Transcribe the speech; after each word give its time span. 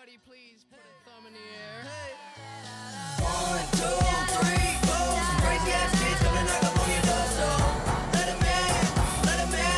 Everybody, 0.00 0.18
please 0.26 0.64
put 0.70 0.78
a 0.80 0.82
thumb 1.04 1.26
in 1.26 1.34
the 1.34 1.44
air. 1.60 1.84
One, 3.20 3.60
two, 3.76 4.00
three, 4.32 4.80
four. 4.88 5.12
Crazy 5.44 5.72
ass 5.76 5.92
kids 5.92 6.20
gonna 6.24 6.40
knock 6.40 6.64
up 6.64 6.80
on 6.80 6.88
your 6.88 7.04
door, 7.04 7.26
so 7.36 7.44
let 8.16 8.32
'em 8.32 8.40
in, 8.40 8.80
let 9.28 9.44
'em 9.44 9.52
in, 9.52 9.76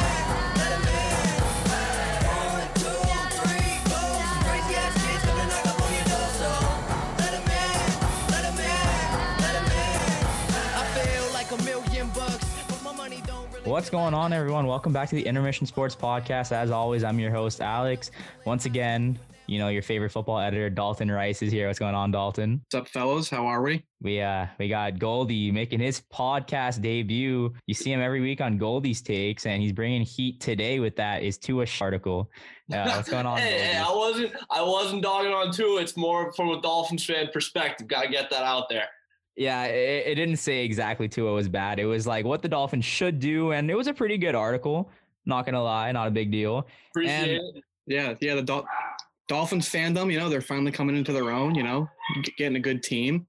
let 0.63 0.71
'em 0.79 0.87
in. 0.95 1.43
One, 2.23 2.71
two, 2.79 3.03
three, 3.35 3.83
four. 3.91 4.15
Crazy 4.47 4.75
ass 4.79 4.95
kids 5.03 5.27
gonna 5.27 5.47
knock 5.51 5.67
up 5.67 5.83
on 5.83 5.91
your 5.91 6.07
door, 6.07 6.29
so 6.39 6.51
let 7.19 7.33
'em 7.35 7.49
in, 7.51 7.83
let 8.31 8.45
'em 8.47 8.59
in, 8.63 8.87
let 9.43 9.55
'em 9.59 9.71
in. 9.75 10.07
I 10.79 10.85
feel 11.03 11.27
like 11.35 11.51
a 11.51 11.59
million 11.67 12.07
bucks, 12.15 12.47
but 12.69 12.79
my 12.85 12.93
money 12.93 13.23
don't 13.27 13.51
really. 13.51 13.69
What's 13.69 13.91
going 13.91 14.15
on, 14.15 14.33
everyone? 14.33 14.69
Welcome 14.69 14.93
back 14.93 15.09
to 15.09 15.17
the 15.17 15.27
Intermission 15.27 15.67
Sports 15.67 15.97
Podcast. 15.97 16.53
As 16.53 16.71
always, 16.71 17.03
I'm 17.03 17.19
your 17.19 17.33
host, 17.33 17.61
Alex. 17.61 18.13
Once 18.45 18.67
again, 18.67 19.19
you 19.47 19.59
know, 19.59 19.69
your 19.69 19.83
favorite 19.83 20.11
football 20.11 20.39
editor, 20.39 20.71
Dalton 20.71 21.11
Rice, 21.11 21.43
is 21.43 21.51
here. 21.53 21.67
What's 21.67 21.79
going 21.79 21.95
on, 21.95 22.11
Dalton? 22.11 22.63
What's 22.71 22.75
up, 22.75 22.89
fellas? 22.89 23.29
How 23.29 23.47
are 23.47 23.63
we? 23.63 23.85
We 24.01 24.21
uh 24.21 24.47
we 24.59 24.69
got 24.69 24.99
Goldie 24.99 25.51
making 25.51 25.81
his 25.81 26.03
podcast 26.13 26.81
debut. 26.81 27.53
You 27.67 27.75
see 27.75 27.93
him 27.93 28.01
every 28.01 28.21
week 28.21 28.41
on 28.41 28.59
Goldie's 28.59 29.03
takes, 29.03 29.47
and 29.47 29.61
he's 29.63 29.73
bringing 29.73 30.03
heat 30.03 30.41
today 30.41 30.79
with 30.81 30.97
that 30.97 31.23
is 31.23 31.39
Tua 31.39 31.67
article. 31.81 32.31
Uh, 32.73 32.91
what's 32.95 33.11
going 33.11 33.27
on? 33.27 33.39
Hey, 33.43 33.61
hey, 33.73 33.77
I 33.79 33.91
wasn't 33.95 34.33
I 34.51 34.63
wasn't 34.63 35.03
dogging 35.03 35.33
on 35.33 35.53
Tua. 35.53 35.81
It's 35.83 35.97
more 35.97 36.33
from 36.33 36.49
a 36.51 36.61
Dolphins 36.61 37.05
fan 37.05 37.29
perspective. 37.33 37.89
Gotta 37.89 38.09
get 38.09 38.31
that 38.31 38.45
out 38.45 38.69
there. 38.69 38.89
Yeah, 39.37 39.65
it, 39.65 40.07
it 40.09 40.15
didn't 40.17 40.37
say 40.37 40.65
exactly 40.65 41.09
Tua 41.09 41.33
was 41.33 41.49
bad. 41.49 41.79
It 41.79 41.87
was 41.87 42.07
like 42.07 42.25
what 42.25 42.43
the 42.43 42.49
Dolphins 42.49 42.85
should 42.85 43.19
do, 43.19 43.53
and 43.53 43.71
it 43.71 43.75
was 43.75 43.87
a 43.87 43.95
pretty 43.95 44.19
good 44.19 44.35
article. 44.35 44.91
Not 45.27 45.47
gonna 45.47 45.63
lie, 45.63 45.91
not 45.93 46.09
a 46.09 46.11
big 46.11 46.31
deal. 46.31 46.67
Appreciate 46.91 47.39
And- 47.39 47.57
it. 47.57 47.65
Yeah, 47.87 48.15
yeah. 48.21 48.37
The 48.37 48.43
Dol- 48.43 48.67
Dolphins 49.33 49.67
fandom, 49.67 50.13
you 50.13 50.19
know, 50.19 50.29
they're 50.29 50.43
finally 50.43 50.71
coming 50.71 50.95
into 50.95 51.11
their 51.11 51.31
own. 51.31 51.55
You 51.55 51.63
know, 51.63 51.89
getting 52.37 52.57
a 52.57 52.61
good 52.61 52.83
team. 52.83 53.27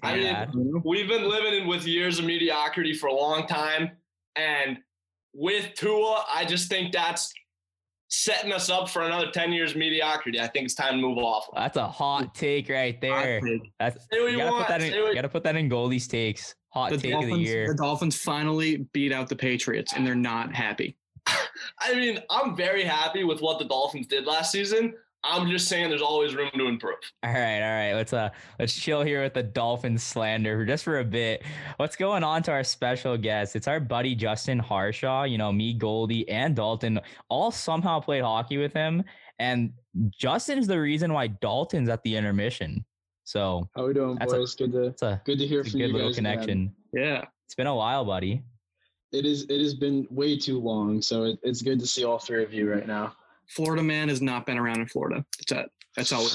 I 0.00 0.14
mean, 0.54 0.80
we've 0.84 1.08
been 1.08 1.28
living 1.28 1.54
in 1.54 1.66
with 1.66 1.86
years 1.88 2.20
of 2.20 2.24
mediocrity 2.24 2.94
for 2.94 3.08
a 3.08 3.12
long 3.12 3.48
time, 3.48 3.90
and 4.36 4.78
with 5.32 5.74
Tua, 5.74 6.24
I 6.32 6.44
just 6.44 6.68
think 6.68 6.92
that's 6.92 7.32
setting 8.10 8.52
us 8.52 8.70
up 8.70 8.88
for 8.88 9.02
another 9.02 9.32
ten 9.32 9.52
years 9.52 9.72
of 9.72 9.78
mediocrity. 9.78 10.38
I 10.38 10.46
think 10.46 10.66
it's 10.66 10.74
time 10.74 10.92
to 10.94 10.98
move 11.00 11.18
off. 11.18 11.46
That's 11.52 11.76
a 11.78 11.88
hot 11.88 12.32
take 12.36 12.68
right 12.68 13.00
there. 13.00 13.40
That's 13.80 13.96
Say 14.12 14.20
what 14.20 14.30
you 14.30 14.36
you 14.36 14.38
gotta 14.38 14.50
want, 14.52 14.66
put 14.66 14.72
that 14.72 14.82
in. 14.82 14.92
say 14.92 15.00
what- 15.02 15.08
You 15.08 15.14
gotta 15.16 15.28
put 15.28 15.42
that 15.42 15.56
in 15.56 15.68
Goldie's 15.68 16.06
takes. 16.06 16.54
Hot 16.68 16.90
The 16.90 16.98
take 16.98 17.14
of 17.14 17.22
the 17.26 17.36
year. 17.38 17.66
the 17.68 17.74
Dolphins 17.82 18.16
finally 18.16 18.86
beat 18.92 19.10
out 19.12 19.28
the 19.28 19.36
Patriots, 19.36 19.94
and 19.94 20.06
they're 20.06 20.14
not 20.14 20.54
happy. 20.54 20.96
I 21.80 21.94
mean, 21.94 22.18
I'm 22.30 22.54
very 22.56 22.84
happy 22.84 23.24
with 23.24 23.40
what 23.40 23.58
the 23.58 23.64
Dolphins 23.64 24.06
did 24.06 24.26
last 24.26 24.52
season. 24.52 24.94
I'm 25.24 25.48
just 25.48 25.68
saying 25.68 25.88
there's 25.88 26.02
always 26.02 26.34
room 26.34 26.50
to 26.54 26.66
improve. 26.66 26.96
All 27.22 27.32
right, 27.32 27.60
all 27.62 27.74
right. 27.74 27.94
Let's 27.94 28.12
uh 28.12 28.28
let's 28.58 28.74
chill 28.74 29.02
here 29.02 29.22
with 29.22 29.34
the 29.34 29.42
Dolphins 29.42 30.02
slander 30.02 30.58
for 30.58 30.64
just 30.66 30.84
for 30.84 30.98
a 31.00 31.04
bit. 31.04 31.42
What's 31.78 31.96
going 31.96 32.22
on 32.22 32.42
to 32.44 32.52
our 32.52 32.62
special 32.64 33.16
guest? 33.16 33.56
It's 33.56 33.66
our 33.66 33.80
buddy 33.80 34.14
Justin 34.14 34.58
Harshaw. 34.58 35.24
You 35.24 35.38
know, 35.38 35.50
me, 35.52 35.72
Goldie, 35.74 36.28
and 36.28 36.54
Dalton 36.54 37.00
all 37.30 37.50
somehow 37.50 38.00
played 38.00 38.22
hockey 38.22 38.58
with 38.58 38.72
him, 38.74 39.02
and 39.38 39.72
Justin's 40.10 40.66
the 40.66 40.80
reason 40.80 41.12
why 41.12 41.28
Dalton's 41.28 41.88
at 41.88 42.02
the 42.02 42.16
intermission. 42.16 42.84
So 43.26 43.68
How 43.74 43.86
we 43.86 43.94
doing, 43.94 44.16
That's 44.18 44.32
a- 44.34 44.36
good 44.58 44.72
to 44.72 44.82
it's 44.88 45.02
a, 45.02 45.22
good 45.24 45.38
to 45.38 45.46
hear 45.46 45.60
it's 45.60 45.68
a 45.68 45.72
from 45.72 45.80
good 45.80 45.86
you 45.88 45.92
little 45.94 46.08
guys. 46.10 46.18
again. 46.18 46.32
connection. 46.34 46.74
Yeah, 46.92 47.24
It's 47.46 47.54
been 47.54 47.66
a 47.66 47.74
while, 47.74 48.04
buddy. 48.04 48.42
It 49.12 49.24
is. 49.24 49.44
It 49.48 49.60
has 49.60 49.74
been 49.74 50.06
way 50.10 50.36
too 50.36 50.60
long, 50.60 51.00
so 51.00 51.22
it, 51.24 51.38
it's 51.42 51.62
good 51.62 51.80
to 51.80 51.86
see 51.86 52.04
all 52.04 52.18
three 52.18 52.42
of 52.44 52.52
you 52.52 52.70
right 52.70 52.86
now. 52.86 53.14
Florida 53.48 53.82
man 53.82 54.08
has 54.08 54.20
not 54.22 54.46
been 54.46 54.58
around 54.58 54.80
in 54.80 54.86
Florida. 54.86 55.24
That's 55.38 55.52
it. 55.52 55.70
That's 55.96 56.12
all. 56.12 56.28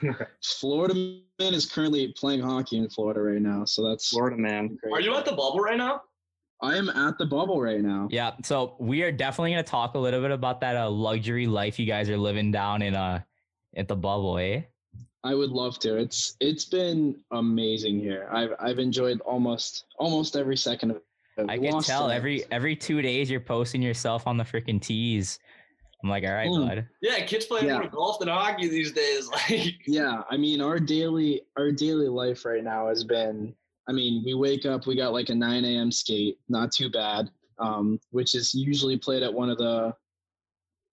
Florida 0.42 0.94
man 1.38 1.54
is 1.54 1.66
currently 1.66 2.12
playing 2.16 2.40
hockey 2.40 2.78
in 2.78 2.88
Florida 2.88 3.20
right 3.20 3.40
now, 3.40 3.64
so 3.64 3.88
that's 3.88 4.08
Florida 4.08 4.36
man. 4.36 4.78
Are 4.92 5.00
you 5.00 5.14
at 5.14 5.24
the 5.24 5.32
bubble 5.32 5.60
right 5.60 5.76
now? 5.76 6.02
I 6.62 6.76
am 6.76 6.88
at 6.88 7.18
the 7.18 7.26
bubble 7.26 7.60
right 7.60 7.82
now. 7.82 8.08
Yeah. 8.10 8.32
So 8.42 8.74
we 8.78 9.02
are 9.02 9.12
definitely 9.12 9.50
gonna 9.52 9.62
talk 9.62 9.94
a 9.94 9.98
little 9.98 10.20
bit 10.22 10.30
about 10.30 10.60
that 10.62 10.76
uh, 10.76 10.88
luxury 10.90 11.46
life 11.46 11.78
you 11.78 11.86
guys 11.86 12.08
are 12.08 12.16
living 12.16 12.50
down 12.50 12.82
in 12.82 12.94
uh 12.94 13.20
at 13.76 13.88
the 13.88 13.96
bubble, 13.96 14.38
eh? 14.38 14.62
I 15.22 15.34
would 15.34 15.50
love 15.50 15.78
to. 15.80 15.96
It's 15.96 16.36
it's 16.40 16.64
been 16.64 17.16
amazing 17.30 18.00
here. 18.00 18.28
I've 18.32 18.54
I've 18.58 18.78
enjoyed 18.78 19.20
almost 19.20 19.84
almost 19.98 20.34
every 20.36 20.56
second 20.56 20.92
of 20.92 20.96
it. 20.96 21.02
I 21.48 21.58
can 21.58 21.82
tell 21.82 22.08
to- 22.08 22.14
every 22.14 22.44
every 22.50 22.74
two 22.74 23.02
days 23.02 23.30
you're 23.30 23.40
posting 23.40 23.82
yourself 23.82 24.26
on 24.26 24.36
the 24.38 24.44
freaking 24.44 24.80
tees. 24.80 25.38
I'm 26.02 26.10
like, 26.10 26.24
all 26.24 26.32
right, 26.34 26.48
Mm. 26.48 26.68
bud. 26.68 26.88
Yeah, 27.00 27.24
kids 27.24 27.46
playing 27.46 27.66
Yeah. 27.66 27.78
more 27.78 27.88
golf 27.88 28.18
than 28.18 28.28
hockey 28.28 28.68
these 28.68 28.92
days. 28.92 29.28
Like, 29.50 29.76
Yeah, 29.86 30.22
I 30.30 30.36
mean 30.36 30.60
our 30.60 30.78
daily 30.78 31.42
our 31.56 31.72
daily 31.72 32.08
life 32.08 32.44
right 32.44 32.62
now 32.62 32.88
has 32.88 33.02
been. 33.04 33.54
I 33.88 33.92
mean, 33.92 34.22
we 34.24 34.34
wake 34.34 34.66
up, 34.66 34.86
we 34.86 34.96
got 34.96 35.12
like 35.12 35.28
a 35.28 35.34
9 35.34 35.64
a.m. 35.64 35.92
skate, 35.92 36.38
not 36.48 36.72
too 36.72 36.90
bad, 36.90 37.30
um, 37.60 38.00
which 38.10 38.34
is 38.34 38.52
usually 38.54 38.96
played 38.98 39.22
at 39.22 39.32
one 39.32 39.48
of 39.48 39.58
the 39.58 39.94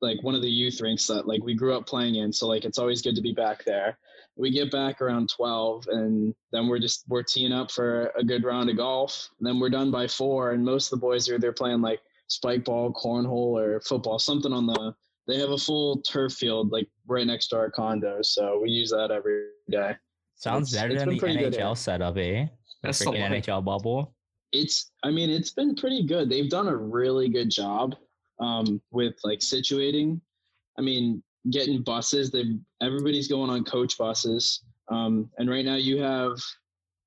like 0.01 0.21
one 0.21 0.35
of 0.35 0.41
the 0.41 0.49
youth 0.49 0.79
rinks 0.81 1.07
that 1.07 1.27
like 1.27 1.43
we 1.43 1.53
grew 1.55 1.75
up 1.75 1.87
playing 1.87 2.15
in. 2.15 2.31
So 2.31 2.47
like 2.47 2.65
it's 2.65 2.77
always 2.77 3.01
good 3.01 3.15
to 3.15 3.21
be 3.21 3.33
back 3.33 3.63
there. 3.65 3.97
We 4.35 4.51
get 4.51 4.71
back 4.71 4.99
around 5.01 5.29
12, 5.29 5.87
and 5.89 6.33
then 6.51 6.67
we're 6.67 6.79
just 6.79 7.05
we're 7.07 7.23
teeing 7.23 7.51
up 7.53 7.71
for 7.71 8.11
a 8.17 8.23
good 8.23 8.43
round 8.43 8.69
of 8.69 8.77
golf. 8.77 9.29
And 9.39 9.47
then 9.47 9.59
we're 9.59 9.69
done 9.69 9.91
by 9.91 10.07
four, 10.07 10.51
and 10.51 10.63
most 10.65 10.91
of 10.91 10.99
the 10.99 11.01
boys 11.05 11.29
are 11.29 11.37
they're 11.39 11.53
playing 11.53 11.81
like 11.81 12.01
spike 12.27 12.63
ball, 12.65 12.93
cornhole, 12.93 13.59
or 13.61 13.79
football, 13.81 14.19
something 14.19 14.53
on 14.53 14.65
the. 14.65 14.93
They 15.27 15.39
have 15.39 15.51
a 15.51 15.57
full 15.57 16.01
turf 16.01 16.33
field 16.33 16.71
like 16.71 16.87
right 17.07 17.25
next 17.25 17.47
to 17.49 17.57
our 17.57 17.71
condo, 17.71 18.21
so 18.21 18.59
we 18.61 18.69
use 18.71 18.89
that 18.91 19.09
every 19.11 19.45
day. 19.69 19.95
Sounds 20.35 20.73
It's- 20.73 20.81
better 20.83 20.93
it's 20.93 21.01
than 21.01 21.09
been 21.09 21.15
the 21.17 21.19
pretty 21.19 21.39
good, 21.39 21.53
NHL 21.53 21.77
setup, 21.77 22.17
eh? 22.17 22.47
That's 22.81 22.99
the 22.99 23.05
freaking. 23.05 23.29
NHL 23.45 23.63
bubble. 23.63 24.13
it's 24.51 24.91
i 25.03 25.09
mean 25.09 25.29
it's 25.31 25.49
been 25.51 25.73
pretty 25.75 26.03
good 26.03 26.29
they've 26.29 26.49
done 26.49 26.67
a 26.67 26.75
really 26.75 27.27
good 27.29 27.49
job 27.49 27.95
um, 28.39 28.79
with 28.91 29.15
like 29.23 29.39
situating 29.39 30.19
i 30.77 30.81
mean 30.81 31.23
getting 31.49 31.81
buses 31.81 32.29
they 32.29 32.43
everybody's 32.81 33.27
going 33.27 33.49
on 33.49 33.63
coach 33.63 33.97
buses 33.97 34.63
um, 34.89 35.27
and 35.39 35.49
right 35.49 35.65
now 35.65 35.75
you 35.75 35.99
have 36.01 36.37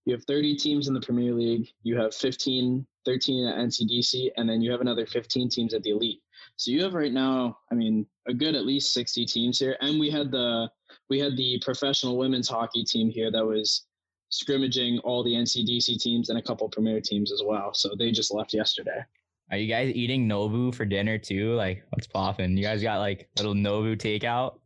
you 0.06 0.12
have 0.14 0.24
30 0.24 0.56
teams 0.56 0.88
in 0.88 0.94
the 0.94 1.00
premier 1.00 1.32
league 1.34 1.68
you 1.84 1.96
have 1.96 2.12
15 2.14 2.84
13 3.06 3.46
at 3.46 3.56
ncdc 3.56 4.28
and 4.36 4.48
then 4.48 4.60
you 4.60 4.70
have 4.70 4.82
another 4.82 5.06
15 5.06 5.48
teams 5.48 5.72
at 5.72 5.82
the 5.82 5.90
elite 5.90 6.20
so 6.56 6.70
you 6.70 6.82
have 6.82 6.92
right 6.92 7.12
now 7.12 7.56
i 7.72 7.74
mean 7.74 8.04
a 8.28 8.34
good 8.34 8.54
at 8.54 8.66
least 8.66 8.92
60 8.92 9.24
teams 9.24 9.58
here 9.58 9.76
and 9.80 9.98
we 9.98 10.10
had 10.10 10.30
the 10.30 10.68
we 11.08 11.18
had 11.18 11.36
the 11.36 11.58
professional 11.64 12.18
women's 12.18 12.48
hockey 12.48 12.84
team 12.84 13.08
here 13.08 13.30
that 13.30 13.44
was 13.44 13.86
scrimmaging 14.30 14.98
all 15.00 15.22
the 15.22 15.32
NCDC 15.32 16.00
teams 16.00 16.30
and 16.30 16.38
a 16.38 16.42
couple 16.42 16.68
premier 16.68 17.00
teams 17.00 17.32
as 17.32 17.42
well. 17.44 17.72
So 17.74 17.94
they 17.96 18.10
just 18.10 18.32
left 18.34 18.52
yesterday. 18.52 19.04
Are 19.50 19.56
you 19.56 19.68
guys 19.68 19.94
eating 19.94 20.28
Nobu 20.28 20.74
for 20.74 20.84
dinner 20.84 21.18
too? 21.18 21.54
Like, 21.54 21.84
what's 21.90 22.06
popping? 22.06 22.56
You 22.56 22.64
guys 22.64 22.82
got 22.82 22.98
like 22.98 23.28
little 23.36 23.54
Nobu 23.54 23.96
takeout? 23.96 24.58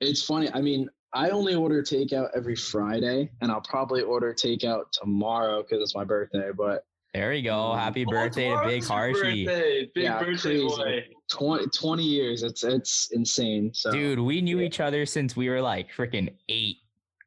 It's 0.00 0.22
funny. 0.22 0.50
I 0.54 0.62
mean, 0.62 0.88
I 1.12 1.30
only 1.30 1.54
order 1.54 1.82
takeout 1.82 2.30
every 2.34 2.56
Friday, 2.56 3.30
and 3.40 3.50
I'll 3.50 3.60
probably 3.60 4.02
order 4.02 4.32
takeout 4.32 4.90
tomorrow 4.92 5.62
because 5.62 5.82
it's 5.82 5.94
my 5.94 6.04
birthday. 6.04 6.50
But 6.56 6.84
There 7.18 7.30
we 7.30 7.42
go. 7.42 7.50
Mm, 7.50 7.78
Happy 7.80 8.04
oh, 8.06 8.10
birthday 8.10 8.48
to 8.48 8.62
Big 8.64 8.82
your 8.82 8.90
Harshy. 8.90 9.44
Birthday. 9.44 9.90
Big 9.92 10.04
Yeah, 10.04 10.22
birthday 10.22 10.60
boy. 10.64 11.04
20, 11.32 11.66
20 11.66 12.02
years, 12.04 12.44
it's 12.44 12.62
it's 12.62 13.08
insane. 13.10 13.72
So 13.74 13.90
Dude, 13.90 14.20
we 14.20 14.40
knew 14.40 14.60
yeah. 14.60 14.66
each 14.66 14.78
other 14.78 15.04
since 15.04 15.34
we 15.34 15.48
were 15.48 15.60
like 15.60 15.90
freaking 15.92 16.32
eight, 16.48 16.76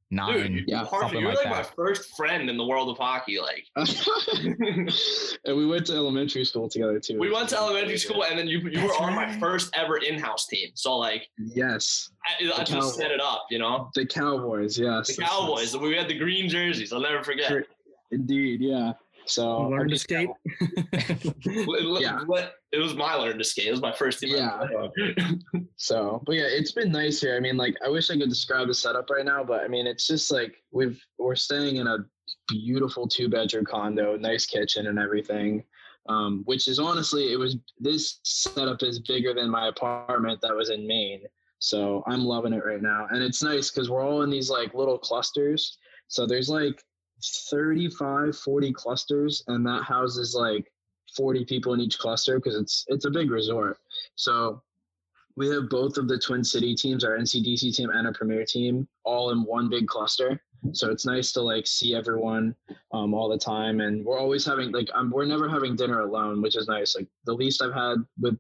nine. 0.10 0.54
Dude, 0.54 0.64
Yeah, 0.70 0.86
Harvey, 0.86 1.18
you're 1.20 1.28
like 1.36 1.40
like, 1.44 1.50
my 1.50 1.64
first 1.64 2.16
friend 2.16 2.50
in 2.50 2.56
the 2.56 2.64
world 2.66 2.88
of 2.88 3.00
hockey. 3.00 3.38
Like, 3.42 3.66
and 5.46 5.58
we 5.58 5.66
went 5.68 5.86
to 5.88 5.94
elementary 5.94 6.46
school 6.46 6.70
together 6.70 6.98
too. 6.98 7.20
we 7.20 7.30
went 7.30 7.50
to 7.50 7.58
elementary 7.58 7.96
good. 7.96 8.00
school, 8.00 8.24
and 8.24 8.40
then 8.40 8.48
you 8.48 8.60
you 8.60 8.72
That's 8.72 8.98
were 8.98 9.06
on 9.08 9.14
my 9.14 9.38
first 9.40 9.76
ever 9.76 9.98
in-house 9.98 10.48
team. 10.48 10.70
So 10.74 10.96
like, 10.98 11.28
Yes, 11.38 12.12
I, 12.26 12.46
I 12.46 12.60
just 12.60 12.72
Cowboys. 12.72 12.96
set 12.96 13.12
it 13.12 13.20
up, 13.20 13.44
you 13.52 13.60
know. 13.60 13.90
the 13.94 14.06
Cowboys. 14.06 14.80
Yes, 14.80 15.08
The 15.08 15.16
That's- 15.18 15.30
Cowboys. 15.38 15.76
We 15.76 15.98
had 15.98 16.08
the 16.08 16.18
green 16.18 16.48
jerseys. 16.48 16.94
I'll 16.94 17.02
never 17.02 17.22
forget. 17.26 17.66
Indeed, 18.14 18.62
yeah. 18.62 18.94
So 19.26 19.70
Learn 19.70 19.80
our 19.80 19.88
to 19.88 19.98
skate. 19.98 20.30
Yeah. 21.46 22.20
It 22.72 22.78
was 22.78 22.96
my 22.96 23.16
learn 23.16 23.38
to 23.38 23.44
skate. 23.44 23.68
It 23.68 23.72
was 23.72 23.82
my 23.82 23.92
first 23.92 24.20
team. 24.20 24.36
Yeah. 24.36 24.68
So, 25.76 26.22
but 26.28 26.36
yeah, 26.36 26.46
it's 26.46 26.74
been 26.74 26.92
nice 26.92 27.20
here. 27.20 27.36
I 27.36 27.40
mean, 27.40 27.58
like, 27.58 27.76
I 27.84 27.90
wish 27.90 28.12
I 28.12 28.18
could 28.18 28.30
describe 28.30 28.68
the 28.68 28.74
setup 28.74 29.10
right 29.10 29.26
now, 29.26 29.44
but 29.44 29.64
I 29.64 29.68
mean, 29.68 29.88
it's 29.88 30.06
just 30.06 30.32
like 30.32 30.56
we've 30.72 31.04
we're 31.18 31.36
staying 31.36 31.78
in 31.78 31.88
a 31.88 32.06
beautiful 32.48 33.08
two 33.08 33.30
bedroom 33.30 33.66
condo, 33.66 34.16
nice 34.16 34.46
kitchen 34.46 34.88
and 34.88 35.00
everything. 35.00 35.64
Um, 36.08 36.44
which 36.46 36.68
is 36.68 36.78
honestly, 36.78 37.32
it 37.32 37.38
was 37.38 37.58
this 37.80 38.20
setup 38.24 38.84
is 38.84 39.00
bigger 39.00 39.34
than 39.34 39.50
my 39.50 39.68
apartment 39.68 40.40
that 40.42 40.56
was 40.56 40.70
in 40.70 40.86
Maine. 40.86 41.24
So 41.60 42.04
I'm 42.08 42.26
loving 42.26 42.54
it 42.54 42.66
right 42.66 42.82
now, 42.82 43.08
and 43.10 43.24
it's 43.24 43.44
nice 43.44 43.72
because 43.72 43.90
we're 43.90 44.06
all 44.06 44.22
in 44.22 44.30
these 44.30 44.50
like 44.50 44.74
little 44.74 44.98
clusters. 44.98 45.78
So 46.08 46.26
there's 46.26 46.50
like 46.50 46.84
35, 47.22 48.38
40 48.38 48.74
clusters, 48.74 49.44
and 49.48 49.66
that 49.66 49.84
houses 49.84 50.36
like 50.36 50.72
40 51.16 51.46
people 51.46 51.74
in 51.74 51.80
each 51.80 52.00
cluster 52.00 52.40
because 52.40 52.56
it's 52.56 52.86
it's 52.88 53.06
a 53.06 53.12
big 53.12 53.32
resort. 53.32 53.78
So 54.16 54.62
we 55.36 55.50
have 55.50 55.70
both 55.70 55.98
of 55.98 56.08
the 56.08 56.20
Twin 56.20 56.44
City 56.44 56.76
teams, 56.76 57.04
our 57.04 57.18
NCDC 57.18 57.76
team 57.76 57.90
and 57.90 58.06
our 58.06 58.14
Premier 58.14 58.46
team, 58.46 58.88
all 59.04 59.32
in 59.32 59.44
one 59.44 59.70
big 59.70 59.88
cluster. 59.88 60.42
So 60.74 60.92
it's 60.92 61.06
nice 61.06 61.32
to 61.34 61.42
like 61.42 61.66
see 61.66 61.96
everyone 61.96 62.56
um, 62.94 63.14
all 63.14 63.30
the 63.30 63.38
time, 63.38 63.82
and 63.82 64.06
we're 64.06 64.20
always 64.20 64.46
having 64.46 64.72
like 64.72 64.90
um, 64.94 65.10
we're 65.10 65.26
never 65.26 65.50
having 65.50 65.76
dinner 65.76 66.02
alone, 66.02 66.42
which 66.42 66.56
is 66.56 66.68
nice. 66.68 66.96
Like 66.96 67.08
the 67.26 67.34
least 67.34 67.62
I've 67.62 67.74
had 67.74 67.98
with 68.20 68.38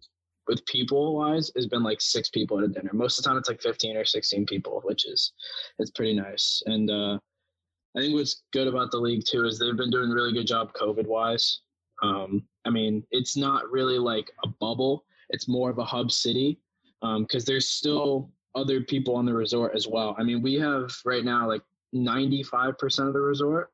with 0.48 0.66
people 0.66 1.16
wise 1.16 1.52
has 1.56 1.68
been 1.68 1.84
like 1.84 2.02
six 2.02 2.30
people 2.30 2.60
at 2.60 2.66
a 2.66 2.68
dinner. 2.68 2.92
Most 2.94 3.18
of 3.18 3.24
the 3.24 3.30
time 3.30 3.38
it's 3.38 3.50
like 3.50 3.62
fifteen 3.62 3.98
or 3.98 4.06
sixteen 4.06 4.46
people, 4.46 4.82
which 4.84 5.06
is 5.06 5.34
it's 5.80 5.92
pretty 5.92 6.14
nice. 6.14 6.62
And 6.68 6.92
uh, 6.92 7.20
I 7.96 8.02
think 8.02 8.14
what's 8.16 8.44
good 8.54 8.68
about 8.68 8.92
the 8.92 8.98
league 8.98 9.26
too 9.26 9.46
is 9.46 9.60
they've 9.60 9.76
been 9.76 9.92
doing 9.92 10.12
a 10.12 10.16
really 10.16 10.34
good 10.34 10.48
job 10.48 10.74
COVID 10.74 11.08
wise. 11.08 11.62
Um, 12.02 12.44
I 12.66 12.70
mean, 12.70 13.04
it's 13.12 13.36
not 13.36 13.70
really 13.70 13.98
like 13.98 14.32
a 14.44 14.48
bubble; 14.48 15.06
it's 15.30 15.48
more 15.48 15.70
of 15.70 15.78
a 15.78 15.86
hub 15.86 16.12
city 16.12 16.60
because 17.02 17.46
there's 17.46 17.68
still 17.68 18.32
other 18.56 18.82
people 18.82 19.16
on 19.16 19.26
the 19.26 19.34
resort 19.34 19.76
as 19.76 19.88
well. 19.88 20.16
I 20.18 20.24
mean, 20.24 20.42
we 20.42 20.56
have 20.56 20.92
right 21.06 21.24
now 21.24 21.48
like 21.48 21.62
95% 21.96 23.08
of 23.08 23.14
the 23.14 23.20
resort. 23.20 23.72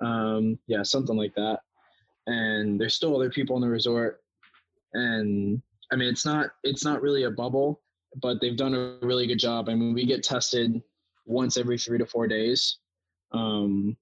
Um, 0.00 0.58
yeah, 0.66 0.82
something 0.82 1.16
like 1.16 1.34
that. 1.34 1.60
And 2.26 2.80
there's 2.80 2.94
still 2.94 3.16
other 3.16 3.30
people 3.30 3.56
in 3.56 3.62
the 3.62 3.68
resort. 3.68 4.22
And 4.94 5.60
I 5.92 5.96
mean, 5.96 6.08
it's 6.08 6.24
not 6.24 6.50
it's 6.62 6.84
not 6.84 7.02
really 7.02 7.24
a 7.24 7.30
bubble, 7.30 7.80
but 8.20 8.40
they've 8.40 8.56
done 8.56 8.74
a 8.74 8.98
really 9.04 9.26
good 9.26 9.38
job. 9.38 9.68
I 9.68 9.74
mean, 9.74 9.94
we 9.94 10.06
get 10.06 10.22
tested 10.22 10.80
once 11.26 11.56
every 11.56 11.78
three 11.78 11.98
to 11.98 12.06
four 12.06 12.26
days. 12.26 12.78
Um, 13.32 13.96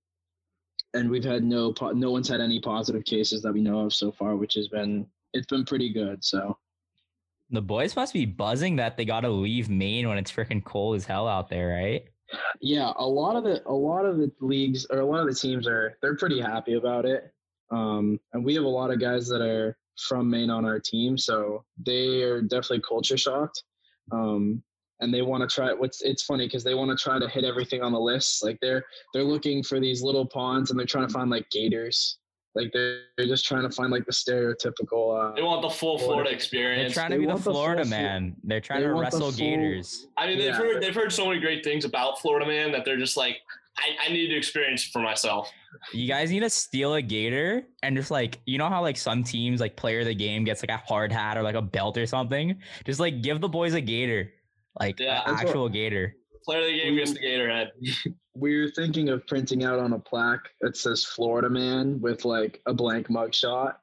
and 0.94 1.10
we've 1.10 1.24
had 1.24 1.44
no 1.44 1.72
po- 1.72 1.92
no 1.92 2.10
one's 2.10 2.28
had 2.28 2.40
any 2.40 2.60
positive 2.60 3.04
cases 3.04 3.42
that 3.42 3.52
we 3.52 3.60
know 3.60 3.80
of 3.80 3.94
so 3.94 4.10
far, 4.12 4.36
which 4.36 4.54
has 4.54 4.68
been 4.68 5.06
it's 5.32 5.46
been 5.46 5.64
pretty 5.64 5.92
good. 5.92 6.24
So 6.24 6.56
The 7.50 7.60
boys 7.62 7.94
must 7.96 8.12
be 8.12 8.24
buzzing 8.24 8.76
that 8.76 8.96
they 8.96 9.04
got 9.04 9.20
to 9.20 9.28
leave 9.28 9.68
Maine 9.68 10.08
when 10.08 10.18
it's 10.18 10.32
freaking 10.32 10.64
cold 10.64 10.96
as 10.96 11.04
hell 11.04 11.28
out 11.28 11.48
there, 11.48 11.68
right? 11.68 12.04
yeah, 12.60 12.92
a 12.96 13.06
lot 13.06 13.36
of 13.36 13.44
the 13.44 13.62
a 13.66 13.72
lot 13.72 14.04
of 14.06 14.18
the 14.18 14.32
leagues 14.40 14.86
or 14.90 15.00
a 15.00 15.04
lot 15.06 15.20
of 15.20 15.26
the 15.28 15.34
teams 15.34 15.66
are 15.68 15.96
they're 16.02 16.16
pretty 16.16 16.40
happy 16.40 16.74
about 16.74 17.04
it. 17.04 17.32
Um, 17.70 18.18
and 18.32 18.44
we 18.44 18.54
have 18.54 18.64
a 18.64 18.68
lot 18.68 18.90
of 18.90 19.00
guys 19.00 19.28
that 19.28 19.40
are 19.42 19.76
from 19.98 20.30
Maine 20.30 20.50
on 20.50 20.64
our 20.64 20.78
team, 20.80 21.16
so 21.18 21.64
they 21.84 22.22
are 22.22 22.40
definitely 22.42 22.82
culture 22.88 23.16
shocked. 23.16 23.62
Um, 24.12 24.62
and 25.00 25.12
they 25.12 25.22
want 25.22 25.48
to 25.48 25.54
try. 25.54 25.72
What's 25.72 26.02
it's 26.02 26.22
funny 26.24 26.46
because 26.46 26.64
they 26.64 26.74
want 26.74 26.96
to 26.96 27.02
try 27.02 27.18
to 27.18 27.28
hit 27.28 27.44
everything 27.44 27.82
on 27.82 27.92
the 27.92 28.00
list. 28.00 28.42
Like 28.44 28.58
they're 28.60 28.84
they're 29.12 29.24
looking 29.24 29.62
for 29.62 29.78
these 29.80 30.02
little 30.02 30.26
ponds 30.26 30.70
and 30.70 30.78
they're 30.78 30.86
trying 30.86 31.06
to 31.06 31.12
find 31.12 31.30
like 31.30 31.48
gators. 31.50 32.18
Like 32.54 32.72
they're, 32.72 33.00
they're 33.18 33.26
just 33.26 33.44
trying 33.44 33.68
to 33.68 33.70
find 33.70 33.90
like 33.92 34.06
the 34.06 34.12
stereotypical. 34.12 35.34
They 35.36 35.42
Uh, 35.42 35.44
want 35.44 35.62
the 35.62 35.68
full 35.70 35.98
Florida 35.98 36.30
They're 36.30 36.34
experience. 36.34 36.94
trying 36.94 37.10
to 37.10 37.16
they 37.16 37.20
be 37.20 37.26
the 37.26 37.32
want 37.32 37.44
the 37.44 37.50
Florida 37.50 37.82
full 37.82 37.90
fl- 37.90 37.96
man. 37.96 38.36
They're 38.44 38.60
trying 38.60 38.80
they 38.80 38.86
to 38.86 38.94
wrestle 38.94 39.20
full- 39.20 39.32
gators. 39.32 40.06
I 40.16 40.26
mean, 40.26 40.38
they've 40.38 40.46
Yeah. 40.48 40.56
heard 40.56 40.82
they've 40.82 40.94
heard 40.94 41.12
so 41.12 41.26
many 41.28 41.40
great 41.40 41.62
things 41.64 41.84
about 41.84 42.18
Florida 42.20 42.46
man 42.46 42.72
that 42.72 42.84
they're 42.84 42.96
just 42.96 43.16
like, 43.16 43.38
I, 43.78 44.06
I 44.08 44.12
need 44.12 44.28
to 44.28 44.36
experience 44.36 44.86
it 44.86 44.90
for 44.92 45.02
myself. 45.02 45.52
You 45.92 46.08
guys 46.08 46.30
need 46.30 46.40
to 46.40 46.48
steal 46.48 46.94
a 46.94 47.02
gator 47.02 47.66
and 47.82 47.94
just 47.94 48.10
like 48.10 48.40
you 48.46 48.56
know 48.56 48.70
how 48.70 48.80
like 48.80 48.96
some 48.96 49.22
teams 49.22 49.60
like 49.60 49.76
player 49.76 50.00
of 50.00 50.06
the 50.06 50.14
game 50.14 50.44
gets 50.44 50.62
like 50.62 50.70
a 50.70 50.82
hard 50.88 51.12
hat 51.12 51.36
or 51.36 51.42
like 51.42 51.56
a 51.56 51.60
belt 51.62 51.98
or 51.98 52.06
something. 52.06 52.58
Just 52.86 53.00
like 53.00 53.20
give 53.20 53.42
the 53.42 53.48
boys 53.50 53.74
a 53.74 53.82
gator, 53.82 54.32
like 54.80 54.98
Yeah. 55.00 55.20
an 55.20 55.22
That's 55.26 55.42
what- 55.42 55.48
actual 55.48 55.68
gator. 55.68 56.14
Player 56.44 56.60
of 56.60 56.66
the 56.66 56.78
game 56.78 56.94
gets 56.96 57.12
the 57.12 57.18
Gatorhead. 57.18 57.70
we're 58.36 58.70
thinking 58.70 59.08
of 59.08 59.26
printing 59.26 59.64
out 59.64 59.80
on 59.80 59.92
a 59.94 59.98
plaque 59.98 60.48
that 60.60 60.76
says 60.76 61.04
Florida 61.04 61.50
Man 61.50 62.00
with 62.00 62.24
like 62.24 62.60
a 62.66 62.72
blank 62.72 63.08
mugshot. 63.08 63.74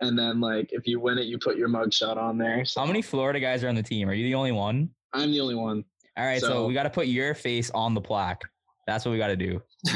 And 0.00 0.18
then 0.18 0.40
like 0.40 0.68
if 0.72 0.86
you 0.86 1.00
win 1.00 1.18
it, 1.18 1.26
you 1.26 1.38
put 1.38 1.56
your 1.58 1.68
mugshot 1.68 2.16
on 2.16 2.38
there. 2.38 2.64
So 2.64 2.80
How 2.80 2.86
many 2.86 3.02
Florida 3.02 3.40
guys 3.40 3.62
are 3.62 3.68
on 3.68 3.74
the 3.74 3.82
team? 3.82 4.08
Are 4.08 4.14
you 4.14 4.24
the 4.24 4.34
only 4.34 4.52
one? 4.52 4.88
I'm 5.12 5.32
the 5.32 5.40
only 5.42 5.54
one. 5.54 5.84
All 6.16 6.24
right, 6.24 6.40
so, 6.40 6.48
So- 6.48 6.66
we 6.66 6.72
got 6.72 6.84
to 6.84 6.90
put 6.90 7.08
your 7.08 7.34
face 7.34 7.70
on 7.72 7.92
the 7.92 8.00
plaque. 8.00 8.42
That's 8.86 9.04
what 9.04 9.12
we 9.12 9.18
got 9.18 9.26
to 9.28 9.36
do. 9.36 9.60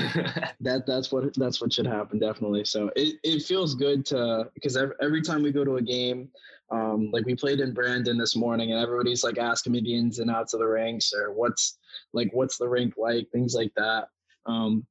That 0.60 0.86
that's 0.86 1.10
what 1.10 1.34
that's 1.34 1.60
what 1.60 1.72
should 1.72 1.86
happen 1.86 2.18
definitely. 2.20 2.64
So 2.66 2.90
it, 2.94 3.16
it 3.24 3.42
feels 3.42 3.74
good 3.74 4.06
to 4.06 4.48
because 4.54 4.76
every, 4.76 4.94
every 5.02 5.22
time 5.22 5.42
we 5.42 5.50
go 5.50 5.64
to 5.64 5.76
a 5.76 5.82
game, 5.82 6.28
um, 6.72 7.10
like 7.12 7.26
we 7.26 7.34
played 7.34 7.60
in 7.60 7.74
Brandon 7.74 8.16
this 8.16 8.34
morning, 8.34 8.72
and 8.72 8.80
everybody's 8.80 9.22
like 9.22 9.38
asking 9.38 9.72
me 9.74 9.80
the 9.80 9.94
ins 9.94 10.19
and 10.19 10.30
outs 10.30 10.54
of 10.54 10.60
the 10.60 10.66
rinks 10.66 11.12
or 11.12 11.32
what's 11.32 11.78
like 12.14 12.30
what's 12.32 12.56
the 12.56 12.69
rink 12.69 12.94
like, 12.96 13.28
things 13.30 13.54
like 13.54 13.72
that. 13.76 14.08
Um, 14.46 14.86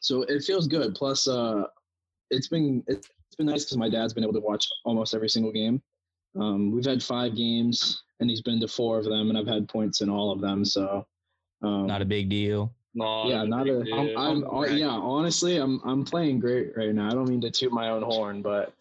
so 0.00 0.22
it 0.22 0.42
feels 0.42 0.66
good. 0.66 0.94
Plus, 0.94 1.28
uh, 1.28 1.64
it's 2.30 2.48
been 2.48 2.82
it's 2.88 3.08
been 3.38 3.46
nice 3.46 3.64
because 3.64 3.78
my 3.78 3.88
dad's 3.88 4.12
been 4.12 4.24
able 4.24 4.32
to 4.34 4.40
watch 4.40 4.68
almost 4.84 5.14
every 5.14 5.28
single 5.28 5.52
game. 5.52 5.80
Um, 6.38 6.72
we've 6.72 6.84
had 6.84 7.02
five 7.02 7.36
games, 7.36 8.02
and 8.18 8.28
he's 8.28 8.42
been 8.42 8.60
to 8.60 8.68
four 8.68 8.98
of 8.98 9.04
them, 9.04 9.28
and 9.28 9.38
I've 9.38 9.46
had 9.46 9.68
points 9.68 10.00
in 10.00 10.10
all 10.10 10.32
of 10.32 10.40
them. 10.40 10.64
So. 10.64 11.06
Um, 11.62 11.86
Not 11.86 12.02
a 12.02 12.04
big 12.04 12.28
deal. 12.28 12.74
no, 12.92 13.28
yeah, 13.28 13.44
not 13.44 13.68
a. 13.68 13.84
big 13.84 13.92
I'm, 13.92 14.06
deal. 14.06 14.18
I'm, 14.18 14.44
uh, 14.44 14.64
yeah, 14.64 14.88
honestly, 14.88 15.58
I'm 15.58 15.80
I'm 15.84 16.04
playing 16.04 16.40
great 16.40 16.76
right 16.76 16.92
now. 16.92 17.06
I 17.06 17.10
don't 17.10 17.28
mean 17.28 17.40
to 17.42 17.52
toot 17.52 17.70
my 17.70 17.90
own 17.90 18.02
horn, 18.02 18.42
but 18.42 18.74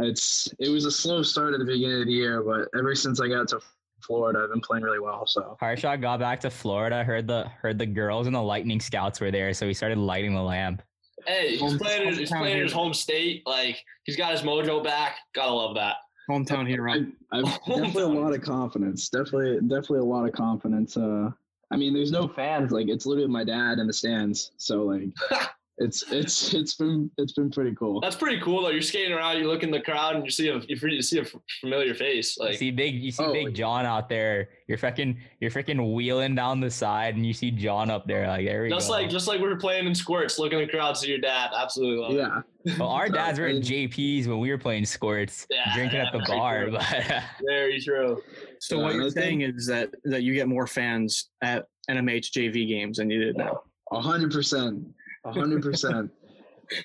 it's 0.00 0.48
it 0.58 0.68
was 0.68 0.84
a 0.84 0.90
slow 0.90 1.22
start 1.22 1.54
at 1.54 1.60
the 1.60 1.64
beginning 1.66 2.00
of 2.00 2.06
the 2.06 2.12
year, 2.12 2.42
but 2.42 2.68
ever 2.78 2.94
since 2.94 3.20
I 3.20 3.28
got 3.28 3.48
to 3.48 3.60
Florida, 4.02 4.40
I've 4.42 4.50
been 4.50 4.60
playing 4.60 4.84
really 4.84 5.00
well. 5.00 5.26
So 5.26 5.56
Harshaw 5.60 5.96
got 5.96 6.20
back 6.20 6.40
to 6.40 6.50
Florida. 6.50 7.04
Heard 7.04 7.26
the 7.26 7.48
heard 7.60 7.78
the 7.78 7.86
girls 7.86 8.26
and 8.26 8.34
the 8.34 8.42
Lightning 8.42 8.80
Scouts 8.80 9.20
were 9.20 9.30
there, 9.30 9.52
so 9.54 9.66
he 9.66 9.74
started 9.74 9.98
lighting 9.98 10.34
the 10.34 10.42
lamp. 10.42 10.82
Hey, 11.26 11.50
he's 11.52 11.60
Home- 11.60 11.78
playing, 11.78 12.08
his, 12.08 12.18
he's 12.18 12.30
playing 12.30 12.58
in 12.58 12.62
his 12.62 12.72
home 12.72 12.94
state. 12.94 13.42
Like 13.46 13.84
he's 14.04 14.16
got 14.16 14.32
his 14.32 14.42
mojo 14.42 14.82
back. 14.82 15.16
Gotta 15.34 15.52
love 15.52 15.74
that. 15.74 15.96
Hometown 16.30 16.68
hero. 16.68 16.92
I, 16.92 17.06
I've 17.32 17.44
definitely 17.66 18.02
a 18.02 18.06
lot 18.06 18.34
of 18.34 18.42
confidence. 18.42 19.08
Definitely, 19.08 19.60
definitely 19.62 20.00
a 20.00 20.04
lot 20.04 20.26
of 20.26 20.32
confidence. 20.32 20.96
Uh, 20.96 21.30
I 21.70 21.76
mean, 21.76 21.92
there's 21.94 22.12
no 22.12 22.28
fans. 22.28 22.70
Like 22.70 22.88
it's 22.88 23.06
literally 23.06 23.28
my 23.30 23.44
dad 23.44 23.78
in 23.78 23.86
the 23.86 23.92
stands. 23.92 24.52
So 24.58 24.82
like, 24.84 25.08
it's 25.80 26.02
it's 26.10 26.54
it's 26.60 26.74
been 26.74 27.10
it's 27.18 27.32
been 27.32 27.50
pretty 27.50 27.74
cool. 27.74 28.00
That's 28.00 28.16
pretty 28.16 28.40
cool 28.40 28.62
though. 28.62 28.70
You're 28.70 28.82
skating 28.82 29.12
around, 29.12 29.38
you 29.38 29.46
look 29.46 29.62
in 29.62 29.70
the 29.70 29.80
crowd, 29.80 30.16
and 30.16 30.24
you 30.24 30.30
see 30.30 30.48
a 30.48 30.58
you 30.68 30.76
you 30.88 31.02
see 31.02 31.18
a 31.20 31.24
familiar 31.60 31.94
face. 31.94 32.36
You 32.38 32.46
Like 32.46 32.58
see 32.58 32.70
big, 32.70 32.94
you 32.96 33.10
see 33.12 33.22
Oh, 33.24 33.32
Big. 33.32 33.54
John 33.54 33.86
out 33.86 34.08
there. 34.08 34.48
You're 34.66 34.76
freaking, 34.78 35.16
you're 35.40 35.50
freaking 35.50 35.94
wheeling 35.94 36.34
down 36.34 36.60
the 36.60 36.70
side, 36.70 37.14
and 37.16 37.24
you 37.24 37.32
see 37.32 37.50
John 37.50 37.90
up 37.90 38.06
there. 38.06 38.26
Like 38.26 38.44
there 38.44 38.62
we 38.64 38.68
just 38.70 38.88
go. 38.88 38.92
like 38.94 39.08
just 39.08 39.26
like 39.28 39.40
we 39.40 39.48
were 39.48 39.56
playing 39.56 39.86
in 39.86 39.94
squirts, 39.94 40.38
look 40.38 40.52
in 40.52 40.58
the 40.58 40.66
crowd, 40.66 40.96
see 40.96 41.08
your 41.08 41.18
dad. 41.18 41.50
Absolutely 41.56 42.18
love. 42.18 42.44
Yeah. 42.66 42.74
well, 42.78 42.88
our 42.90 43.08
dads 43.08 43.38
were 43.38 43.46
at 43.46 43.54
and- 43.56 43.64
JP's 43.64 44.26
when 44.28 44.40
we 44.40 44.50
were 44.50 44.58
playing 44.58 44.84
squirts, 44.84 45.46
Yeah, 45.50 45.74
drinking 45.74 46.00
yeah, 46.00 46.06
at 46.06 46.12
the 46.12 46.24
bar. 46.26 46.64
true. 46.64 46.72
But 46.72 47.22
Very 47.46 47.80
true. 47.80 48.20
So 48.60 48.78
Yeah, 48.78 48.82
what 48.84 48.94
you're 48.96 49.10
saying 49.10 49.42
is 49.42 49.66
that 49.68 49.90
that 50.04 50.22
you 50.22 50.34
get 50.34 50.48
more 50.48 50.66
fans 50.66 51.30
at 51.42 51.66
NMH 51.88 52.32
JV 52.32 52.66
games 52.68 52.98
than 52.98 53.10
you 53.10 53.20
did 53.24 53.36
now. 53.36 53.62
A 53.92 54.00
hundred 54.00 54.32
percent. 54.32 54.84
A 55.28 55.32
hundred 55.32 55.62
percent. 55.62 56.10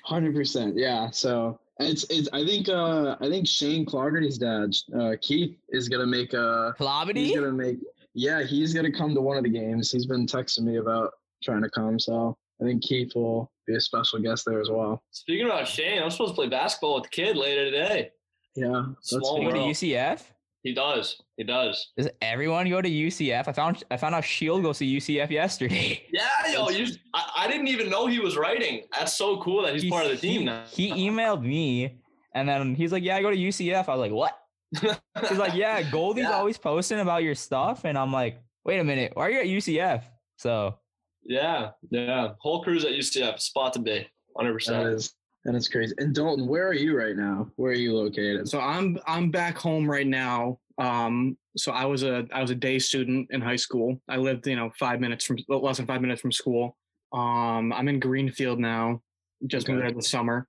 Hundred 0.04 0.34
percent. 0.34 0.76
Yeah. 0.76 1.10
So 1.10 1.58
it's 1.78 2.04
it's 2.10 2.28
I 2.32 2.44
think 2.44 2.68
uh 2.68 3.16
I 3.20 3.28
think 3.28 3.46
Shane 3.46 3.84
Cloggerty's 3.84 4.38
dad, 4.38 4.74
uh 4.98 5.16
Keith, 5.20 5.56
is 5.70 5.88
gonna 5.88 6.06
make 6.06 6.32
a 6.32 6.74
he's 7.14 7.34
gonna 7.34 7.52
make 7.52 7.78
yeah, 8.14 8.42
he's 8.42 8.72
gonna 8.72 8.92
come 8.92 9.14
to 9.14 9.20
one 9.20 9.36
of 9.36 9.42
the 9.44 9.50
games. 9.50 9.90
He's 9.90 10.06
been 10.06 10.26
texting 10.26 10.62
me 10.62 10.76
about 10.76 11.12
trying 11.42 11.62
to 11.62 11.70
come, 11.70 11.98
so 11.98 12.36
I 12.60 12.64
think 12.64 12.82
Keith 12.82 13.12
will 13.14 13.50
be 13.66 13.74
a 13.74 13.80
special 13.80 14.20
guest 14.20 14.44
there 14.46 14.60
as 14.60 14.70
well. 14.70 15.02
Speaking 15.10 15.46
about 15.46 15.66
Shane, 15.66 16.02
I'm 16.02 16.10
supposed 16.10 16.32
to 16.32 16.34
play 16.36 16.48
basketball 16.48 16.94
with 16.96 17.04
the 17.04 17.10
kid 17.10 17.36
later 17.36 17.64
today. 17.64 18.10
Yeah. 18.54 18.84
That's 18.88 19.10
Small 19.10 19.42
You 19.42 19.50
go 19.50 19.54
to. 19.54 19.60
UCF? 19.60 20.22
He 20.62 20.72
does. 20.72 21.20
He 21.36 21.42
does. 21.42 21.92
Does 21.96 22.08
everyone 22.22 22.68
go 22.70 22.80
to 22.80 22.88
UCF? 22.88 23.48
I 23.48 23.52
found 23.52 23.82
I 23.90 23.96
found 23.96 24.14
out 24.14 24.24
Shield 24.24 24.62
goes 24.62 24.78
to 24.78 24.84
UCF 24.84 25.30
yesterday. 25.30 26.02
Yeah, 26.12 26.52
yo, 26.52 26.68
you, 26.68 26.86
I, 27.12 27.30
I 27.38 27.48
didn't 27.48 27.66
even 27.68 27.90
know 27.90 28.06
he 28.06 28.20
was 28.20 28.36
writing. 28.36 28.82
That's 28.96 29.16
so 29.18 29.38
cool 29.38 29.62
that 29.62 29.74
he's, 29.74 29.90
part 29.90 30.04
of 30.04 30.12
the 30.12 30.16
team 30.16 30.40
he, 30.40 30.46
now. 30.46 30.64
He 30.70 30.90
emailed 30.92 31.42
me, 31.42 32.00
and 32.34 32.48
then 32.48 32.74
he's 32.76 32.92
like, 32.92 33.02
"Yeah, 33.02 33.16
I 33.16 33.22
go 33.22 33.30
to 33.30 33.36
UCF." 33.36 33.88
I 33.88 33.96
was 33.96 34.00
like, 34.00 34.12
"What?" 34.12 34.38
He's 35.28 35.38
like, 35.38 35.54
"Yeah, 35.54 35.82
Goldie's 35.82 36.24
Yeah. 36.24 36.32
always 36.32 36.58
posting 36.58 37.00
about 37.00 37.22
your 37.24 37.34
stuff," 37.34 37.84
and 37.84 37.98
I'm 37.98 38.12
like, 38.12 38.40
"Wait 38.64 38.78
a 38.78 38.84
minute, 38.84 39.12
why 39.14 39.26
are 39.26 39.30
you 39.30 39.40
at 39.40 39.46
UCF?" 39.46 40.02
So 40.36 40.76
yeah, 41.24 41.70
yeah. 41.90 42.30
Whole 42.38 42.62
crew's 42.62 42.84
at 42.84 42.92
UCF. 42.92 43.40
Spot 43.40 43.72
to 43.72 43.80
be. 43.80 44.06
100%. 44.36 44.66
that 44.66 44.86
is 44.86 45.14
that 45.44 45.54
is 45.54 45.68
crazy. 45.68 45.94
And 45.98 46.14
Dalton, 46.14 46.46
where 46.46 46.66
are 46.66 46.74
you 46.74 46.96
right 46.96 47.16
now? 47.16 47.48
Where 47.56 47.72
are 47.72 47.76
you 47.76 47.94
located? 47.96 48.48
So 48.48 48.60
I'm 48.60 48.98
I'm 49.06 49.30
back 49.30 49.58
home 49.58 49.90
right 49.90 50.06
now. 50.06 50.58
Um, 50.78 51.36
so 51.56 51.72
I 51.72 51.84
was 51.84 52.02
a 52.02 52.26
I 52.32 52.40
was 52.40 52.50
a 52.50 52.54
day 52.54 52.78
student 52.78 53.28
in 53.30 53.40
high 53.40 53.56
school. 53.56 54.00
I 54.08 54.16
lived 54.16 54.46
you 54.46 54.56
know 54.56 54.70
five 54.78 55.00
minutes 55.00 55.24
from 55.24 55.36
less 55.48 55.76
than 55.76 55.86
five 55.86 56.00
minutes 56.00 56.20
from 56.20 56.32
school. 56.32 56.76
Um, 57.12 57.72
I'm 57.72 57.88
in 57.88 58.00
Greenfield 58.00 58.58
now. 58.58 59.00
Just 59.46 59.68
moved 59.68 59.78
Okay. 59.80 59.88
there 59.88 59.96
this 59.96 60.08
summer. 60.10 60.48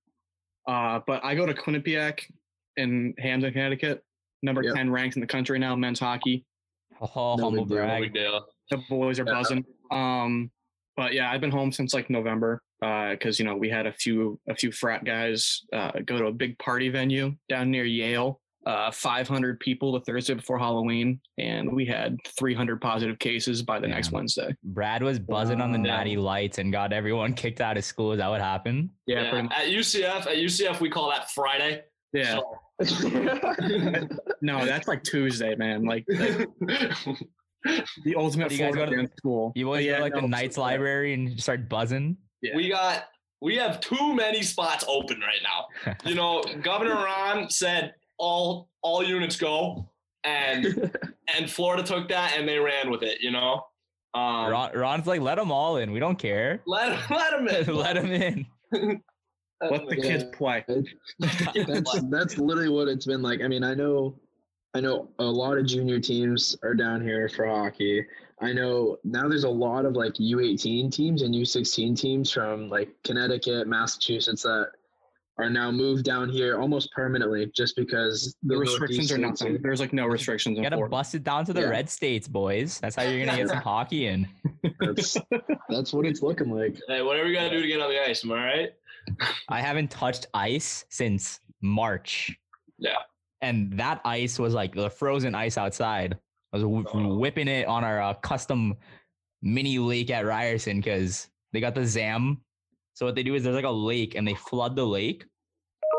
Uh, 0.68 1.00
but 1.06 1.24
I 1.24 1.36
go 1.36 1.46
to 1.46 1.54
Quinnipiac 1.54 2.22
in 2.78 3.14
Hamden, 3.20 3.54
Connecticut. 3.54 4.04
Number 4.42 4.64
Yep. 4.64 4.76
ten 4.76 4.90
ranked 4.92 5.16
in 5.16 5.22
the 5.22 5.28
country 5.28 5.60
now, 5.60 5.76
men's 5.76 6.00
hockey. 6.00 6.44
oh, 7.02 7.36
No 7.38 7.44
humble 7.46 7.66
big 7.66 7.78
brag. 7.78 8.14
deal. 8.14 8.46
The 8.72 8.78
boys 8.90 9.20
are 9.20 9.26
Yeah. 9.28 9.34
buzzing. 9.34 9.66
Um, 9.92 10.50
but 10.98 11.14
yeah, 11.14 11.30
I've 11.32 11.42
been 11.42 11.52
home 11.52 11.72
since 11.72 11.94
like 11.94 12.10
November 12.10 12.62
because 12.80 13.38
you 13.40 13.46
know 13.46 13.56
we 13.56 13.70
had 13.70 13.86
a 13.86 13.92
few 13.94 14.40
a 14.50 14.56
few 14.56 14.72
frat 14.72 15.04
guys 15.06 15.64
uh, 15.74 15.92
go 16.06 16.18
to 16.18 16.28
a 16.28 16.32
big 16.32 16.58
party 16.60 16.90
venue 16.90 17.36
down 17.50 17.70
near 17.72 17.86
Yale 17.86 18.42
uh, 18.66 18.90
500 18.92 19.60
people 19.60 19.92
the 19.94 20.00
Thursday 20.02 20.34
before 20.34 20.58
Halloween, 20.58 21.20
and 21.38 21.72
we 21.72 21.86
had 21.86 22.18
300 22.26 22.82
positive 22.82 23.20
cases 23.20 23.62
by 23.62 23.80
the 23.80 23.88
next 23.88 24.12
Wednesday. 24.12 24.56
Brad 24.64 25.04
was 25.04 25.20
buzzing 25.20 25.62
on 25.62 25.72
the 25.72 25.78
natty 25.78 26.18
lights 26.18 26.58
and 26.58 26.72
got 26.72 26.92
everyone 26.92 27.34
kicked 27.34 27.62
out 27.62 27.78
of 27.78 27.86
school. 27.86 28.12
Is 28.14 28.18
that 28.20 28.28
what 28.28 28.42
happened? 28.42 28.90
Yeah, 29.06 29.32
Yeah, 29.36 29.48
at 29.56 29.68
UCF, 29.68 30.22
at 30.28 30.38
UCF, 30.38 30.80
we 30.82 30.90
call 30.90 31.10
that 31.12 31.30
Friday. 31.32 31.84
yeah. 32.14 32.36
So- 32.36 32.58
No, 34.42 34.66
that's 34.66 34.88
like 34.88 35.04
Tuesday, 35.04 35.56
man. 35.56 35.84
Like, 35.86 36.06
like 36.10 36.48
the 38.04 38.16
ultimate 38.16 38.50
Do 38.50 38.56
you 38.56 38.62
guys 38.66 38.76
go 38.76 38.86
to- 38.86 38.96
man 38.96 39.10
school. 39.18 39.52
You 39.56 39.68
always 39.68 39.86
But 39.86 39.90
go 39.90 39.92
yeah, 39.92 39.98
to, 39.98 40.04
like 40.04 40.14
the 40.14 40.28
Knights 40.28 40.58
yeah. 40.58 40.64
library 40.64 41.14
and 41.14 41.30
just 41.30 41.44
start 41.44 41.70
buzzing. 41.70 42.18
Yeah. 42.42 42.56
we 42.56 42.70
got 42.70 43.06
we 43.42 43.56
have 43.58 43.80
too 43.80 44.14
many 44.16 44.42
spots 44.42 44.86
open 44.88 45.20
right 45.20 45.42
now. 45.44 45.94
You 46.06 46.16
know, 46.16 46.44
Governor 46.62 46.96
Ron 46.96 47.50
said 47.50 47.94
all 48.18 48.70
all 48.82 49.04
units 49.04 49.38
go, 49.38 49.90
and 50.24 50.92
and 51.36 51.50
Florida 51.50 51.84
took 51.84 52.10
that 52.10 52.38
and 52.38 52.48
they 52.48 52.60
ran 52.60 52.90
with 52.90 53.04
it. 53.04 53.22
You 53.22 53.32
know, 53.32 53.64
um, 54.16 54.50
Ron, 54.50 54.72
Ron's 54.74 55.08
like, 55.08 55.22
let 55.22 55.36
them 55.36 55.52
all 55.52 55.78
in. 55.78 55.92
We 55.92 56.00
don't 56.00 56.18
care. 56.18 56.62
let 56.68 57.10
let 57.10 57.32
them 57.32 57.48
in. 57.48 57.66
let 57.76 57.96
them 57.96 58.12
in. 58.12 58.46
Let 59.62 59.88
the 59.88 59.96
kids 59.96 60.24
play. 60.34 60.64
that's 61.20 62.02
that's 62.10 62.38
literally 62.38 62.70
what 62.70 62.88
it's 62.88 63.06
been 63.06 63.22
like. 63.22 63.42
I 63.42 63.48
mean, 63.48 63.64
I 63.64 63.74
know, 63.74 64.16
I 64.74 64.80
know 64.80 65.10
a 65.20 65.26
lot 65.26 65.58
of 65.58 65.66
junior 65.66 66.00
teams 66.00 66.58
are 66.64 66.74
down 66.74 67.02
here 67.02 67.28
for 67.28 67.46
hockey. 67.46 68.06
I 68.42 68.54
know 68.54 68.98
now 69.04 69.28
there's 69.28 69.46
a 69.46 69.50
lot 69.50 69.86
of 69.86 69.96
like 69.96 70.14
U18 70.14 70.92
teams 70.92 71.22
and 71.22 71.34
U16 71.34 71.98
teams 71.98 72.32
from 72.32 72.70
like 72.70 72.90
Connecticut, 73.04 73.68
Massachusetts 73.68 74.44
that 74.44 74.72
are 75.38 75.50
now 75.50 75.70
moved 75.70 76.06
down 76.06 76.30
here 76.30 76.58
almost 76.60 76.92
permanently 76.94 77.52
just 77.54 77.76
because 77.76 78.36
The 78.44 78.56
Northeast 78.56 78.80
restrictions 78.80 79.12
are 79.12 79.16
states 79.18 79.42
nothing. 79.42 79.62
There's 79.62 79.80
like 79.82 79.92
no 79.92 80.06
restrictions 80.08 80.58
You 80.58 80.64
gotta 80.64 80.78
Florida. 80.78 80.92
bust 80.92 81.14
it 81.16 81.24
down 81.24 81.44
to 81.46 81.54
the 81.54 81.62
Yeah. 81.62 81.68
red 81.70 81.90
states, 81.90 82.28
boys. 82.28 82.80
That's 82.80 82.96
how 82.96 83.04
you're 83.04 83.26
gonna 83.26 83.38
get 83.38 83.50
some 83.50 83.58
hockey 83.62 84.08
in. 84.08 84.28
That's 84.80 85.18
that's 85.70 85.92
what 85.94 86.06
it's 86.06 86.22
looking 86.22 86.50
like. 86.52 86.80
Hey, 86.88 87.02
whatever 87.02 87.28
you 87.28 87.34
gotta 87.36 87.50
do 87.50 87.62
to 87.62 87.68
get 87.68 87.82
on 87.82 87.90
the 87.90 88.02
ice, 88.10 88.24
am 88.24 88.32
I 88.32 88.46
right? 88.46 88.70
I 89.50 89.60
haven't 89.62 89.92
touched 89.92 90.28
ice 90.34 90.86
since 90.90 91.40
March. 91.62 92.36
Yeah. 92.78 92.98
And 93.42 93.78
that 93.78 94.02
ice 94.06 94.40
was 94.40 94.54
like 94.54 94.74
the 94.74 94.90
frozen 94.90 95.36
ice 95.36 95.58
outside. 95.58 96.18
I 96.54 96.58
was 96.58 96.64
wh- 96.64 96.96
Oh. 96.96 97.16
whipping 97.18 97.50
it 97.50 97.68
on 97.68 97.84
our 97.84 98.02
uh, 98.02 98.14
custom 98.16 98.76
mini 99.42 99.78
lake 99.80 100.10
at 100.10 100.26
Ryerson 100.26 100.78
because 100.78 101.28
they 101.52 101.60
got 101.60 101.76
the 101.76 101.86
ZAM. 101.86 102.42
So 102.96 103.06
what 103.06 103.14
they 103.14 103.24
do 103.24 103.36
is 103.36 103.44
there's 103.44 103.56
like 103.56 103.66
a 103.66 103.70
lake 103.70 104.16
and 104.16 104.28
they 104.28 104.34
flood 104.34 104.76
the 104.76 104.86
lake. 104.86 105.26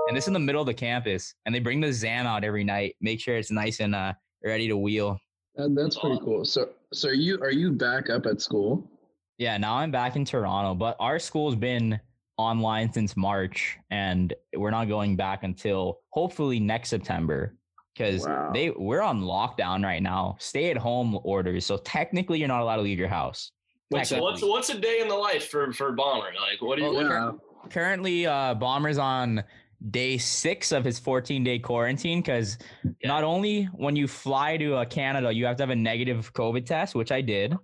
And 0.09 0.17
this 0.17 0.25
is 0.25 0.29
in 0.29 0.35
the 0.35 0.41
middle 0.41 0.63
of 0.63 0.67
the 0.67 0.75
campus. 0.75 1.35
And 1.45 1.55
they 1.55 1.61
bring 1.61 1.81
the 1.81 1.93
ZAM 1.93 2.27
out 2.27 2.43
every 2.43 2.65
night, 2.65 2.97
make 3.01 3.21
sure 3.21 3.37
it's 3.37 3.51
nice 3.51 3.81
and 3.81 3.95
uh, 3.95 4.15
ready 4.43 4.67
to 4.69 4.77
wheel. 4.77 5.19
And 5.57 5.77
that's 5.77 5.99
pretty 5.99 6.19
cool. 6.25 6.45
So 6.45 6.71
so 6.93 7.09
are 7.09 7.13
you 7.13 7.41
are 7.43 7.51
you 7.51 7.73
back 7.73 8.09
up 8.11 8.27
at 8.27 8.41
school? 8.41 8.91
Yeah, 9.39 9.59
now 9.59 9.75
I'm 9.77 9.91
back 9.91 10.17
in 10.17 10.25
Toronto, 10.25 10.75
but 10.75 10.97
our 10.99 11.19
school's 11.19 11.55
been 11.55 12.01
online 12.39 12.91
since 12.93 13.17
March 13.17 13.79
and 13.91 14.33
we're 14.57 14.71
not 14.71 14.87
going 14.89 15.17
back 15.17 15.43
until 15.43 16.01
hopefully 16.11 16.61
next 16.61 16.89
September 16.91 17.55
because 17.95 18.27
Wow. 18.27 18.51
they 18.53 18.71
we're 18.71 19.01
on 19.03 19.23
lockdown 19.23 19.85
right 19.85 20.03
now. 20.03 20.37
Stay 20.39 20.71
at 20.71 20.77
home 20.77 21.19
orders. 21.25 21.67
So 21.67 21.77
technically 21.79 22.39
you're 22.39 22.49
not 22.49 22.63
allowed 22.63 22.77
to 22.77 22.83
leave 22.83 22.99
your 22.99 23.09
house. 23.09 23.53
What's 23.89 24.11
what's 24.11 24.43
what's 24.43 24.71
a 24.71 24.79
day 24.79 25.01
in 25.01 25.09
the 25.09 25.15
life 25.15 25.49
for 25.49 25.73
for 25.73 25.93
Bomber? 25.93 26.27
Like, 26.27 26.61
what 26.61 26.77
do 26.77 26.85
you? 26.85 26.93
Well, 26.93 27.09
Yeah. 27.09 27.33
Currently 27.71 28.27
uh 28.27 28.55
Bomber's 28.55 28.99
on 28.99 29.45
day 29.91 30.17
6 30.17 30.73
of 30.73 30.85
his 30.85 30.99
14-day 30.99 31.59
quarantine 31.59 32.23
cuz 32.23 32.59
not 33.05 33.25
only 33.25 33.65
when 33.75 33.95
you 33.95 34.09
fly 34.09 34.57
to 34.57 34.75
uh, 34.77 34.85
Canada 34.87 35.31
you 35.33 35.45
have 35.45 35.57
to 35.57 35.63
have 35.63 35.71
a 35.71 35.77
negative 35.77 36.33
COVID 36.33 36.65
test, 36.65 36.95
which 36.95 37.13
I 37.13 37.21
did. 37.21 37.55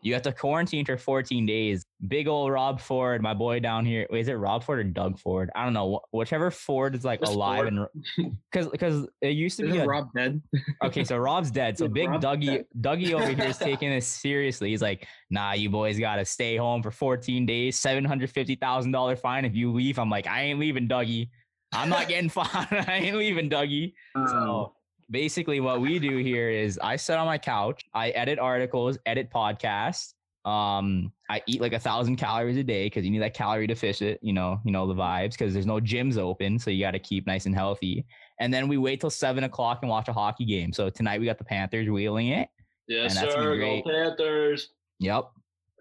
You 0.00 0.14
have 0.14 0.22
to 0.22 0.32
quarantine 0.32 0.86
for 0.86 0.96
14 0.96 1.44
days. 1.44 1.84
Big 2.08 2.26
old 2.26 2.50
Rob 2.50 2.80
Ford, 2.80 3.22
my 3.22 3.32
boy 3.32 3.60
down 3.60 3.86
here. 3.86 4.08
Wait, 4.10 4.20
is 4.22 4.28
it 4.28 4.32
Rob 4.32 4.64
Ford 4.64 4.80
or 4.80 4.84
Doug 4.84 5.20
Ford? 5.20 5.50
I 5.54 5.62
don't 5.62 5.72
know. 5.72 6.00
Whichever 6.10 6.50
Ford 6.50 6.96
is 6.96 7.04
like 7.04 7.20
Just 7.20 7.32
alive 7.34 7.68
Ford. 7.68 7.88
and 8.18 8.36
because 8.50 8.66
because 8.72 9.06
it 9.20 9.28
used 9.36 9.56
to 9.58 9.62
be 9.62 9.68
Isn't 9.70 9.82
a, 9.82 9.86
Rob 9.86 10.08
dead? 10.16 10.42
okay. 10.84 11.04
So 11.04 11.16
Rob's 11.16 11.52
dead. 11.52 11.78
So 11.78 11.86
big 11.86 12.08
Rob's 12.08 12.24
Dougie 12.24 12.46
dead. 12.46 12.66
Dougie 12.80 13.12
over 13.14 13.28
here 13.30 13.44
is 13.48 13.56
taking 13.70 13.90
this 13.90 14.06
seriously. 14.06 14.70
He's 14.70 14.82
like, 14.82 15.06
nah, 15.30 15.52
you 15.52 15.70
boys 15.70 15.96
gotta 15.98 16.24
stay 16.24 16.56
home 16.56 16.82
for 16.82 16.90
14 16.90 17.46
days, 17.46 17.78
seven 17.78 18.04
hundred 18.04 18.30
fifty 18.30 18.56
thousand 18.56 18.90
dollar 18.90 19.14
fine 19.14 19.44
if 19.44 19.54
you 19.54 19.70
leave. 19.72 19.98
I'm 20.00 20.10
like, 20.10 20.26
I 20.26 20.42
ain't 20.42 20.58
leaving, 20.58 20.88
Dougie. 20.88 21.28
I'm 21.72 21.88
not 21.88 22.08
getting 22.08 22.28
fined. 22.28 22.66
I 22.70 22.98
ain't 23.00 23.16
leaving, 23.16 23.48
Dougie. 23.48 23.92
Um, 24.16 24.26
So 24.28 24.74
basically, 25.08 25.60
what 25.60 25.80
we 25.80 26.00
do 26.00 26.16
here 26.16 26.50
is 26.50 26.80
I 26.82 26.96
sit 26.96 27.16
on 27.16 27.26
my 27.26 27.38
couch, 27.38 27.84
I 27.94 28.10
edit 28.10 28.40
articles, 28.40 28.98
edit 29.06 29.30
podcasts. 29.30 30.14
Um, 30.44 31.12
I 31.30 31.40
eat 31.46 31.60
like 31.60 31.72
a 31.72 31.78
thousand 31.78 32.16
calories 32.16 32.56
a 32.56 32.64
day 32.64 32.86
because 32.86 33.04
you 33.04 33.10
need 33.10 33.20
that 33.22 33.34
calorie 33.34 33.66
deficit, 33.66 34.18
you 34.22 34.32
know, 34.32 34.60
you 34.64 34.72
know 34.72 34.86
the 34.88 34.94
vibes 34.94 35.32
because 35.32 35.52
there's 35.54 35.66
no 35.66 35.80
gyms 35.80 36.18
open, 36.18 36.58
so 36.58 36.70
you 36.70 36.84
got 36.84 36.90
to 36.92 36.98
keep 36.98 37.26
nice 37.26 37.46
and 37.46 37.54
healthy. 37.54 38.04
And 38.40 38.52
then 38.52 38.66
we 38.66 38.76
wait 38.76 39.00
till 39.00 39.10
seven 39.10 39.44
o'clock 39.44 39.78
and 39.82 39.90
watch 39.90 40.08
a 40.08 40.12
hockey 40.12 40.44
game. 40.44 40.72
So 40.72 40.90
tonight 40.90 41.20
we 41.20 41.26
got 41.26 41.38
the 41.38 41.44
Panthers 41.44 41.88
wheeling 41.88 42.28
it. 42.28 42.48
yes, 42.88 43.16
and 43.16 43.24
that's 43.24 43.34
sir. 43.36 43.56
Go. 43.56 43.82
Panthers. 43.88 44.70
Yep, 44.98 45.30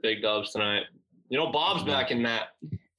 Big 0.04 0.22
dubs 0.22 0.52
tonight. 0.52 0.84
You 1.30 1.38
know, 1.40 1.52
Bob's 1.52 1.84
back 1.84 2.12
in 2.12 2.22
that. 2.24 2.50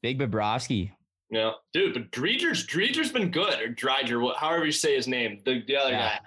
Big 0.02 0.18
Bobrovsky. 0.18 0.90
Yeah, 1.30 1.52
dude. 1.72 1.94
But 1.94 2.10
Dreger's 2.10 2.66
Dreger's 2.66 3.10
been 3.12 3.30
good, 3.30 3.60
or 3.60 3.68
Dreiger, 3.72 4.20
wha- 4.22 4.34
however 4.36 4.66
you 4.66 4.72
say 4.72 4.94
his 4.96 5.06
name. 5.08 5.38
The 5.44 5.62
the 5.66 5.76
other 5.76 5.90
Yeah. 5.92 6.18
guy. 6.18 6.20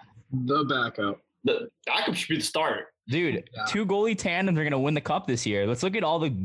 the 0.46 0.64
backup. 0.66 1.20
The 1.44 1.70
backup 1.86 2.16
should 2.16 2.30
be 2.30 2.38
the 2.38 2.42
starter. 2.44 2.88
Dude, 3.08 3.48
Yeah. 3.56 3.66
two 3.66 3.86
goalie 3.86 4.18
tandems 4.18 4.58
are 4.58 4.64
gonna 4.64 4.80
win 4.80 4.94
the 4.94 5.02
cup 5.02 5.28
this 5.28 5.46
year. 5.46 5.68
Let's 5.68 5.84
look 5.84 5.96
at 5.96 6.04
all 6.04 6.20
the 6.20 6.36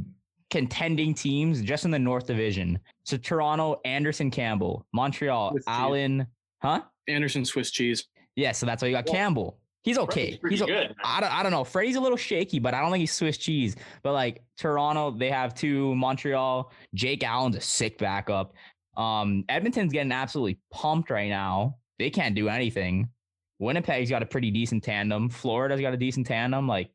contending 0.51 1.15
teams 1.15 1.63
just 1.63 1.85
in 1.85 1.91
the 1.91 1.99
North 1.99 2.27
Division. 2.27 2.79
So 3.05 3.17
Toronto, 3.17 3.81
Andersen, 3.85 4.31
Campbell, 4.31 4.87
Montreal, 4.93 5.53
With 5.55 5.63
cheese. 5.63 5.67
Allen, 5.69 6.27
huh? 6.63 6.83
Andersen 7.09 7.45
Swiss 7.45 7.71
cheese. 7.71 8.07
Yeah, 8.37 8.53
so 8.53 8.67
that's 8.67 8.83
why 8.83 8.89
you 8.89 8.95
got 8.95 9.07
Well, 9.07 9.15
Campbell. 9.15 9.57
He's 9.83 9.97
okay. 9.97 10.39
He's 10.49 10.61
o- 10.61 10.67
good. 10.67 10.95
I 11.03 11.21
don't, 11.21 11.33
I 11.33 11.43
don't 11.43 11.53
know. 11.53 11.65
Freddie's 11.65 11.97
a 11.97 12.01
little 12.01 12.19
shaky, 12.19 12.59
but 12.59 12.75
I 12.75 12.81
don't 12.83 12.91
think 12.91 13.01
he's 13.01 13.13
Swiss 13.13 13.39
cheese. 13.39 13.77
But 14.03 14.13
like 14.13 14.43
Toronto, 14.59 15.11
they 15.13 15.31
have 15.31 15.55
two. 15.55 15.95
Montreal, 15.95 16.71
Jake 16.95 17.25
Allen's 17.25 17.57
a 17.57 17.61
sick 17.63 17.97
backup. 17.97 18.53
Um, 18.97 19.45
Edmonton's 19.49 19.93
getting 19.93 20.13
absolutely 20.13 20.59
pumped 20.71 21.09
right 21.11 21.31
now. 21.31 21.77
They 21.99 22.11
can't 22.11 22.35
do 22.35 22.49
anything. 22.51 23.09
Winnipeg's 23.61 24.11
got 24.11 24.23
a 24.23 24.27
pretty 24.27 24.51
decent 24.51 24.83
tandem. 24.83 25.29
Florida's 25.29 25.81
got 25.81 25.93
a 25.95 25.97
decent 25.97 26.27
tandem. 26.27 26.67
Like 26.67 26.91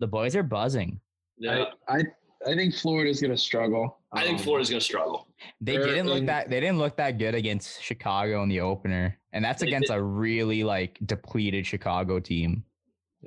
the 0.00 0.06
boys 0.06 0.36
are 0.36 0.42
buzzing. 0.42 1.00
Yeah, 1.38 1.64
I, 1.88 1.98
I 1.98 2.02
I 2.46 2.54
think 2.54 2.74
Florida's 2.74 3.20
gonna 3.20 3.36
struggle. 3.36 3.98
I 4.12 4.24
think 4.24 4.38
Um, 4.38 4.44
Florida's 4.44 4.68
gonna 4.70 4.80
struggle. 4.80 5.28
They 5.60 5.76
They're 5.76 5.86
didn't 5.86 6.06
look 6.06 6.18
in- 6.18 6.26
that. 6.26 6.50
They 6.50 6.60
didn't 6.60 6.78
look 6.78 6.96
that 6.96 7.18
good 7.18 7.34
against 7.34 7.82
Chicago 7.82 8.42
in 8.42 8.48
the 8.48 8.60
opener, 8.60 9.18
and 9.32 9.44
that's 9.44 9.62
against 9.62 9.88
did- 9.88 9.96
a 9.96 10.02
really 10.02 10.64
like 10.64 10.98
depleted 11.06 11.66
Chicago 11.66 12.18
team. 12.20 12.64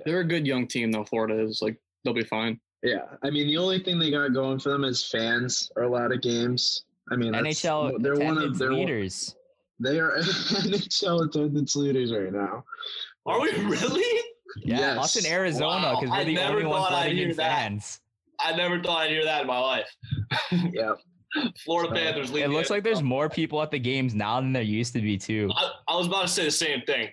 They're 0.06 0.20
a 0.22 0.28
good 0.28 0.46
young 0.46 0.68
team 0.68 0.92
though. 0.92 1.04
Florida 1.06 1.42
is 1.42 1.62
like 1.62 1.78
they'll 2.04 2.14
be 2.14 2.24
fine. 2.24 2.60
Yeah, 2.84 3.04
I 3.24 3.30
mean 3.30 3.48
the 3.48 3.58
only 3.58 3.80
thing 3.80 4.00
they 4.00 4.12
got 4.12 4.34
going 4.34 4.60
for 4.60 4.70
them 4.70 4.84
is 4.84 5.06
fans 5.06 5.72
are 5.78 5.84
a 5.84 5.90
lot 5.90 6.12
of 6.12 6.22
games. 6.22 6.84
I 7.12 7.16
mean 7.16 7.34
NHL 7.34 8.02
they're 8.02 8.14
one 8.16 8.22
of 8.32 8.38
attendance 8.38 8.60
they're 8.60 8.70
one- 8.72 8.80
leaders. 8.80 9.36
They 9.82 10.00
are 10.00 10.12
NHL 10.20 11.28
attendance 11.28 11.76
leaders 11.76 12.12
right 12.12 12.32
now. 12.32 12.64
Are 13.26 13.40
we 13.42 13.52
really? 13.64 14.20
Yeah, 14.64 15.00
us 15.00 15.16
in 15.16 15.24
Yes. 15.24 15.32
Arizona 15.32 15.94
Wow, 15.94 16.00
because 16.00 16.12
we're 16.12 16.18
I 16.22 16.24
the 16.26 16.40
only 16.40 16.66
ones 16.66 16.84
thought 16.88 16.92
letting 16.94 17.18
in 17.18 17.26
hear 17.28 17.34
that. 17.36 17.58
fans. 17.58 18.00
I 18.40 18.56
never 18.56 18.82
thought 18.82 19.02
I'd 19.02 19.10
hear 19.12 19.24
that 19.24 19.42
in 19.42 19.48
my 19.48 19.60
life. 19.60 19.88
Yeah, 20.74 20.94
Florida 21.64 21.90
So, 21.96 22.02
Panthers. 22.02 22.32
lead 22.32 22.44
It 22.44 22.50
looks 22.50 22.70
like 22.70 22.84
there's 22.84 23.02
more 23.04 23.30
people 23.30 23.62
at 23.62 23.72
the 23.72 23.80
games 23.80 24.14
now 24.14 24.42
than 24.42 24.52
there 24.52 24.62
used 24.64 24.94
to 24.94 25.02
be 25.02 25.18
too. 25.18 25.50
I, 25.56 25.72
I 25.88 25.96
was 25.96 26.08
about 26.08 26.24
to 26.24 26.28
say 26.28 26.44
the 26.46 26.52
same 26.52 26.82
thing. 26.82 27.10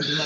I'm 0.00 0.16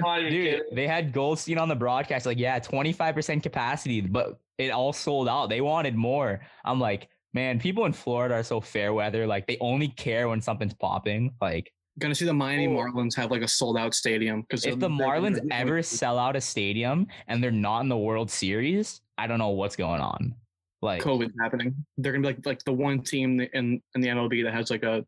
not 0.00 0.20
even 0.20 0.32
Dude, 0.32 0.46
kidding. 0.60 0.74
they 0.74 0.86
had 0.86 1.12
Goldstein 1.12 1.58
on 1.58 1.68
the 1.68 1.74
broadcast, 1.74 2.26
like, 2.26 2.38
yeah, 2.38 2.60
25% 2.60 3.42
capacity, 3.42 4.00
but 4.02 4.38
it 4.58 4.70
all 4.70 4.92
sold 4.92 5.28
out. 5.28 5.48
They 5.48 5.60
wanted 5.62 5.96
more. 5.96 6.42
I'm 6.64 6.78
like, 6.78 7.08
man, 7.34 7.58
people 7.60 7.84
in 7.84 7.92
Florida 7.92 8.36
are 8.36 8.42
so 8.42 8.60
fair 8.60 8.94
weather. 8.94 9.26
Like, 9.26 9.46
they 9.46 9.58
only 9.60 9.88
care 9.88 10.28
when 10.28 10.40
something's 10.40 10.74
popping. 10.74 11.34
Like, 11.40 11.70
Gonna 12.00 12.14
see 12.14 12.24
the 12.24 12.34
Miami 12.34 12.66
Oh. 12.66 12.70
Marlins 12.70 13.14
have 13.16 13.30
like 13.30 13.42
a 13.42 13.46
sold 13.48 13.78
out 13.78 13.94
stadium 13.94 14.40
because 14.40 14.66
if 14.66 14.80
the 14.80 14.88
Marlins 14.88 15.38
ever 15.52 15.80
sell 15.80 16.18
out 16.18 16.34
a 16.34 16.40
stadium 16.40 17.06
and 17.28 17.40
they're 17.42 17.52
not 17.52 17.82
in 17.82 17.88
the 17.88 17.96
World 17.96 18.28
Series, 18.32 19.00
I 19.16 19.28
don't 19.28 19.38
know 19.38 19.50
what's 19.50 19.76
going 19.76 20.00
on. 20.00 20.34
Like, 20.82 21.02
COVID 21.02 21.30
happening, 21.40 21.72
they're 21.96 22.10
gonna 22.12 22.22
be 22.22 22.34
like 22.34 22.44
like 22.46 22.64
the 22.64 22.72
one 22.72 23.00
team 23.02 23.40
in 23.40 23.80
in 23.94 24.00
the 24.00 24.08
MLB 24.08 24.42
that 24.42 24.52
has 24.52 24.70
like 24.72 24.82
a 24.82 25.06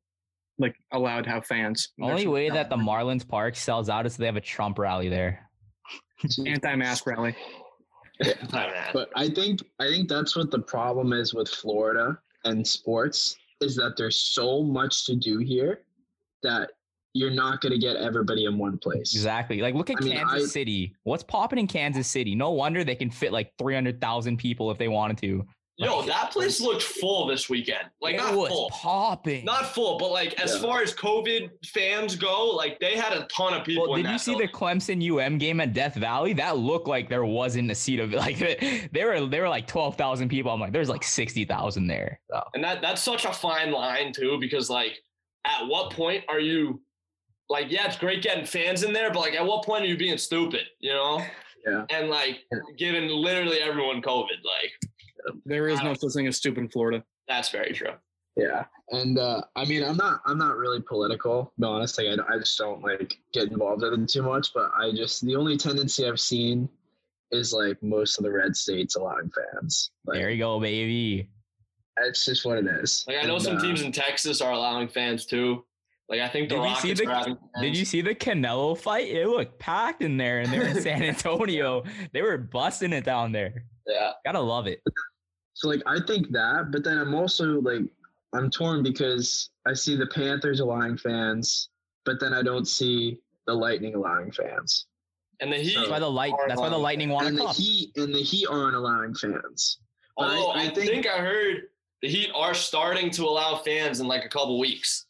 like 0.59 0.77
allowed 0.93 1.25
to 1.25 1.31
have 1.31 1.45
fans. 1.45 1.89
only 2.01 2.29
way 2.29 2.51
that 2.51 2.71
the 2.71 2.77
Marlins 2.77 3.27
Park 3.27 3.57
sells 3.57 3.89
out 3.89 4.07
is 4.07 4.13
if 4.13 4.19
they 4.19 4.27
have 4.27 4.37
a 4.37 4.41
Trump 4.41 4.79
rally 4.79 5.09
there. 5.09 5.51
anti-mask 6.47 7.05
rally. 7.07 7.35
Time 8.49 8.73
and 8.75 8.93
but 8.93 9.11
I 9.15 9.29
think 9.29 9.61
I 9.79 9.89
think 9.89 10.09
that's 10.09 10.35
what 10.37 10.51
the 10.51 10.61
problem 10.61 11.13
is 11.13 11.35
with 11.35 11.49
Florida 11.49 12.19
and 12.45 12.67
sports 12.67 13.37
is 13.61 13.77
that 13.77 13.97
there's 13.97 14.19
so 14.19 14.63
much 14.63 15.05
to 15.07 15.17
do 15.17 15.39
here 15.39 15.81
that 16.43 16.71
you're 17.15 17.31
not 17.31 17.61
going 17.63 17.73
to 17.73 17.79
get 17.79 17.97
everybody 17.97 18.45
in 18.45 18.59
one 18.59 18.77
place. 18.79 19.15
Exactly. 19.15 19.61
Like 19.63 19.75
look 19.75 19.91
at 19.91 19.97
I 20.01 20.05
mean, 20.05 20.17
Kansas 20.17 20.43
I- 20.45 20.47
City. 20.47 20.95
What's 21.05 21.23
popping 21.23 21.59
in 21.59 21.67
Kansas 21.67 22.07
City? 22.07 22.35
No 22.35 22.51
wonder 22.51 22.85
they 22.85 22.95
can 22.95 23.11
fit 23.11 23.33
like 23.33 23.53
300,000 23.59 24.37
people 24.37 24.71
if 24.71 24.77
they 24.79 24.89
wanted 24.89 25.19
to. 25.19 25.47
Yo, 25.79 25.99
Like, 25.99 26.07
that 26.07 26.31
place 26.31 26.59
looked 26.59 26.83
full 26.83 27.27
this 27.27 27.51
weekend. 27.51 27.91
Like 28.01 28.15
it 28.15 28.19
not 28.19 28.35
was 28.35 28.49
full. 28.49 28.71
popping. 28.71 29.45
Not 29.45 29.67
full, 29.75 29.99
but 29.99 30.11
like 30.11 30.33
as 30.41 30.55
Yeah. 30.55 30.63
far 30.63 30.83
as 30.83 30.95
COVID 30.95 31.51
fans 31.67 32.17
go, 32.17 32.47
like 32.51 32.79
they 32.81 32.97
had 32.97 33.13
a 33.13 33.27
ton 33.27 33.53
of 33.53 33.63
people. 33.65 33.85
well, 33.85 33.97
in 33.97 34.03
did 34.05 34.09
you 34.09 34.15
that 34.15 34.21
see 34.21 34.31
building. 34.33 34.47
the 34.47 34.53
Clemson 34.55 35.03
UM 35.27 35.37
game 35.37 35.61
at 35.61 35.75
Death 35.75 35.95
Valley? 35.97 36.33
That 36.33 36.57
looked 36.57 36.89
like 36.89 37.11
there 37.11 37.27
wasn't 37.27 37.71
a 37.71 37.75
seat 37.75 38.01
of 38.01 38.13
like 38.25 38.39
they 38.39 39.05
were 39.05 39.27
they 39.27 39.41
were 39.41 39.49
like 39.51 39.67
12,000 39.67 40.31
people. 40.31 40.51
I'm 40.51 40.61
like 40.61 40.73
there's 40.73 40.89
like 40.89 41.05
60,000 41.05 41.87
there. 41.87 42.21
So, 42.31 42.43
And 42.55 42.65
that 42.65 42.81
that's 42.81 43.03
such 43.03 43.27
a 43.27 43.33
fine 43.33 43.71
line 43.71 44.15
too, 44.15 44.39
because 44.41 44.71
like 44.71 44.99
at 45.47 45.67
what 45.67 45.93
point 45.93 46.25
are 46.29 46.41
you 46.41 46.81
like, 47.51 47.67
yeah, 47.71 47.87
it's 47.87 47.99
great 47.99 48.23
getting 48.23 48.47
fans 48.47 48.83
in 48.83 48.93
there, 48.95 49.11
but 49.13 49.21
like 49.21 49.35
at 49.35 49.45
what 49.45 49.63
point 49.65 49.85
are 49.85 49.89
you 49.89 49.97
being 49.99 50.17
stupid, 50.17 50.63
you 50.81 50.93
know? 50.95 51.23
Yeah. 51.69 51.85
And 51.91 52.09
like 52.11 52.43
giving 52.79 53.09
literally 53.09 53.59
everyone 53.59 54.01
COVID, 54.01 54.39
like 54.45 54.71
There 55.45 55.69
is 55.69 55.83
no 55.83 55.95
such 55.95 56.13
thing 56.13 56.27
as 56.27 56.37
stupid 56.37 56.61
in 56.61 56.69
Florida. 56.69 57.05
that's 57.29 57.49
very 57.51 57.73
true. 57.73 57.93
Yeah, 58.37 58.65
and 58.91 59.19
uh, 59.19 59.41
I 59.57 59.65
mean, 59.65 59.83
I'm 59.83 59.97
not, 59.97 60.21
I'm 60.27 60.37
not 60.37 60.57
really 60.59 60.83
political. 60.83 61.45
To 61.47 61.51
be 61.61 61.67
honest, 61.67 61.97
like 61.97 62.09
I, 62.09 62.35
I 62.35 62.39
just 62.39 62.59
don't 62.59 62.83
like 62.83 63.15
get 63.33 63.51
involved 63.51 63.83
in 63.83 64.03
it 64.03 64.09
too 64.11 64.23
much. 64.23 64.53
But 64.53 64.71
I 64.79 64.93
just 64.93 65.25
the 65.25 65.35
only 65.37 65.57
tendency 65.57 66.07
I've 66.07 66.21
seen 66.21 66.69
is 67.33 67.53
like 67.55 67.83
most 67.83 68.19
of 68.19 68.25
the 68.25 68.31
red 68.31 68.55
states 68.55 68.95
allowing 68.97 69.31
fans. 69.31 69.91
Like 70.05 70.19
there 70.19 70.31
you 70.31 70.39
go, 70.39 70.61
baby. 70.61 71.31
That's 71.97 72.27
just 72.27 72.45
what 72.45 72.59
it 72.59 72.67
is. 72.67 73.05
Like 73.09 73.17
I 73.17 73.27
know 73.27 73.37
And, 73.37 73.43
some 73.43 73.57
uh, 73.57 73.61
teams 73.61 73.81
in 73.81 73.91
Texas 73.91 74.43
are 74.43 74.53
allowing 74.53 74.89
fans 74.89 75.25
too. 75.25 75.65
Like 76.11 76.21
I 76.21 76.29
think 76.29 76.51
the 76.51 76.57
Did 76.57 76.69
you 76.69 76.95
see 76.95 77.05
Rockets 77.07 77.41
the- 77.55 77.61
Did 77.63 77.77
you 77.77 77.85
see 77.87 78.01
the 78.03 78.15
Canelo 78.15 78.77
fight? 78.77 79.09
It 79.09 79.27
looked 79.29 79.59
packed 79.59 80.03
in 80.03 80.19
there, 80.19 80.41
and 80.41 80.53
they 80.53 80.59
were 80.59 80.67
in 80.67 80.81
San 80.83 81.03
Antonio. 81.05 81.85
they 82.13 82.21
were 82.21 82.37
busting 82.37 82.93
it 82.93 83.05
down 83.05 83.33
there. 83.33 83.65
Yeah. 83.87 84.13
Gotta 84.27 84.41
love 84.41 84.67
it. 84.67 84.83
So 85.57 85.69
like 85.69 85.81
I 85.87 85.99
think 86.07 86.31
that, 86.33 86.71
but 86.71 86.85
then 86.85 86.99
I'm 86.99 87.15
also 87.15 87.63
like 87.63 87.81
I'm 88.35 88.51
torn 88.51 88.83
because 88.83 89.49
I 89.67 89.73
see 89.73 89.97
the 89.97 90.07
Panthers 90.07 90.61
allowing 90.61 90.99
fans, 90.99 91.71
but 92.05 92.21
then 92.21 92.35
I 92.35 92.43
don't 92.43 92.69
see 92.69 93.17
the 93.47 93.55
Lightning 93.55 93.95
allowing 93.95 94.31
fans. 94.33 94.87
And 95.41 95.51
the 95.51 95.57
Heat. 95.57 95.77
That's 95.77 95.89
why 95.89 95.99
the 95.99 96.11
light. 96.11 96.35
That's 96.47 96.61
why 96.61 96.69
the 96.69 96.77
Lightning 96.77 97.09
want 97.09 97.27
and 97.29 97.37
to 97.39 97.43
the 97.43 97.47
cup. 97.49 97.57
Heat 97.57 97.91
and 97.97 98.15
the 98.15 98.21
Heat 98.23 98.47
aren't 98.51 98.77
allowing 98.77 99.15
fans. 99.15 99.79
But 100.19 100.25
I- 100.25 100.37
Although 100.37 100.51
I 100.51 100.59
I, 100.61 100.69
think- 100.75 100.91
think, 100.91 101.07
I 101.07 101.19
heard 101.21 101.63
the 102.03 102.09
Heat 102.09 102.31
are 102.35 102.53
starting 102.53 103.11
to 103.13 103.25
allow 103.25 103.57
fans 103.57 104.01
in 104.01 104.07
like 104.07 104.27
a 104.27 104.29
couple 104.29 104.59
weeks. 104.59 105.07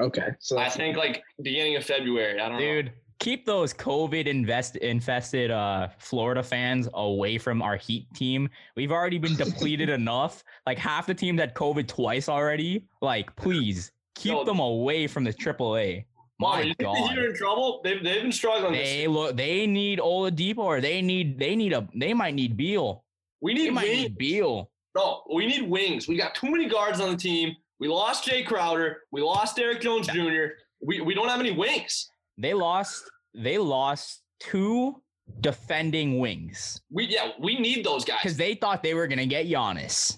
Okay, 0.00 0.28
so 0.38 0.56
I 0.58 0.70
think 0.70 0.96
like 0.96 1.22
beginning 1.42 1.76
of 1.76 1.84
February. 1.84 2.40
I 2.40 2.48
don't 2.48 2.52
know. 2.58 2.64
Dude, 2.64 2.92
keep 3.18 3.44
those 3.46 3.72
COVID 3.74 4.26
invest 4.26 4.76
infested 4.76 5.50
uh 5.50 5.88
Florida 5.98 6.42
fans 6.42 6.88
away 6.94 7.38
from 7.38 7.62
our 7.62 7.76
Heat 7.76 8.06
team. 8.14 8.48
We've 8.76 8.92
already 8.92 9.18
been 9.18 9.36
depleted 9.36 9.88
enough. 9.88 10.42
Like 10.66 10.78
half 10.78 11.06
the 11.06 11.14
team 11.14 11.38
had 11.38 11.54
COVID 11.54 11.88
twice 11.88 12.28
already. 12.28 12.86
Like, 13.02 13.34
please 13.36 13.92
keep 14.14 14.32
Yo, 14.32 14.44
them 14.44 14.58
away 14.60 15.06
from 15.06 15.24
the 15.24 15.32
AAA. 15.32 16.04
My 16.40 16.62
the 16.62 16.84
God. 16.84 17.18
Are 17.18 17.28
in 17.30 17.34
trouble? 17.34 17.80
They've, 17.82 18.02
they've 18.02 18.22
been 18.22 18.32
struggling. 18.32 18.72
They 18.72 19.08
look. 19.08 19.36
They 19.36 19.66
need 19.66 19.98
Oladipo, 19.98 20.58
or 20.58 20.80
they 20.80 21.02
need. 21.02 21.38
They 21.38 21.56
need 21.56 21.72
a. 21.72 21.88
They 21.94 22.14
might 22.14 22.34
need 22.34 22.56
Beal. 22.56 23.04
We 23.40 23.54
They 23.54 23.64
need 23.64 23.70
might 23.72 23.88
wings. 23.88 24.02
need 24.02 24.18
Beal. 24.18 24.70
No, 24.96 25.22
we 25.34 25.46
need 25.46 25.68
wings. 25.68 26.06
We 26.08 26.16
got 26.16 26.34
too 26.34 26.50
many 26.50 26.68
guards 26.68 27.00
on 27.00 27.10
the 27.10 27.16
team. 27.16 27.54
We 27.80 27.88
lost 27.88 28.24
Jae 28.28 28.44
Crowder. 28.46 29.02
We 29.12 29.20
lost 29.20 29.56
Derrick 29.56 29.80
Jones 29.80 30.08
Jr. 30.08 30.46
We, 30.80 31.00
we 31.00 31.14
don't 31.14 31.28
have 31.28 31.40
any 31.40 31.52
wings. 31.52 32.10
They 32.38 32.54
lost. 32.54 33.04
They 33.34 33.58
lost 33.58 34.22
two 34.40 35.02
defending 35.40 36.18
wings 36.18 36.80
We 36.90 37.04
yeah, 37.06 37.32
we 37.38 37.58
need 37.58 37.84
those 37.84 38.02
guys. 38.04 38.20
because 38.22 38.36
they 38.38 38.54
thought 38.54 38.82
they 38.82 38.94
were 38.94 39.06
gonna 39.06 39.26
get 39.26 39.46
Giannis. 39.46 40.16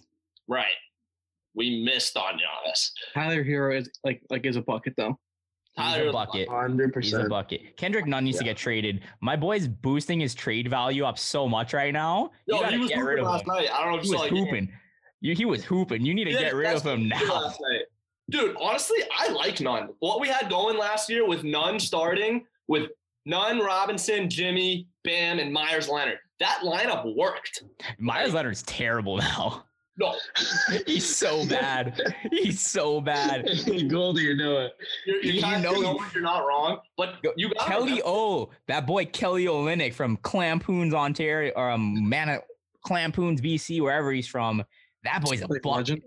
right. 0.48 0.66
We 1.56 1.82
missed 1.84 2.16
on 2.16 2.34
Giannis. 2.34 2.90
Tyler 3.12 3.42
Herro 3.42 3.76
is 3.76 3.90
like 4.04 4.22
like 4.30 4.46
is 4.46 4.54
a 4.56 4.62
bucket 4.62 4.94
though. 4.96 5.18
He's 5.74 5.84
Tyler 5.84 6.08
a 6.10 6.12
bucket. 6.12 6.48
100%. 6.48 7.02
He's 7.02 7.12
a 7.14 7.24
bucket. 7.28 7.76
Kendrick 7.76 8.06
Nunn 8.06 8.24
needs 8.24 8.38
to 8.38 8.44
get 8.44 8.56
traded. 8.56 9.02
My 9.20 9.34
boy's 9.36 9.66
boosting 9.66 10.20
his 10.20 10.34
trade 10.34 10.68
value 10.68 11.04
up 11.04 11.18
so 11.18 11.48
much 11.48 11.72
right 11.74 11.92
now. 11.92 12.30
You 12.46 12.56
Yo, 12.56 12.64
he 12.64 12.78
was 12.78 12.88
get 12.90 12.98
rid 12.98 13.18
hooping 13.18 13.24
of 13.26 13.30
last 13.32 13.42
him. 13.42 13.54
night. 13.54 13.68
I 13.72 13.82
don't 13.82 13.92
know 13.92 13.98
if 13.98 14.02
He 14.04 14.08
you 14.10 14.14
was 14.14 14.22
saw 14.22 14.28
the 14.28 14.34
game. 14.34 14.44
hooping. 14.46 14.72
You, 15.20 15.34
he 15.34 15.44
was 15.44 15.64
hooping. 15.64 16.04
You 16.04 16.14
need 16.14 16.24
to 16.24 16.32
Yeah, 16.32 16.40
get 16.40 16.54
rid 16.54 16.74
of 16.76 16.82
him 16.84 17.08
now. 17.08 17.18
last 17.22 17.60
night. 17.60 17.82
Dude, 18.30 18.56
honestly, 18.60 18.98
I 19.18 19.28
like 19.32 19.60
Nunn. 19.60 19.90
What 19.98 20.20
we 20.20 20.28
had 20.28 20.48
going 20.48 20.78
last 20.78 21.08
year 21.10 21.26
with 21.26 21.44
Nunn 21.44 21.78
starting 21.78 22.46
with 22.68 22.90
Nunn 23.26 23.58
Robinson, 23.58 24.30
Jimmy, 24.30 24.86
Bam, 25.04 25.38
and 25.38 25.52
Meyers 25.52 25.88
Leonard. 25.88 26.18
That 26.38 26.60
lineup 26.64 27.14
worked. 27.16 27.64
Meyers 27.98 28.32
Leonard's 28.32 28.62
terrible 28.62 29.18
now. 29.18 29.64
No, 29.98 30.14
He's 30.86 31.14
so 31.14 31.46
bad. 31.46 32.00
He's 32.30 32.60
so 32.60 33.02
bad. 33.02 33.46
Goldie, 33.88 34.22
you 34.22 34.36
know 34.36 34.60
it. 34.60 34.72
you're, 35.04 35.20
you're 35.22 35.34
You 35.34 35.58
know 35.58 35.72
of 35.72 35.76
you- 35.78 36.00
you're 36.14 36.22
not 36.22 36.46
wrong, 36.46 36.78
but 36.96 37.16
you 37.36 37.52
got 37.52 37.66
Kelly 37.66 38.00
O, 38.06 38.48
that 38.68 38.86
boy 38.86 39.04
Kelly 39.04 39.44
Olynyk 39.44 39.92
from 39.92 40.16
Clampoons, 40.18 40.94
Ontario, 40.94 41.52
or 41.54 41.70
um, 41.70 42.08
man, 42.08 42.38
Clampoons, 42.82 43.42
BC, 43.42 43.82
wherever 43.82 44.10
he's 44.12 44.26
from. 44.28 44.64
That 45.04 45.22
boy's 45.22 45.42
a 45.42 45.48
bucket. 45.48 45.66
legend. 45.66 46.02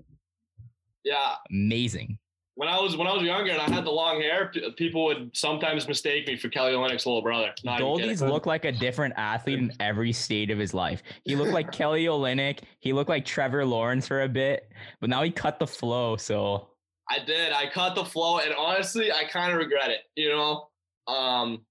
Yeah, 1.04 1.36
Amazing. 1.50 2.18
when 2.56 2.70
I 2.70 2.80
was 2.80 2.96
when 2.96 3.08
I 3.08 3.14
was 3.14 3.24
younger 3.24 3.52
and 3.52 3.62
I 3.62 3.70
had 3.70 3.86
the 3.86 3.92
long 3.92 4.22
hair, 4.22 4.52
people 4.78 5.06
would 5.06 5.32
sometimes 5.36 5.88
mistake 5.88 6.28
me 6.28 6.38
for 6.38 6.50
Kelly 6.50 6.74
Olynyk's 6.74 7.06
little 7.06 7.22
brother. 7.22 7.54
Not 7.64 7.80
Goldies 7.80 8.28
look 8.28 8.46
like 8.46 8.66
a 8.66 8.72
different 8.72 9.14
athlete 9.18 9.60
in 9.60 9.74
every 9.80 10.14
state 10.14 10.50
of 10.52 10.58
his 10.58 10.74
life. 10.74 11.04
He 11.26 11.36
looked 11.36 11.52
like 11.52 11.72
Kelly 11.74 12.06
Olynyk. 12.06 12.60
He 12.80 12.94
looked 12.94 13.10
like 13.10 13.26
Trevor 13.26 13.66
Lawrence 13.66 14.08
for 14.08 14.22
a 14.22 14.30
bit, 14.30 14.72
but 15.02 15.10
now 15.10 15.24
he 15.24 15.32
cut 15.32 15.60
the 15.60 15.68
flow. 15.68 16.16
So 16.16 16.70
I 17.10 17.20
did. 17.20 17.52
I 17.52 17.70
cut 17.70 17.96
the 17.96 18.06
flow, 18.06 18.40
and 18.40 18.54
honestly, 18.54 19.12
I 19.12 19.26
kind 19.26 19.52
of 19.52 19.58
regret 19.58 19.90
it. 19.90 20.02
You 20.16 20.30
know, 20.30 20.70
um, 21.08 21.66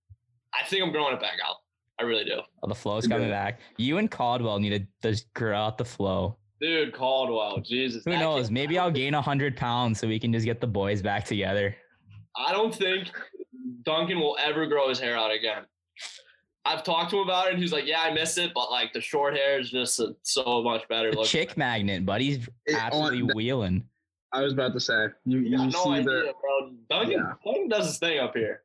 I 0.55 0.67
think 0.67 0.83
I'm 0.83 0.93
growing 0.93 1.15
it 1.15 1.21
back 1.21 1.39
out. 1.45 1.57
I 1.99 2.05
really 2.05 2.25
do, 2.25 2.41
oh, 2.63 2.69
the 2.69 2.75
flow's 2.75 3.07
coming 3.07 3.31
back. 3.31 3.61
You 3.77 3.99
and 3.99 4.11
Caldwell 4.11 4.59
need 4.59 4.71
to 5.03 5.09
just 5.09 5.33
grow 5.35 5.57
out 5.57 5.79
the 5.79 5.85
flow. 5.85 6.37
Dude. 6.63 6.95
Caldwell, 6.95 7.59
Jesus. 7.61 8.03
Who 8.05 8.13
knows? 8.13 8.47
kid- 8.47 8.55
Maybe 8.55 8.79
I'll 8.79 8.91
gain 8.91 9.13
hundred 9.13 9.57
pounds 9.57 10.01
so 10.01 10.09
we 10.09 10.19
can 10.19 10.33
just 10.33 10.47
get 10.47 10.61
the 10.61 10.67
boys 10.67 11.03
back 11.03 11.25
together. 11.27 11.77
I 12.37 12.53
don't 12.53 12.75
think 12.75 13.11
Duncan 13.83 14.19
will 14.21 14.39
ever 14.41 14.67
grow 14.67 14.89
his 14.89 14.99
hair 14.99 15.17
out 15.17 15.31
again. 15.33 15.65
I've 16.65 16.85
talked 16.85 17.11
to 17.11 17.17
him 17.17 17.25
about 17.25 17.49
it, 17.49 17.55
and 17.55 17.61
he's 17.63 17.73
like, 17.73 17.87
"Yeah, 17.87 18.01
I 18.01 18.15
miss 18.15 18.39
it, 18.39 18.53
but 18.55 18.71
like 18.71 18.93
the 18.93 19.01
short 19.01 19.35
hair 19.37 19.59
is 19.59 19.69
just 19.71 19.99
uh, 20.01 20.13
so 20.23 20.63
much 20.63 20.87
better." 20.89 21.11
The 21.11 21.17
looking." 21.19 21.29
chick 21.29 21.57
magnet, 21.57 22.07
buddy's 22.07 22.49
It- 22.67 22.77
absolutely 22.77 23.27
the- 23.27 23.35
wheeling. 23.35 23.85
I 24.33 24.41
was 24.41 24.53
about 24.55 24.73
to 24.73 24.81
say 24.81 25.09
you, 25.27 25.41
You 25.41 25.49
you 25.51 25.57
got 25.59 25.73
no 25.73 25.83
see 25.85 25.91
idea, 25.91 26.05
the 26.05 26.33
bro. 26.41 26.71
Duncan, 26.89 27.11
Yeah. 27.19 27.33
Duncan 27.45 27.69
does 27.69 27.87
his 27.89 27.99
thing 27.99 28.19
up 28.21 28.35
here. 28.35 28.63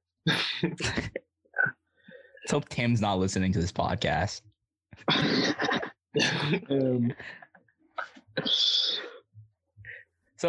Let's 0.63 2.51
hope 2.51 2.69
Tim's 2.69 3.01
not 3.01 3.19
listening 3.19 3.51
to 3.51 3.59
this 3.59 3.71
podcast. 3.73 4.41
um, 6.69 7.11
So 8.45 9.01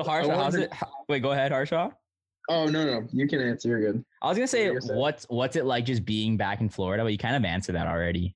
Harshaw, 0.02 0.34
how's 0.36 0.54
it? 0.54 0.72
how- 0.72 0.90
Wait, 1.08 1.20
go 1.22 1.32
ahead, 1.32 1.52
Harshaw. 1.52 1.90
oh 2.50 2.64
no 2.66 2.84
no 2.84 3.06
you 3.12 3.26
can 3.28 3.40
answer 3.40 3.68
you're 3.68 3.80
good. 3.92 4.04
I 4.22 4.28
was 4.28 4.36
gonna 4.38 4.46
say, 4.46 4.66
What 4.66 4.80
gonna 4.80 4.82
say? 4.82 4.94
what's 4.94 5.24
what's 5.28 5.56
it 5.56 5.64
like 5.64 5.84
just 5.84 6.04
being 6.04 6.36
back 6.36 6.60
in 6.60 6.68
Florida? 6.68 7.02
But 7.02 7.12
you 7.12 7.18
kind 7.18 7.36
of 7.36 7.44
answered 7.44 7.74
that 7.74 7.86
already. 7.86 8.34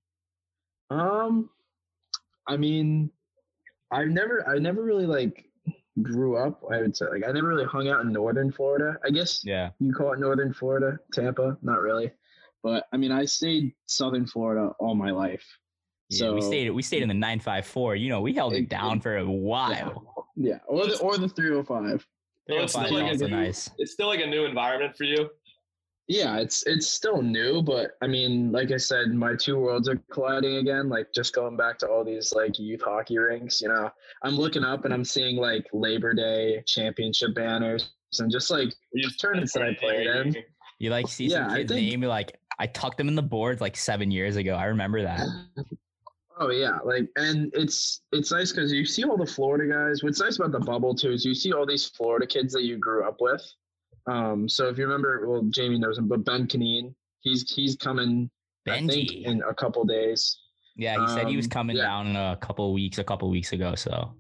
Um, 0.90 1.50
I 2.46 2.56
mean, 2.56 3.10
I've 3.90 4.08
never, 4.08 4.46
I 4.48 4.58
never 4.58 4.82
really 4.82 5.06
like 5.06 5.46
grew 6.02 6.36
up. 6.36 6.62
I 6.70 6.80
would 6.80 6.96
say 6.96 7.06
like 7.06 7.24
I 7.26 7.32
never 7.32 7.48
really 7.48 7.64
hung 7.66 7.88
out 7.88 8.00
in 8.02 8.12
northern 8.12 8.50
Florida. 8.50 8.96
I 9.04 9.10
guess 9.10 9.42
Yeah, 9.44 9.70
you 9.78 9.92
call 9.92 10.12
it 10.12 10.18
northern 10.20 10.52
Florida, 10.52 10.98
Tampa. 11.12 11.56
Not 11.62 11.80
really, 11.82 12.10
but 12.62 12.86
I 12.92 12.96
mean, 12.96 13.12
I 13.12 13.24
stayed 13.26 13.74
southern 13.86 14.26
Florida 14.26 14.72
all 14.78 14.94
my 14.94 15.10
life. 15.10 15.44
Yeah. 16.12 16.18
So 16.18 16.34
we 16.34 16.40
stayed 16.42 16.70
we 16.70 16.82
stayed 16.82 17.02
in 17.02 17.08
the 17.08 17.14
nine 17.14 17.40
five 17.40 17.66
four. 17.66 17.96
You 17.96 18.08
know, 18.08 18.20
we 18.20 18.32
held 18.32 18.52
it 18.54 18.60
It- 18.64 18.68
down 18.68 19.00
for 19.00 19.16
a 19.16 19.24
while. 19.30 20.26
yeah, 20.36 20.58
or 20.66 20.86
the 20.86 20.98
or 20.98 21.18
the 21.18 21.28
three 21.28 21.48
hundred 21.50 21.66
five. 21.66 22.06
So 22.48 22.56
it's 22.56 22.72
Five 22.74 22.86
still 22.86 22.98
like 22.98 23.04
a 23.06 23.08
oh 23.08 23.12
also 23.12 23.26
new- 23.28 23.36
nice. 23.36 23.70
It's 23.78 23.92
still 23.92 24.08
like 24.08 24.20
a 24.20 24.26
new 24.26 24.44
environment 24.44 24.96
for 24.96 25.04
you. 25.04 25.30
Yeah, 26.08 26.38
it's 26.40 26.64
it's 26.66 26.88
still 26.88 27.22
new, 27.22 27.62
but 27.62 27.92
I 28.02 28.08
mean, 28.08 28.50
like 28.50 28.72
I 28.72 28.76
said, 28.76 29.14
my 29.14 29.36
two 29.36 29.56
worlds 29.58 29.88
are 29.88 29.96
colliding 30.10 30.56
again. 30.56 30.88
Like 30.88 31.12
just 31.14 31.32
going 31.34 31.56
back 31.56 31.78
to 31.78 31.86
all 31.88 32.04
these 32.04 32.32
like 32.34 32.58
youth 32.58 32.82
hockey 32.82 33.16
rinks, 33.18 33.60
you 33.60 33.68
know, 33.68 33.88
I'm 34.24 34.34
looking 34.36 34.64
up 34.64 34.84
and 34.84 34.92
I'm 34.92 35.04
seeing 35.04 35.36
like 35.36 35.64
Labor 35.72 36.12
Day 36.14 36.62
championship 36.66 37.34
banners 37.36 37.92
and 38.18 38.30
just 38.30 38.50
like 38.50 38.74
You 38.92 39.08
tournaments 39.12 39.52
that 39.52 39.62
I 39.62 39.74
played 39.74 40.06
in. 40.08 40.36
You 40.80 40.90
like 40.90 41.06
see 41.06 41.26
Yeah, 41.26 41.44
some 41.46 41.50
I 41.52 41.56
kid's 41.58 41.72
think- 41.72 41.88
name, 41.90 42.02
you're 42.02 42.08
like 42.10 42.36
I 42.58 42.66
tucked 42.66 42.98
them 42.98 43.08
in 43.08 43.14
the 43.14 43.22
boards 43.22 43.60
like 43.60 43.76
seven 43.76 44.10
years 44.10 44.34
ago. 44.36 44.54
I 44.56 44.64
remember 44.66 45.02
that. 45.02 45.20
Oh 46.42 46.50
yeah, 46.50 46.78
like 46.84 47.08
and 47.16 47.50
it's 47.54 48.02
it's 48.10 48.32
nice 48.32 48.50
because 48.52 48.72
you 48.72 48.84
see 48.84 49.04
all 49.04 49.16
the 49.16 49.26
Florida 49.26 49.72
guys. 49.72 50.02
What's 50.02 50.20
nice 50.20 50.36
about 50.38 50.50
the 50.52 50.58
bubble 50.60 50.94
too 50.94 51.12
is 51.12 51.24
you 51.24 51.34
see 51.34 51.52
all 51.52 51.64
these 51.66 51.86
Florida 51.88 52.26
kids 52.26 52.52
that 52.54 52.64
you 52.64 52.78
grew 52.78 53.06
up 53.06 53.18
with, 53.20 53.44
Um, 54.06 54.48
so 54.48 54.68
if 54.68 54.76
you 54.78 54.84
remember, 54.84 55.28
well, 55.28 55.42
Jamie 55.50 55.78
knows 55.78 55.98
him, 55.98 56.08
but 56.08 56.24
Ben 56.24 56.46
Kaneen, 56.48 56.94
he's 57.20 57.48
he's 57.54 57.76
coming. 57.76 58.28
I 58.68 58.78
think 58.78 59.10
Benji. 59.10 59.24
in 59.24 59.42
a 59.48 59.54
couple 59.54 59.84
days. 59.84 60.38
Yeah, 60.76 61.00
he 61.00 61.12
said 61.14 61.28
he 61.28 61.36
was 61.36 61.46
Um, 61.46 61.50
coming 61.50 61.76
yeah. 61.76 61.84
down 61.84 62.06
in 62.08 62.16
a 62.16 62.36
couple 62.40 62.72
weeks, 62.72 62.98
a 62.98 63.04
couple 63.04 63.28
weeks 63.30 63.52
ago. 63.52 63.74
So 63.76 64.14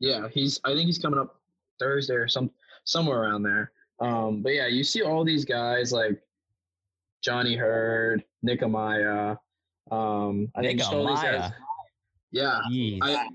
Yeah, 0.00 0.28
he's. 0.28 0.60
I 0.64 0.74
think 0.74 0.86
he's 0.86 0.98
coming 0.98 1.18
up 1.18 1.40
Thursday 1.80 2.14
or 2.14 2.28
some 2.28 2.50
somewhere 2.84 3.20
around 3.22 3.42
there. 3.42 3.72
Um, 4.00 4.42
but 4.42 4.52
yeah, 4.54 4.66
you 4.68 4.84
see 4.84 5.02
all 5.02 5.24
these 5.24 5.44
guys 5.44 5.92
like 5.92 6.20
Johnny 7.22 7.56
Hurd, 7.56 8.22
Nick 8.42 8.60
Amaya. 8.60 9.38
Um, 9.90 10.50
I 10.54 10.60
think 10.60 10.72
Nick 10.72 10.78
just 10.78 10.92
all 10.92 11.06
these. 11.06 11.52
Yeah. 12.30 12.60
I, 13.02 13.26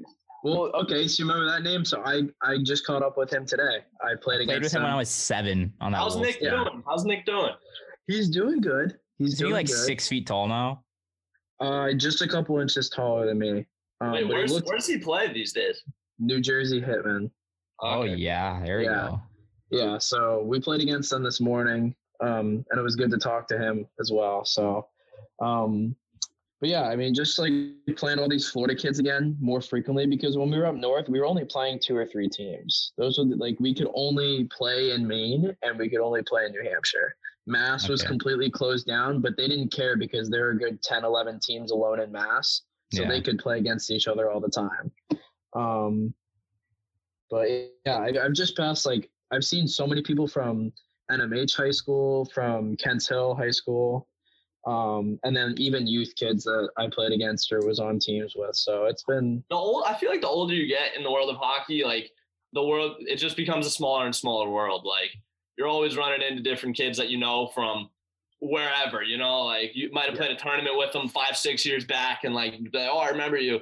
well, 0.43 0.71
okay. 0.75 1.07
So 1.07 1.23
you 1.23 1.29
remember 1.29 1.49
that 1.51 1.63
name? 1.63 1.85
So 1.85 2.01
I 2.05 2.23
I 2.41 2.57
just 2.63 2.85
caught 2.85 3.01
up 3.01 3.17
with 3.17 3.31
him 3.31 3.45
today. 3.45 3.79
I 4.01 4.09
played 4.09 4.21
played 4.21 4.39
with 4.39 4.49
against 4.57 4.75
him 4.75 4.79
him. 4.81 4.83
when 4.83 4.93
I 4.93 4.97
was 4.97 5.09
seven 5.09 5.73
on 5.81 5.93
that. 5.93 5.97
How's 5.99 6.17
Nick 6.17 6.39
team. 6.39 6.51
Doing? 6.51 6.83
How's 6.87 7.05
Nick 7.05 7.25
doing? 7.25 7.53
He's 8.07 8.29
doing 8.29 8.59
good. 8.61 8.97
He's 9.17 9.33
Is 9.33 9.39
he 9.39 9.43
doing 9.43 9.53
like 9.53 9.67
good. 9.67 9.75
six 9.85 10.07
feet 10.07 10.27
tall 10.27 10.47
now? 10.47 10.83
Uh, 11.59 11.93
just 11.93 12.21
a 12.21 12.27
couple 12.27 12.59
inches 12.59 12.89
taller 12.89 13.25
than 13.25 13.39
me. 13.39 13.65
Um, 14.01 14.11
Wait, 14.11 14.27
where's, 14.27 14.51
looks 14.51 14.67
where 14.67 14.77
does 14.77 14.87
he 14.87 14.97
play 14.97 15.31
these 15.31 15.53
days? 15.53 15.81
New 16.19 16.41
Jersey 16.41 16.81
Hitmen. 16.81 17.31
Oh 17.81 18.01
Okay. 18.01 18.15
yeah, 18.15 18.61
there 18.65 18.79
we 18.79 18.83
Yeah. 18.85 19.07
go. 19.09 19.21
Yeah, 19.71 19.97
so 19.97 20.43
we 20.43 20.59
played 20.59 20.81
against 20.81 21.11
him 21.11 21.23
this 21.23 21.39
morning, 21.39 21.95
um, 22.19 22.65
and 22.69 22.77
it 22.79 22.81
was 22.83 22.95
good 22.95 23.09
to 23.11 23.17
talk 23.17 23.47
to 23.47 23.57
him 23.57 23.87
as 23.99 24.11
well. 24.11 24.43
So, 24.45 24.87
um, 25.41 25.95
but 26.63 26.69
yeah, 26.69 26.83
I 26.83 26.95
mean, 26.95 27.13
just 27.13 27.37
like 27.37 27.51
playing 27.97 28.19
all 28.19 28.29
these 28.29 28.47
Florida 28.47 28.73
kids 28.73 28.97
again 28.97 29.35
more 29.41 29.59
frequently 29.59 30.05
because 30.05 30.37
when 30.37 30.49
we 30.49 30.57
were 30.57 30.65
up 30.65 30.75
north, 30.75 31.09
we 31.09 31.19
were 31.19 31.25
only 31.25 31.43
playing 31.43 31.77
two 31.83 31.93
or 31.93 32.05
three 32.05 32.29
teams. 32.29 32.93
Those 32.97 33.17
were 33.17 33.25
the, 33.25 33.35
like 33.35 33.59
we 33.59 33.75
could 33.75 33.89
only 33.93 34.45
play 34.45 34.91
in 34.91 35.05
Maine 35.05 35.53
and 35.61 35.77
we 35.77 35.89
could 35.89 35.99
only 35.99 36.23
play 36.23 36.45
in 36.45 36.53
New 36.53 36.63
Hampshire. 36.63 37.17
Mass 37.47 37.89
was 37.89 38.01
completely 38.01 38.49
closed 38.49 38.87
down, 38.87 39.19
but 39.19 39.35
they 39.35 39.49
didn't 39.49 39.73
care 39.73 39.97
because 39.97 40.29
there 40.29 40.43
were 40.43 40.51
a 40.51 40.57
good 40.57 40.81
10, 40.81 41.03
11 41.03 41.41
teams 41.41 41.71
alone 41.71 41.99
in 41.99 42.13
Mass. 42.13 42.61
So 42.93 43.01
Yeah. 43.01 43.09
they 43.09 43.19
could 43.19 43.39
play 43.39 43.57
against 43.57 43.91
each 43.91 44.07
other 44.07 44.31
all 44.31 44.39
the 44.39 44.47
time. 44.47 44.89
Um, 45.53 46.13
but 47.29 47.49
yeah, 47.85 47.97
I, 47.97 48.23
I've 48.23 48.31
just 48.31 48.55
passed 48.55 48.85
like 48.85 49.09
I've 49.31 49.43
seen 49.43 49.67
so 49.67 49.85
many 49.85 50.01
people 50.01 50.29
from 50.29 50.71
NMH 51.11 51.57
high 51.57 51.71
school, 51.71 52.23
from 52.33 52.77
Kents 52.77 53.09
Hill 53.09 53.35
High 53.35 53.51
School, 53.51 54.07
um, 54.65 55.19
and 55.23 55.35
then 55.35 55.55
even 55.57 55.87
youth 55.87 56.13
kids 56.15 56.43
that 56.45 56.69
I 56.77 56.87
played 56.87 57.11
against 57.11 57.51
or 57.51 57.59
was 57.65 57.79
on 57.79 57.99
teams 57.99 58.33
with. 58.35 58.55
So 58.55 58.85
it's 58.85 59.03
been 59.03 59.43
The 59.49 59.55
old, 59.55 59.83
I 59.85 59.93
feel 59.95 60.09
like 60.09 60.21
the 60.21 60.27
older 60.27 60.53
you 60.53 60.67
get 60.67 60.95
in 60.95 61.03
the 61.03 61.11
world 61.11 61.29
of 61.29 61.37
hockey, 61.37 61.83
like 61.83 62.11
the 62.53 62.63
world, 62.63 62.95
it 62.99 63.17
just 63.17 63.35
becomes 63.35 63.65
a 63.65 63.71
smaller 63.71 64.05
and 64.05 64.15
smaller 64.15 64.49
world. 64.49 64.85
Like 64.85 65.11
you're 65.57 65.67
always 65.67 65.97
running 65.97 66.25
into 66.25 66.41
different 66.41 66.77
kids 66.77 66.97
that 66.97 67.09
you 67.09 67.17
know 67.17 67.47
from 67.53 67.89
wherever. 68.39 69.03
You 69.03 69.17
know, 69.17 69.43
like 69.43 69.71
you 69.73 69.91
might 69.91 70.09
have 70.09 70.15
played 70.15 70.31
a 70.31 70.35
tournament 70.35 70.77
with 70.77 70.93
them 70.93 71.07
five, 71.07 71.35
six 71.35 71.65
years 71.65 71.85
back, 71.85 72.23
and 72.23 72.33
like, 72.33 72.53
like, 72.73 72.89
oh, 72.91 72.99
I 72.99 73.09
remember 73.09 73.37
you. 73.37 73.59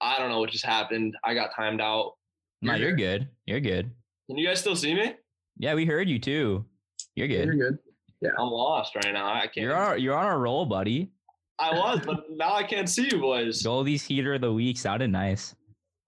I 0.00 0.18
don't 0.18 0.30
know 0.30 0.40
what 0.40 0.50
just 0.50 0.66
happened. 0.66 1.16
I 1.24 1.34
got 1.34 1.54
timed 1.54 1.80
out. 1.80 2.14
No, 2.60 2.74
You're 2.74 2.88
you're 2.88 2.96
good. 2.96 3.28
You're 3.46 3.60
good. 3.60 3.90
Can 4.28 4.38
you 4.38 4.46
guys 4.46 4.60
still 4.60 4.76
see 4.76 4.94
me? 4.94 5.14
Yeah, 5.58 5.74
we 5.74 5.84
heard 5.84 6.08
you 6.08 6.18
too. 6.18 6.64
You're 7.14 7.28
good. 7.28 7.46
you're 7.46 7.70
good. 7.70 7.78
I'm 8.38 8.48
lost 8.50 8.94
right 8.96 9.12
now. 9.12 9.32
I 9.32 9.42
can't. 9.46 9.56
You're 9.58 9.76
on, 9.76 10.00
you're 10.00 10.16
on 10.16 10.32
a 10.32 10.38
roll, 10.38 10.64
buddy. 10.66 11.10
I 11.58 11.70
was, 11.76 12.00
but 12.06 12.24
now 12.30 12.54
I 12.54 12.62
can't 12.62 12.88
see 12.88 13.08
you 13.10 13.20
boys. 13.20 13.62
Goldie's 13.62 14.02
heater 14.04 14.34
of 14.34 14.40
the 14.40 14.52
week 14.52 14.78
sounded 14.78 15.10
nice. 15.10 15.54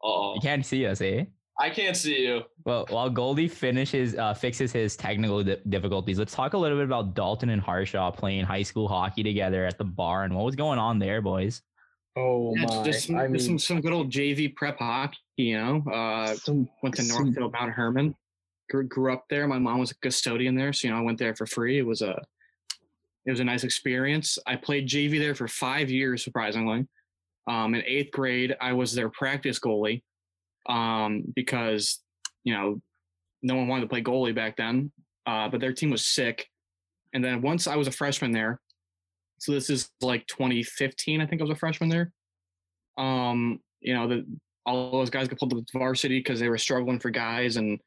Oh, 0.02 0.34
You 0.34 0.40
can't 0.40 0.64
see 0.66 0.86
us, 0.86 1.00
eh? 1.00 1.24
I 1.60 1.70
can't 1.70 1.96
see 1.96 2.22
you. 2.26 2.42
Well, 2.64 2.84
while 2.90 3.08
Goldie 3.08 3.46
finishes 3.46 4.16
uh, 4.16 4.34
fixes 4.34 4.72
his 4.72 4.96
technical 4.96 5.44
di- 5.44 5.56
difficulties, 5.68 6.18
let's 6.18 6.34
talk 6.34 6.54
a 6.54 6.58
little 6.58 6.76
bit 6.76 6.84
about 6.84 7.14
Dalton 7.14 7.50
and 7.50 7.62
Harshaw 7.62 8.10
playing 8.10 8.44
high 8.44 8.64
school 8.64 8.88
hockey 8.88 9.22
together 9.22 9.64
at 9.64 9.78
the 9.78 9.84
bar 9.84 10.24
and 10.24 10.34
what 10.34 10.44
was 10.44 10.56
going 10.56 10.80
on 10.80 10.98
there, 10.98 11.22
boys. 11.22 11.62
Oh 12.16 12.54
Yeah, 12.56 12.64
it's 12.64 12.74
my! 12.74 12.82
just, 12.84 13.06
some, 13.06 13.16
I 13.16 13.28
mean, 13.28 13.40
some, 13.40 13.58
some 13.58 13.80
good 13.80 13.92
old 13.92 14.10
JV 14.10 14.52
prep 14.54 14.78
hockey, 14.80 15.16
you 15.36 15.56
know. 15.56 15.84
Uh, 15.92 16.34
some, 16.34 16.68
went 16.82 16.96
to 16.96 17.02
some- 17.02 17.24
Northfield 17.26 17.52
Mount 17.52 17.70
Hermon. 17.70 18.16
Grew, 18.74 18.88
grew 18.88 19.12
up 19.12 19.24
there. 19.30 19.46
My 19.46 19.60
mom 19.60 19.78
was 19.78 19.92
a 19.92 19.98
custodian 20.00 20.56
there, 20.56 20.72
so 20.72 20.88
you 20.88 20.92
know 20.92 20.98
I 20.98 21.02
went 21.02 21.16
there 21.16 21.36
for 21.36 21.46
free. 21.46 21.78
It 21.78 21.86
was 21.86 22.02
a 22.02 22.20
it 23.24 23.30
was 23.30 23.38
a 23.38 23.44
nice 23.44 23.62
experience. 23.62 24.36
I 24.48 24.56
played 24.56 24.88
JV 24.88 25.20
there 25.20 25.36
for 25.36 25.46
five 25.46 25.92
years, 25.92 26.24
surprisingly. 26.24 26.88
Um, 27.46 27.76
in 27.76 27.84
eighth 27.86 28.10
grade, 28.10 28.56
I 28.60 28.72
was 28.72 28.92
their 28.92 29.10
practice 29.10 29.60
goalie 29.60 30.02
um, 30.68 31.22
because 31.36 32.00
you 32.42 32.52
know 32.52 32.82
no 33.42 33.54
one 33.54 33.68
wanted 33.68 33.82
to 33.82 33.88
play 33.88 34.02
goalie 34.02 34.34
back 34.34 34.56
then. 34.56 34.90
Uh, 35.24 35.48
but 35.48 35.60
their 35.60 35.72
team 35.72 35.90
was 35.90 36.04
sick, 36.04 36.48
and 37.12 37.24
then 37.24 37.42
once 37.42 37.68
I 37.68 37.76
was 37.76 37.86
a 37.86 37.92
freshman 37.92 38.32
there, 38.32 38.60
so 39.38 39.52
this 39.52 39.70
is 39.70 39.88
like 40.00 40.26
2015, 40.26 41.20
I 41.20 41.26
think 41.26 41.40
I 41.40 41.44
was 41.44 41.50
a 41.52 41.54
freshman 41.54 41.90
there. 41.90 42.10
Um, 42.98 43.60
you 43.80 43.94
know 43.94 44.08
the 44.08 44.26
all 44.66 44.90
those 44.90 45.10
guys 45.10 45.28
got 45.28 45.38
pulled 45.38 45.52
to 45.52 45.78
varsity 45.78 46.18
because 46.18 46.40
they 46.40 46.48
were 46.48 46.58
struggling 46.58 46.98
for 46.98 47.10
guys 47.10 47.56
and 47.56 47.78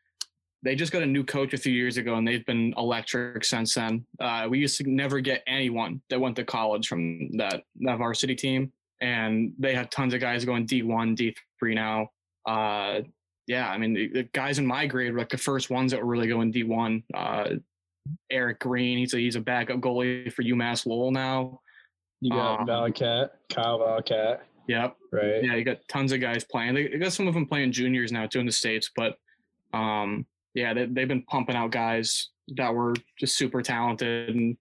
they 0.63 0.75
just 0.75 0.91
got 0.91 1.03
a 1.03 1.05
new 1.05 1.23
coach 1.23 1.53
a 1.53 1.57
few 1.57 1.73
years 1.73 1.97
ago 1.97 2.15
and 2.15 2.27
they've 2.27 2.45
been 2.45 2.73
electric 2.77 3.43
since 3.43 3.75
then. 3.75 4.05
Uh, 4.19 4.47
we 4.49 4.59
used 4.59 4.77
to 4.77 4.89
never 4.89 5.19
get 5.19 5.43
anyone 5.47 6.01
that 6.09 6.19
went 6.19 6.35
to 6.35 6.43
college 6.43 6.87
from 6.87 7.29
that, 7.37 7.63
that 7.81 7.97
varsity 7.97 8.35
team 8.35 8.71
and 9.01 9.53
they 9.59 9.75
have 9.75 9.89
tons 9.89 10.13
of 10.13 10.19
guys 10.19 10.43
going 10.45 10.65
d1 10.65 11.15
d3 11.15 11.75
now. 11.75 12.09
Uh, 12.45 13.01
yeah 13.47 13.69
i 13.69 13.77
mean 13.77 13.93
the, 13.93 14.07
the 14.09 14.23
guys 14.33 14.59
in 14.59 14.67
my 14.67 14.85
grade 14.85 15.13
were 15.13 15.19
like 15.19 15.29
the 15.29 15.37
first 15.37 15.69
ones 15.69 15.91
that 15.91 15.99
were 15.99 16.05
really 16.05 16.27
going 16.27 16.51
d1 16.51 17.01
uh, 17.13 17.49
eric 18.29 18.59
green 18.59 18.97
he's 18.97 19.13
a, 19.13 19.17
he's 19.17 19.35
a 19.35 19.41
backup 19.41 19.79
goalie 19.79 20.31
for 20.31 20.43
umass 20.43 20.85
lowell 20.85 21.11
now. 21.11 21.59
You 22.19 22.31
got 22.31 22.61
um, 22.61 22.67
Valcat, 22.67 23.29
Kyle 23.53 23.79
Valcat, 23.79 24.39
yep. 24.67 24.97
Right? 25.11 25.43
yeah, 25.43 25.53
you 25.53 25.63
got 25.63 25.87
tons 25.87 26.11
of 26.11 26.19
guys 26.19 26.43
playing. 26.43 26.73
They, 26.73 26.87
they 26.87 26.97
got 26.97 27.13
some 27.13 27.27
of 27.27 27.35
them 27.35 27.45
playing 27.45 27.71
juniors 27.71 28.11
now 28.11 28.25
too 28.25 28.39
in 28.39 28.47
the 28.47 28.51
states, 28.51 28.89
but 28.95 29.17
um, 29.71 30.25
yeah, 30.57 30.73
they, 30.73 30.85
they've 30.85 31.07
been 31.07 31.21
pumping 31.21 31.55
out 31.55 31.69
guys 31.69 32.29
that 32.55 32.73
were 32.73 32.95
just 33.19 33.37
super 33.37 33.61
talented, 33.61 34.35
and 34.35 34.57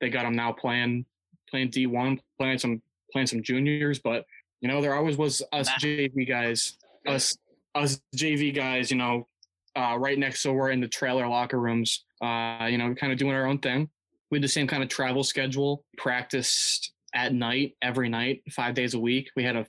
they 0.00 0.08
got 0.08 0.22
them 0.22 0.34
now 0.34 0.50
playing 0.50 1.04
playing 1.50 1.68
D 1.68 1.86
one, 1.86 2.18
playing 2.40 2.58
some 2.58 2.80
playing 3.12 3.26
some 3.26 3.42
juniors. 3.42 3.98
But 3.98 4.24
you 4.62 4.68
know, 4.68 4.80
there 4.80 4.94
always 4.94 5.18
was 5.18 5.42
us 5.52 5.66
Nah. 5.66 5.74
JV 5.74 6.26
guys, 6.26 6.78
us 7.06 7.36
us 7.74 8.00
JV 8.16 8.54
guys. 8.54 8.90
You 8.90 8.96
know, 8.96 9.28
uh, 9.76 9.98
right 9.98 10.18
next 10.18 10.42
door 10.42 10.70
in 10.70 10.80
the 10.80 10.88
trailer 10.88 11.28
locker 11.28 11.60
rooms. 11.60 12.04
Uh, 12.22 12.68
you 12.70 12.78
know, 12.78 12.94
kind 12.94 13.12
of 13.12 13.18
doing 13.18 13.34
our 13.34 13.46
own 13.46 13.58
thing. 13.58 13.90
We 14.30 14.38
had 14.38 14.42
the 14.42 14.48
same 14.48 14.66
kind 14.66 14.82
of 14.82 14.88
travel 14.88 15.22
schedule. 15.22 15.84
Practiced 15.98 16.92
at 17.14 17.34
night 17.34 17.76
every 17.82 18.08
night, 18.08 18.42
five 18.50 18.74
days 18.74 18.94
a 18.94 18.98
week. 18.98 19.28
We 19.36 19.44
had 19.44 19.56
a 19.56 19.66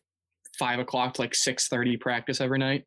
five 0.57 0.79
o'clock 0.79 1.15
to 1.15 1.21
like 1.23 1.35
six 1.35 1.67
thirty 1.67 1.97
practice 1.97 2.39
every 2.39 2.57
night. 2.57 2.85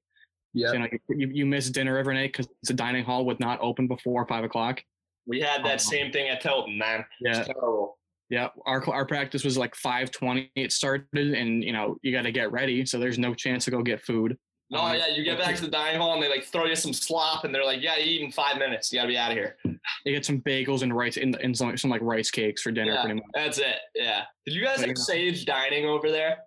Yeah. 0.52 0.68
So, 0.68 0.72
you 0.74 0.78
know, 0.80 0.88
you, 1.10 1.28
you 1.32 1.46
miss 1.46 1.70
dinner 1.70 1.96
every 1.98 2.14
night 2.14 2.32
because 2.32 2.48
the 2.64 2.74
dining 2.74 3.04
hall 3.04 3.24
would 3.26 3.38
not 3.40 3.58
open 3.60 3.86
before 3.86 4.26
five 4.26 4.44
o'clock. 4.44 4.82
We 5.26 5.40
had 5.40 5.64
that 5.64 5.80
same 5.80 6.10
thing 6.12 6.28
at 6.28 6.40
Tilton, 6.40 6.76
man. 6.76 7.04
Yeah, 7.20 7.38
It's 7.38 7.46
terrible. 7.48 7.98
yeah. 8.30 8.48
Our 8.66 8.88
our 8.90 9.06
practice 9.06 9.44
was 9.44 9.56
like 9.56 9.74
five 9.76 10.10
twenty. 10.10 10.50
It 10.56 10.72
started, 10.72 11.06
and 11.14 11.62
you 11.62 11.72
know 11.72 11.96
you 12.02 12.10
got 12.12 12.22
to 12.22 12.32
get 12.32 12.50
ready. 12.50 12.84
So 12.86 12.98
there's 12.98 13.18
no 13.18 13.34
chance 13.34 13.64
to 13.66 13.70
go 13.70 13.82
get 13.82 14.00
food. 14.02 14.36
No, 14.72 14.78
Um, 14.82 14.96
yeah, 14.96 15.08
you 15.08 15.24
get 15.24 15.36
back 15.38 15.56
to 15.56 15.62
the 15.62 15.68
dining 15.68 16.00
hall 16.00 16.14
and 16.14 16.22
they 16.22 16.28
like 16.28 16.44
throw 16.44 16.64
you 16.64 16.76
some 16.76 16.92
slop 16.92 17.42
and 17.44 17.52
they're 17.54 17.64
like, 17.64 17.82
"Yeah, 17.82 17.96
you 17.96 18.04
eat 18.04 18.20
in 18.22 18.30
five 18.30 18.56
minutes. 18.56 18.92
You 18.92 18.98
gotta 19.00 19.08
be 19.08 19.18
out 19.18 19.32
of 19.32 19.36
here." 19.36 19.56
You 20.04 20.12
get 20.14 20.24
some 20.24 20.40
bagels 20.40 20.82
and 20.82 20.96
rice 20.96 21.16
and, 21.16 21.34
and 21.42 21.56
some, 21.56 21.76
some 21.76 21.90
like 21.90 22.00
rice 22.02 22.30
cakes 22.30 22.62
for 22.62 22.70
dinner, 22.70 22.92
Yeah. 22.92 23.00
pretty 23.02 23.16
much. 23.16 23.24
That's 23.34 23.58
it. 23.58 23.76
Yeah. 23.96 24.22
Did 24.46 24.54
you 24.54 24.62
guys 24.64 24.78
But, 24.78 24.86
you 24.88 24.94
know. 24.94 25.00
sage 25.00 25.44
dining 25.44 25.86
over 25.86 26.10
there? 26.10 26.38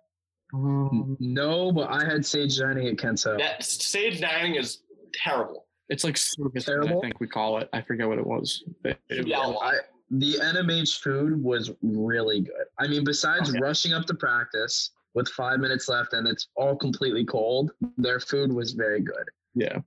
Um, 0.54 1.16
no, 1.18 1.72
but 1.72 1.90
I 1.90 2.04
had 2.04 2.24
Sage 2.24 2.58
dining 2.58 2.86
at 2.86 2.96
Kent's 2.98 3.24
Hill. 3.24 3.38
That 3.38 3.62
sage 3.64 4.20
dining 4.20 4.54
is 4.54 4.78
terrible. 5.12 5.66
It's 5.88 6.04
like 6.04 6.16
service, 6.16 6.64
food, 6.64 6.88
I 6.88 7.00
think 7.00 7.18
we 7.20 7.26
call 7.26 7.58
it. 7.58 7.68
I 7.72 7.82
forget 7.82 8.08
what 8.08 8.18
it 8.18 8.26
was. 8.26 8.62
It- 8.84 8.98
it- 9.08 9.26
Yeah, 9.26 9.40
I, 9.40 9.78
the 10.10 10.34
NMH 10.40 11.00
food 11.00 11.42
was 11.42 11.72
really 11.82 12.40
good. 12.40 12.66
I 12.78 12.86
mean, 12.86 13.04
besides 13.04 13.50
Okay. 13.50 13.58
rushing 13.60 13.92
up 13.92 14.06
to 14.06 14.14
practice 14.14 14.90
with 15.14 15.28
five 15.28 15.58
minutes 15.60 15.88
left 15.88 16.12
and 16.12 16.26
it's 16.28 16.48
all 16.56 16.76
completely 16.76 17.24
cold, 17.24 17.72
their 17.98 18.20
food 18.20 18.52
was 18.52 18.72
very 18.72 19.00
good. 19.00 19.28
yeah. 19.54 19.78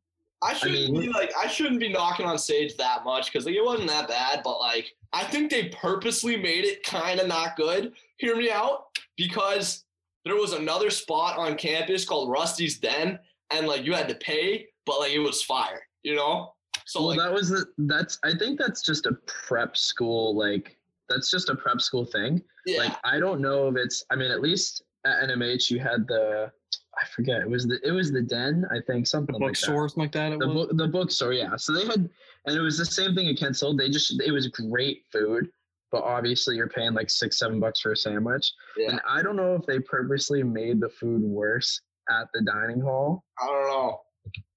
I 0.43 0.53
shouldn't 0.53 0.91
mean- 0.91 1.01
be 1.01 1.09
like 1.09 1.31
I 1.35 1.47
shouldn't 1.47 1.79
be 1.79 1.89
knocking 1.89 2.27
on 2.27 2.37
sage 2.37 2.77
that 2.77 3.03
much 3.03 3.25
because 3.33 3.47
like 3.47 3.55
it 3.55 3.65
wasn't 3.65 3.89
that 3.89 4.07
bad, 4.07 4.41
but 4.43 4.59
like 4.59 4.93
I 5.11 5.23
think 5.23 5.49
they 5.49 5.69
purposely 5.69 6.37
made 6.37 6.63
it 6.63 6.83
kind 6.83 7.19
of 7.19 7.25
not 7.27 7.55
good. 7.57 7.93
Hear 8.17 8.35
me 8.35 8.51
out, 8.51 8.85
because 9.15 9.85
there 10.27 10.35
was 10.35 10.53
another 10.53 10.89
spot 10.89 11.37
on 11.37 11.55
campus 11.55 12.05
called 12.05 12.29
Rusty's 12.31 12.77
Den, 12.79 13.19
and 13.51 13.67
like 13.67 13.83
you 13.85 13.93
had 13.93 14.07
to 14.09 14.15
pay, 14.15 14.67
but 14.85 14.99
like 14.99 15.11
it 15.11 15.19
was 15.19 15.43
fire, 15.43 15.81
you 16.03 16.15
know. 16.15 16.53
So 16.85 16.99
well, 17.01 17.09
like 17.09 17.19
that 17.19 17.33
was 17.33 17.49
the, 17.49 17.65
that's 17.79 18.17
I 18.23 18.33
think 18.37 18.57
that's 18.59 18.81
just 18.81 19.05
a 19.07 19.13
prep 19.25 19.75
school 19.75 20.37
like 20.37 20.77
that's 21.09 21.29
just 21.31 21.49
a 21.49 21.55
prep 21.55 21.81
school 21.81 22.05
thing. 22.05 22.41
yeah, 22.65 22.79
Like 22.79 22.93
I 23.03 23.19
don't 23.19 23.41
know 23.41 23.67
if 23.69 23.75
it's 23.77 24.03
I 24.09 24.15
mean 24.15 24.31
at 24.31 24.41
least 24.41 24.83
at 25.05 25.29
NMH 25.29 25.69
you 25.69 25.79
had 25.79 26.07
the 26.07 26.51
I 26.99 27.05
forget. 27.13 27.41
It 27.41 27.49
was 27.49 27.65
the 27.67 27.79
it 27.83 27.91
was 27.91 28.11
the 28.11 28.21
Den, 28.21 28.65
I 28.71 28.79
think, 28.87 29.05
The 29.05 29.09
something 29.09 29.33
like 29.35 29.41
that. 29.41 29.47
bookstore, 29.47 29.87
something 29.89 30.03
like 30.03 30.11
that. 30.13 30.31
It 30.33 30.39
The 30.39 30.47
was. 30.47 30.55
book 30.67 30.77
the 30.77 30.87
bookstore, 30.87 31.33
yeah. 31.33 31.55
So 31.57 31.73
they 31.73 31.85
had 31.85 32.09
and 32.45 32.55
it 32.57 32.61
was 32.61 32.77
the 32.77 32.85
same 32.85 33.13
thing 33.13 33.27
at 33.27 33.37
Kents 33.37 33.59
Hill. 33.59 33.75
They 33.75 33.89
just 33.89 34.19
it 34.21 34.31
was 34.31 34.47
great 34.47 35.03
food, 35.11 35.49
but 35.91 36.03
obviously 36.03 36.55
you're 36.55 36.67
paying 36.69 36.93
like 36.93 37.09
six, 37.09 37.39
seven 37.39 37.59
bucks 37.59 37.79
for 37.81 37.91
a 37.93 37.95
sandwich. 37.95 38.51
Yeah. 38.77 38.89
And 38.91 39.01
I 39.09 39.21
don't 39.21 39.35
know 39.35 39.55
if 39.55 39.65
they 39.65 39.79
purposely 39.79 40.43
made 40.43 40.79
the 40.81 40.89
food 40.89 41.21
worse 41.21 41.79
at 42.09 42.27
the 42.33 42.41
dining 42.43 42.81
hall. 42.81 43.23
I 43.41 43.47
don't 43.47 43.67
know. 43.67 44.01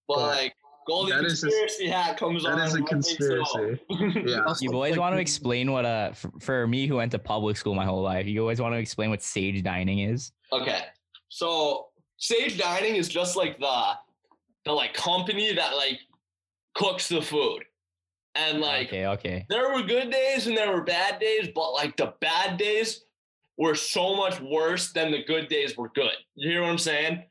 But, 0.09 0.15
But 0.17 0.21
like 0.27 0.55
Goldie 0.87 1.13
that 1.13 1.25
is 1.25 1.43
a- 1.45 1.47
conspiracy 1.47 1.89
hat 1.89 2.17
comes 2.17 2.45
on. 2.45 2.59
That 2.59 2.67
is 2.69 2.75
a 2.75 2.77
think 2.79 2.89
so. 2.89 2.95
conspiracy. 2.95 3.81
Yeah. 4.31 4.45
You 4.61 4.71
boys 4.71 4.97
want 4.99 5.15
to 5.15 5.21
explain 5.21 5.71
what 5.71 5.85
uh 5.85 6.13
for, 6.13 6.31
for 6.41 6.67
me 6.67 6.87
who 6.87 6.97
went 6.97 7.13
to 7.13 7.19
public 7.19 7.57
school 7.57 7.75
my 7.75 7.85
whole 7.85 8.03
life, 8.03 8.27
you 8.27 8.41
always 8.41 8.61
want 8.61 8.75
to 8.75 8.79
explain 8.79 9.11
what 9.11 9.23
sage 9.23 9.63
dining 9.63 10.01
is. 10.01 10.33
Okay. 10.53 10.81
So 11.29 11.87
Sage 12.19 12.59
Dining 12.59 12.97
is 12.97 13.09
just 13.09 13.35
like 13.37 13.59
the 13.59 13.93
the 14.67 14.73
like 14.73 14.93
company 14.95 15.55
that 15.55 15.75
like 15.77 16.01
cooks 16.75 17.09
the 17.09 17.23
food. 17.23 17.65
And 18.35 18.61
like 18.61 18.89
okay, 18.89 19.07
okay. 19.07 19.47
there 19.49 19.73
were 19.73 19.83
good 19.83 20.11
days 20.11 20.47
and 20.47 20.57
there 20.57 20.73
were 20.73 20.83
bad 20.83 21.19
days, 21.19 21.49
but 21.55 21.73
like 21.73 21.97
the 21.97 22.15
bad 22.21 22.59
days 22.59 23.05
were 23.59 23.75
so 23.75 24.15
much 24.15 24.41
worse 24.41 24.93
than 24.93 25.11
the 25.11 25.25
good 25.25 25.49
days 25.49 25.77
were 25.77 25.91
good. 25.95 26.13
You 26.37 26.51
hear 26.51 26.63
what 26.63 26.71
I'm 26.71 26.79
saying? 26.79 27.25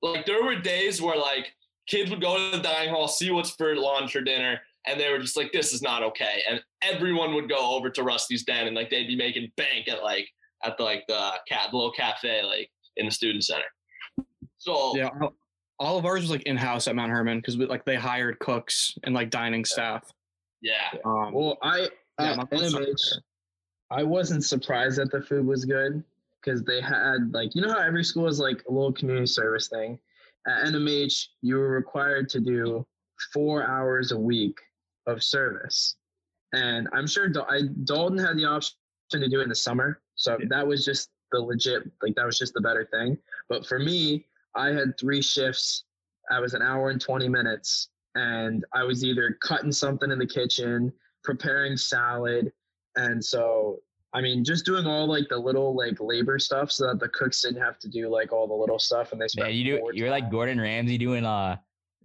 Like 0.00 0.26
there 0.26 0.44
were 0.44 0.56
days 0.56 1.02
where 1.02 1.18
like 1.18 1.52
kids 1.88 2.10
would 2.10 2.20
go 2.20 2.50
to 2.50 2.56
the 2.56 2.62
dining 2.62 2.90
hall, 2.90 3.08
see 3.08 3.30
what's 3.30 3.50
for 3.50 3.74
lunch 3.74 4.14
or 4.14 4.22
dinner, 4.22 4.60
and 4.86 4.98
they 4.98 5.10
were 5.10 5.18
just 5.18 5.36
like, 5.36 5.52
"This 5.52 5.72
is 5.72 5.82
not 5.82 6.02
okay." 6.04 6.42
And 6.48 6.62
everyone 6.82 7.34
would 7.34 7.48
go 7.48 7.76
over 7.76 7.90
to 7.90 8.02
Rusty's 8.02 8.44
Den 8.44 8.68
and 8.68 8.76
like 8.76 8.90
they'd 8.90 9.08
be 9.08 9.16
making 9.16 9.50
bank 9.56 9.88
at 9.88 10.02
like 10.02 10.28
at 10.64 10.76
the, 10.78 10.84
like 10.84 11.04
the 11.08 11.32
cat 11.48 11.68
the 11.70 11.76
little 11.76 11.92
cafe 11.92 12.42
like 12.44 12.70
in 12.96 13.06
the 13.06 13.12
student 13.12 13.44
center. 13.44 13.64
So 14.58 14.96
Yeah, 14.96 15.10
all- 15.20 15.34
all 15.80 15.98
of 15.98 16.04
ours 16.04 16.22
was 16.22 16.30
like 16.30 16.42
in 16.42 16.56
house 16.56 16.88
at 16.88 16.96
Mount 16.96 17.12
Hermon 17.12 17.38
because 17.38 17.56
like 17.56 17.84
they 17.84 17.94
hired 17.94 18.38
cooks 18.40 18.94
and 19.04 19.14
like 19.14 19.30
dining 19.30 19.64
staff. 19.64 20.12
Yeah, 20.60 20.90
Um, 21.04 21.32
Well, 21.32 21.58
I 21.62 21.88
Yeah, 22.20 22.32
at 22.32 22.36
my 22.38 22.44
folks 22.46 22.74
are 22.74 22.80
NMH, 22.80 23.14
I 23.90 24.02
wasn't 24.02 24.44
surprised 24.44 24.98
that 24.98 25.10
the 25.10 25.22
food 25.22 25.46
was 25.46 25.64
good 25.64 26.02
because 26.42 26.62
they 26.62 26.80
had 26.80 27.32
like 27.32 27.54
you 27.54 27.62
know 27.62 27.72
how 27.72 27.78
every 27.80 28.04
school 28.04 28.26
is 28.26 28.38
like 28.40 28.62
a 28.68 28.72
little 28.72 28.92
community 28.92 29.26
service 29.26 29.68
thing. 29.68 29.98
At 30.46 30.64
NMH, 30.66 31.28
you 31.42 31.56
were 31.56 31.68
required 31.70 32.28
to 32.30 32.40
do 32.40 32.86
four 33.32 33.66
hours 33.66 34.12
a 34.12 34.18
week 34.18 34.56
of 35.06 35.22
service, 35.22 35.96
and 36.52 36.88
I'm 36.92 37.06
sure 37.06 37.28
Dal- 37.28 37.46
I, 37.50 37.62
Dalton 37.84 38.18
had 38.18 38.36
the 38.36 38.44
option 38.44 38.74
to 39.12 39.28
do 39.28 39.40
it 39.40 39.44
in 39.44 39.48
the 39.48 39.54
summer, 39.54 40.00
so 40.14 40.36
Yeah. 40.38 40.46
that 40.50 40.66
was 40.66 40.84
just 40.84 41.10
the 41.32 41.40
legit 41.40 41.82
like 42.02 42.14
that 42.16 42.24
was 42.26 42.38
just 42.38 42.54
the 42.54 42.60
better 42.60 42.84
thing. 42.86 43.18
But 43.48 43.66
for 43.66 43.78
me, 43.78 44.26
I 44.54 44.68
had 44.68 44.98
three 44.98 45.22
shifts. 45.22 45.84
I 46.30 46.40
was 46.40 46.52
an 46.54 46.62
hour 46.62 46.90
and 46.90 47.00
20 47.00 47.28
minutes, 47.28 47.88
and 48.18 48.64
I 48.74 48.82
was 48.82 49.04
either 49.04 49.38
cutting 49.42 49.72
something 49.72 50.10
in 50.10 50.18
the 50.18 50.26
kitchen, 50.26 50.92
preparing 51.22 51.76
salad, 51.76 52.52
and 52.96 53.24
so 53.24 53.80
I 54.12 54.20
mean, 54.20 54.42
just 54.42 54.64
doing 54.64 54.86
all 54.86 55.06
like 55.06 55.28
the 55.28 55.38
little 55.38 55.76
like 55.76 56.00
labor 56.00 56.38
stuff, 56.38 56.72
so 56.72 56.88
that 56.88 56.98
the 56.98 57.08
cooks 57.10 57.42
didn't 57.42 57.62
have 57.62 57.78
to 57.80 57.88
do 57.88 58.08
like 58.08 58.32
all 58.32 58.48
the 58.48 58.54
little 58.54 58.78
stuff, 58.78 59.12
and 59.12 59.20
they 59.20 59.28
spent. 59.28 59.48
Yeah, 59.48 59.54
you 59.54 59.78
do 59.78 59.90
you're 59.92 60.10
like. 60.10 60.30
Gordon 60.30 60.60
Ramsay 60.60 60.98
doing 60.98 61.24
uh 61.24 61.56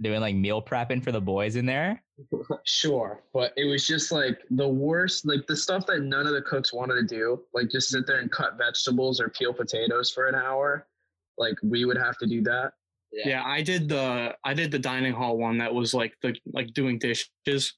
doing 0.01 0.21
like 0.21 0.35
meal 0.35 0.61
prepping 0.61 1.03
for 1.03 1.11
the 1.11 1.21
boys 1.21 1.55
in 1.55 1.65
there. 1.65 2.01
Sure, 2.65 3.23
but 3.33 3.53
it 3.57 3.65
was 3.65 3.87
just 3.87 4.11
like 4.11 4.39
the 4.51 4.67
worst, 4.67 5.25
like 5.25 5.45
the 5.47 5.55
stuff 5.55 5.85
that 5.87 6.01
none 6.01 6.27
of 6.27 6.33
the 6.33 6.41
cooks 6.43 6.71
wanted 6.71 6.95
to 6.95 7.03
do, 7.03 7.41
like 7.53 7.69
just 7.69 7.89
sit 7.89 8.05
there 8.05 8.19
and 8.19 8.31
cut 8.31 8.57
vegetables 8.57 9.19
or 9.19 9.29
peel 9.29 9.53
potatoes 9.53 10.11
for 10.11 10.27
an 10.27 10.35
hour. 10.35 10.87
Like 11.37 11.55
we 11.63 11.85
would 11.85 11.97
have 11.97 12.17
to 12.19 12.27
do 12.27 12.41
that. 12.43 12.73
Yeah, 13.13 13.27
yeah, 13.29 13.43
I 13.45 13.61
did 13.61 13.87
the 13.87 14.35
I 14.43 14.53
did 14.53 14.71
the 14.71 14.79
dining 14.79 15.13
hall 15.13 15.37
one 15.37 15.57
that 15.59 15.73
was 15.73 15.93
like 15.93 16.13
the 16.21 16.35
like 16.53 16.73
doing 16.73 16.97
dishes 16.99 17.73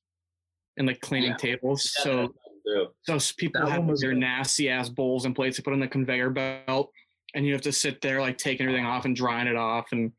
and 0.78 0.88
like 0.88 1.02
cleaning 1.02 1.32
Yeah. 1.32 1.38
tables. 1.38 1.94
Yeah, 2.00 2.04
So 2.04 2.36
those 3.08 3.32
people 3.34 3.62
That 3.62 3.72
have 3.72 3.88
their 4.00 4.12
good. 4.12 4.20
nasty 4.20 4.70
ass 4.70 4.90
bowls 4.90 5.26
and 5.26 5.36
plates 5.36 5.56
to 5.58 5.64
put 5.64 5.74
on 5.74 5.80
the 5.80 5.88
conveyor 5.88 6.32
belt, 6.32 6.92
and 7.34 7.46
you 7.46 7.54
have 7.54 7.62
to 7.64 7.72
sit 7.72 8.02
there 8.02 8.22
like 8.22 8.38
taking 8.38 8.66
everything 8.66 8.86
off 8.86 9.06
and 9.06 9.16
drying 9.16 9.48
it 9.48 9.56
off. 9.56 9.92
And 9.92 10.12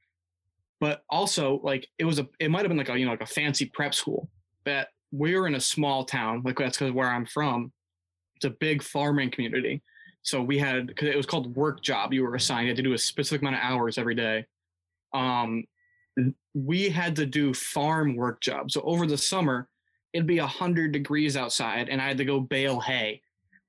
but 0.81 1.03
also 1.11 1.61
like 1.65 1.89
it 1.99 2.05
was 2.05 2.19
a 2.19 2.29
it 2.39 2.51
might 2.51 2.61
have 2.61 2.69
been 2.69 2.77
like 2.79 2.89
a 2.91 2.99
you 2.99 3.05
know 3.07 3.11
like 3.13 3.21
a 3.23 3.27
fancy 3.27 3.67
prep 3.73 3.95
school, 3.95 4.29
but 4.65 4.89
we 5.13 5.35
were 5.37 5.47
in 5.47 5.55
a 5.55 5.61
small 5.61 6.05
town. 6.05 6.43
Like 6.45 6.59
that's 6.59 6.79
because 6.79 6.93
where 6.93 7.09
I'm 7.09 7.27
from, 7.27 7.73
it's 8.37 8.45
a 8.45 8.51
big 8.51 8.83
farming 8.83 9.31
community. 9.31 9.83
So 10.23 10.43
we 10.43 10.59
had 10.59 10.89
because 10.89 11.09
it 11.09 11.17
was 11.17 11.27
called 11.27 11.55
work 11.57 11.83
job. 11.83 12.13
You 12.13 12.23
were 12.25 12.35
assigned 12.35 12.67
you 12.67 12.71
had 12.71 12.77
to 12.77 12.83
do 12.83 12.93
a 12.93 12.99
specific 12.99 13.43
amount 13.43 13.57
of 13.57 13.63
hours 13.63 13.97
every 13.99 14.15
day. 14.15 14.45
Um, 15.17 15.65
we 16.55 16.89
had 16.89 17.17
to 17.17 17.27
do 17.27 17.53
farm 17.53 18.17
work 18.17 18.41
jobs. 18.41 18.75
So 18.75 18.81
over 18.83 19.07
the 19.07 19.19
summer, 19.19 19.69
it'd 20.13 20.27
be 20.27 20.39
a 20.39 20.47
hundred 20.47 20.93
degrees 20.93 21.37
outside, 21.37 21.89
and 21.89 22.01
I 22.01 22.07
had 22.09 22.17
to 22.19 22.25
go 22.25 22.41
bale 22.41 22.81
hay, 22.81 23.21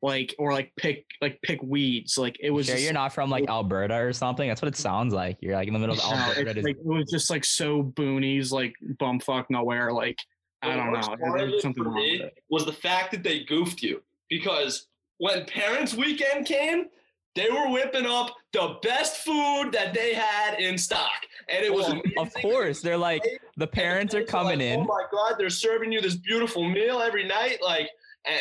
like 0.02 0.34
or 0.40 0.54
like 0.54 0.72
pick 0.78 1.06
like 1.22 1.40
pick 1.42 1.62
weeds. 1.62 2.18
Like 2.18 2.38
it 2.40 2.52
was. 2.52 2.66
Sure, 2.68 2.76
just- 2.76 2.86
you're 2.86 2.94
not 2.94 3.14
from 3.14 3.30
like 3.30 3.50
Alberta 3.50 3.96
or 3.96 4.14
something. 4.14 4.48
That's 4.48 4.62
what 4.62 4.70
it 4.70 4.78
sounds 4.78 5.14
like. 5.14 5.38
You're 5.42 5.56
like 5.56 5.68
in 5.68 5.74
the 5.74 5.80
middle 5.80 5.96
of 5.96 6.02
No, 6.04 6.16
Alberta. 6.16 6.52
it's 6.52 6.64
like, 6.64 6.78
it 6.78 6.86
was 6.86 7.10
just 7.12 7.30
like 7.30 7.44
so 7.44 7.84
boonies, 7.84 8.52
like 8.52 8.74
bumfuck 9.02 9.46
nowhere. 9.50 9.92
Like 9.92 10.18
I 10.62 10.76
don't 10.76 10.94
know. 10.94 11.16
There's 11.38 11.62
something 11.62 11.84
wrong 11.84 11.96
with 11.96 12.22
it. 12.22 12.38
was 12.50 12.66
the 12.66 12.74
fact 12.74 13.12
that 13.12 13.24
they 13.24 13.44
goofed 13.44 13.82
you 13.84 14.02
because 14.30 14.88
when 15.18 15.46
parents 15.46 15.94
weekend 15.94 16.46
came 16.46 16.86
they 17.38 17.50
were 17.52 17.70
whipping 17.70 18.06
up 18.06 18.36
the 18.52 18.78
best 18.82 19.18
food 19.18 19.72
that 19.72 19.94
they 19.94 20.14
had 20.14 20.60
in 20.60 20.78
stock. 20.78 21.26
And 21.48 21.64
it 21.64 21.72
was 21.74 21.88
Well, 21.88 22.02
of 22.18 22.34
course, 22.34 22.82
they're 22.82 22.98
like 22.98 23.22
the 23.56 23.68
parents 23.68 24.14
are 24.16 24.24
coming 24.24 24.60
like, 24.60 24.68
in. 24.68 24.80
oh 24.82 24.84
my 24.84 25.04
god 25.12 25.36
they're 25.38 25.50
serving 25.50 25.92
you 25.92 26.02
this 26.02 26.16
beautiful 26.16 26.68
meal 26.68 27.00
every 27.00 27.26
night. 27.26 27.60
Like 27.62 27.90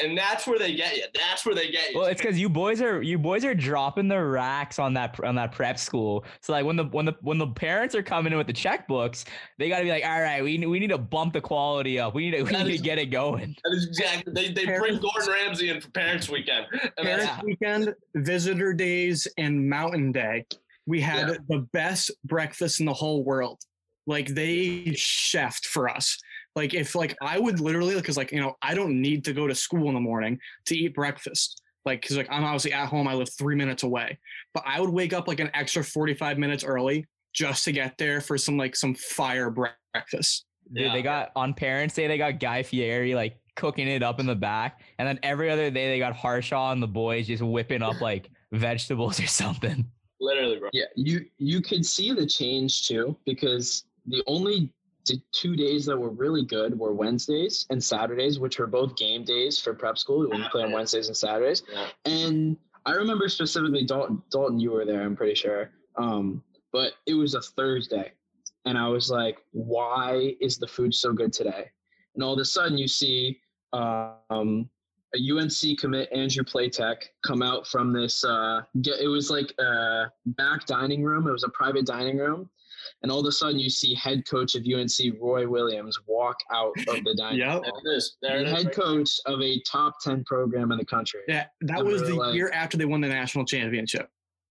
and 0.02 0.16
that's 0.16 0.46
where 0.46 0.58
they 0.58 0.74
get 0.74 0.96
you 0.96 1.02
that's 1.14 1.44
where 1.46 1.54
they 1.54 1.70
get 1.70 1.90
you 1.92 1.98
Well, 1.98 2.06
it's 2.08 2.20
because 2.20 2.38
you 2.38 2.48
boys 2.48 2.80
are 2.80 3.02
you 3.02 3.18
boys 3.18 3.44
are 3.44 3.54
dropping 3.54 4.08
the 4.08 4.22
racks 4.22 4.78
on 4.78 4.94
that 4.94 5.18
on 5.24 5.34
that 5.36 5.52
prep 5.52 5.78
school. 5.78 6.24
So 6.40 6.52
like 6.52 6.64
when 6.64 6.76
the 6.76 6.84
when 6.84 7.04
the 7.06 7.14
when 7.20 7.38
the 7.38 7.46
parents 7.46 7.94
are 7.94 8.02
coming 8.02 8.32
in 8.32 8.38
with 8.38 8.46
the 8.46 8.52
checkbooks, 8.52 9.24
they 9.58 9.68
got 9.68 9.78
to 9.78 9.84
be 9.84 9.90
like, 9.90 10.04
all 10.04 10.20
right, 10.20 10.42
we 10.42 10.58
we 10.66 10.78
need 10.80 10.90
to 10.90 10.98
bump 10.98 11.32
the 11.34 11.40
quality 11.40 11.98
up. 12.00 12.14
We 12.14 12.30
need 12.30 12.36
to 12.38 12.42
we 12.44 12.50
That 12.52 12.66
need 12.66 12.74
is- 12.74 12.80
to 12.80 12.84
get 12.84 12.98
it 12.98 13.06
going. 13.06 13.56
that 13.64 13.72
is 13.76 13.86
exactly 13.86 14.32
they, 14.32 14.52
they 14.52 14.64
bring 14.64 14.98
Gordon 14.98 15.28
Ramsay 15.28 15.68
in 15.70 15.80
for 15.80 15.90
parents 15.90 16.28
weekend 16.28 16.66
and 16.72 16.92
Parents 16.96 17.26
that's, 17.26 17.42
weekend, 17.44 17.94
visitor 18.14 18.72
days, 18.72 19.26
and 19.38 19.68
mountain 19.68 20.12
day. 20.12 20.44
We 20.86 21.00
had 21.00 21.28
Yeah. 21.28 21.34
the 21.48 21.58
best 21.72 22.10
breakfast 22.24 22.80
in 22.80 22.86
the 22.86 22.94
whole 22.94 23.24
world. 23.24 23.60
Like 24.08 24.28
they 24.28 24.84
chefed 24.94 25.66
for 25.66 25.88
us. 25.88 26.16
Like 26.56 26.72
if 26.74 26.94
like 26.94 27.14
I 27.20 27.38
would 27.38 27.60
literally 27.60 27.94
because 27.94 28.16
like 28.16 28.32
you 28.32 28.40
know 28.40 28.56
I 28.62 28.74
don't 28.74 29.00
need 29.00 29.24
to 29.26 29.32
go 29.34 29.46
to 29.46 29.54
school 29.54 29.88
in 29.88 29.94
the 29.94 30.00
morning 30.00 30.38
to 30.66 30.76
eat 30.76 30.94
breakfast. 30.94 31.62
Like 31.84 32.00
because 32.00 32.16
like 32.16 32.28
I'm 32.30 32.42
obviously 32.44 32.72
at 32.72 32.88
home. 32.88 33.06
I 33.06 33.14
live 33.14 33.28
three 33.38 33.54
minutes 33.54 33.82
away, 33.84 34.18
but 34.54 34.64
I 34.66 34.80
would 34.80 34.90
wake 34.90 35.12
up 35.12 35.28
like 35.28 35.38
an 35.38 35.50
extra 35.54 35.84
45 35.84 36.38
minutes 36.38 36.64
early 36.64 37.06
just 37.34 37.64
to 37.66 37.72
get 37.72 37.96
there 37.98 38.20
for 38.22 38.36
some 38.38 38.56
like 38.56 38.74
some 38.74 38.94
fire 38.94 39.50
breakfast. 39.50 40.46
Dude, 40.72 40.86
Yeah. 40.86 40.92
they 40.94 41.02
got 41.02 41.30
on 41.36 41.54
Parents 41.54 41.94
Day, 41.94 42.06
they 42.08 42.18
got 42.18 42.40
Guy 42.40 42.62
Fieri 42.62 43.14
like 43.14 43.36
cooking 43.54 43.86
it 43.88 44.02
up 44.02 44.18
in 44.18 44.26
the 44.26 44.34
back, 44.34 44.80
and 44.98 45.06
then 45.06 45.18
every 45.22 45.48
other 45.50 45.70
day 45.70 45.88
they 45.90 45.98
got 45.98 46.14
Harshaw 46.16 46.72
and 46.72 46.82
the 46.82 46.88
boys 46.88 47.26
just 47.28 47.42
whipping 47.42 47.82
up 47.82 48.00
like 48.00 48.30
vegetables 48.52 49.20
or 49.20 49.26
something. 49.26 49.84
literally 50.20 50.58
bro 50.58 50.70
Yeah, 50.72 50.86
you 50.96 51.26
you 51.38 51.60
could 51.60 51.84
see 51.86 52.12
the 52.12 52.26
change 52.26 52.88
too 52.88 53.16
because 53.26 53.84
the 54.06 54.24
only 54.26 54.72
d- 55.06 55.22
two 55.32 55.56
days 55.56 55.86
that 55.86 55.96
were 55.96 56.10
really 56.10 56.44
good 56.44 56.78
were 56.78 56.92
Wednesdays 56.92 57.66
and 57.70 57.82
Saturdays, 57.82 58.38
which 58.38 58.58
were 58.58 58.66
both 58.66 58.96
game 58.96 59.24
days 59.24 59.58
for 59.58 59.72
prep 59.72 59.96
school 59.96 60.28
We 60.28 60.48
play 60.50 60.64
on 60.64 60.72
Wednesdays 60.72 61.08
and 61.08 61.16
Saturdays. 61.16 61.62
Yeah. 61.72 61.86
And 62.04 62.56
I 62.84 62.92
remember 62.92 63.28
specifically 63.28 63.84
Dalton, 63.84 64.22
Dalton, 64.30 64.60
you 64.60 64.72
were 64.72 64.84
there, 64.84 65.02
I'm 65.02 65.16
pretty 65.16 65.34
sure. 65.34 65.70
Um, 65.96 66.42
but 66.72 66.92
it 67.06 67.14
was 67.14 67.34
a 67.34 67.40
Thursday, 67.40 68.12
and 68.66 68.76
I 68.76 68.88
was 68.88 69.10
like, 69.10 69.38
"Why 69.52 70.36
is 70.40 70.58
the 70.58 70.66
food 70.66 70.94
so 70.94 71.12
good 71.12 71.32
today?" 71.32 71.70
And 72.14 72.22
all 72.22 72.34
of 72.34 72.38
a 72.38 72.44
sudden, 72.44 72.76
you 72.76 72.86
see 72.86 73.40
um, 73.72 74.68
a 75.14 75.38
UNC 75.38 75.78
commit 75.78 76.12
Andrew 76.12 76.44
Platek 76.44 76.96
come 77.24 77.42
out 77.42 77.66
from 77.66 77.92
this. 77.92 78.24
Uh, 78.24 78.60
get, 78.82 79.00
it 79.00 79.08
was 79.08 79.30
like 79.30 79.54
a 79.58 80.10
back 80.26 80.66
dining 80.66 81.02
room. 81.02 81.26
It 81.26 81.32
was 81.32 81.44
a 81.44 81.48
private 81.50 81.86
dining 81.86 82.18
room, 82.18 82.50
and 83.02 83.12
all 83.12 83.20
of 83.20 83.26
a 83.26 83.32
sudden 83.32 83.58
you 83.58 83.68
see 83.70 83.94
head 83.94 84.26
coach 84.26 84.54
of 84.54 84.62
UNC 84.66 84.90
Roy 85.20 85.46
Williams 85.48 85.98
walk 86.06 86.36
out 86.52 86.72
of 86.88 87.04
the 87.04 87.14
dining 87.18 87.40
Yep. 87.40 87.52
room. 87.52 87.62
there 87.84 87.92
it 87.92 87.96
is 87.96 88.16
there 88.22 88.38
The 88.40 88.44
is 88.46 88.52
head 88.52 88.64
right 88.66 88.74
coach 88.74 89.10
of 89.26 89.40
a 89.42 89.60
top 89.60 90.00
ten 90.00 90.24
program 90.24 90.72
in 90.72 90.78
the 90.78 90.84
country. 90.84 91.20
Yeah, 91.28 91.46
that 91.62 91.80
And 91.80 91.88
was 91.88 92.02
the 92.02 92.14
like- 92.14 92.34
year 92.34 92.50
after 92.52 92.76
they 92.76 92.84
won 92.86 93.00
the 93.00 93.08
national 93.08 93.44
championship. 93.44 94.08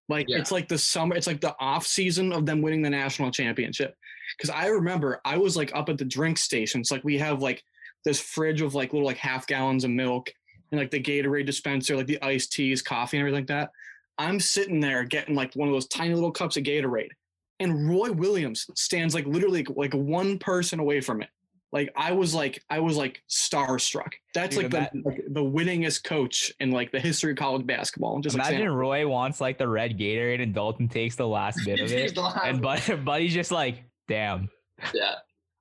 Like 0.08 0.28
Yeah. 0.30 0.38
it's 0.38 0.52
like 0.52 0.68
the 0.68 0.78
summer, 0.78 1.16
it's 1.16 1.26
like 1.28 1.42
the 1.42 1.56
off 1.60 1.86
season 1.88 2.32
of 2.32 2.46
them 2.46 2.62
winning 2.62 2.84
the 2.84 2.90
national 2.92 3.32
championship. 3.32 3.96
Because 4.38 4.52
I 4.52 4.68
remember 4.68 5.20
I 5.26 5.38
was 5.38 5.58
like 5.58 5.72
up 5.76 5.90
at 5.90 5.98
the 5.98 6.06
drink 6.06 6.38
stations. 6.38 6.92
Like 6.92 7.04
we 7.04 7.18
have 7.18 7.42
like 7.42 7.64
this 8.04 8.20
fridge 8.20 8.62
of 8.62 8.76
like 8.76 8.94
little 8.94 9.08
like 9.08 9.18
half 9.18 9.48
gallons 9.48 9.84
of 9.84 9.90
milk 9.90 10.32
and 10.72 10.80
like 10.80 10.92
the 10.92 11.02
Gatorade 11.02 11.48
dispenser, 11.48 11.96
like 11.96 12.06
the 12.08 12.22
iced 12.22 12.52
teas, 12.54 12.84
coffee, 12.84 13.18
and 13.18 13.22
everything 13.28 13.42
like 13.42 13.48
that. 13.48 13.72
I'm 14.20 14.40
sitting 14.40 14.80
there 14.80 15.04
getting 15.04 15.34
like 15.36 15.54
one 15.56 15.68
of 15.68 15.74
those 15.74 15.88
tiny 15.88 16.14
little 16.14 16.32
cups 16.32 16.56
of 16.58 16.64
Gatorade, 16.64 17.10
and 17.60 17.90
Roy 17.90 18.12
Williams 18.12 18.66
stands 18.76 19.14
like 19.16 19.26
literally 19.26 19.66
like 19.76 19.94
one 19.94 20.38
person 20.40 20.80
away 20.80 21.02
from 21.02 21.22
it. 21.22 21.30
Like 21.72 21.92
I 21.96 22.12
was 22.14 22.34
like 22.34 22.64
I 22.70 22.80
was 22.80 22.96
like 22.96 23.22
starstruck. 23.30 24.14
That's 24.34 24.56
Dude, 24.56 24.72
like 24.74 24.92
the 24.94 25.02
like, 25.04 25.24
the 25.30 25.42
winningest 25.44 26.04
coach 26.06 26.54
in 26.60 26.72
like 26.72 26.92
the 26.92 27.00
history 27.00 27.32
of 27.32 27.38
college 27.38 27.66
basketball. 27.66 28.20
Just 28.22 28.38
like, 28.38 28.48
Imagine 28.48 28.68
saying- 28.68 28.78
Roy 28.78 29.08
wants 29.08 29.42
like 29.42 29.58
the 29.58 29.68
red 29.68 29.98
Gatorade 29.98 30.42
and 30.42 30.54
Dalton 30.54 30.88
takes 30.88 31.16
the 31.16 31.28
last 31.28 31.60
bit 31.66 31.80
of 31.82 31.92
it, 31.92 32.18
and 32.18 32.62
one. 32.62 32.62
Bud, 32.62 32.82
Buddy's 33.06 33.34
just 33.34 33.52
like, 33.52 33.84
damn. 34.08 34.50
Yeah. 34.94 35.16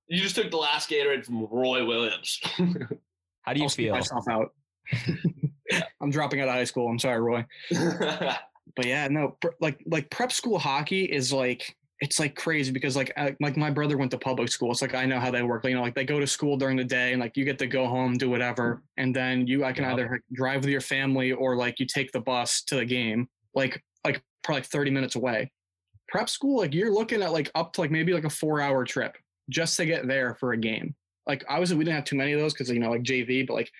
You 0.06 0.20
just 0.20 0.36
took 0.36 0.50
the 0.50 0.56
last 0.58 0.88
Gatorade 0.90 1.24
from 1.24 1.46
Roy 1.50 1.84
Williams. 1.84 2.38
How 3.42 3.52
do 3.54 3.58
you 3.60 3.64
I'll 3.64 3.68
feel? 3.70 3.94
myself 3.94 4.28
out. 4.28 4.52
I'm 6.00 6.10
dropping 6.10 6.40
out 6.40 6.48
of 6.48 6.54
high 6.54 6.64
school. 6.64 6.88
I'm 6.88 6.98
sorry, 6.98 7.20
Roy. 7.20 7.44
But 8.76 8.86
yeah, 8.86 9.08
no, 9.08 9.36
pr- 9.40 9.48
like 9.60 9.80
like 9.86 10.10
prep 10.10 10.30
school 10.32 10.58
hockey 10.58 11.04
is 11.04 11.32
like 11.32 11.76
it's 12.00 12.18
like 12.18 12.34
crazy 12.34 12.72
because 12.72 12.96
like 12.96 13.12
I, 13.16 13.36
like 13.40 13.56
my 13.56 13.70
brother 13.70 13.96
went 13.96 14.10
to 14.10 14.18
public 14.18 14.48
school. 14.48 14.70
It's 14.72 14.82
like 14.82 14.94
I 14.94 15.06
know 15.06 15.20
how 15.20 15.30
they 15.30 15.42
work. 15.42 15.64
You 15.64 15.74
know, 15.74 15.82
like 15.82 15.94
they 15.94 16.04
go 16.04 16.18
to 16.20 16.26
school 16.26 16.56
during 16.56 16.76
the 16.76 16.84
day 16.84 17.12
and 17.12 17.20
like 17.20 17.36
you 17.36 17.44
get 17.44 17.58
to 17.60 17.66
go 17.66 17.86
home, 17.86 18.14
do 18.14 18.28
whatever, 18.28 18.82
and 18.96 19.14
then 19.14 19.46
you 19.46 19.64
I 19.64 19.72
can 19.72 19.84
Yep. 19.84 19.92
either 19.92 20.08
like, 20.12 20.22
drive 20.32 20.60
with 20.62 20.70
your 20.70 20.80
family 20.80 21.32
or 21.32 21.56
like 21.56 21.78
you 21.78 21.86
take 21.86 22.10
the 22.12 22.20
bus 22.20 22.62
to 22.64 22.76
the 22.76 22.84
game, 22.84 23.28
like 23.54 23.82
like 24.04 24.22
probably 24.42 24.60
like 24.60 24.68
30 24.68 24.90
minutes 24.90 25.14
away. 25.14 25.50
Prep 26.08 26.28
school, 26.28 26.58
like 26.58 26.74
you're 26.74 26.92
looking 26.92 27.22
at 27.22 27.32
like 27.32 27.50
up 27.54 27.72
to 27.74 27.80
like 27.80 27.90
maybe 27.90 28.12
like 28.12 28.24
a 28.24 28.30
four 28.30 28.60
hour 28.60 28.84
trip 28.84 29.16
just 29.48 29.76
to 29.76 29.86
get 29.86 30.06
there 30.06 30.34
for 30.34 30.52
a 30.52 30.56
game. 30.56 30.94
Like 31.26 31.44
obviously 31.48 31.76
we 31.76 31.84
didn't 31.84 31.96
have 31.96 32.04
too 32.04 32.16
many 32.16 32.32
of 32.32 32.40
those 32.40 32.52
because 32.52 32.68
you 32.70 32.80
know 32.80 32.90
like 32.90 33.02
JV, 33.02 33.46
but 33.46 33.54
like 33.54 33.70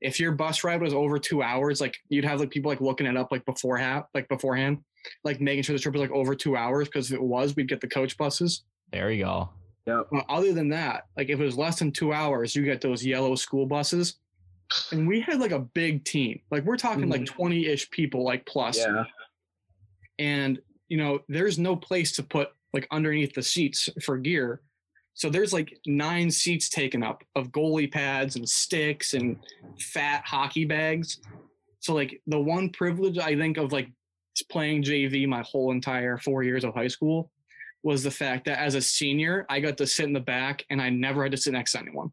if 0.00 0.18
your 0.18 0.32
bus 0.32 0.64
ride 0.64 0.80
was 0.80 0.94
over 0.94 1.18
two 1.18 1.42
hours, 1.42 1.80
like 1.80 1.96
you'd 2.08 2.24
have 2.24 2.40
like 2.40 2.50
people 2.50 2.70
like 2.70 2.80
looking 2.80 3.06
it 3.06 3.16
up 3.16 3.30
like 3.30 3.44
before 3.44 3.76
half, 3.76 4.06
like 4.14 4.28
beforehand, 4.28 4.78
like 5.24 5.40
making 5.40 5.62
sure 5.62 5.74
the 5.74 5.80
trip 5.80 5.94
was 5.94 6.02
like 6.02 6.10
over 6.10 6.34
two 6.34 6.56
hours 6.56 6.88
because 6.88 7.10
if 7.10 7.16
it 7.16 7.22
was, 7.22 7.56
we'd 7.56 7.68
get 7.68 7.80
the 7.80 7.88
coach 7.88 8.16
buses. 8.16 8.64
There 8.92 9.08
we 9.08 9.18
go. 9.18 9.50
Yep. 9.86 10.06
Well, 10.10 10.24
other 10.28 10.52
than 10.52 10.68
that, 10.70 11.06
like 11.16 11.30
if 11.30 11.40
it 11.40 11.44
was 11.44 11.56
less 11.56 11.78
than 11.78 11.90
two 11.90 12.12
hours, 12.12 12.54
you 12.54 12.64
get 12.64 12.80
those 12.80 13.04
yellow 13.04 13.34
school 13.34 13.66
buses. 13.66 14.16
And 14.92 15.08
we 15.08 15.20
had 15.20 15.40
like 15.40 15.50
a 15.50 15.58
big 15.58 16.04
team. 16.04 16.40
Like 16.50 16.64
we're 16.64 16.76
talking 16.76 17.08
like 17.08 17.22
mm-hmm. 17.22 17.34
20 17.34 17.66
ish 17.66 17.90
people, 17.90 18.24
like 18.24 18.46
plus. 18.46 18.78
Yeah. 18.78 19.04
And, 20.18 20.60
you 20.88 20.96
know, 20.96 21.20
there's 21.28 21.58
no 21.58 21.74
place 21.74 22.12
to 22.12 22.22
put 22.22 22.50
like 22.72 22.86
underneath 22.90 23.34
the 23.34 23.42
seats 23.42 23.88
for 24.04 24.16
gear. 24.16 24.60
So 25.14 25.28
there's 25.28 25.52
like 25.52 25.76
nine 25.86 26.30
seats 26.30 26.68
taken 26.68 27.02
up 27.02 27.24
of 27.34 27.50
goalie 27.50 27.90
pads 27.90 28.36
and 28.36 28.48
sticks 28.48 29.14
and 29.14 29.36
fat 29.80 30.22
hockey 30.24 30.64
bags. 30.64 31.20
So 31.80 31.94
like 31.94 32.20
the 32.26 32.38
one 32.38 32.70
privilege 32.70 33.18
I 33.18 33.36
think 33.36 33.56
of 33.56 33.72
like 33.72 33.90
playing 34.42 34.82
JV 34.82 35.26
my 35.26 35.42
whole 35.42 35.72
entire 35.72 36.18
four 36.18 36.42
years 36.42 36.64
of 36.64 36.74
high 36.74 36.88
school 36.88 37.30
was 37.82 38.02
the 38.02 38.10
fact 38.10 38.44
that 38.44 38.58
as 38.58 38.74
a 38.74 38.80
senior, 38.80 39.46
I 39.48 39.60
got 39.60 39.76
to 39.78 39.86
sit 39.86 40.06
in 40.06 40.12
the 40.12 40.20
back 40.20 40.64
and 40.70 40.80
I 40.80 40.90
never 40.90 41.22
had 41.22 41.32
to 41.32 41.38
sit 41.38 41.52
next 41.52 41.72
to 41.72 41.80
anyone. 41.80 42.12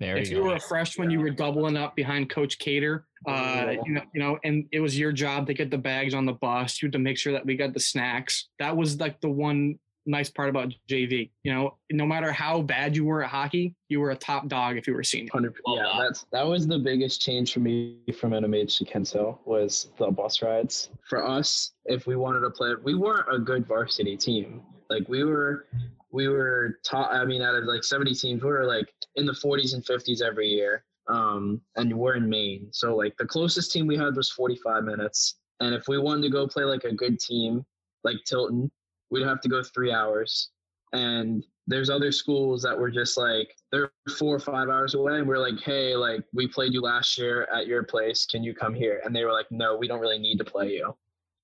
There 0.00 0.16
if 0.16 0.28
you 0.28 0.38
you 0.38 0.44
were 0.44 0.56
a 0.56 0.60
freshman, 0.60 1.10
you 1.10 1.20
were 1.20 1.30
doubling 1.30 1.76
up 1.76 1.94
behind 1.94 2.28
Coach 2.28 2.58
Cater. 2.58 3.06
Uh, 3.28 3.76
you 3.86 3.92
know, 3.92 4.02
you 4.12 4.20
know, 4.20 4.38
and 4.42 4.66
it 4.72 4.80
was 4.80 4.98
your 4.98 5.12
job 5.12 5.46
to 5.46 5.54
get 5.54 5.70
the 5.70 5.78
bags 5.78 6.14
on 6.14 6.26
the 6.26 6.32
bus. 6.32 6.82
You 6.82 6.86
had 6.86 6.92
to 6.94 6.98
make 6.98 7.16
sure 7.16 7.32
that 7.32 7.46
we 7.46 7.56
got 7.56 7.74
the 7.74 7.80
snacks. 7.80 8.48
That 8.58 8.76
was 8.76 8.98
like 8.98 9.20
the 9.20 9.30
one 9.30 9.78
nice 10.06 10.30
part 10.30 10.48
about 10.48 10.72
JV. 10.88 11.30
You 11.42 11.52
know, 11.52 11.76
no 11.92 12.06
matter 12.06 12.32
how 12.32 12.62
bad 12.62 12.96
you 12.96 13.04
were 13.04 13.22
at 13.22 13.30
hockey, 13.30 13.74
you 13.88 14.00
were 14.00 14.10
a 14.10 14.16
top 14.16 14.48
dog 14.48 14.76
if 14.76 14.86
you 14.86 14.94
were 14.94 15.02
senior. 15.02 15.30
Yeah, 15.34 15.82
that. 15.82 15.98
that's 15.98 16.26
that 16.32 16.46
was 16.46 16.66
the 16.66 16.78
biggest 16.78 17.20
change 17.20 17.52
for 17.52 17.60
me 17.60 17.98
from 18.18 18.32
NMH 18.32 18.78
to 18.78 18.84
Kents 18.84 19.12
Hill 19.12 19.40
was 19.44 19.88
the 19.98 20.10
bus 20.10 20.42
rides. 20.42 20.90
For 21.08 21.26
us, 21.26 21.72
if 21.86 22.06
we 22.06 22.16
wanted 22.16 22.40
to 22.40 22.50
play, 22.50 22.74
we 22.82 22.94
weren't 22.94 23.32
a 23.32 23.38
good 23.38 23.66
varsity 23.66 24.16
team. 24.16 24.62
Like 24.90 25.08
we 25.08 25.24
were, 25.24 25.66
we 26.12 26.28
were 26.28 26.78
taught. 26.84 27.12
I 27.12 27.24
mean, 27.24 27.42
out 27.42 27.54
of 27.54 27.64
like 27.64 27.84
seventy 27.84 28.14
teams, 28.14 28.42
we 28.42 28.50
were 28.50 28.66
like 28.66 28.92
in 29.16 29.26
the 29.26 29.34
forties 29.34 29.74
and 29.74 29.84
fifties 29.84 30.22
every 30.22 30.48
year. 30.48 30.84
Um, 31.06 31.60
and 31.76 31.92
we're 31.92 32.14
in 32.14 32.28
Maine, 32.30 32.68
so 32.70 32.96
like 32.96 33.14
the 33.18 33.26
closest 33.26 33.72
team 33.72 33.86
we 33.86 33.96
had 33.96 34.16
was 34.16 34.30
forty-five 34.30 34.84
minutes. 34.84 35.36
And 35.60 35.74
if 35.74 35.86
we 35.86 35.98
wanted 35.98 36.22
to 36.22 36.30
go 36.30 36.48
play 36.48 36.64
like 36.64 36.84
a 36.84 36.92
good 36.92 37.20
team, 37.20 37.64
like 38.04 38.16
Tilton, 38.24 38.70
we'd 39.14 39.26
have 39.26 39.40
to 39.40 39.48
go 39.48 39.62
three 39.62 39.92
hours. 39.92 40.50
And 40.92 41.44
there's 41.66 41.88
other 41.88 42.12
schools 42.12 42.62
that 42.62 42.78
were 42.78 42.90
just 42.90 43.16
like 43.16 43.54
they're 43.72 43.92
four 44.18 44.34
or 44.34 44.40
five 44.40 44.68
hours 44.68 44.94
away 44.94 45.18
and 45.18 45.26
we're 45.26 45.38
like 45.38 45.58
hey 45.64 45.96
like 45.96 46.22
we 46.34 46.46
played 46.46 46.74
you 46.74 46.82
last 46.82 47.16
year 47.16 47.48
at 47.54 47.66
your 47.66 47.84
place. 47.84 48.26
Can 48.26 48.42
you 48.42 48.54
come 48.54 48.74
here? 48.74 49.00
And 49.04 49.14
they 49.16 49.24
were 49.24 49.32
like 49.32 49.46
no 49.50 49.76
we 49.76 49.88
don't 49.88 50.00
really 50.00 50.18
need 50.18 50.36
to 50.38 50.44
play 50.44 50.72
you. 50.72 50.94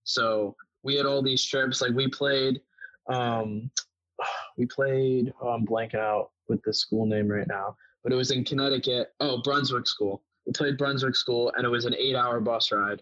So 0.05 0.57
we 0.83 0.95
had 0.97 1.07
all 1.07 1.23
these 1.23 1.45
trips 1.45 1.81
like 1.81 1.93
we 1.93 2.09
played 2.09 2.61
um 3.09 3.71
we 4.59 4.67
played 4.67 5.33
oh, 5.41 5.49
i'm 5.49 5.65
blanking 5.65 6.01
out 6.01 6.31
with 6.49 6.63
the 6.65 6.75
school 6.75 7.07
name 7.07 7.29
right 7.29 7.49
now 7.49 7.75
but 8.03 8.13
it 8.13 8.17
was 8.17 8.31
in 8.31 8.45
connecticut. 8.45 9.15
Oh 9.21 9.41
brunswick 9.43 9.87
school. 9.87 10.23
We 10.47 10.53
played 10.53 10.77
brunswick 10.77 11.17
school 11.17 11.53
and 11.57 11.65
it 11.65 11.71
was 11.71 11.87
an 11.87 11.95
eight 11.95 12.17
hour 12.17 12.41
bus 12.41 12.73
ride 12.73 13.01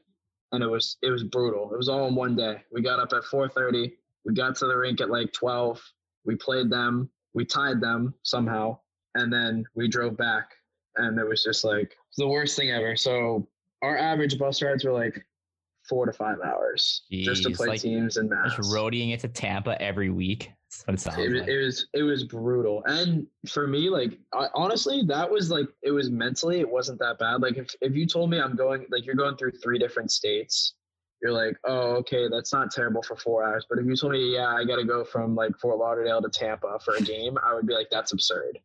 and 0.52 0.62
it 0.62 0.68
was 0.68 0.98
it 1.02 1.11
was 1.11 1.24
brutal. 1.24 1.72
It 1.72 1.76
was 1.76 1.88
all 1.88 2.07
in 2.07 2.14
one 2.14 2.37
day. 2.37 2.62
We 2.72 2.81
got 2.81 3.00
up 3.00 3.12
at 3.12 3.24
4.30 3.24 3.92
we 4.29 4.35
got 4.35 4.55
to 4.57 4.67
the 4.67 4.77
rink 4.77 5.01
at 5.01 5.11
like 5.11 5.33
12 5.33 5.83
we 6.29 6.37
played 6.37 6.71
them. 6.71 7.11
We 7.35 7.45
tied 7.45 7.81
them 7.81 8.14
somehow. 8.23 8.79
And 9.14 9.33
then 9.33 9.64
we 9.75 9.88
drove 9.88 10.17
back. 10.17 10.51
And 10.97 11.19
it 11.19 11.27
was 11.27 11.43
just 11.43 11.64
like 11.64 11.97
the 12.19 12.29
worst 12.29 12.57
thing 12.57 12.71
ever. 12.71 12.95
So 12.97 13.49
our 13.83 13.97
average 13.97 14.38
bus 14.38 14.62
rides 14.62 14.85
were 14.85 14.93
like 14.93 15.25
four 15.88 16.05
to 16.05 16.12
five 16.12 16.37
hours 16.45 17.05
just 17.11 17.45
to 17.45 17.51
play 17.51 17.69
like, 17.69 17.81
teams 17.81 18.19
and 18.19 18.31
Just 18.45 18.59
mass. 18.59 18.75
roadieing 18.75 19.14
it 19.14 19.21
to 19.21 19.29
Tampa 19.29 19.81
every 19.81 20.11
week. 20.11 20.53
It 21.19 21.33
like. 21.33 21.49
it 21.49 21.64
was 21.64 21.87
it 21.95 22.03
was 22.03 22.25
brutal. 22.25 22.83
And 22.85 23.27
for 23.49 23.67
me 23.67 23.88
like 23.88 24.19
I, 24.35 24.49
honestly 24.55 25.03
that 25.07 25.31
was 25.31 25.51
like 25.51 25.69
it 25.83 25.93
was 25.93 26.11
mentally 26.11 26.61
it 26.61 26.69
wasn't 26.69 26.99
that 26.99 27.19
bad. 27.19 27.41
Like 27.41 27.57
if, 27.57 27.75
if 27.81 27.95
you 27.97 28.07
told 28.07 28.29
me 28.29 28.38
i'm 28.38 28.55
going 28.55 28.85
like 28.91 29.07
you're 29.07 29.14
going 29.14 29.37
through 29.37 29.53
three 29.53 29.79
different 29.79 30.11
states 30.11 30.75
you're 31.22 31.33
like 31.33 31.57
oh 31.64 31.96
okay 31.96 32.28
that's 32.31 32.52
not 32.52 32.70
terrible 32.70 33.02
for 33.02 33.16
four 33.16 33.44
hours 33.44 33.66
but 33.68 33.78
if 33.78 33.87
you 33.87 33.96
told 33.96 34.12
me 34.12 34.35
yeah 34.35 34.46
i 34.54 34.64
gotta 34.64 34.85
go 34.85 35.04
from 35.04 35.35
like 35.35 35.50
fort 35.59 35.78
lauderdale 35.78 36.22
to 36.22 36.28
tampa 36.28 36.78
for 36.85 36.94
a 36.94 37.00
game 37.00 37.37
i 37.44 37.52
would 37.54 37.66
be 37.66 37.74
like 37.74 37.88
that's 37.90 38.12
absurd 38.12 38.59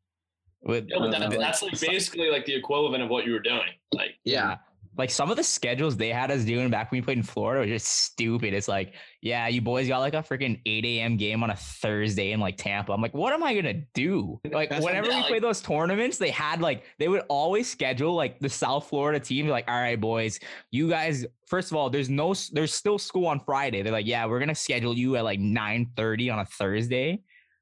With- 0.61 0.85
Yeah, 0.87 0.97
but 0.99 1.11
that, 1.11 1.31
that's 1.31 1.61
like 1.63 1.79
basically 1.79 2.29
like 2.29 2.45
the 2.45 2.55
equivalent 2.55 3.03
of 3.03 3.09
what 3.09 3.25
you 3.25 3.33
were 3.33 3.39
doing. 3.39 3.73
Like, 3.93 4.11
yeah. 4.23 4.57
Like 4.97 5.09
some 5.09 5.31
of 5.31 5.37
the 5.37 5.43
schedules 5.43 5.97
they 5.97 6.09
had 6.09 6.29
us 6.31 6.43
doing 6.43 6.69
back 6.69 6.91
when 6.91 6.99
we 6.99 7.03
played 7.03 7.17
in 7.17 7.23
Florida 7.23 7.61
were 7.61 7.65
just 7.65 7.87
stupid. 7.87 8.53
It's 8.53 8.67
like, 8.67 8.93
yeah, 9.21 9.47
you 9.47 9.61
boys 9.61 9.87
got 9.87 9.99
like 9.99 10.13
a 10.13 10.17
freaking 10.23 10.61
8 10.65 10.85
a.m. 10.85 11.17
game 11.17 11.41
on 11.43 11.49
a 11.49 11.55
Thursday 11.55 12.31
in 12.31 12.39
like 12.39 12.57
Tampa. 12.57 12.91
I'm 12.93 13.01
like, 13.01 13.13
what 13.13 13.33
am 13.33 13.43
I 13.43 13.55
gonna 13.55 13.81
do? 13.93 14.39
Like 14.51 14.69
That's- 14.69 14.83
whenever 14.85 15.07
we 15.07 15.13
like- 15.13 15.25
play 15.27 15.39
those 15.39 15.61
tournaments, 15.61 16.17
they 16.17 16.29
had 16.29 16.61
like 16.61 16.83
they 16.99 17.07
would 17.07 17.23
always 17.29 17.69
schedule 17.69 18.13
like 18.15 18.39
the 18.39 18.49
South 18.49 18.87
Florida 18.89 19.19
team, 19.19 19.47
Like, 19.47 19.65
all 19.67 19.79
right, 19.79 19.99
boys, 19.99 20.39
you 20.71 20.89
guys. 20.89 21.25
First 21.47 21.71
of 21.71 21.77
all, 21.77 21.89
there's 21.89 22.09
no, 22.09 22.33
there's 22.51 22.73
still 22.73 22.97
school 22.97 23.27
on 23.27 23.39
Friday. 23.39 23.81
They're 23.83 23.91
like, 23.91 24.07
yeah, 24.07 24.25
we're 24.25 24.39
gonna 24.39 24.55
schedule 24.55 24.95
you 24.97 25.15
at 25.17 25.23
like 25.23 25.39
9:30 25.39 26.31
on 26.33 26.39
a 26.39 26.45
Thursday. 26.45 27.21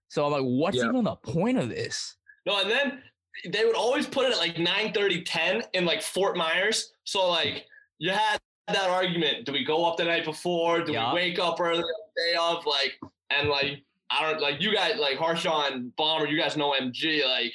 So 0.09 0.25
I'm 0.25 0.31
like, 0.31 0.43
what's 0.43 0.77
Yeah. 0.77 0.85
even 0.89 1.03
the 1.05 1.15
point 1.15 1.57
of 1.57 1.69
this? 1.69 2.15
no, 2.45 2.59
and 2.61 2.69
then 2.69 3.01
they 3.49 3.63
would 3.63 3.75
always 3.75 4.05
put 4.05 4.25
it 4.25 4.33
at 4.33 4.37
like 4.39 4.57
9 4.59 4.91
30, 4.93 5.21
10 5.23 5.63
in 5.73 5.85
like 5.85 6.01
Fort 6.01 6.35
Myers. 6.35 6.90
So, 7.11 7.27
like, 7.29 7.65
you 7.99 8.11
had 8.11 8.39
that 8.69 8.89
argument 8.89 9.45
do 9.45 9.51
we 9.51 9.65
go 9.65 9.83
up 9.85 9.97
the 9.97 10.05
night 10.05 10.23
before? 10.23 10.81
Do 10.81 10.93
Yeah. 10.93 11.13
we 11.13 11.19
wake 11.19 11.39
up 11.39 11.59
early 11.59 11.81
the 11.81 11.93
day 12.15 12.35
of? 12.39 12.65
Like, 12.65 12.97
and 13.29 13.49
like, 13.49 13.83
I 14.09 14.31
don't 14.31 14.41
like 14.41 14.61
you 14.61 14.73
guys, 14.73 14.97
like 14.97 15.17
Harshaw 15.17 15.67
and 15.67 15.93
Bomber, 15.97 16.27
you 16.27 16.39
guys 16.39 16.55
know 16.55 16.71
MG. 16.71 17.25
Like, 17.25 17.53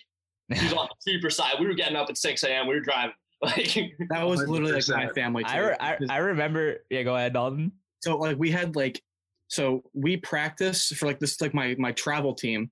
he's 0.60 0.74
on 0.74 0.88
the 0.90 1.10
cheaper 1.10 1.30
side. 1.30 1.54
We 1.58 1.66
were 1.66 1.72
getting 1.74 1.96
up 1.96 2.10
at 2.10 2.18
6 2.18 2.42
a.m. 2.44 2.66
We 2.66 2.74
were 2.74 2.80
driving. 2.80 3.14
Like, 3.42 3.74
That 4.10 4.26
was 4.26 4.40
literally 4.48 4.72
like 4.72 4.88
my 4.88 5.06
100%. 5.06 5.14
family. 5.14 5.44
I, 5.44 5.58
re- 5.58 5.76
I 5.78 5.96
I 6.10 6.16
remember. 6.18 6.76
Yeah, 6.90 7.02
go 7.02 7.14
ahead, 7.16 7.32
Dalton. 7.34 7.72
so 8.02 8.16
like 8.18 8.38
we 8.38 8.50
had 8.50 8.76
like 8.76 9.00
so 9.48 9.82
we 9.94 10.16
practice 10.16 10.88
for 10.88 11.04
like 11.06 11.18
this 11.20 11.32
is 11.32 11.40
like 11.42 11.52
my 11.54 11.74
my 11.78 11.92
travel 11.92 12.34
team 12.34 12.70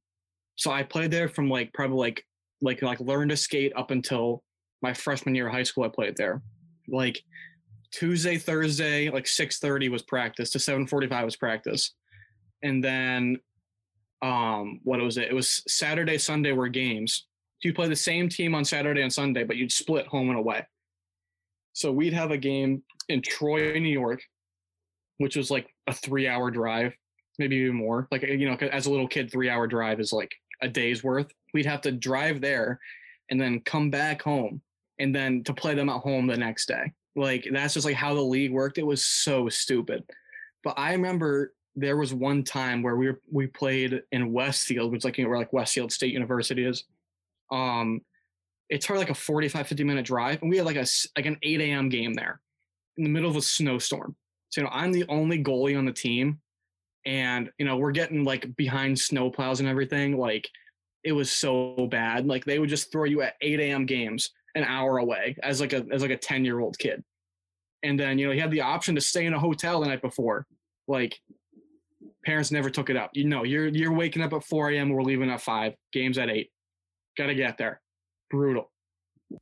so 0.57 0.70
i 0.73 0.83
played 0.83 1.11
there 1.11 1.29
from 1.29 1.49
like 1.51 1.73
probably 1.73 1.97
like 1.99 2.27
like 2.62 2.81
like 2.83 2.99
learn 3.01 3.29
to 3.29 3.37
skate 3.37 3.73
up 3.77 3.90
until 3.92 4.42
my 4.83 4.92
freshman 4.94 5.35
year 5.37 5.47
of 5.49 5.53
high 5.53 5.62
school 5.62 5.85
i 5.85 5.88
played 5.88 6.16
there 6.16 6.42
like 6.88 7.23
tuesday 7.90 8.37
thursday 8.37 9.09
like 9.09 9.24
6.30 9.24 9.91
was 9.91 10.03
practice 10.03 10.51
to 10.51 10.59
7.45 10.59 11.24
was 11.24 11.37
practice. 11.37 11.95
And 12.62 12.82
then 12.82 13.39
um 14.22 14.80
what 14.85 15.01
was 15.01 15.16
it? 15.16 15.28
It 15.28 15.35
was 15.35 15.62
saturday 15.68 16.18
sunday 16.18 16.53
were 16.53 16.68
games. 16.68 17.26
You 17.62 17.72
play 17.72 17.89
the 17.89 17.97
same 17.97 18.28
team 18.28 18.55
on 18.55 18.64
saturday 18.64 19.03
and 19.03 19.12
sunday 19.12 19.45
but 19.45 19.57
you'd 19.57 19.72
split 19.72 20.07
home 20.07 20.30
and 20.30 20.39
away. 20.39 20.66
So 21.72 21.91
we'd 21.91 22.12
have 22.12 22.30
a 22.30 22.39
game 22.39 22.82
in 23.09 23.20
troy 23.22 23.78
new 23.78 23.89
york 23.89 24.22
which 25.18 25.37
was 25.37 25.51
like 25.51 25.68
a 25.87 25.93
three 25.93 26.26
hour 26.26 26.51
drive, 26.51 26.93
maybe 27.39 27.57
even 27.57 27.76
more. 27.76 28.09
Like, 28.11 28.22
you 28.22 28.49
know, 28.49 28.57
as 28.57 28.87
a 28.87 28.91
little 28.91 29.09
kid, 29.09 29.30
three 29.30 29.49
hour 29.49 29.66
drive 29.66 30.01
is 30.01 30.12
like 30.12 30.32
a 30.62 30.68
day's 30.68 31.05
worth. 31.05 31.30
We'd 31.53 31.66
have 31.66 31.82
to 31.82 31.93
drive 31.93 32.41
there 32.41 32.80
and 33.30 33.41
then 33.41 33.61
come 33.61 33.91
back 33.91 34.22
home 34.22 34.61
and 34.99 35.14
then 35.14 35.42
to 35.45 35.55
play 35.55 35.74
them 35.74 35.88
at 35.88 36.01
home 36.01 36.26
the 36.26 36.36
next 36.36 36.66
day. 36.66 36.92
Like, 37.16 37.47
that's 37.51 37.74
just 37.74 37.86
like 37.86 37.97
how 37.97 38.14
the 38.14 38.20
league 38.20 38.53
worked. 38.53 38.78
It 38.78 38.86
was 38.86 39.05
so 39.05 39.49
stupid. 39.49 40.05
But 40.62 40.78
I 40.78 40.92
remember 40.92 41.53
there 41.76 41.97
was 41.97 42.14
one 42.14 42.42
time 42.42 42.82
where 42.82 42.97
we 42.97 43.09
were, 43.09 43.20
we 43.30 43.47
played 43.47 44.03
in 44.12 44.32
Westfield, 44.32 44.92
which 44.92 45.01
is 45.01 45.05
like 45.05 45.18
you 45.18 45.24
know, 45.24 45.30
where 45.30 45.38
like 45.38 45.53
Westfield 45.53 45.92
State 45.92 46.12
University 46.12 46.64
is. 46.64 46.84
Um, 47.51 48.01
it's 48.70 48.86
hard 48.86 48.99
like 48.99 49.11
a 49.11 49.14
45, 49.14 49.66
50 49.66 49.84
minute 49.84 50.07
drive, 50.07 50.40
and 50.40 50.51
we 50.51 50.57
had 50.57 50.66
like 50.66 50.76
a 50.76 50.86
like 51.16 51.26
an 51.26 51.36
8 51.42 51.61
a.m. 51.61 51.88
game 51.88 52.14
there 52.14 52.40
in 52.97 53.05
the 53.05 53.11
middle 53.11 53.30
of 53.30 53.36
a 53.36 53.42
snowstorm. 53.42 54.16
So 54.51 54.61
you 54.61 54.66
know, 54.66 54.72
I'm 54.72 54.92
the 54.92 55.05
only 55.09 55.42
goalie 55.42 55.76
on 55.76 55.84
the 55.84 55.92
team, 55.92 56.40
and 57.05 57.51
you 57.59 57.66
know 57.66 57.76
we're 57.76 57.92
getting 57.92 58.24
like 58.24 58.55
behind 58.57 58.97
snowplows 58.97 59.61
and 59.61 59.68
everything. 59.68 60.16
Like 60.16 60.49
it 61.03 61.12
was 61.12 61.30
so 61.30 61.88
bad. 61.90 62.26
Like 62.26 62.45
they 62.45 62.59
would 62.59 62.70
just 62.70 62.90
throw 62.90 63.05
you 63.05 63.22
at 63.22 63.34
8 63.40 63.61
a.m. 63.61 63.84
games 63.84 64.30
an 64.55 64.64
hour 64.64 64.98
away 64.98 65.36
as 65.42 65.61
like 65.61 65.72
a 65.72 65.84
as 65.92 66.02
like 66.02 66.11
a 66.11 66.16
10 66.16 66.44
year 66.44 66.61
old 66.61 66.78
kid. 66.78 67.02
And 67.82 67.98
then 67.98 68.18
you 68.18 68.26
know 68.26 68.32
he 68.32 68.38
had 68.38 68.50
the 68.50 68.62
option 68.62 68.94
to 68.94 69.00
stay 69.00 69.26
in 69.26 69.34
a 69.34 69.38
hotel 69.38 69.80
the 69.80 69.86
night 69.86 70.02
before. 70.02 70.46
Like 70.88 71.18
parents 72.24 72.50
never 72.50 72.70
took 72.70 72.90
it 72.90 72.96
up. 72.96 73.11
You 73.14 73.24
know, 73.24 73.44
you're 73.44 73.68
you're 73.68 73.92
waking 73.92 74.22
up 74.22 74.32
at 74.32 74.44
4 74.44 74.70
a.m. 74.70 74.90
We're 74.90 75.02
leaving 75.02 75.30
at 75.30 75.40
five. 75.40 75.74
Games 75.92 76.18
at 76.18 76.30
eight. 76.30 76.50
Got 77.16 77.26
to 77.26 77.34
get 77.34 77.59
there. 77.59 77.80
Brutal. 78.30 78.70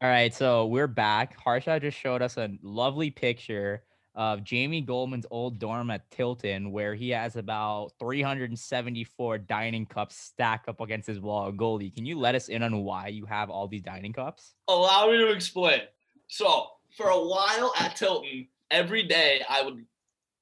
All 0.01 0.09
right, 0.09 0.33
so 0.33 0.67
we're 0.67 0.87
back. 0.87 1.37
Harshaw 1.39 1.79
just 1.79 1.99
showed 1.99 2.23
us 2.23 2.37
a 2.37 2.51
lovely 2.63 3.11
picture 3.11 3.83
of 4.15 4.45
Jamie 4.45 4.81
Goldman's 4.83 5.27
old 5.31 5.59
dorm 5.59 5.91
at 5.91 6.11
Tilton, 6.11 6.71
where 6.71 6.95
he 6.95 7.11
has 7.11 7.37
about 7.37 7.93
374 7.99 9.39
dining 9.39 9.87
cups 9.87 10.17
stacked 10.17 10.69
up 10.69 10.81
against 10.81 11.07
his 11.07 11.21
wall. 11.21 11.51
Goldie, 11.51 11.91
can 11.91 12.05
you 12.05 12.19
let 12.19 12.35
us 12.35 12.49
in 12.49 12.63
on 12.63 12.85
why 12.85 13.09
you 13.09 13.25
have 13.27 13.49
all 13.49 13.69
these 13.69 13.83
dining 13.83 14.13
cups? 14.13 14.55
Allow 14.69 15.11
me 15.11 15.19
to 15.19 15.31
explain. 15.31 15.83
So 16.29 16.67
for 16.97 17.09
a 17.09 17.19
while 17.19 17.73
at 17.79 17.97
Tilton, 17.97 18.49
every 18.71 19.03
day 19.05 19.43
I 19.49 19.63
would, 19.63 19.85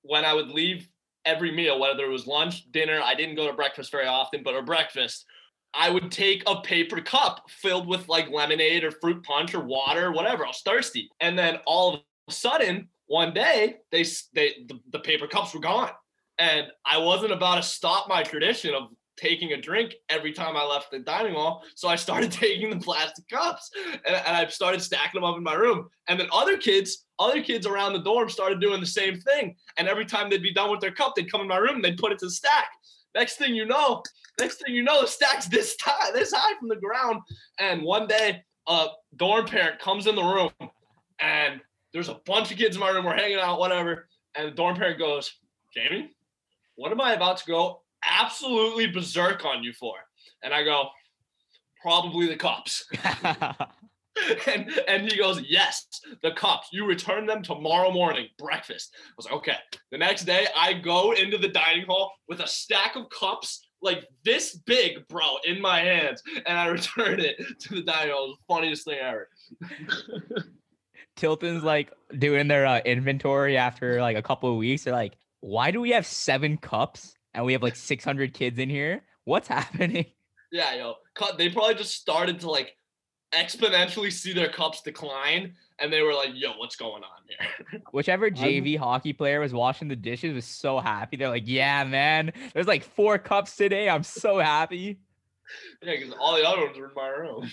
when 0.02 0.24
I 0.24 0.34
would 0.34 0.48
leave 0.48 0.88
every 1.24 1.52
meal, 1.52 1.78
whether 1.78 2.04
it 2.04 2.10
was 2.10 2.26
lunch, 2.26 2.70
dinner, 2.72 3.00
I 3.02 3.14
didn't 3.14 3.36
go 3.36 3.46
to 3.46 3.52
breakfast 3.52 3.92
very 3.92 4.06
often, 4.06 4.42
but 4.42 4.54
at 4.54 4.66
breakfast, 4.66 5.26
I 5.72 5.90
would 5.90 6.10
take 6.10 6.42
a 6.46 6.60
paper 6.62 7.00
cup 7.00 7.44
filled 7.48 7.86
with 7.86 8.08
like 8.08 8.30
lemonade 8.30 8.82
or 8.82 8.90
fruit 8.90 9.22
punch 9.22 9.54
or 9.54 9.60
water 9.60 10.10
whatever. 10.10 10.44
I 10.44 10.48
was 10.48 10.62
thirsty, 10.64 11.08
and 11.20 11.38
then 11.38 11.58
all 11.66 11.94
of 11.94 12.00
a 12.28 12.32
sudden, 12.32 12.88
one 13.10 13.34
day, 13.34 13.78
they 13.90 14.04
they 14.34 14.54
the, 14.68 14.78
the 14.92 15.00
paper 15.00 15.26
cups 15.26 15.52
were 15.52 15.58
gone, 15.58 15.90
and 16.38 16.68
I 16.86 16.98
wasn't 16.98 17.32
about 17.32 17.56
to 17.56 17.62
stop 17.64 18.08
my 18.08 18.22
tradition 18.22 18.72
of 18.72 18.84
taking 19.16 19.52
a 19.52 19.60
drink 19.60 19.96
every 20.08 20.32
time 20.32 20.56
I 20.56 20.64
left 20.64 20.92
the 20.92 21.00
dining 21.00 21.34
hall. 21.34 21.64
So 21.74 21.88
I 21.88 21.96
started 21.96 22.30
taking 22.46 22.70
the 22.70 22.76
plastic 22.76 23.28
cups 23.28 23.68
and, 24.06 24.14
and 24.14 24.36
I 24.36 24.46
started 24.46 24.80
stacking 24.80 25.20
them 25.20 25.28
up 25.28 25.36
in 25.36 25.42
my 25.42 25.54
room. 25.54 25.88
And 26.06 26.20
then 26.20 26.28
other 26.32 26.56
kids, 26.56 27.06
other 27.18 27.42
kids 27.42 27.66
around 27.66 27.94
the 27.94 27.98
dorm 27.98 28.30
started 28.30 28.60
doing 28.60 28.78
the 28.78 28.86
same 28.86 29.20
thing. 29.20 29.56
And 29.76 29.88
every 29.88 30.06
time 30.06 30.30
they'd 30.30 30.40
be 30.40 30.54
done 30.54 30.70
with 30.70 30.78
their 30.78 30.92
cup, 30.92 31.14
they'd 31.16 31.30
come 31.30 31.40
in 31.40 31.48
my 31.48 31.56
room 31.56 31.74
and 31.74 31.84
they'd 31.84 31.98
put 31.98 32.12
it 32.12 32.20
to 32.20 32.26
the 32.26 32.30
stack. 32.30 32.68
Next 33.16 33.38
thing 33.38 33.56
you 33.56 33.66
know, 33.66 34.04
next 34.38 34.62
thing 34.62 34.72
you 34.72 34.84
know, 34.84 35.00
the 35.00 35.08
stack's 35.08 35.46
this 35.48 35.76
high, 35.80 36.12
this 36.12 36.32
high 36.32 36.56
from 36.60 36.68
the 36.68 36.76
ground. 36.76 37.22
And 37.58 37.82
one 37.82 38.06
day, 38.06 38.44
a 38.68 38.86
dorm 39.16 39.46
parent 39.46 39.80
comes 39.80 40.06
in 40.06 40.14
the 40.14 40.22
room 40.22 40.52
and 41.20 41.60
there's 41.92 42.08
a 42.08 42.20
bunch 42.26 42.50
of 42.50 42.58
kids 42.58 42.76
in 42.76 42.80
my 42.80 42.90
room. 42.90 43.04
We're 43.04 43.16
hanging 43.16 43.38
out, 43.38 43.58
whatever. 43.58 44.08
And 44.34 44.48
the 44.48 44.54
dorm 44.54 44.76
parent 44.76 44.98
goes, 44.98 45.32
Jamie, 45.74 46.10
what 46.76 46.92
am 46.92 47.00
I 47.00 47.14
about 47.14 47.38
to 47.38 47.46
go 47.46 47.82
absolutely 48.04 48.86
berserk 48.86 49.44
on 49.44 49.62
you 49.62 49.72
for? 49.72 49.94
And 50.42 50.54
I 50.54 50.62
go, 50.62 50.88
probably 51.82 52.26
the 52.26 52.36
cops. 52.36 52.84
and 54.46 54.70
and 54.88 55.10
he 55.10 55.16
goes, 55.16 55.42
Yes, 55.48 55.86
the 56.22 56.32
cups. 56.32 56.68
You 56.72 56.86
return 56.86 57.26
them 57.26 57.42
tomorrow 57.42 57.90
morning, 57.90 58.28
breakfast. 58.38 58.94
I 58.94 59.12
was 59.16 59.26
like, 59.26 59.34
okay. 59.34 59.56
The 59.90 59.98
next 59.98 60.24
day, 60.24 60.46
I 60.56 60.74
go 60.74 61.12
into 61.12 61.38
the 61.38 61.48
dining 61.48 61.86
hall 61.86 62.12
with 62.28 62.40
a 62.40 62.46
stack 62.46 62.96
of 62.96 63.06
cups 63.10 63.66
like 63.82 64.04
this 64.24 64.56
big, 64.66 65.06
bro, 65.08 65.24
in 65.46 65.60
my 65.60 65.80
hands, 65.80 66.22
and 66.46 66.58
I 66.58 66.66
return 66.68 67.20
it 67.20 67.36
to 67.60 67.76
the 67.76 67.82
dining 67.82 68.12
hall. 68.12 68.24
It 68.24 68.28
was 68.28 68.38
the 68.38 68.54
funniest 68.54 68.84
thing 68.84 68.98
ever. 69.00 69.28
Tilton's 71.20 71.62
like 71.62 71.92
doing 72.18 72.48
their 72.48 72.64
uh, 72.66 72.80
inventory 72.84 73.56
after 73.58 74.00
like 74.00 74.16
a 74.16 74.22
couple 74.22 74.50
of 74.50 74.56
weeks. 74.56 74.84
They're 74.84 74.94
like, 74.94 75.16
why 75.40 75.70
do 75.70 75.80
we 75.80 75.90
have 75.90 76.06
seven 76.06 76.56
cups 76.56 77.14
and 77.34 77.44
we 77.44 77.52
have 77.52 77.62
like 77.62 77.76
600 77.76 78.32
kids 78.32 78.58
in 78.58 78.70
here? 78.70 79.02
What's 79.24 79.46
happening? 79.58 80.06
Yeah, 80.50 80.74
yo, 80.74 80.94
cut. 81.14 81.36
They 81.36 81.50
probably 81.50 81.74
just 81.74 81.94
started 81.94 82.40
to 82.40 82.50
like 82.50 82.74
exponentially 83.32 84.10
see 84.10 84.32
their 84.32 84.48
cups 84.48 84.80
decline, 84.80 85.54
and 85.78 85.92
they 85.92 86.02
were 86.02 86.12
like, 86.12 86.30
"Yo, 86.34 86.52
what's 86.56 86.74
going 86.74 87.04
on 87.04 87.20
here?" 87.28 87.80
Whichever 87.92 88.30
JV 88.30 88.76
hockey 88.76 89.12
player 89.12 89.38
was 89.38 89.52
washing 89.52 89.86
the 89.86 89.94
dishes 89.94 90.34
was 90.34 90.46
so 90.46 90.80
happy. 90.80 91.16
They're 91.16 91.28
like, 91.28 91.46
yeah, 91.46 91.84
man, 91.84 92.32
there's 92.52 92.66
like 92.66 92.82
four 92.82 93.16
cups 93.18 93.54
today. 93.54 93.88
I'm 93.88 94.02
so 94.02 94.38
happy. 94.38 94.98
yeah, 95.82 95.94
because 95.98 96.14
all 96.18 96.34
the 96.34 96.48
other 96.48 96.62
ones 96.64 96.76
were 96.76 96.88
in 96.88 96.94
my 96.96 97.08
room. 97.08 97.48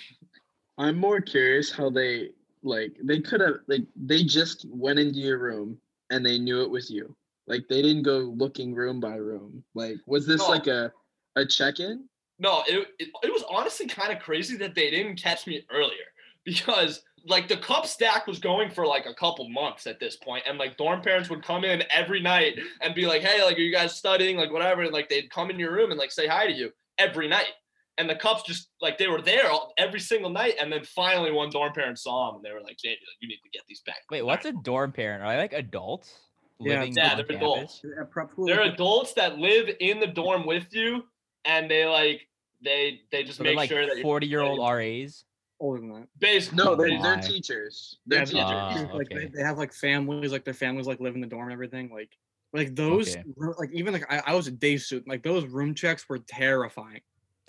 I'm 0.80 0.98
more 0.98 1.22
curious 1.22 1.72
how 1.72 1.92
they 1.92 2.30
like 2.68 2.98
they 3.04 3.20
could 3.20 3.42
have 3.42 3.56
like 3.68 3.84
they 3.96 4.24
just 4.24 4.66
went 4.70 5.00
into 5.00 5.20
your 5.20 5.40
room 5.40 5.78
and 6.10 6.26
they 6.26 6.38
knew 6.38 6.62
it 6.62 6.70
was 6.70 6.90
you. 6.90 7.16
Like 7.48 7.64
they 7.70 7.82
didn't 7.82 8.04
go 8.04 8.20
looking 8.20 8.74
room 8.74 9.00
by 9.00 9.16
room. 9.16 9.64
Like 9.74 9.98
was 10.06 10.26
this 10.28 10.42
No. 10.42 10.50
like 10.50 10.68
a 10.68 10.92
a 11.36 11.46
check-in? 11.46 12.08
No, 12.40 12.64
it, 12.68 12.88
it, 13.00 13.10
it 13.24 13.34
was 13.34 13.44
honestly 13.50 13.88
kind 13.88 14.12
of 14.12 14.20
crazy 14.20 14.58
that 14.58 14.76
they 14.76 14.92
didn't 14.92 15.16
catch 15.22 15.48
me 15.48 15.64
earlier 15.72 16.06
because 16.44 17.02
like 17.26 17.48
the 17.48 17.58
cup 17.58 17.86
stack 17.86 18.26
was 18.28 18.40
going 18.40 18.70
for 18.70 18.86
like 18.86 19.06
a 19.06 19.14
couple 19.14 19.50
months 19.50 19.86
at 19.88 20.00
this 20.00 20.16
point, 20.16 20.44
and 20.48 20.58
like 20.58 20.78
dorm 20.78 21.02
parents 21.02 21.30
would 21.30 21.44
come 21.44 21.64
in 21.66 21.84
every 21.90 22.22
night 22.22 22.58
and 22.82 22.96
be 22.96 23.06
like, 23.06 23.22
"Hey, 23.22 23.44
like, 23.44 23.58
are 23.58 23.62
you 23.62 23.72
guys 23.72 23.96
studying? 23.96 24.38
Like, 24.38 24.52
whatever." 24.52 24.84
And 24.84 24.94
like 24.94 25.10
they'd 25.10 25.30
come 25.30 25.50
in 25.50 25.60
your 25.60 25.74
room 25.74 25.92
and 25.92 26.00
like 26.00 26.12
say 26.12 26.28
hi 26.28 26.48
to 26.48 26.54
you 26.54 26.72
every 26.98 27.28
night, 27.28 27.50
and 27.98 28.10
the 28.10 28.16
cups 28.16 28.44
just 28.44 28.72
like 28.82 28.98
they 28.98 29.08
were 29.08 29.22
there 29.22 29.50
all, 29.50 29.74
every 29.78 30.00
single 30.00 30.30
night. 30.30 30.56
And 30.60 30.72
then 30.72 30.84
finally, 30.84 31.32
one 31.32 31.50
dorm 31.50 31.74
parent 31.74 32.00
saw 32.00 32.28
them 32.28 32.38
and 32.38 32.46
they 32.46 32.52
were 32.52 32.62
like, 32.62 32.78
"Jamie, 32.78 32.98
you 33.20 33.28
need 33.28 33.40
to 33.44 33.50
get 33.52 33.64
these 33.68 33.82
back." 33.86 34.02
Wait, 34.10 34.22
what's 34.24 34.46
a 34.46 34.52
dorm 34.54 34.92
parent? 34.92 35.24
Are 35.24 35.32
they 35.34 35.38
like 35.38 35.54
adults 35.54 36.20
Yeah, 36.64 36.84
living 36.84 36.94
yeah, 36.96 37.16
on 37.16 37.16
they're 37.16 37.26
campus? 37.26 37.82
adults. 37.84 37.86
At 38.00 38.12
prep 38.12 38.32
They're 38.46 38.62
adults 38.62 39.14
that 39.14 39.38
live 39.38 39.70
in 39.80 40.00
the 40.00 40.08
dorm 40.08 40.46
with 40.46 40.74
you, 40.74 41.04
and 41.46 41.70
they 41.70 41.86
like 41.86 42.28
they 42.62 43.02
they 43.12 43.24
just 43.24 43.40
So 43.40 43.44
make 43.44 43.58
like 43.58 43.70
sure 43.70 43.86
that 43.86 43.98
40 44.02 44.28
year 44.28 44.42
old 44.42 44.60
RAs. 44.60 45.26
older 45.60 45.80
than 45.82 45.92
that. 45.94 46.08
basically 46.20 46.58
No, 46.58 46.76
they're, 46.76 47.02
they're 47.02 47.20
teachers. 47.20 48.00
They're 48.06 48.22
Yeah, 48.22 48.24
teachers. 48.24 48.60
Ah, 48.70 48.70
teachers, 48.70 48.90
like 48.94 49.08
okay. 49.08 49.16
they, 49.16 49.28
they 49.34 49.44
have 49.44 49.58
like 49.58 49.74
families, 49.74 50.32
like 50.32 50.46
their 50.46 50.54
families 50.54 50.88
like 50.88 51.00
live 51.00 51.16
in 51.16 51.22
the 51.22 51.28
dorm 51.28 51.44
and 51.44 51.54
everything. 51.54 51.90
Like 51.92 52.12
like 52.54 52.76
those 52.76 53.18
Okay. 53.18 53.24
like 53.60 53.70
even 53.74 53.94
like 53.94 54.06
I, 54.12 54.22
I 54.28 54.36
was 54.36 54.48
a 54.48 54.52
day 54.52 54.78
student, 54.78 55.08
like 55.08 55.24
those 55.24 55.46
room 55.46 55.76
checks 55.76 56.08
were 56.10 56.20
terrifying. 56.20 57.02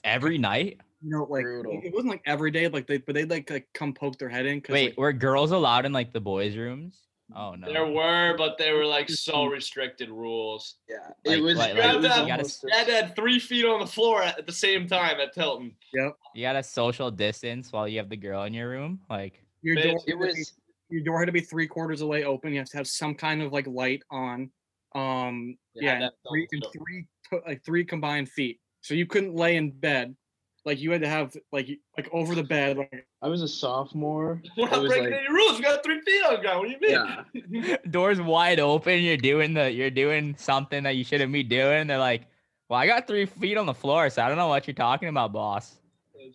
Every 0.04 0.38
night? 0.38 0.80
You 1.02 1.10
know, 1.10 1.26
like 1.30 1.44
Brutal. 1.44 1.80
it 1.82 1.92
wasn't 1.92 2.10
like 2.10 2.22
every 2.26 2.50
day, 2.50 2.66
like 2.68 2.86
they 2.86 2.98
but 2.98 3.14
they'd 3.14 3.30
like 3.30 3.50
like 3.50 3.68
come 3.72 3.92
poke 3.94 4.18
their 4.18 4.28
head 4.28 4.46
in. 4.46 4.60
Cause, 4.60 4.74
Wait, 4.74 4.90
like, 4.90 4.98
were 4.98 5.12
girls 5.12 5.52
allowed 5.52 5.86
in 5.86 5.92
like 5.92 6.12
the 6.12 6.20
boys' 6.20 6.56
rooms? 6.56 7.02
Oh 7.36 7.54
no. 7.54 7.70
There 7.70 7.86
were, 7.86 8.34
but 8.38 8.56
they 8.58 8.72
were 8.72 8.86
like 8.86 9.08
so 9.08 9.46
restricted 9.46 10.08
rules. 10.08 10.76
Yeah. 10.88 10.96
Like- 11.24 11.38
it 11.38 11.40
was, 11.42 11.58
like- 11.58 11.76
it 11.76 11.78
like 11.78 11.96
was 11.96 12.04
you 12.04 12.08
gotta 12.10 12.32
almost 12.32 12.62
You 12.64 12.70
had 12.72 12.86
to 12.86 12.92
have 12.94 13.14
three 13.14 13.38
feet 13.38 13.64
on 13.66 13.80
the 13.80 13.86
floor 13.86 14.22
at, 14.22 14.38
at 14.38 14.46
the 14.46 14.52
same 14.52 14.88
time 14.88 15.20
at 15.20 15.34
Tilton. 15.34 15.72
Yep. 15.92 16.16
You 16.34 16.42
gotta 16.42 16.62
social 16.62 17.10
distance 17.10 17.70
while 17.70 17.86
you 17.86 17.98
have 17.98 18.08
the 18.08 18.16
girl 18.16 18.44
in 18.44 18.54
your 18.54 18.68
room. 18.70 19.00
Like, 19.10 19.44
your 19.62 19.74
door, 19.76 19.84
it 19.84 19.90
had 19.92 20.00
to 20.00 20.06
be- 20.06 20.14
was 20.14 20.52
your 20.90 21.02
door 21.02 21.18
had 21.18 21.26
to 21.26 21.32
be 21.32 21.40
three 21.42 21.66
quarters 21.68 22.00
away 22.00 22.24
open. 22.24 22.52
You 22.52 22.60
have 22.60 22.70
to 22.70 22.76
have 22.78 22.88
some 22.88 23.14
kind 23.14 23.42
of 23.42 23.52
like 23.52 23.66
light 23.66 24.02
on. 24.10 24.50
Um, 24.94 25.58
Yeah, 25.74 25.98
yeah, 25.98 26.04
and 26.06 26.12
three, 26.28 26.48
and 26.50 26.64
three 26.72 27.06
like 27.46 27.62
three 27.62 27.84
combined 27.84 28.30
feet. 28.30 28.58
So 28.82 28.94
you 28.94 29.06
couldn't 29.06 29.34
lay 29.34 29.56
in 29.56 29.70
bed. 29.70 30.16
Like 30.64 30.80
you 30.80 30.90
had 30.90 31.00
to 31.02 31.08
have 31.08 31.34
like 31.52 31.68
like 31.96 32.08
over 32.12 32.34
the 32.34 32.42
bed. 32.42 32.76
Like 32.76 33.06
I 33.22 33.28
was 33.28 33.42
a 33.42 33.48
sophomore. 33.48 34.42
We're 34.56 34.66
It 34.66 34.70
not 34.70 34.86
breaking 34.86 35.04
like- 35.10 35.20
any 35.20 35.32
rules. 35.32 35.56
We 35.58 35.64
got 35.64 35.82
three 35.82 36.00
feet 36.02 36.24
on 36.26 36.34
the 36.34 36.40
ground. 36.40 36.58
What 36.60 36.68
do 36.68 36.86
you 36.86 37.44
mean? 37.52 37.62
Yeah. 37.64 37.76
doors 37.90 38.20
wide 38.20 38.60
open. 38.60 39.02
You're 39.02 39.16
doing 39.16 39.54
the, 39.54 39.70
you're 39.70 39.90
doing 39.90 40.34
something 40.38 40.82
that 40.82 40.96
you 40.96 41.04
shouldn't 41.04 41.32
be 41.32 41.42
doing. 41.42 41.86
They're 41.86 41.98
like, 41.98 42.26
well, 42.68 42.78
I 42.78 42.86
got 42.86 43.06
three 43.06 43.24
feet 43.24 43.56
on 43.56 43.64
the 43.66 43.72
floor, 43.74 44.10
so 44.10 44.22
I 44.22 44.28
don't 44.28 44.36
know 44.36 44.48
what 44.48 44.66
you're 44.66 44.74
talking 44.74 45.08
about, 45.08 45.32
boss. 45.32 45.76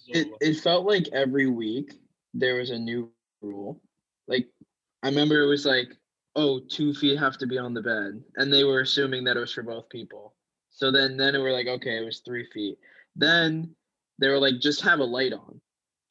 It 0.08 0.30
it 0.42 0.56
felt 0.62 0.86
like 0.86 1.08
every 1.14 1.46
week 1.48 1.94
there 2.34 2.56
was 2.56 2.72
a 2.72 2.80
new 2.80 3.12
rule. 3.42 3.80
Like 4.28 4.48
I 5.04 5.10
remember 5.10 5.42
it 5.44 5.48
was 5.48 5.66
like, 5.66 5.90
oh, 6.36 6.60
two 6.60 6.94
feet 6.96 7.20
have 7.20 7.38
to 7.38 7.46
be 7.46 7.60
on 7.60 7.76
the 7.76 7.82
bed. 7.84 8.24
And 8.38 8.52
they 8.52 8.64
were 8.64 8.80
assuming 8.80 9.26
that 9.26 9.38
it 9.38 9.42
was 9.42 9.54
for 9.54 9.62
both 9.62 9.90
people. 9.90 10.34
So 10.74 10.92
then 10.92 11.18
then 11.18 11.40
we're 11.42 11.54
like, 11.54 11.68
okay, 11.68 11.98
it 11.98 12.06
was 12.06 12.20
three 12.20 12.46
feet. 12.52 12.78
Then 13.16 13.76
they 14.20 14.28
were 14.28 14.40
like, 14.40 14.60
just 14.60 14.82
have 14.82 15.00
a 15.00 15.04
light 15.04 15.34
on. 15.34 15.62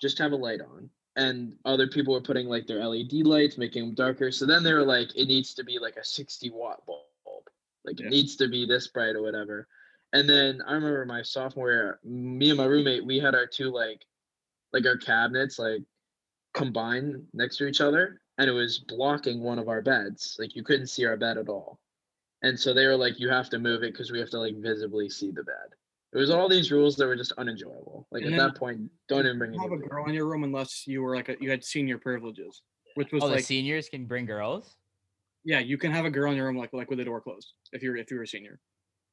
Just 0.01 0.19
have 0.19 0.33
a 0.33 0.37
light 0.37 0.61
on. 0.61 0.89
And 1.17 1.55
other 1.65 1.89
people 1.89 2.15
were 2.15 2.21
putting 2.23 2.47
like 2.47 2.67
their 2.67 2.85
LED 2.87 3.13
lights, 3.27 3.59
making 3.59 3.85
them 3.85 3.95
darker. 3.95 4.31
So 4.31 4.47
then 4.47 4.63
they 4.63 4.73
were 4.73 4.85
like, 4.85 5.15
it 5.15 5.27
needs 5.27 5.53
to 5.55 5.65
be 5.65 5.79
like 5.79 5.97
a 5.97 6.05
60 6.05 6.51
watt 6.51 6.87
bulb. 6.87 7.03
Like 7.85 8.01
Yeah. 8.01 8.07
it 8.07 8.11
needs 8.11 8.37
to 8.37 8.49
be 8.49 8.65
this 8.65 8.87
bright 8.89 9.17
or 9.17 9.23
whatever. 9.23 9.69
And 10.13 10.29
then 10.29 10.63
I 10.67 10.75
remember 10.75 11.05
my 11.07 11.23
sophomore 11.23 11.71
year, 11.71 12.01
me 12.05 12.51
and 12.51 12.59
my 12.59 12.65
roommate, 12.67 13.05
we 13.05 13.19
had 13.19 13.35
our 13.35 13.47
two 13.47 13.71
like 13.71 14.07
like 14.73 14.87
our 14.87 14.97
cabinets 14.97 15.59
like 15.59 15.83
combined 16.55 17.27
next 17.35 17.57
to 17.59 17.67
each 17.67 17.81
other 17.81 18.21
and 18.39 18.49
it 18.49 18.53
was 18.53 18.79
blocking 18.79 19.43
one 19.43 19.59
of 19.59 19.69
our 19.69 19.83
beds. 19.83 20.37
Like 20.39 20.55
you 20.57 20.63
couldn't 20.63 20.87
see 20.87 21.05
our 21.05 21.17
bed 21.17 21.37
at 21.37 21.49
all. 21.49 21.79
And 22.43 22.59
so 22.59 22.75
they 22.75 22.87
were 22.87 22.97
like, 22.97 23.19
"You 23.21 23.29
have 23.31 23.49
to 23.51 23.59
move 23.59 23.83
it 23.83 23.93
because 23.93 24.11
we 24.11 24.19
have 24.21 24.31
to 24.31 24.39
like 24.39 24.57
visibly 24.57 25.09
see 25.09 25.31
the 25.31 25.45
bed." 25.45 25.69
It 26.13 26.19
was 26.19 26.31
all 26.31 26.49
these 26.49 26.71
rules 26.71 26.97
that 26.97 27.07
were 27.07 27.17
just 27.17 27.33
unenjoyable. 27.39 28.07
Like 28.11 28.23
And 28.25 28.35
at 28.35 28.39
then 28.39 28.49
that 28.49 28.57
point, 28.57 28.91
don't 29.09 29.25
even 29.25 29.39
bring 29.39 29.55
it. 29.55 29.61
have 29.61 29.73
a 29.73 29.79
girl 29.79 30.07
in 30.09 30.15
your 30.15 30.29
room 30.29 30.45
unless 30.45 30.87
you 30.87 31.01
were 31.03 31.17
like 31.17 31.29
a, 31.31 31.37
you 31.41 31.51
had 31.51 31.65
senior 31.65 31.97
privileges, 31.99 32.61
which 32.97 33.13
was 33.13 33.23
Oh, 33.23 33.29
the 33.29 33.37
like 33.37 33.45
seniors 33.45 33.89
can 33.89 34.05
bring 34.07 34.27
girls 34.27 34.77
yeah, 35.45 35.59
you 35.59 35.77
can 35.77 35.91
have 35.91 36.05
a 36.05 36.11
girl 36.11 36.31
in 36.31 36.37
your 36.37 36.47
room 36.47 36.57
like 36.57 36.73
like 36.73 36.89
with 36.91 36.99
the 36.99 37.05
door 37.05 37.21
closed 37.21 37.55
if 37.73 37.83
you're 37.83 37.97
if 37.97 38.11
you're 38.11 38.23
a 38.23 38.27
senior, 38.27 38.61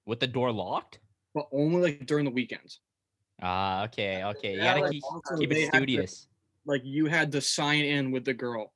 with 0.06 0.20
the 0.20 0.28
door 0.28 0.52
locked. 0.52 1.00
but 1.34 1.48
only 1.52 1.82
like 1.82 2.06
during 2.06 2.26
the 2.26 2.32
weekends. 2.32 2.82
Ah, 3.42 3.86
okay, 3.86 4.24
okay. 4.24 4.54
You 4.54 4.60
Yeah, 4.60 4.74
gotta 4.74 4.82
like, 4.82 4.92
keep, 4.92 5.04
keep 5.40 5.52
it 5.52 5.58
had 5.58 5.72
to- 5.72 5.78
studious. 5.80 6.28
Like 6.66 6.82
you 6.84 7.06
had 7.08 7.32
to 7.32 7.42
sign 7.42 7.84
in 7.86 8.12
with 8.12 8.26
the 8.26 8.34
girl, 8.34 8.74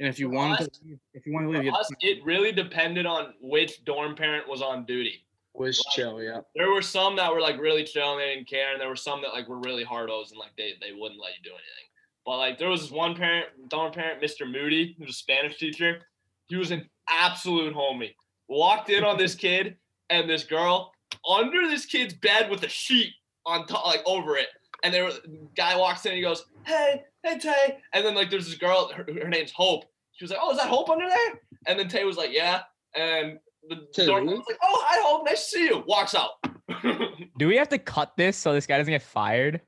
and 0.00 0.08
if 0.08 0.18
you 0.18 0.28
For 0.28 0.34
wanted 0.34 0.60
us- 0.60 0.78
to, 0.78 0.84
leave- 0.84 0.98
if 1.14 1.26
you 1.26 1.32
wanted 1.32 1.46
to 1.46 1.52
leave, 1.52 1.64
you 1.64 1.70
had 1.72 1.80
us, 1.80 1.90
it 2.00 2.24
really 2.24 2.52
depended 2.52 3.06
on 3.06 3.34
which 3.40 3.84
dorm 3.84 4.14
parent 4.14 4.48
was 4.48 4.62
on 4.62 4.84
duty. 4.84 5.24
Was 5.54 5.84
chill, 5.92 6.22
yeah. 6.22 6.40
There 6.54 6.70
were 6.70 6.82
some 6.82 7.16
that 7.16 7.32
were 7.32 7.40
like 7.40 7.58
really 7.60 7.82
chill 7.82 8.12
and 8.12 8.20
they 8.20 8.34
didn't 8.34 8.48
care, 8.48 8.72
and 8.72 8.80
there 8.80 8.88
were 8.88 8.94
some 8.96 9.20
that 9.22 9.32
like 9.32 9.48
were 9.48 9.58
really 9.58 9.84
hardos 9.84 10.30
and 10.30 10.38
like 10.38 10.52
they, 10.56 10.74
they 10.80 10.92
wouldn't 10.92 11.20
let 11.20 11.32
you 11.36 11.42
do 11.42 11.50
anything. 11.50 11.88
But 12.24 12.36
like 12.38 12.58
there 12.58 12.68
was 12.68 12.82
this 12.82 12.90
one 12.92 13.16
parent, 13.16 13.46
dorm 13.68 13.90
parent, 13.92 14.22
Mr. 14.22 14.48
Moody, 14.50 14.94
who 14.98 15.04
was 15.04 15.14
a 15.14 15.18
Spanish 15.18 15.56
teacher. 15.58 16.00
He 16.46 16.56
was 16.56 16.70
an 16.70 16.88
absolute 17.08 17.74
homie. 17.74 18.14
Walked 18.48 18.90
in 18.90 19.02
on 19.02 19.18
this 19.18 19.34
kid 19.34 19.76
and 20.10 20.30
this 20.30 20.44
girl 20.44 20.92
under 21.28 21.66
this 21.68 21.86
kid's 21.86 22.14
bed 22.14 22.50
with 22.50 22.62
a 22.62 22.68
sheet 22.68 23.12
on 23.44 23.66
top, 23.66 23.84
like 23.84 24.02
over 24.06 24.36
it. 24.36 24.48
And 24.84 24.94
there, 24.94 25.10
guy 25.56 25.76
walks 25.76 26.04
in 26.06 26.12
and 26.12 26.16
he 26.16 26.22
goes, 26.22 26.44
"Hey, 26.64 27.02
hey 27.24 27.38
Tay," 27.38 27.78
and 27.92 28.04
then 28.04 28.14
like 28.14 28.30
there's 28.30 28.46
this 28.46 28.54
girl, 28.54 28.90
her, 28.94 29.04
her 29.22 29.28
name's 29.28 29.50
Hope. 29.52 29.84
She 30.12 30.24
was 30.24 30.30
like, 30.30 30.40
"Oh, 30.42 30.52
is 30.52 30.58
that 30.58 30.68
Hope 30.68 30.88
under 30.88 31.08
there?" 31.08 31.40
And 31.66 31.78
then 31.78 31.88
Tay 31.88 32.04
was 32.04 32.16
like, 32.16 32.30
"Yeah," 32.32 32.62
and 32.94 33.38
the 33.68 33.86
Tay 33.92 34.06
dorm 34.06 34.26
Lee? 34.26 34.34
was 34.34 34.44
like, 34.48 34.58
"Oh, 34.62 34.84
hi 34.86 35.00
Hope, 35.02 35.26
nice 35.26 35.44
to 35.44 35.50
see 35.50 35.64
you." 35.64 35.84
Walks 35.88 36.14
out. 36.14 36.30
Do 37.38 37.48
we 37.48 37.56
have 37.56 37.68
to 37.70 37.78
cut 37.78 38.16
this 38.16 38.36
so 38.36 38.52
this 38.52 38.66
guy 38.66 38.78
doesn't 38.78 38.92
get 38.92 39.02
fired? 39.02 39.60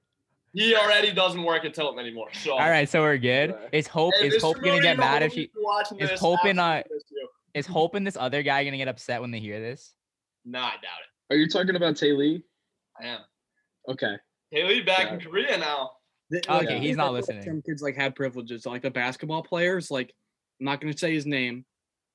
he 0.53 0.75
already 0.75 1.13
doesn't 1.13 1.43
work 1.45 1.65
at 1.65 1.75
Tilton 1.75 1.99
anymore. 2.01 2.29
So 2.33 2.53
All 2.53 2.59
right, 2.71 2.89
so 2.89 3.03
we're 3.03 3.19
good. 3.19 3.51
Okay. 3.51 3.79
Is 3.79 3.87
Hope 3.87 4.15
Hey, 4.19 4.29
is 4.29 4.43
Hope 4.43 4.57
gonna 4.57 4.73
Moody, 4.73 4.83
get 4.83 4.99
mad 4.99 5.23
if 5.23 5.31
hope 5.33 5.35
she 5.37 5.51
you're 5.95 6.05
is 6.05 6.11
this, 6.11 6.21
Hope 6.21 6.45
in, 6.45 6.59
uh, 6.59 6.63
absolutely 6.63 6.97
miss 6.97 7.05
you. 7.11 7.29
is 7.55 7.67
Hope 7.67 7.95
and 7.95 8.07
this 8.07 8.17
other 8.17 8.43
guy 8.43 8.65
gonna 8.65 8.77
get 8.77 8.89
upset 8.89 9.21
when 9.21 9.31
they 9.31 9.39
hear 9.39 9.61
this? 9.61 9.95
No, 10.45 10.59
I 10.59 10.71
doubt 10.71 10.83
it. 10.83 11.35
Are 11.35 11.37
you 11.37 11.49
talking 11.49 11.77
about 11.77 11.97
Tay 11.97 12.13
Lee? 12.13 12.37
it. 12.37 12.43
I 13.01 13.07
am. 13.07 13.21
Okay. 13.89 14.17
Haley 14.51 14.81
back 14.83 15.13
in 15.13 15.21
Korea 15.21 15.57
now. 15.59 15.91
The- 16.31 16.39
Okay, 16.49 16.75
like, 16.75 16.83
he's 16.83 16.97
not 16.97 17.13
listening. 17.13 17.43
Some 17.43 17.63
kids 17.63 17.83
like 17.83 17.97
had 17.97 18.15
privileges, 18.15 18.65
like 18.67 18.83
the 18.83 18.91
basketball 18.91 19.43
players. 19.43 19.91
Like, 19.91 20.15
I'm 20.61 20.65
not 20.67 20.81
gonna 20.81 20.97
say 20.97 21.13
his 21.13 21.27
name. 21.27 21.65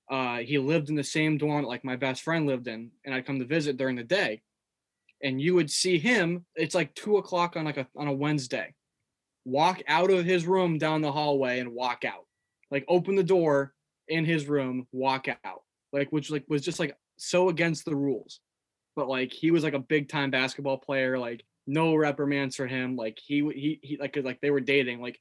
Uh, 0.10 0.38
he 0.38 0.58
lived 0.58 0.90
in 0.90 0.96
the 0.96 1.04
same 1.04 1.38
dorm 1.38 1.66
like 1.66 1.84
my 1.84 1.96
best 1.96 2.22
friend 2.22 2.46
lived 2.46 2.68
in, 2.68 2.92
and 3.04 3.14
I'd 3.16 3.26
come 3.26 3.40
to 3.40 3.46
visit 3.46 3.76
during 3.78 3.96
the 3.96 4.04
day, 4.04 4.42
and 5.24 5.42
you 5.42 5.56
would 5.56 5.70
see 5.72 5.98
him. 5.98 6.46
It's 6.56 6.76
like 6.76 6.94
two 6.96 7.18
o'clock 7.18 7.58
on 7.58 7.66
like 7.66 7.78
a 7.78 7.88
on 7.96 8.08
a 8.08 8.14
Wednesday. 8.14 8.74
Walk 9.46 9.82
out 9.88 10.12
of 10.12 10.24
his 10.26 10.46
room 10.46 10.78
down 10.78 11.02
the 11.02 11.12
hallway 11.12 11.60
and 11.60 11.72
walk 11.74 12.06
out. 12.06 12.26
Like 12.72 12.86
open 12.88 13.16
the 13.16 13.24
door 13.24 13.74
in 14.08 14.26
his 14.26 14.48
room, 14.48 14.88
walk 14.92 15.28
out. 15.44 15.64
Like 15.92 16.10
which 16.12 16.30
like 16.32 16.46
was 16.48 16.64
just 16.64 16.80
like 16.80 16.96
so 17.18 17.50
against 17.50 17.86
the 17.86 17.96
rules. 17.96 18.40
But 18.96 19.08
like 19.10 19.34
he 19.34 19.52
was 19.52 19.64
like 19.64 19.74
a 19.74 19.80
big 19.80 20.08
time 20.10 20.32
basketball 20.32 20.78
player. 20.78 21.18
Like 21.20 21.44
no 21.68 21.96
reprimands 21.96 22.56
for 22.56 22.68
him. 22.68 22.96
Like 22.96 23.18
he 23.24 23.42
w- 23.42 23.60
he 23.60 23.80
he 23.82 23.98
like 23.98 24.14
'cause, 24.14 24.24
like 24.24 24.42
they 24.42 24.52
were 24.52 24.60
dating. 24.60 25.02
Like 25.02 25.20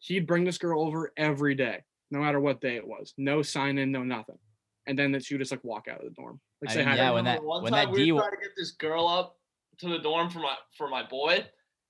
he'd 0.00 0.26
bring 0.26 0.44
this 0.44 0.58
girl 0.58 0.80
over 0.82 1.12
every 1.16 1.54
day, 1.54 1.82
no 2.10 2.18
matter 2.20 2.40
what 2.40 2.60
day 2.60 2.76
it 2.76 2.86
was. 2.86 3.14
No 3.16 3.42
sign 3.42 3.78
in, 3.78 3.92
no 3.92 4.02
nothing. 4.02 4.38
And 4.86 4.98
then 4.98 5.12
that 5.12 5.24
she 5.24 5.34
would 5.34 5.40
just 5.40 5.50
like 5.52 5.64
walk 5.64 5.88
out 5.88 5.98
of 5.98 6.04
the 6.04 6.10
dorm. 6.10 6.40
Like 6.62 6.70
I 6.70 6.74
say 6.74 6.78
mean, 6.80 6.88
hi. 6.88 6.96
to 6.96 7.02
yeah, 7.02 7.10
when 7.12 7.24
that- 7.24 7.42
one 7.44 7.62
when 7.62 7.72
time 7.72 7.86
that 7.86 7.92
we 7.92 8.04
D- 8.06 8.12
were 8.12 8.20
trying 8.20 8.30
to 8.32 8.36
get 8.42 8.52
this 8.56 8.72
girl 8.72 9.06
up 9.08 9.38
to 9.78 9.88
the 9.88 9.98
dorm 9.98 10.30
for 10.30 10.38
my 10.40 10.54
for 10.76 10.88
my 10.88 11.02
boy, 11.02 11.44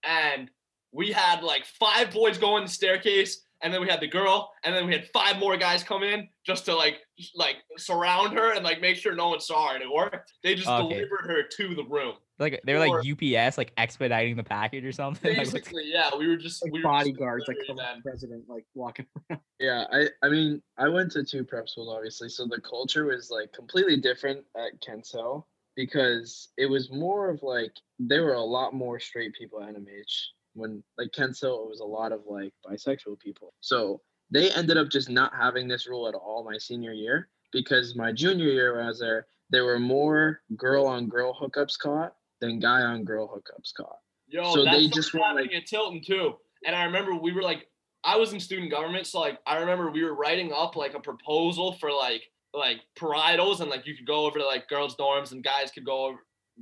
and 0.04 0.50
we 0.92 1.12
had 1.12 1.42
like 1.42 1.64
five 1.66 2.10
boys 2.12 2.38
go 2.38 2.56
in 2.56 2.64
the 2.64 2.68
staircase, 2.70 3.44
and 3.62 3.72
then 3.72 3.80
we 3.80 3.88
had 3.88 4.00
the 4.00 4.06
girl, 4.06 4.50
and 4.64 4.74
then 4.74 4.86
we 4.86 4.92
had 4.92 5.06
five 5.12 5.38
more 5.38 5.56
guys 5.56 5.82
come 5.84 6.02
in 6.02 6.28
just 6.44 6.64
to 6.66 6.74
like 6.74 6.98
like 7.34 7.56
surround 7.78 8.36
her 8.36 8.52
and 8.54 8.64
like 8.64 8.80
make 8.80 8.96
sure 8.96 9.14
no 9.14 9.28
one 9.28 9.40
saw 9.40 9.68
her, 9.68 9.74
and 9.74 9.82
it 9.84 9.90
worked. 9.90 10.32
They 10.42 10.54
just 10.54 10.68
Okay. 10.68 10.94
delivered 10.94 11.26
her 11.30 11.42
to 11.42 11.74
the 11.74 11.84
room. 11.84 12.14
Like 12.38 12.60
they 12.64 12.74
were 12.74 12.80
like 12.80 13.06
UPS, 13.06 13.56
like 13.56 13.72
expediting 13.78 14.36
the 14.36 14.44
package 14.44 14.84
or 14.84 14.92
something. 14.92 15.26
Like, 15.36 15.52
Basically, 15.52 15.84
yeah, 15.86 16.10
we 16.16 16.28
were 16.28 16.36
just 16.36 16.62
like 16.62 16.72
we 16.72 16.80
were 16.80 16.82
just 16.82 17.04
bodyguards, 17.04 17.44
like 17.48 17.56
delivering 17.66 17.96
the 17.96 18.02
president, 18.02 18.44
like 18.48 18.64
walking. 18.74 19.06
Yeah, 19.58 19.84
I 19.90 20.08
I 20.22 20.28
mean 20.28 20.62
I 20.78 20.88
went 20.88 21.10
to 21.12 21.24
two 21.24 21.44
prep 21.44 21.68
schools 21.68 21.88
obviously, 21.94 22.28
so 22.28 22.46
the 22.46 22.60
culture 22.60 23.06
was 23.06 23.30
like 23.30 23.52
completely 23.52 23.96
different 23.96 24.44
at 24.54 24.78
Kents 24.84 25.12
Hill 25.12 25.46
because 25.76 26.48
it 26.58 26.66
was 26.66 26.90
more 26.90 27.30
of 27.30 27.42
like 27.42 27.72
there 27.98 28.24
were 28.24 28.34
a 28.34 28.40
lot 28.40 28.74
more 28.74 29.00
straight 29.00 29.34
people 29.34 29.62
at 29.62 29.74
NMH 29.74 30.26
when 30.52 30.82
like 30.98 31.12
Kents 31.12 31.40
Hill 31.40 31.64
it 31.64 31.70
was 31.70 31.80
a 31.80 31.84
lot 31.84 32.12
of 32.12 32.20
like 32.28 32.52
bisexual 32.66 33.18
people. 33.18 33.54
So 33.60 34.02
they 34.30 34.50
ended 34.50 34.76
up 34.76 34.90
just 34.90 35.08
not 35.08 35.32
having 35.34 35.68
this 35.68 35.86
rule 35.86 36.06
at 36.06 36.14
all 36.14 36.44
my 36.44 36.58
senior 36.58 36.92
year 36.92 37.28
because 37.52 37.96
my 37.96 38.12
junior 38.12 38.48
year 38.48 38.76
when 38.76 38.84
I 38.84 38.88
was 38.88 39.00
there, 39.00 39.26
there 39.48 39.64
were 39.64 39.78
more 39.78 40.42
girl 40.56 40.86
on 40.86 41.08
girl 41.08 41.34
hookups 41.40 41.78
caught 41.78 42.14
than 42.40 42.58
guy 42.58 42.82
on 42.82 43.04
girl 43.04 43.28
hookups 43.28 43.72
caught. 43.76 43.98
Yo, 44.28 44.54
So 44.54 44.64
that's 44.64 44.76
they 44.76 44.88
just 44.88 45.12
happening 45.12 45.46
like- 45.46 45.54
at 45.54 45.66
Tilton 45.66 46.00
too. 46.04 46.34
And 46.66 46.74
I 46.74 46.84
remember 46.84 47.14
we 47.14 47.32
were 47.32 47.42
like, 47.42 47.66
I 48.04 48.16
was 48.16 48.32
in 48.32 48.40
student 48.40 48.70
government, 48.70 49.06
so 49.06 49.20
like 49.20 49.38
I 49.46 49.58
remember 49.58 49.90
we 49.90 50.04
were 50.04 50.14
writing 50.14 50.52
up 50.52 50.76
like 50.76 50.94
a 50.94 51.00
proposal 51.00 51.72
for 51.74 51.90
like 51.92 52.22
like 52.54 52.80
parietals, 52.98 53.60
and 53.60 53.68
like 53.70 53.86
you 53.86 53.94
could 53.96 54.06
go 54.06 54.24
over 54.26 54.38
to 54.38 54.46
like 54.46 54.68
girls' 54.68 54.96
dorms 54.96 55.32
and 55.32 55.44
guys 55.44 55.70
could 55.70 55.84
go 55.84 56.06
over, 56.06 56.18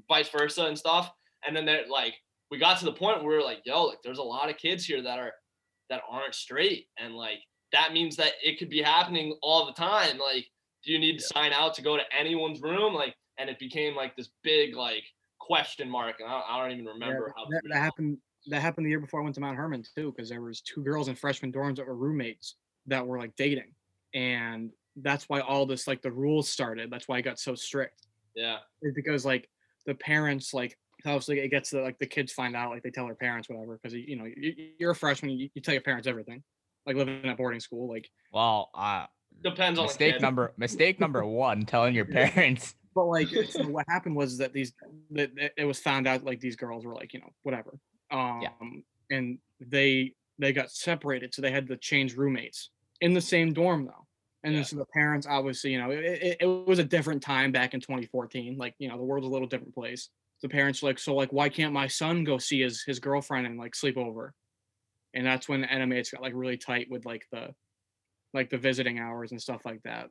vice 0.09 0.29
versa 0.29 0.65
and 0.67 0.77
stuff. 0.79 1.11
And 1.47 1.55
then 1.57 1.67
that 1.67 1.89
like 1.91 2.15
we 2.51 2.59
got 2.59 2.79
to 2.79 2.85
the 2.85 2.93
point 2.93 3.19
where 3.19 3.29
we 3.29 3.37
were 3.37 3.43
like, 3.43 3.61
yo, 3.65 3.85
like 3.85 3.99
there's 4.03 4.19
a 4.19 4.23
lot 4.23 4.51
of 4.51 4.57
kids 4.57 4.85
here 4.85 5.03
that 5.03 5.19
are 5.19 5.33
that 5.91 6.03
aren't 6.11 6.35
straight, 6.35 6.87
and 6.99 7.15
like 7.15 7.39
that 7.73 7.93
means 7.93 8.17
that 8.17 8.33
it 8.43 8.59
could 8.59 8.71
be 8.71 8.83
happening 8.83 9.37
all 9.43 9.67
the 9.67 9.73
time. 9.73 10.19
Like, 10.19 10.47
do 10.85 10.93
you 10.93 10.99
need 10.99 11.19
to 11.19 11.25
sign 11.25 11.53
out 11.53 11.75
to 11.75 11.83
go 11.83 11.97
to 11.97 12.03
anyone's 12.19 12.63
room? 12.63 12.95
Like, 12.95 13.15
and 13.39 13.51
it 13.51 13.59
became 13.59 13.95
like 13.95 14.17
this 14.17 14.31
big 14.43 14.75
like 14.75 15.05
question 15.47 15.89
mark, 15.89 16.21
and 16.21 16.29
I, 16.29 16.43
I 16.49 16.63
don't 16.63 16.73
even 16.73 16.87
Yeah, 16.87 16.93
remember 16.93 17.33
how 17.37 17.45
that, 17.51 17.63
that 17.71 17.79
happened. 17.79 18.19
That 18.47 18.61
happened 18.61 18.87
the 18.87 18.91
year 18.91 19.01
before 19.01 19.21
I 19.21 19.23
went 19.23 19.35
to 19.37 19.41
Mount 19.41 19.57
Hermon 19.57 19.83
too, 19.97 20.13
because 20.15 20.29
there 20.29 20.43
was 20.43 20.61
two 20.61 20.83
girls 20.83 21.09
in 21.09 21.15
freshman 21.15 21.51
dorms 21.53 21.77
that 21.77 21.87
were 21.87 21.97
roommates 21.97 22.57
that 22.87 23.07
were 23.07 23.19
like 23.19 23.35
dating, 23.37 23.73
and 24.15 24.71
that's 24.97 25.29
why 25.29 25.41
all 25.41 25.67
this 25.67 25.87
like 25.87 26.03
the 26.03 26.13
rules 26.13 26.49
started. 26.49 26.91
That's 26.91 27.09
why 27.09 27.19
it 27.19 27.23
got 27.23 27.39
so 27.39 27.55
strict. 27.55 28.07
Yeah. 28.35 28.59
Is 28.83 28.93
because 28.95 29.25
like 29.25 29.49
the 29.87 29.95
parents 29.95 30.53
like 30.53 30.77
obviously 31.07 31.41
it 31.41 31.49
gets 31.49 31.71
to 31.71 31.83
like 31.83 31.99
the 31.99 32.07
kids 32.07 32.33
find 32.33 32.57
out 32.57 32.71
like 32.71 32.83
they 32.83 32.91
tell 32.91 33.07
their 33.07 33.15
parents 33.15 33.49
whatever 33.49 33.79
because 33.83 33.95
you 33.95 34.17
know 34.17 34.25
you, 34.25 34.73
you're 34.79 34.93
a 34.93 34.95
freshman 34.95 35.33
you, 35.33 35.51
you 35.55 35.61
tell 35.61 35.75
your 35.75 35.83
parents 35.83 36.09
everything 36.09 36.43
like 36.87 36.97
living 36.97 37.25
at 37.27 37.37
boarding 37.37 37.61
school 37.61 37.89
like 37.89 38.09
well, 38.33 38.71
uh, 38.75 39.07
Depends 39.43 39.79
on 39.79 39.87
mistake 39.87 40.21
number 40.21 40.53
mistake 40.57 40.99
number 41.01 41.25
one, 41.27 41.67
telling 41.67 41.95
your 41.95 42.05
parents. 42.05 42.75
But 42.95 43.07
like 43.07 43.29
so 43.51 43.67
what 43.69 43.85
happened 43.89 44.17
was 44.17 44.39
that 44.39 44.53
these 44.53 44.73
that 45.11 45.31
it 45.57 45.65
was 45.65 45.81
found 45.81 46.07
out 46.07 46.25
like 46.25 46.41
these 46.41 46.57
girls 46.57 46.85
were 46.85 46.95
like 46.95 47.13
you 47.13 47.21
know 47.21 47.31
whatever 47.43 47.79
um 48.11 48.85
and 49.11 49.39
they 49.61 50.15
they 50.39 50.53
got 50.53 50.71
separated 50.71 51.35
so 51.35 51.43
they 51.43 51.51
had 51.51 51.67
to 51.69 51.77
change 51.77 52.17
roommates 52.17 52.71
in 53.01 53.13
the 53.13 53.21
same 53.21 53.53
dorm 53.53 53.85
though. 53.87 54.07
And 54.43 54.53
Yeah. 54.53 54.59
then 54.59 54.65
so 54.65 54.77
the 54.77 54.87
parents 54.87 55.27
obviously 55.27 55.73
you 55.73 55.79
know 55.79 55.91
it, 55.91 56.05
it, 56.05 56.37
it 56.41 56.47
was 56.47 56.79
a 56.79 56.85
different 56.85 57.23
time 57.23 57.53
back 57.53 57.75
in 57.75 57.81
2014 57.81 58.57
like 58.57 58.75
you 58.79 58.89
know 58.89 58.97
the 58.97 59.05
world's 59.05 59.27
a 59.27 59.31
little 59.31 59.49
different 59.49 59.75
place. 59.75 60.11
The 60.43 60.49
parents 60.49 60.83
like 60.83 60.99
so 60.99 61.15
like 61.15 61.33
why 61.33 61.49
can't 61.49 61.73
my 61.73 61.87
son 61.87 62.25
go 62.25 62.39
see 62.39 62.61
his 62.61 62.83
his 62.83 62.99
girlfriend 62.99 63.47
and 63.47 63.59
like 63.59 63.75
sleep 63.75 63.97
over? 63.97 64.35
And 65.15 65.25
that's 65.25 65.49
when 65.49 65.65
NMH 65.65 66.13
got 66.13 66.23
like 66.23 66.35
really 66.35 66.59
tight 66.59 66.89
with 66.91 67.07
like 67.07 67.27
the 67.33 67.55
like 68.35 68.51
the 68.51 68.59
visiting 68.59 68.99
hours 68.99 69.31
and 69.31 69.41
stuff 69.41 69.63
like 69.65 69.83
that 69.85 70.11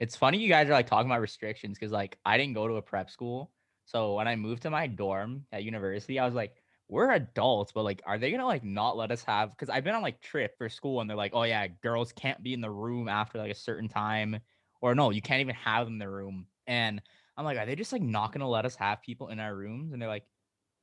It's 0.00 0.16
funny 0.16 0.38
you 0.38 0.48
guys 0.48 0.66
are 0.66 0.72
like 0.72 0.86
talking 0.86 1.10
about 1.10 1.20
restrictions 1.20 1.78
because 1.78 1.92
like 1.92 2.16
I 2.24 2.38
didn't 2.38 2.54
go 2.54 2.66
to 2.66 2.76
a 2.76 2.82
prep 2.82 3.10
school. 3.10 3.52
So 3.84 4.14
when 4.14 4.26
I 4.26 4.34
moved 4.34 4.62
to 4.62 4.70
my 4.70 4.86
dorm 4.86 5.44
at 5.52 5.62
university, 5.62 6.18
I 6.18 6.24
was 6.24 6.34
like, 6.34 6.54
we're 6.88 7.12
adults, 7.12 7.70
but 7.72 7.84
like, 7.84 8.02
are 8.06 8.16
they 8.16 8.30
gonna 8.30 8.46
like 8.46 8.64
not 8.64 8.96
let 8.96 9.10
us 9.10 9.22
have? 9.24 9.50
Because 9.50 9.68
I've 9.68 9.84
been 9.84 9.94
on 9.94 10.00
like 10.00 10.22
trip 10.22 10.56
for 10.56 10.70
school 10.70 11.02
and 11.02 11.08
they're 11.08 11.18
like, 11.18 11.32
oh 11.34 11.42
yeah, 11.42 11.66
girls 11.82 12.12
can't 12.12 12.42
be 12.42 12.54
in 12.54 12.62
the 12.62 12.70
room 12.70 13.08
after 13.08 13.38
like 13.38 13.50
a 13.50 13.54
certain 13.54 13.88
time, 13.88 14.40
or 14.80 14.94
no, 14.94 15.10
you 15.10 15.20
can't 15.20 15.42
even 15.42 15.54
have 15.54 15.84
them 15.84 15.94
in 15.94 15.98
the 15.98 16.08
room. 16.08 16.46
And 16.66 17.02
I'm 17.36 17.44
like, 17.44 17.58
are 17.58 17.66
they 17.66 17.76
just 17.76 17.92
like 17.92 18.02
not 18.02 18.32
gonna 18.32 18.48
let 18.48 18.64
us 18.64 18.76
have 18.76 19.02
people 19.02 19.28
in 19.28 19.38
our 19.38 19.54
rooms? 19.54 19.92
And 19.92 20.00
they're 20.00 20.08
like, 20.08 20.24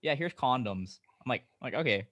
yeah, 0.03 0.13
here's 0.13 0.33
condoms. 0.33 0.99
I'm 1.25 1.29
like, 1.29 1.41
I'm 1.59 1.71
like 1.71 1.81
okay, 1.81 2.07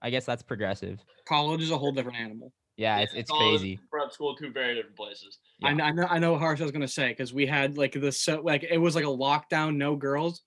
I 0.00 0.08
guess 0.08 0.24
that's 0.24 0.42
progressive. 0.42 1.04
college 1.28 1.60
is 1.60 1.70
a 1.70 1.76
whole 1.76 1.92
different 1.92 2.18
animal 2.18 2.50
Yeah, 2.76 2.98
it's 2.98 3.14
it's 3.14 3.30
crazy. 3.30 3.78
Prep 3.90 4.12
school, 4.12 4.36
two 4.36 4.50
very 4.50 4.74
different 4.74 4.96
places. 4.96 5.38
I, 5.62 5.70
Yeah. 5.70 5.76
kn- 5.76 5.80
I 5.88 5.90
know 5.92 6.06
I 6.10 6.18
know 6.18 6.32
what 6.32 6.40
Harsh 6.40 6.60
was 6.60 6.70
gonna 6.72 6.86
say 6.88 7.08
because 7.08 7.32
we 7.32 7.46
had 7.46 7.78
like 7.78 7.92
this 7.92 8.20
so 8.20 8.40
like 8.42 8.64
it 8.64 8.78
was 8.78 8.94
like 8.94 9.04
a 9.04 9.08
lockdown, 9.08 9.76
no 9.76 9.96
girls, 9.96 10.42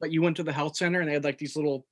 but 0.00 0.10
you 0.12 0.22
went 0.22 0.36
to 0.36 0.42
the 0.44 0.52
health 0.52 0.76
center 0.76 1.00
and 1.00 1.08
they 1.08 1.14
had 1.14 1.24
like 1.24 1.38
these 1.38 1.56
little 1.56 1.86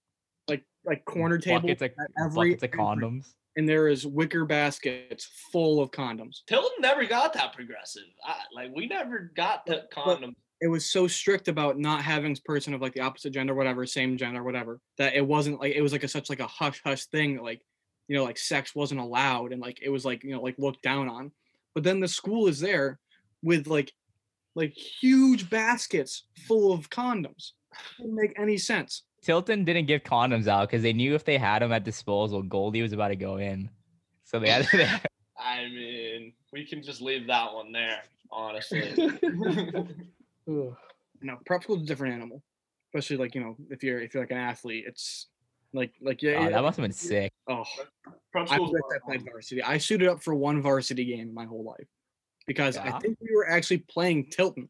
like 0.48 0.62
like 0.84 1.04
corner 1.04 1.38
tables 1.38 1.62
Buckets 1.62 1.82
of, 1.82 1.90
every, 2.24 2.50
buckets 2.50 2.62
of 2.62 2.68
every- 2.68 2.78
condoms. 2.78 3.26
and 3.56 3.68
there 3.68 3.88
is 3.88 4.06
wicker 4.06 4.44
baskets 4.44 5.28
full 5.50 5.80
of 5.80 5.90
condoms. 5.90 6.44
Tilton 6.46 6.70
never 6.80 7.04
got 7.04 7.32
that 7.34 7.52
progressive. 7.52 8.02
I, 8.24 8.36
like 8.54 8.70
we 8.74 8.86
never 8.86 9.32
got 9.34 9.66
the 9.66 9.84
condoms. 9.92 10.34
it 10.60 10.68
was 10.68 10.88
so 10.92 11.08
strict 11.08 11.48
about 11.48 11.76
not 11.78 12.02
having 12.02 12.32
a 12.36 12.40
person 12.48 12.72
of 12.72 12.80
like 12.80 12.94
the 12.94 13.00
opposite 13.00 13.32
gender, 13.32 13.52
whatever, 13.54 13.84
same 13.84 14.16
gender, 14.16 14.44
whatever, 14.44 14.78
that 14.98 15.14
it 15.14 15.26
wasn't 15.26 15.58
like 15.60 15.74
it 15.74 15.82
was 15.82 15.90
like 15.90 16.04
a 16.04 16.08
such 16.08 16.30
like 16.30 16.38
a 16.40 16.46
hush 16.46 16.80
hush 16.84 17.06
thing, 17.06 17.38
like 17.42 17.60
you 18.12 18.18
know, 18.18 18.24
like 18.24 18.36
sex 18.36 18.74
wasn't 18.74 19.00
allowed 19.00 19.52
and 19.52 19.62
like 19.62 19.80
it 19.80 19.88
was 19.88 20.04
like 20.04 20.22
you 20.22 20.32
know 20.32 20.42
like 20.42 20.56
looked 20.58 20.82
down 20.82 21.08
on. 21.08 21.32
But 21.74 21.82
then 21.82 21.98
the 21.98 22.06
school 22.06 22.46
is 22.46 22.60
there 22.60 23.00
with 23.42 23.66
like 23.66 23.90
like 24.54 24.74
huge 24.74 25.48
baskets 25.48 26.26
full 26.46 26.74
of 26.74 26.90
condoms. 26.90 27.52
Didn't 27.96 28.14
make 28.14 28.38
any 28.38 28.58
sense. 28.58 29.04
Tilton 29.22 29.64
didn't 29.64 29.86
give 29.86 30.02
condoms 30.02 30.46
out 30.46 30.68
because 30.68 30.82
they 30.82 30.92
knew 30.92 31.14
if 31.14 31.24
they 31.24 31.38
had 31.38 31.62
them 31.62 31.72
at 31.72 31.84
disposal, 31.84 32.42
Goldie 32.42 32.82
was 32.82 32.92
about 32.92 33.08
to 33.08 33.16
go 33.16 33.38
in. 33.38 33.70
So 34.24 34.38
they 34.38 34.50
had, 34.50 34.68
they 34.70 34.84
had- 34.84 35.06
I 35.38 35.64
mean, 35.70 36.34
we 36.52 36.66
can 36.66 36.82
just 36.82 37.00
leave 37.00 37.28
that 37.28 37.54
one 37.54 37.72
there, 37.72 38.02
honestly. 38.30 38.92
You 40.46 40.76
know, 41.22 41.38
prep 41.46 41.62
school 41.62 41.76
is 41.76 41.82
a 41.84 41.86
different 41.86 42.14
animal, 42.14 42.42
especially 42.88 43.16
like 43.16 43.36
you 43.36 43.40
know 43.40 43.56
if 43.70 43.84
you're 43.84 44.00
if 44.00 44.12
you're 44.12 44.24
like 44.24 44.32
an 44.32 44.38
athlete, 44.38 44.84
it's 44.88 45.28
like 45.72 45.92
like 46.00 46.22
yeah. 46.22 46.32
Oh, 46.38 46.42
yeah, 46.44 46.48
that 46.50 46.62
must 46.62 46.76
have 46.78 46.84
been 46.84 46.92
sick. 46.92 47.32
oh, 47.48 47.64
Prep 48.32 48.50
I 48.50 48.54
school's 48.56 48.72
wish 48.72 48.82
I 48.94 48.98
played 49.04 49.24
varsity. 49.24 49.62
I 49.62 49.78
suited 49.78 50.08
up 50.08 50.22
for 50.22 50.34
one 50.34 50.60
varsity 50.62 51.04
game 51.04 51.32
my 51.34 51.44
whole 51.44 51.64
life 51.64 51.86
because 52.46 52.76
I 52.76 52.98
think 52.98 53.18
we 53.20 53.34
were 53.34 53.48
actually 53.48 53.78
playing 53.78 54.30
Tilton 54.30 54.68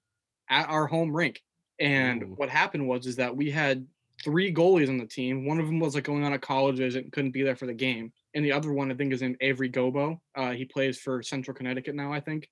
at 0.51 0.69
our 0.69 0.87
home 0.87 1.15
rink. 1.15 1.41
And 1.81 2.23
Ooh. 2.23 2.27
what 2.37 2.49
happened 2.49 2.87
was 2.87 3.07
is 3.07 3.17
that 3.17 3.35
we 3.37 3.51
had 3.51 3.87
three 4.23 4.53
goalies 4.53 4.89
on 4.89 4.99
the 4.99 5.07
team. 5.07 5.47
One 5.47 5.59
of 5.59 5.67
them 5.67 5.81
was 5.81 5.95
like 5.95 6.05
going 6.05 6.23
on 6.25 6.35
a 6.35 6.39
college 6.39 6.77
visit 6.77 7.05
and 7.05 7.13
couldn't 7.13 7.31
be 7.33 7.43
there 7.43 7.57
for 7.57 7.67
the 7.67 7.75
game. 7.75 8.13
And 8.35 8.45
the 8.45 8.53
other 8.53 8.73
one, 8.73 8.91
I 8.91 8.95
think, 8.95 9.13
is 9.13 9.23
named 9.23 9.37
Avery 9.41 9.71
Gobo. 9.71 10.19
Uh, 10.37 10.53
he 10.53 10.65
plays 10.65 10.99
for 10.99 11.23
Central 11.23 11.55
Connecticut 11.55 11.95
now, 11.95 12.13
I 12.13 12.21
think. 12.21 12.49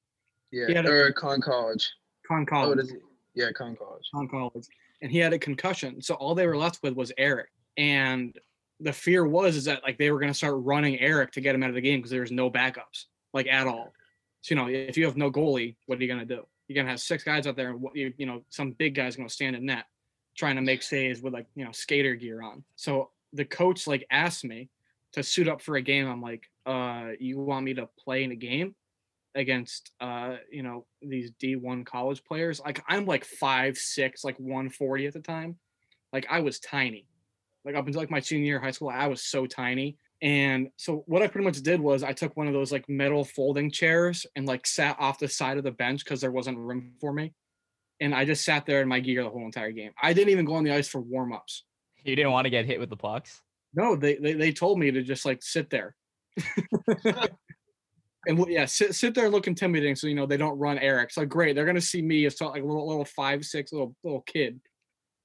Yeah, 0.51 0.67
He 0.67 0.75
had 0.75 0.87
a- 0.87 1.13
Conn 1.13 1.41
College. 1.41 1.89
Con 2.27 2.43
Oh, 2.43 2.47
College. 2.47 2.77
what 2.77 2.85
is 2.85 2.91
it? 2.93 3.01
Yeah, 3.35 3.51
Conn 3.53 3.77
College. 3.77 4.05
on 4.15 4.29
college 4.29 4.67
and 5.03 5.11
he 5.11 5.19
had 5.19 5.33
a 5.33 5.39
concussion 5.39 6.03
so 6.03 6.15
all 6.17 6.35
they 6.35 6.47
were 6.47 6.57
left 6.57 6.81
with 6.83 6.95
was 6.95 7.11
eric 7.17 7.49
and 7.81 8.39
the 8.79 8.93
fear 8.93 9.27
was 9.27 9.57
is 9.57 9.65
that 9.65 9.83
like 9.83 9.99
they 9.99 10.11
were 10.11 10.21
going 10.21 10.31
to 10.31 10.37
start 10.37 10.55
running 10.59 11.01
eric 11.01 11.33
to 11.33 11.41
get 11.41 11.55
him 11.55 11.63
out 11.63 11.71
of 11.71 11.75
the 11.75 11.81
game 11.81 11.99
because 11.99 12.11
there 12.11 12.21
was 12.21 12.31
no 12.31 12.51
backups 12.51 13.07
like 13.33 13.47
at 13.47 13.67
all 13.67 13.93
so 14.43 14.55
you 14.55 14.61
know 14.61 14.69
if 14.69 14.97
you 14.97 15.05
have 15.05 15.17
no 15.17 15.31
goalie 15.31 15.75
what 15.87 15.99
are 15.99 16.03
you 16.03 16.09
going 16.09 16.21
to 16.21 16.27
do 16.27 16.47
you're 16.69 16.75
going 16.75 16.87
to 16.87 16.91
have 16.91 17.01
six 17.01 17.25
guys 17.25 17.47
out 17.47 17.57
there 17.57 17.71
and 17.71 17.83
you, 17.95 18.13
you 18.19 18.27
know 18.27 18.43
some 18.51 18.73
big 18.73 18.95
guys 18.95 19.17
going 19.17 19.29
to 19.29 19.35
stand 19.35 19.57
in 19.57 19.65
net 19.65 19.87
trying 20.37 20.57
to 20.57 20.63
make 20.63 20.83
saves 20.83 21.23
with 21.23 21.33
like 21.33 21.47
you 21.57 21.65
know 21.65 21.73
skater 21.73 22.15
gear 22.15 22.43
on 22.43 22.63
so 22.77 23.11
the 23.33 23.45
coach 23.45 23.87
like 23.87 24.07
asked 24.11 24.45
me 24.45 24.69
to 25.13 25.23
suit 25.23 25.49
up 25.49 25.63
for 25.63 25.77
a 25.77 25.83
game 25.83 26.07
i'm 26.07 26.23
like 26.23 26.45
uh 26.67 27.09
you 27.19 27.41
want 27.41 27.65
me 27.65 27.73
to 27.75 27.89
play 27.99 28.23
in 28.23 28.31
a 28.31 28.37
game 28.37 28.75
against 29.35 29.93
uh 30.01 30.37
you 30.51 30.63
know 30.63 30.85
these 31.03 31.31
D1 31.41 31.87
college 31.87 32.25
players. 32.25 32.61
Like 32.61 32.83
I'm 32.89 33.07
like 33.07 33.25
five 33.25 33.77
six, 33.77 34.25
like 34.25 34.39
140 34.39 35.07
at 35.07 35.13
the 35.13 35.21
time. 35.21 35.57
Like 36.13 36.27
I 36.29 36.41
was 36.41 36.59
tiny. 36.59 37.07
Like 37.65 37.75
up 37.75 37.87
until 37.87 38.01
like 38.01 38.11
my 38.11 38.21
senior 38.21 38.47
year 38.47 38.57
of 38.57 38.63
high 38.63 38.71
school, 38.71 38.89
I 38.89 39.07
was 39.07 39.23
so 39.23 39.47
tiny. 39.47 39.99
And 40.23 40.69
so 40.77 41.05
what 41.07 41.23
I 41.23 41.27
pretty 41.29 41.47
much 41.47 41.61
did 41.63 41.81
was 41.81 42.03
I 42.03 42.13
took 42.13 42.37
one 42.37 42.47
of 42.47 42.53
those 42.53 42.73
like 42.73 42.89
metal 42.89 43.25
folding 43.25 43.71
chairs 43.71 44.27
and 44.37 44.47
like 44.47 44.67
sat 44.67 44.97
off 44.99 45.19
the 45.19 45.29
side 45.29 45.59
of 45.59 45.65
the 45.65 45.71
bench 45.71 46.05
because 46.05 46.21
there 46.21 46.33
wasn't 46.33 46.59
room 46.59 46.93
for 47.01 47.13
me. 47.13 47.33
And 48.01 48.15
I 48.15 48.25
just 48.25 48.45
sat 48.45 48.67
there 48.67 48.81
in 48.81 48.89
my 48.89 49.01
gear 49.01 49.23
the 49.23 49.31
whole 49.31 49.45
entire 49.45 49.73
game. 49.73 49.93
I 50.03 50.13
didn't 50.13 50.31
even 50.31 50.47
go 50.47 50.55
on 50.55 50.65
the 50.65 50.73
ice 50.73 50.89
for 50.89 51.01
warm-ups. 51.01 51.65
You 52.05 52.17
didn't 52.17 52.33
want 52.33 52.47
to 52.47 52.51
get 52.51 52.65
hit 52.65 52.81
with 52.81 52.91
the 52.91 52.97
pucks. 52.97 53.43
No, 53.75 53.95
they 53.95 54.17
they, 54.17 54.33
they 54.33 54.53
told 54.53 54.79
me 54.79 54.91
to 54.91 55.03
just 55.03 55.25
like 55.25 55.43
sit 55.43 55.71
there. 55.71 55.95
and 58.27 58.45
yeah, 58.49 58.65
sit 58.65 58.95
sit 58.95 59.15
there 59.15 59.25
and 59.25 59.33
look 59.33 59.47
intimidating 59.47 59.95
so 59.95 60.07
you 60.07 60.15
know 60.15 60.27
they 60.27 60.37
don't 60.37 60.59
run 60.59 60.79
Eric. 60.79 61.11
So 61.11 61.25
great, 61.25 61.55
they're 61.55 61.67
gonna 61.67 61.81
see 61.81 62.03
me 62.03 62.27
as 62.27 62.41
like 62.41 62.63
a 62.63 62.67
little 62.67 62.89
little 62.89 63.05
five 63.05 63.45
six 63.45 63.73
little 63.73 63.95
little 64.03 64.23
kid, 64.23 64.61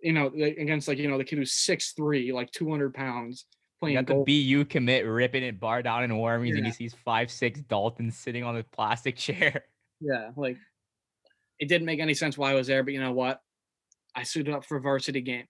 you 0.05 0.13
know, 0.13 0.27
against 0.27 0.87
like 0.87 0.99
you 0.99 1.09
know 1.09 1.17
the 1.17 1.23
kid 1.23 1.39
who's 1.39 1.53
six 1.53 1.93
three, 1.93 2.31
like 2.31 2.51
two 2.51 2.69
hundred 2.69 2.93
pounds 2.93 3.45
You 3.49 3.55
playing 3.79 4.05
got 4.05 4.25
the. 4.25 4.53
BU 4.53 4.65
commit 4.65 5.03
ripping 5.03 5.41
it 5.41 5.59
bar 5.59 5.81
down 5.81 6.03
in 6.03 6.11
Wormies, 6.11 6.55
and 6.55 6.63
he 6.63 6.71
sees 6.71 6.93
five 7.03 7.31
six 7.31 7.59
Dalton 7.61 8.11
sitting 8.11 8.43
on 8.43 8.53
the 8.53 8.63
plastic 8.63 9.15
chair. 9.25 9.65
Yeah, 9.99 10.29
like 10.37 10.57
it 11.57 11.69
didn't 11.69 11.87
make 11.87 11.99
any 11.99 12.13
sense 12.13 12.37
why 12.37 12.51
I 12.51 12.53
was 12.53 12.67
there, 12.67 12.83
but 12.83 12.93
you 12.93 12.99
know 12.99 13.13
what? 13.13 13.41
I 14.13 14.23
suited 14.23 14.53
up 14.53 14.63
for 14.63 14.79
varsity 14.79 15.21
game. 15.21 15.45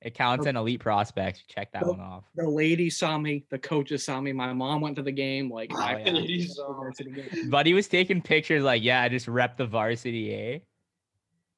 It 0.00 0.14
counts 0.14 0.46
in 0.46 0.56
elite 0.56 0.80
prospects. 0.80 1.42
Check 1.48 1.72
that 1.72 1.82
Nope. 1.82 1.98
one 1.98 2.06
off. 2.06 2.24
The 2.36 2.48
ladies 2.48 2.98
saw 2.98 3.18
me, 3.18 3.44
the 3.50 3.58
coaches 3.58 4.04
saw 4.04 4.18
me, 4.20 4.32
my 4.32 4.52
mom 4.52 4.80
went 4.80 4.96
to 4.96 5.02
the 5.02 5.12
game. 5.12 5.50
Like 5.50 5.72
Oh, 5.74 5.78
I 5.78 5.98
yeah. 5.98 6.12
Ladies, 6.12 6.54
suited 6.54 6.62
up 6.62 6.66
for 6.68 6.72
a 6.72 6.76
varsity 6.76 7.10
game. 7.10 7.50
But 7.50 7.66
he 7.66 7.74
was 7.74 7.88
taking 7.88 8.22
pictures 8.22 8.62
like, 8.62 8.82
yeah, 8.82 9.02
I 9.02 9.08
just 9.10 9.28
rep 9.28 9.58
the 9.58 9.66
varsity, 9.66 10.34
eh? 10.34 10.58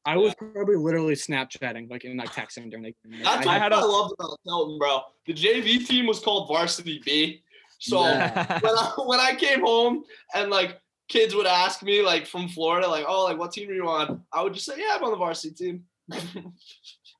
I 0.05 0.17
was 0.17 0.35
probably 0.35 0.77
literally 0.77 1.15
Snapchatting, 1.15 1.89
like 1.91 2.05
and 2.05 2.19
like 2.19 2.31
texting 2.31 2.71
during 2.71 2.83
the 2.83 2.95
game. 3.09 3.23
That's 3.23 3.47
I 3.47 3.53
what 3.53 3.61
had 3.63 3.73
I, 3.73 3.81
a- 3.81 3.85
loved 3.87 4.15
about 4.19 4.39
Tilton, 4.45 4.79
bro. 4.79 5.01
The 5.27 5.33
JV 5.35 5.87
team 5.87 6.07
was 6.07 6.19
called 6.19 6.49
Varsity 6.49 7.01
B. 7.05 7.43
So 7.79 8.01
Yeah. 8.01 8.59
when 8.61 8.73
I 8.77 8.93
when 9.07 9.21
I 9.21 9.35
came 9.35 9.61
home 9.61 10.05
and 10.35 10.51
like 10.51 10.81
kids 11.09 11.35
would 11.35 11.47
ask 11.47 11.83
me 11.83 12.03
like 12.03 12.27
from 12.27 12.49
Florida, 12.49 12.89
like, 12.89 13.05
oh, 13.07 13.25
like 13.25 13.39
what 13.39 13.53
team 13.53 13.69
are 13.71 13.75
you 13.75 13.89
on? 13.89 14.23
I 14.33 14.43
would 14.43 14.55
just 14.55 14.67
say, 14.67 14.75
yeah, 14.77 14.97
I'm 14.97 15.05
on 15.05 15.11
the 15.13 15.17
varsity 15.17 15.55
team. 15.55 15.85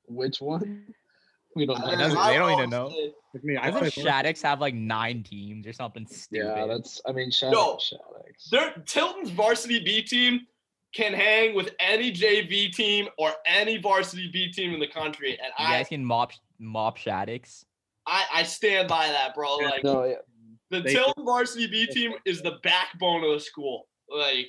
Which 0.07 0.41
one? 0.41 0.85
We 1.55 1.65
don't 1.65 1.79
know. 1.79 1.91
It 1.91 1.97
doesn't- 1.97 2.17
they 2.27 2.37
don't 2.37 2.51
even 2.51 2.69
know. 2.69 2.83
always 2.85 2.95
say- 2.95 3.13
Like 3.35 3.43
me, 3.43 3.57
I 3.57 3.71
Doesn't 3.71 3.93
Shattuck's 3.93 4.41
have 4.41 4.59
like 4.59 4.73
nine 4.73 5.23
teams 5.23 5.65
or 5.67 5.73
something 5.73 6.05
stupid? 6.07 6.45
yeah, 6.55 6.65
that's. 6.67 7.01
I 7.07 7.11
mean, 7.13 7.31
shout 7.31 7.53
Yo, 7.53 7.73
out 7.73 7.81
Shattuck's. 7.81 8.49
Their 8.49 8.71
Tilton's 8.85 9.29
varsity 9.29 9.79
B 9.83 10.01
team 10.01 10.41
can 10.93 11.13
hang 11.13 11.55
with 11.55 11.71
any 11.79 12.11
JV 12.11 12.71
team 12.71 13.07
or 13.17 13.31
any 13.45 13.77
varsity 13.77 14.29
B 14.31 14.51
team 14.51 14.73
in 14.73 14.79
the 14.79 14.87
country, 14.87 15.31
and 15.31 15.51
you 15.59 15.65
I, 15.65 15.77
guys 15.79 15.87
can 15.89 16.05
mop 16.05 16.31
mop 16.59 16.97
Shattuck's. 16.97 17.65
I 18.05 18.25
I 18.33 18.43
stand 18.43 18.87
by 18.87 19.07
that, 19.07 19.33
bro. 19.35 19.55
Like 19.57 19.83
No, 19.83 20.03
yeah. 20.05 20.15
the 20.69 20.81
they- 20.81 20.93
Tilton 20.93 21.25
varsity 21.25 21.67
B 21.67 21.85
team 21.87 22.13
is 22.25 22.41
the 22.41 22.59
backbone 22.63 23.23
of 23.23 23.31
the 23.33 23.39
school. 23.39 23.87
Like 24.09 24.47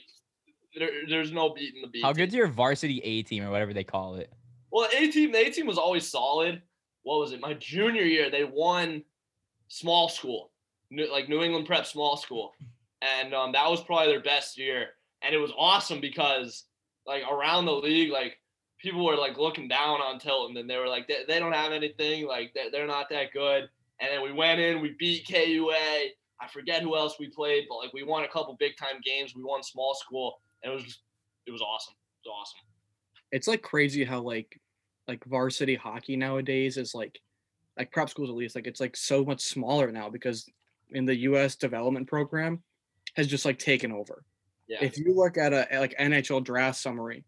there, 0.77 0.91
there's 1.09 1.33
no 1.33 1.51
beating 1.55 1.83
the 1.83 1.89
B. 1.89 2.03
How 2.03 2.09
team. 2.13 2.17
good's 2.25 2.35
your 2.35 2.49
varsity 2.49 3.01
A 3.05 3.23
team 3.23 3.45
or 3.45 3.51
whatever 3.51 3.73
they 3.73 3.85
call 3.85 4.17
it? 4.17 4.33
Well, 4.71 4.89
A 4.93 5.09
team, 5.11 5.31
the 5.33 5.39
A 5.47 5.51
team 5.51 5.67
was 5.67 5.79
always 5.79 6.09
solid. 6.09 6.61
What 7.05 7.21
was 7.21 7.33
it? 7.33 7.41
My 7.41 7.55
junior 7.55 8.03
year, 8.03 8.29
they 8.31 8.45
won 8.45 9.05
small 9.69 10.09
school, 10.09 10.51
New, 10.91 11.11
like 11.13 11.29
New 11.29 11.43
England 11.43 11.67
Prep 11.67 11.87
small 11.87 12.17
school, 12.17 12.53
and 13.03 13.33
um, 13.35 13.53
that 13.53 13.71
was 13.71 13.83
probably 13.85 14.09
their 14.09 14.23
best 14.23 14.59
year. 14.59 14.89
And 15.25 15.35
it 15.35 15.39
was 15.39 15.53
awesome 15.57 16.01
because 16.01 16.65
like 17.07 17.23
around 17.31 17.67
the 17.67 17.73
league, 17.73 18.11
like 18.11 18.39
people 18.79 19.05
were 19.05 19.17
like 19.17 19.39
looking 19.39 19.69
down 19.69 20.01
on 20.01 20.19
Tilton, 20.19 20.57
and 20.57 20.69
they 20.69 20.77
were 20.77 20.89
like, 20.89 21.09
they, 21.09 21.25
they 21.27 21.39
don't 21.39 21.53
have 21.53 21.73
anything, 21.73 22.27
like 22.27 22.53
they're, 22.55 22.71
they're 22.71 22.87
not 22.87 23.09
that 23.11 23.33
good. 23.33 23.69
And 24.01 24.11
then 24.13 24.23
we 24.23 24.33
went 24.33 24.61
in, 24.61 24.81
we 24.81 24.95
beat 24.99 25.27
KUA. 25.27 26.09
I 26.41 26.49
forget 26.53 26.83
who 26.83 26.97
else 26.97 27.17
we 27.19 27.29
played, 27.29 27.65
but 27.69 27.77
like 27.77 27.93
we 27.93 28.03
won 28.03 28.25
a 28.25 28.29
couple 28.29 28.57
big 28.59 28.77
time 28.77 29.01
games. 29.05 29.35
We 29.35 29.43
won 29.43 29.63
small 29.63 29.95
school, 29.95 30.41
and 30.63 30.73
it 30.73 30.75
was 30.75 30.85
just, 30.85 31.01
it 31.47 31.53
was 31.53 31.63
awesome. 31.63 31.95
It 32.25 32.29
was 32.29 32.35
awesome. 32.41 32.61
it's 33.33 33.49
like 33.49 33.63
crazy 33.63 34.05
how 34.05 34.21
like 34.21 34.61
like 35.09 35.25
varsity 35.27 35.75
hockey 35.75 36.17
nowadays 36.17 36.77
is 36.77 36.95
like 36.95 37.21
like 37.79 37.93
prep 37.93 38.09
schools 38.09 38.31
at 38.31 38.37
least 38.37 38.55
like 38.55 38.67
it's 38.67 38.81
like 38.81 38.97
so 38.97 39.25
much 39.25 39.43
smaller 39.43 39.93
now 39.93 40.09
because 40.09 40.49
in 40.93 41.05
the 41.05 41.17
US 41.17 41.57
development 41.57 42.07
program 42.07 42.63
has 43.15 43.27
just 43.27 43.45
like 43.45 43.59
taken 43.59 43.93
over. 43.93 44.25
Yeah. 44.75 44.85
If 44.87 44.99
you 44.99 45.15
look 45.15 45.37
at 45.39 45.53
a 45.53 45.67
like 45.79 45.95
NHL 45.99 46.43
draft 46.45 46.79
summary, 46.79 47.25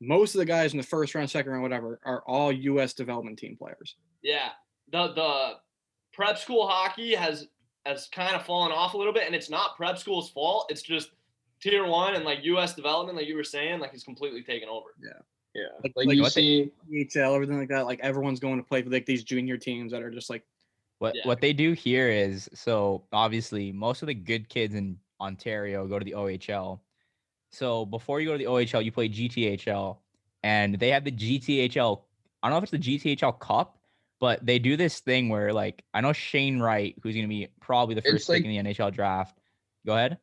most 0.00 0.34
of 0.34 0.38
the 0.38 0.44
guys 0.44 0.72
in 0.72 0.78
the 0.78 0.86
first 0.86 1.14
round, 1.14 1.30
second 1.30 1.52
round, 1.52 1.62
whatever, 1.62 2.00
are 2.04 2.22
all 2.26 2.50
US 2.52 2.92
development 2.94 3.38
team 3.38 3.56
players. 3.56 3.96
Yeah, 4.22 4.48
the 4.90 5.12
the 5.12 5.50
prep 6.12 6.38
school 6.38 6.66
hockey 6.66 7.14
has 7.14 7.48
has 7.86 8.08
kind 8.12 8.34
of 8.36 8.44
fallen 8.46 8.70
off 8.72 8.94
a 8.94 8.96
little 8.96 9.12
bit, 9.12 9.26
and 9.26 9.34
it's 9.34 9.50
not 9.50 9.76
prep 9.76 9.98
school's 9.98 10.30
fault. 10.30 10.66
It's 10.70 10.82
just 10.82 11.10
tier 11.60 11.86
one 11.86 12.14
and 12.14 12.24
like 12.24 12.38
U.S. 12.44 12.74
development, 12.74 13.16
like 13.18 13.26
you 13.28 13.36
were 13.36 13.44
saying, 13.44 13.80
like 13.80 13.90
it's 13.92 14.04
completely 14.04 14.42
taken 14.42 14.68
over. 14.68 14.88
Yeah. 15.00 15.10
Like- 15.84 15.92
Like, 15.96 16.06
like 16.06 16.16
you 16.16 16.22
what 16.22 16.34
they- 16.34 16.40
see, 16.40 16.72
EHL, 16.92 17.34
everything 17.34 17.58
like 17.58 17.68
that. 17.68 17.84
Like 17.86 18.00
everyone's 18.00 18.40
going 18.40 18.56
to 18.56 18.62
play 18.62 18.82
for 18.82 18.88
like 18.90 19.04
these 19.06 19.22
junior 19.24 19.56
teams 19.58 19.92
that 19.92 20.02
are 20.02 20.10
just 20.10 20.30
like 20.30 20.44
What 20.98 21.14
Yeah. 21.14 21.22
what 21.26 21.40
they 21.40 21.52
do 21.52 21.72
here 21.72 22.08
is 22.08 22.48
so 22.54 23.04
obviously 23.12 23.70
most 23.72 24.02
of 24.02 24.06
the 24.06 24.14
good 24.14 24.48
kids 24.48 24.74
in 24.74 24.96
Ontario 25.22 25.86
go 25.86 25.98
to 25.98 26.04
the 26.04 26.12
OHL. 26.12 26.80
So 27.50 27.86
before 27.86 28.20
you 28.20 28.26
go 28.28 28.32
to 28.32 28.38
the 28.38 28.50
OHL, 28.50 28.84
you 28.84 28.92
play 28.92 29.08
GTHL, 29.08 29.98
and 30.42 30.74
they 30.78 30.88
have 30.88 31.04
the 31.04 31.12
GTHL. 31.12 32.00
I 32.42 32.48
don't 32.48 32.54
know 32.54 32.58
if 32.58 32.72
it's 32.72 32.72
the 32.72 33.16
GTHL 33.16 33.38
Cup, 33.38 33.78
but 34.18 34.44
they 34.44 34.58
do 34.58 34.76
this 34.76 35.00
thing 35.00 35.28
where 35.28 35.52
like 35.52 35.84
I 35.94 36.00
know 36.00 36.12
Shane 36.12 36.60
Wright, 36.60 36.94
who's 37.02 37.14
gonna 37.14 37.28
be 37.28 37.48
probably 37.60 37.94
the 37.94 38.02
first 38.02 38.28
pick 38.28 38.44
in 38.44 38.50
the 38.50 38.72
NHL 38.72 38.92
draft. 38.92 39.38
Go 39.86 39.94
ahead. 39.94 40.18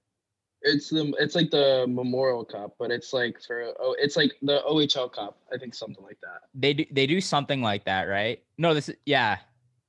it's 0.62 0.90
the 0.90 1.14
it's 1.20 1.36
like 1.36 1.52
the 1.52 1.86
Memorial 1.88 2.44
Cup, 2.44 2.76
but 2.80 2.92
it's 2.92 3.14
like 3.14 3.42
for 3.46 3.74
oh, 3.80 3.96
it's 4.00 4.18
like 4.18 4.34
the 4.42 4.62
OHL 4.68 5.12
Cup. 5.12 5.38
I 5.54 5.58
think 5.58 5.74
something 5.74 6.04
like 6.04 6.20
that. 6.22 6.42
They 6.54 6.74
do 6.74 6.86
they 6.92 7.08
do 7.08 7.22
something 7.22 7.62
like 7.62 7.86
that, 7.86 8.04
right? 8.04 8.42
No, 8.58 8.74
this 8.74 8.90
is 8.90 8.96
yeah. 9.06 9.38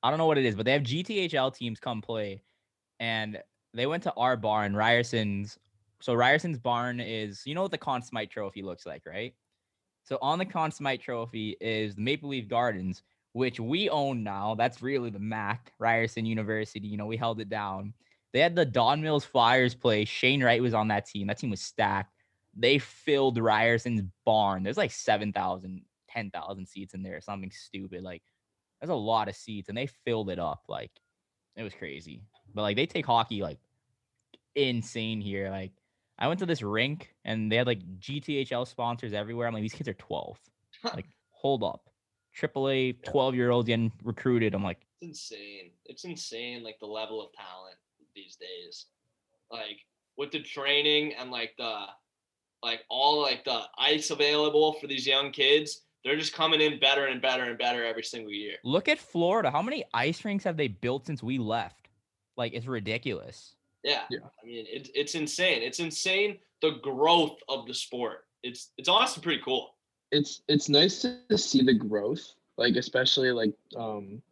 I 0.02 0.08
don't 0.08 0.18
know 0.18 0.26
what 0.26 0.38
it 0.38 0.46
is, 0.46 0.54
but 0.54 0.64
they 0.64 0.72
have 0.72 0.82
GTHL 0.82 1.54
teams 1.54 1.78
come 1.78 2.00
play, 2.00 2.42
and 2.98 3.38
they 3.75 3.87
went 3.87 4.03
to 4.05 4.12
our 4.14 4.37
barn, 4.37 4.75
Ryerson's. 4.75 5.59
So 6.01 6.14
Ryerson's 6.14 6.59
barn 6.59 7.01
is 7.01 7.43
you 7.45 7.55
know 7.55 7.62
what 7.62 7.71
the 7.71 7.79
Conn 7.79 8.03
Smythe 8.03 8.31
Trophy 8.31 8.62
looks 8.62 8.87
like, 8.87 9.03
right? 9.07 9.35
So 10.05 10.18
on 10.23 10.39
the 10.39 10.47
Conn 10.47 10.71
Smythe 10.71 11.01
Trophy 11.01 11.57
is 11.61 11.95
the 11.95 12.03
Maple 12.03 12.31
Leaf 12.31 12.49
Gardens, 12.49 13.03
which 13.33 13.61
we 13.61 13.89
own 13.91 14.23
now. 14.23 14.55
That's 14.55 14.83
really 14.83 15.11
the 15.11 15.18
MAC, 15.18 15.73
Ryerson 15.79 16.27
University. 16.27 16.89
You 16.89 16.97
know, 16.97 17.07
we 17.07 17.16
held 17.16 17.41
it 17.41 17.49
down. 17.49 17.95
They 18.33 18.41
had 18.41 18.55
the 18.57 18.64
Don 18.64 19.03
Mills 19.03 19.25
Flyers 19.25 19.75
play. 19.75 20.05
Shane 20.05 20.43
Wright 20.43 20.62
was 20.62 20.75
on 20.75 20.89
that 20.89 21.07
team. 21.07 21.27
That 21.27 21.39
team 21.39 21.51
was 21.51 21.61
stacked. 21.61 22.14
They 22.57 22.79
filled 22.79 23.39
Ryerson's 23.39 24.03
barn. 24.25 24.62
There's 24.62 24.77
like 24.77 24.93
7,000, 24.93 25.83
10,000 26.09 26.66
seats 26.66 26.95
in 26.95 27.03
there, 27.03 27.21
something 27.21 27.51
stupid. 27.51 28.03
Like, 28.03 28.23
there's 28.81 28.91
a 28.91 28.95
lot 28.95 29.29
of 29.29 29.37
seats, 29.37 29.68
and 29.68 29.77
they 29.77 29.87
filled 29.87 30.31
it 30.31 30.39
up. 30.39 30.62
Like, 30.68 30.91
it 31.57 31.62
was 31.62 31.75
crazy. 31.75 32.23
But 32.55 32.62
like, 32.62 32.76
they 32.76 32.86
take 32.86 33.07
hockey 33.07 33.42
like 33.42 33.59
insane 34.55 35.20
here. 35.20 35.51
Like, 35.51 35.72
I 36.18 36.28
went 36.28 36.40
to 36.40 36.46
this 36.46 36.62
rink, 36.62 37.14
and 37.24 37.51
they 37.51 37.57
had 37.57 37.66
like 37.66 37.80
GTHL 37.98 38.66
sponsors 38.66 39.12
everywhere. 39.12 39.46
I'm 39.46 39.55
like, 39.55 39.62
these 39.62 39.72
kids 39.72 39.88
are 39.88 39.94
12. 39.94 40.38
Like, 40.84 41.07
hold 41.30 41.62
up. 41.62 41.88
AAA 42.40 43.03
12 43.05 43.34
year 43.34 43.51
olds 43.51 43.66
getting 43.66 43.92
recruited. 44.05 44.55
I'm 44.55 44.62
like, 44.62 44.78
It's 45.01 45.09
insane. 45.30 45.70
It's 45.86 46.05
insane, 46.05 46.62
like 46.62 46.78
the 46.80 46.86
level 46.86 47.20
of 47.20 47.32
talent 47.32 47.76
these 48.14 48.36
days. 48.36 48.86
Like 49.51 49.78
with 50.16 50.30
the 50.30 50.40
training 50.40 51.14
and 51.14 51.30
like 51.30 51.53
the 51.59 51.86
like 52.62 52.82
all 52.88 53.20
like 53.20 53.44
the 53.44 53.62
ice 53.78 54.11
available 54.11 54.74
for 54.74 54.86
these 54.86 55.07
young 55.07 55.32
kids, 55.32 55.82
they're 56.05 56.16
just 56.16 56.34
coming 56.34 56.61
in 56.61 56.78
better 56.78 57.07
and 57.07 57.20
better 57.20 57.44
and 57.44 57.59
better 57.59 57.84
every 57.84 58.03
single 58.03 58.32
year. 58.32 58.55
look 58.64 58.88
at 58.88 58.98
Florida. 58.98 59.51
How 59.51 59.62
many 59.62 59.84
ice 59.92 60.24
rinks 60.24 60.44
have 60.44 60.57
they 60.57 60.68
built 60.68 61.07
since 61.07 61.22
we 61.22 61.38
left? 61.38 61.80
Like, 62.41 62.55
it's 62.55 62.66
ridiculous. 62.66 63.55
Yeah. 63.84 64.05
Yeah. 64.11 64.20
I 64.43 64.47
mean, 64.47 64.64
it's 64.66 64.88
it's 64.95 65.14
insane. 65.14 65.62
It's 65.62 65.78
insane 65.78 66.38
the 66.62 66.72
growth 66.82 67.36
of 67.51 67.66
the 67.66 67.74
sport. 67.74 68.24
It's 68.43 68.70
it's 68.78 68.88
honestly 68.88 69.22
pretty 69.22 69.43
cool. 69.45 69.74
it's 70.11 70.41
it's 70.49 70.70
nice 70.70 71.03
to 71.03 71.36
see 71.36 71.62
the 71.62 71.74
growth, 71.74 72.24
like 72.57 72.76
especially 72.76 73.30
like 73.30 73.53
um, 73.76 74.22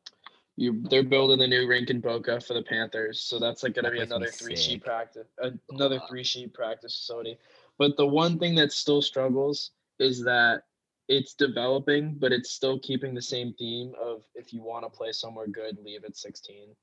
you 0.57 0.83
they're 0.89 1.03
building 1.03 1.39
the 1.39 1.47
new 1.47 1.69
rink 1.69 1.91
in 1.91 2.01
Boca 2.01 2.41
for 2.41 2.55
the 2.55 2.63
Panthers, 2.63 3.21
so 3.21 3.39
that's 3.39 3.63
like 3.63 3.75
gonna 3.75 3.89
That 3.89 3.93
be 3.93 3.99
place 3.99 4.09
gonna 4.09 4.21
be 4.21 4.25
another 4.25 4.33
three 4.33 4.57
sheet 4.57 4.83
practice, 4.83 5.29
another 5.71 5.97
Wow. 5.99 6.07
three 6.09 6.25
sheet 6.25 6.55
practice 6.55 6.97
facility. 6.97 7.37
But 7.77 7.99
the 7.99 8.07
one 8.07 8.39
thing 8.39 8.55
that 8.55 8.73
still 8.73 9.03
struggles 9.03 9.73
is 9.99 10.25
that 10.25 10.63
it's 11.09 11.35
developing, 11.35 12.15
but 12.15 12.33
it's 12.33 12.51
still 12.53 12.79
keeping 12.81 13.15
the 13.15 13.23
same 13.35 13.53
theme 13.59 13.93
of 14.01 14.25
if 14.35 14.55
you 14.55 14.63
want 14.63 14.87
to 14.87 14.91
play 14.91 15.13
somewhere 15.13 15.47
good, 15.47 15.77
leave 15.85 16.05
at 16.05 16.17
16. 16.17 16.75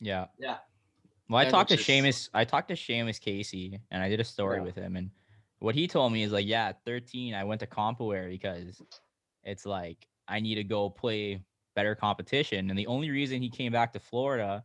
Yeah. 0.00 0.26
Yeah. 0.38 0.58
Well, 1.28 1.40
I 1.40 1.48
talked 1.50 1.70
to 1.70 1.76
is- 1.76 1.80
Seamus. 1.80 2.28
I 2.34 2.44
talked 2.44 2.68
to 2.68 2.74
Seamus 2.74 3.20
Casey, 3.20 3.80
and 3.90 4.02
I 4.02 4.08
did 4.08 4.20
a 4.20 4.24
story 4.24 4.58
Yeah. 4.58 4.62
with 4.64 4.74
him. 4.74 4.96
And 4.96 5.10
what 5.58 5.74
he 5.74 5.88
told 5.88 6.12
me 6.12 6.22
is 6.22 6.32
like, 6.32 6.46
yeah, 6.46 6.68
at 6.68 6.84
13, 6.84 7.34
I 7.34 7.44
went 7.44 7.60
to 7.60 7.66
Compuware 7.66 8.28
because 8.28 8.82
it's 9.42 9.64
like 9.66 10.06
I 10.28 10.40
need 10.40 10.56
to 10.56 10.64
go 10.64 10.90
play 10.90 11.42
better 11.74 11.94
competition. 11.94 12.70
And 12.70 12.78
the 12.78 12.86
only 12.86 13.10
reason 13.10 13.40
he 13.42 13.50
came 13.50 13.72
back 13.72 13.92
to 13.94 13.98
Florida 14.00 14.64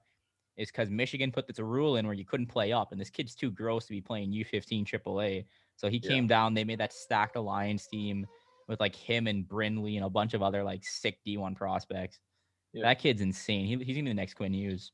is 0.57 0.69
because 0.69 0.89
Michigan 0.89 1.31
put 1.31 1.47
this 1.47 1.59
rule 1.59 1.95
in 1.95 2.05
where 2.05 2.13
you 2.15 2.25
couldn't 2.25 2.47
play 2.47 2.71
up, 2.73 2.91
and 2.91 2.99
this 2.99 3.09
kid's 3.09 3.33
too 3.35 3.49
gross 3.51 3.85
to 3.85 3.91
be 3.91 4.01
playing 4.01 4.31
U15 4.33 4.85
AAA. 4.85 5.45
So 5.77 5.89
he 5.89 5.97
Yeah. 6.03 6.09
came 6.09 6.27
down. 6.27 6.53
They 6.53 6.65
made 6.65 6.79
that 6.79 6.91
stacked 6.91 7.37
alliance 7.37 7.87
team 7.87 8.27
with 8.67 8.79
like 8.81 8.93
him 8.95 9.27
and 9.27 9.47
Brindley 9.47 9.95
and 9.95 10.05
a 10.05 10.09
bunch 10.09 10.33
of 10.33 10.43
other 10.43 10.61
like 10.63 10.83
sick 10.85 11.19
D1 11.25 11.55
prospects. 11.55 12.19
Yeah. 12.73 12.83
That 12.83 12.99
kid's 12.99 13.21
insane. 13.21 13.65
He, 13.65 13.77
he's 13.83 13.95
gonna 13.95 14.03
be 14.03 14.09
the 14.09 14.13
next 14.13 14.33
Quinn 14.35 14.53
Hughes. 14.53 14.91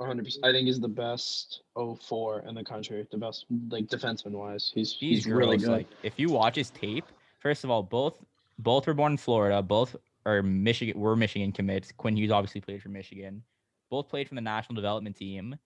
100%. 0.00 0.38
I 0.42 0.52
think 0.52 0.66
he's 0.66 0.80
the 0.80 0.88
best 0.88 1.62
04 1.74 2.44
in 2.48 2.54
the 2.54 2.64
country, 2.64 3.06
the 3.10 3.16
best 3.16 3.46
like 3.68 3.86
defenseman 3.86 4.32
wise. 4.32 4.72
He's 4.74 4.92
He's, 4.92 5.26
really 5.26 5.56
good. 5.56 5.68
Like 5.68 5.86
if 6.02 6.18
you 6.18 6.28
watch 6.28 6.56
his 6.56 6.70
tape, 6.70 7.06
first 7.38 7.64
of 7.64 7.70
all, 7.70 7.82
both 7.82 8.18
both 8.58 8.86
were 8.86 8.94
born 8.94 9.12
in 9.12 9.18
Florida. 9.18 9.62
Both 9.62 9.96
are 10.24 10.42
Michigan. 10.42 10.98
Were 10.98 11.16
Michigan 11.16 11.52
commits. 11.52 11.92
Quinn 11.92 12.16
Hughes 12.16 12.30
obviously 12.30 12.60
played 12.60 12.82
for 12.82 12.88
Michigan. 12.88 13.42
Both 13.90 14.08
played 14.08 14.28
from 14.28 14.36
the 14.36 14.42
national 14.42 14.74
development 14.74 15.16
team, 15.16 15.56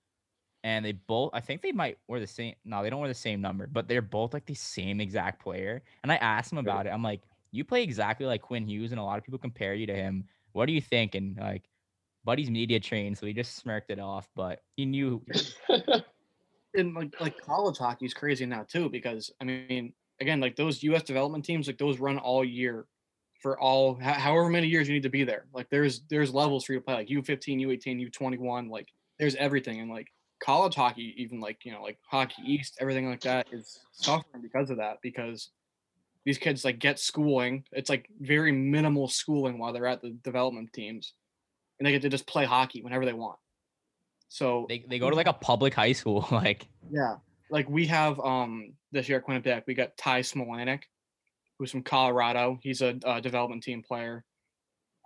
and 0.62 0.84
they 0.84 0.92
both. 0.92 1.30
I 1.32 1.40
think 1.40 1.62
they 1.62 1.72
might 1.72 1.98
wear 2.08 2.20
the 2.20 2.26
same. 2.26 2.54
No, 2.64 2.82
they 2.82 2.90
don't 2.90 3.00
wear 3.00 3.08
the 3.08 3.14
same 3.14 3.40
number, 3.40 3.66
but 3.66 3.88
they're 3.88 4.02
both 4.02 4.34
like 4.34 4.46
the 4.46 4.54
same 4.54 5.00
exact 5.00 5.42
player. 5.42 5.82
And 6.02 6.12
I 6.12 6.16
asked 6.16 6.52
him 6.52 6.58
about 6.58 6.86
it. 6.86 6.90
I'm 6.90 7.02
like, 7.02 7.22
you 7.52 7.64
play 7.64 7.82
exactly 7.82 8.26
like 8.26 8.42
Quinn 8.42 8.66
Hughes, 8.66 8.92
and 8.92 9.00
a 9.00 9.04
lot 9.04 9.18
of 9.18 9.24
people 9.24 9.38
compare 9.38 9.74
you 9.74 9.86
to 9.86 9.94
him. 9.94 10.24
What 10.52 10.66
do 10.66 10.72
you 10.72 10.80
think? 10.80 11.14
And 11.14 11.36
like, 11.38 11.69
Buddy's 12.24 12.50
media 12.50 12.80
trained, 12.80 13.16
so 13.18 13.26
he 13.26 13.32
just 13.32 13.56
smirked 13.56 13.90
it 13.90 13.98
off. 13.98 14.28
But 14.34 14.60
he 14.76 14.86
knew. 14.86 15.24
and 16.74 16.94
like 16.94 17.14
like 17.20 17.40
college 17.40 17.78
hockey 17.78 18.06
is 18.06 18.14
crazy 18.14 18.46
now 18.46 18.64
too 18.68 18.88
because 18.88 19.32
I 19.40 19.44
mean 19.44 19.92
again 20.20 20.40
like 20.40 20.56
those 20.56 20.82
U.S. 20.84 21.02
development 21.02 21.44
teams 21.44 21.66
like 21.66 21.78
those 21.78 21.98
run 21.98 22.18
all 22.18 22.44
year 22.44 22.86
for 23.40 23.58
all 23.58 23.94
however 23.94 24.48
many 24.48 24.68
years 24.68 24.86
you 24.86 24.94
need 24.94 25.02
to 25.02 25.08
be 25.08 25.24
there. 25.24 25.46
Like 25.52 25.68
there's 25.70 26.02
there's 26.10 26.32
levels 26.32 26.64
for 26.64 26.74
you 26.74 26.78
to 26.78 26.84
play 26.84 26.94
like 26.94 27.08
U15, 27.08 27.66
U18, 27.66 28.10
U21. 28.10 28.70
Like 28.70 28.88
there's 29.18 29.34
everything 29.36 29.80
and 29.80 29.90
like 29.90 30.08
college 30.42 30.74
hockey 30.74 31.14
even 31.18 31.38
like 31.38 31.64
you 31.64 31.72
know 31.72 31.82
like 31.82 31.98
hockey 32.10 32.42
east 32.46 32.78
everything 32.80 33.08
like 33.08 33.20
that 33.20 33.46
is 33.52 33.80
suffering 33.92 34.42
because 34.42 34.70
of 34.70 34.78
that 34.78 34.96
because 35.02 35.50
these 36.24 36.38
kids 36.38 36.64
like 36.64 36.78
get 36.78 36.98
schooling 36.98 37.62
it's 37.72 37.90
like 37.90 38.08
very 38.20 38.50
minimal 38.50 39.06
schooling 39.06 39.58
while 39.58 39.72
they're 39.72 39.86
at 39.86 40.00
the 40.00 40.10
development 40.24 40.72
teams 40.72 41.12
and 41.80 41.86
they 41.86 41.92
get 41.92 42.02
to 42.02 42.08
just 42.08 42.26
play 42.26 42.44
hockey 42.44 42.82
whenever 42.82 43.04
they 43.04 43.12
want 43.12 43.38
so 44.30 44.66
They, 44.68 44.84
they 44.88 45.00
go 45.00 45.10
to 45.10 45.16
like 45.16 45.26
a 45.26 45.32
public 45.32 45.74
high 45.74 45.92
school, 45.92 46.26
like 46.32 46.66
yeah. 46.90 47.16
Like 47.50 47.68
we 47.68 47.86
have 47.88 48.18
um 48.20 48.72
this 48.92 49.08
year 49.08 49.18
at 49.18 49.26
Quinnipiac, 49.26 49.64
we 49.66 49.74
got 49.74 49.96
Ty 49.96 50.20
Smilanic, 50.20 50.82
who's 51.58 51.72
from 51.72 51.82
Colorado. 51.82 52.58
He's 52.62 52.80
a 52.80 52.96
uh, 53.04 53.20
development 53.20 53.64
team 53.64 53.82
player. 53.82 54.24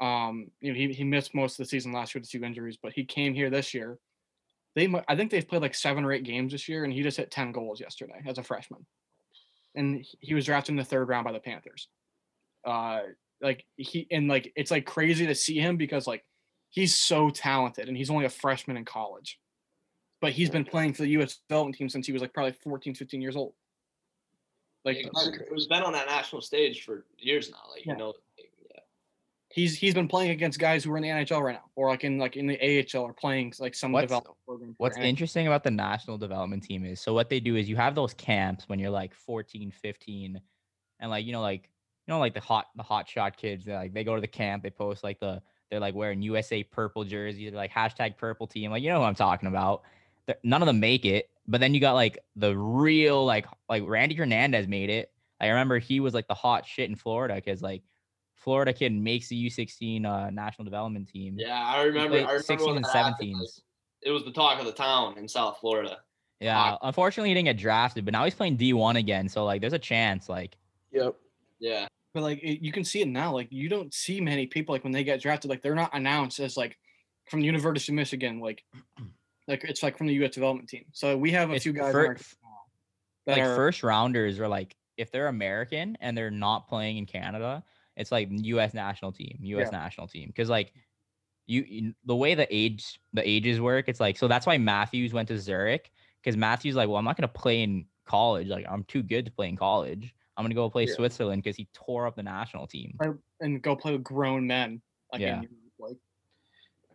Um, 0.01 0.51
you 0.61 0.72
know, 0.72 0.79
he, 0.79 0.93
he 0.93 1.05
missed 1.05 1.35
most 1.35 1.53
of 1.53 1.64
the 1.64 1.68
season 1.68 1.93
last 1.93 2.14
year 2.14 2.20
with 2.20 2.31
two 2.31 2.45
injuries, 2.45 2.79
but 2.81 2.93
he 2.93 3.05
came 3.05 3.33
here 3.33 3.49
this 3.49 3.72
year. 3.72 3.99
They 4.77 4.93
I 5.09 5.16
think 5.16 5.31
they've 5.31 5.49
played 5.49 5.62
like 5.62 5.75
seven 5.75 6.05
or 6.05 6.12
eight 6.12 6.25
games 6.25 6.53
this 6.53 6.68
year, 6.68 6.85
and 6.85 6.93
he 6.93 7.03
just 7.03 7.16
hit 7.16 7.31
ten 7.31 7.51
goals 7.51 7.81
yesterday 7.81 8.20
as 8.27 8.37
a 8.37 8.43
freshman. 8.43 8.85
And 9.75 10.05
he 10.20 10.35
was 10.35 10.45
drafted 10.45 10.75
in 10.75 10.77
the 10.77 10.85
third 10.85 11.09
round 11.09 11.25
by 11.25 11.33
the 11.33 11.41
Panthers. 11.41 11.89
Uh, 12.62 13.01
like 13.41 13.64
he 13.77 14.07
and 14.11 14.29
like 14.29 14.53
it's 14.55 14.70
like 14.70 14.85
crazy 14.85 15.27
to 15.27 15.35
see 15.35 15.59
him 15.59 15.79
because 15.79 16.07
like 16.07 16.25
he's 16.75 16.95
so 16.99 17.31
talented, 17.31 17.89
and 17.89 17.97
he's 17.97 18.11
only 18.11 18.25
a 18.25 18.31
freshman 18.31 18.77
in 18.77 18.85
college 18.85 19.39
but 20.25 20.33
he's 20.33 20.49
been 20.49 20.64
playing 20.64 20.95
for 20.95 21.03
the 21.03 21.09
U.S. 21.11 21.41
development 21.47 21.77
team 21.77 21.91
since 21.91 22.07
he 22.07 22.12
was 22.14 22.22
like 22.22 22.33
probably 22.33 22.53
14, 22.53 22.95
15 22.95 23.20
years 23.20 23.37
old. 23.37 23.53
Like 24.83 24.97
Like, 25.12 25.27
That's 25.35 25.51
he's 25.55 25.66
been 25.66 25.83
on 25.83 25.93
that 25.93 26.07
national 26.07 26.41
stage 26.41 26.83
for 26.83 27.05
years 27.18 27.51
now. 27.51 27.59
Like 27.70 27.85
Yeah. 27.85 27.93
you 27.93 27.99
know, 27.99 28.14
yeah. 28.39 28.81
he's 29.51 29.77
he's 29.77 29.93
been 29.93 30.09
playing 30.09 30.31
against 30.31 30.59
guys 30.59 30.83
who 30.83 30.93
are 30.93 30.97
in 30.97 31.03
the 31.03 31.11
NHL 31.11 31.43
right 31.43 31.53
now, 31.53 31.64
or 31.77 31.89
like 31.91 32.05
in 32.05 32.16
like 32.16 32.37
in 32.37 32.47
the 32.47 32.59
AHL, 32.59 33.03
or 33.03 33.12
playing 33.12 33.53
like 33.59 33.75
some 33.75 33.93
What's- 33.93 34.05
development 34.05 34.37
program. 34.47 34.75
What's 34.79 34.97
interesting 34.97 35.47
about 35.47 35.62
the 35.62 35.70
national 35.70 36.16
development 36.16 36.62
team 36.62 36.87
is 36.87 37.03
so 37.03 37.12
what 37.12 37.29
they 37.29 37.39
do 37.39 37.57
is 37.57 37.68
you 37.68 37.77
have 37.77 37.95
those 37.95 38.14
camps 38.14 38.66
when 38.66 38.79
you're 38.79 38.89
like 38.89 39.14
14, 39.14 39.72
15, 39.72 40.41
and 41.01 41.11
like 41.11 41.27
you 41.27 41.33
know 41.33 41.43
like 41.43 41.64
you 42.07 42.14
know 42.14 42.18
like 42.18 42.33
the 42.33 42.41
hot 42.41 42.68
the 42.77 42.83
hot 42.83 43.07
shot 43.07 43.37
kids 43.37 43.66
they 43.66 43.75
like 43.75 43.93
they 43.93 44.05
go 44.05 44.14
to 44.14 44.22
the 44.22 44.27
camp 44.27 44.62
they 44.62 44.70
post 44.70 45.05
like 45.05 45.20
the 45.20 45.43
they're 45.75 45.81
like 45.81 45.97
wearing 45.97 46.22
USA 46.22 46.62
purple 46.62 47.03
jerseys 47.03 47.51
they're 47.51 47.59
like 47.61 47.72
hashtag 47.72 48.16
purple 48.16 48.47
team 48.47 48.70
like 48.70 48.81
you 48.81 48.91
know 48.91 48.99
who 49.01 49.05
I'm 49.05 49.16
talking 49.16 49.49
about. 49.49 49.83
They're- 50.27 50.39
none 50.45 50.62
of 50.62 50.66
them 50.66 50.79
make 50.79 51.05
it, 51.05 51.29
but 51.49 51.61
then 51.61 51.75
you 51.75 51.81
got 51.81 51.95
like 51.95 52.18
the 52.37 52.57
real 52.57 53.25
like 53.25 53.47
like 53.68 53.83
Randy 53.85 54.14
Hernandez 54.14 54.68
made 54.68 54.89
it. 54.89 55.11
I 55.41 55.49
remember 55.49 55.81
he 55.81 55.99
was 55.99 56.14
like 56.14 56.29
the 56.29 56.35
hot 56.35 56.64
shit 56.64 56.89
in 56.89 56.95
Florida 56.95 57.35
because 57.35 57.61
like 57.61 57.83
Florida 58.37 58.72
kid 58.72 58.93
makes 58.93 59.27
the 59.29 59.47
U16 59.51 60.07
uh, 60.07 60.31
national 60.31 60.64
development 60.64 61.09
team. 61.09 61.35
Yeah, 61.39 61.61
I 61.61 61.83
remember. 61.83 62.11
played 62.11 62.20
I 62.20 62.27
remember 62.29 62.43
16 62.45 62.77
and 62.77 62.85
that 62.85 62.93
happened, 62.93 63.35
17s. 63.35 63.41
like, 63.41 63.49
It 64.03 64.11
was 64.12 64.25
the 64.25 64.31
talk 64.33 64.61
of 64.61 64.66
the 64.66 64.72
town 64.72 65.18
in 65.18 65.27
South 65.27 65.59
Florida. 65.61 65.99
Yeah, 66.39 66.77
unfortunately 66.83 67.31
he 67.31 67.35
didn't 67.35 67.47
get 67.47 67.57
drafted, 67.59 68.05
but 68.05 68.12
now 68.12 68.22
he's 68.25 68.35
playing 68.35 68.59
D1 68.59 68.97
again. 68.97 69.29
So 69.29 69.45
like, 69.45 69.61
there's 69.61 69.72
a 69.72 69.79
chance. 69.79 70.29
Like, 70.29 70.57
yep. 70.93 71.16
Yeah, 71.59 71.87
But 72.15 72.23
like 72.23 72.39
it, 72.43 72.65
you 72.65 72.73
can 72.73 72.85
see 72.85 73.03
it 73.03 73.09
now. 73.09 73.33
Like 73.33 73.49
you 73.51 73.69
don't 73.69 73.93
see 73.93 74.21
many 74.21 74.47
people 74.47 74.73
like 74.73 74.85
when 74.85 74.93
they 74.93 75.05
get 75.05 75.21
drafted, 75.21 75.51
like 75.51 75.62
they're 75.62 75.75
not 75.75 75.91
announced 75.93 76.39
as 76.39 76.57
like 76.57 76.79
from 77.29 77.41
the 77.41 77.47
University 77.47 77.93
of 77.93 77.97
Michigan, 77.97 78.41
like 78.41 78.65
like 79.49 79.65
it's 79.65 79.83
like 79.83 79.99
from 79.99 80.07
the 80.07 80.15
U.S. 80.15 80.33
development 80.33 80.69
team. 80.69 80.85
So 80.93 81.17
we 81.17 81.33
have 81.33 81.51
a 81.51 81.55
It's 81.55 81.65
few 81.65 81.73
guys 81.73 81.93
fir- 81.93 82.05
in 82.05 82.09
our 82.11 82.15
team 82.15 82.25
that 83.27 83.39
like 83.39 83.43
are 83.43 83.57
first 83.57 83.83
rounders 83.83 84.39
are 84.39 84.49
like, 84.49 84.77
if 84.97 85.11
they're 85.11 85.27
American 85.27 85.99
and 86.01 86.17
they're 86.17 86.31
not 86.31 86.69
playing 86.69 86.99
in 86.99 87.07
Canada, 87.07 87.65
it's 87.97 88.12
like 88.12 88.29
U.S. 88.31 88.75
national 88.75 89.12
team, 89.12 89.39
U.S. 89.43 89.73
national 89.73 90.07
team. 90.07 90.29
Because 90.29 90.49
like, 90.49 90.73
you, 91.47 91.65
you 91.69 91.95
the 92.05 92.17
way 92.17 92.35
the 92.35 92.47
age 92.55 93.01
the 93.12 93.29
ages 93.29 93.61
work, 93.61 93.89
it's 93.89 94.01
like 94.01 94.17
so 94.17 94.29
that's 94.29 94.47
why 94.47 94.57
Matthews 94.57 95.12
went 95.12 95.29
to 95.29 95.39
Zurich 95.39 95.91
because 96.23 96.37
Matthews 96.37 96.77
like, 96.77 96.89
well, 96.89 96.97
I'm 96.97 97.05
not 97.05 97.17
gonna 97.17 97.29
play 97.29 97.62
in 97.62 97.87
college. 98.07 98.49
Like, 98.49 98.67
I'm 98.69 98.85
too 98.85 99.03
good 99.03 99.27
to 99.27 99.33
play 99.33 99.49
in 99.49 99.57
college. 99.57 100.15
I'm 100.37 100.45
gonna 100.45 100.55
go 100.55 100.68
play 100.68 100.87
Yeah. 100.87 100.95
Switzerland 100.95 101.43
because 101.43 101.57
he 101.57 101.68
tore 101.72 102.07
up 102.07 102.16
the 102.16 102.22
national 102.22 102.66
team. 102.66 102.99
and 103.41 103.62
go 103.62 103.76
play 103.76 103.93
with 103.93 104.03
grown 104.05 104.47
men. 104.47 104.80
Like 105.12 105.20
Yeah. 105.20 105.43
Europe, 105.43 105.51
like 105.78 105.97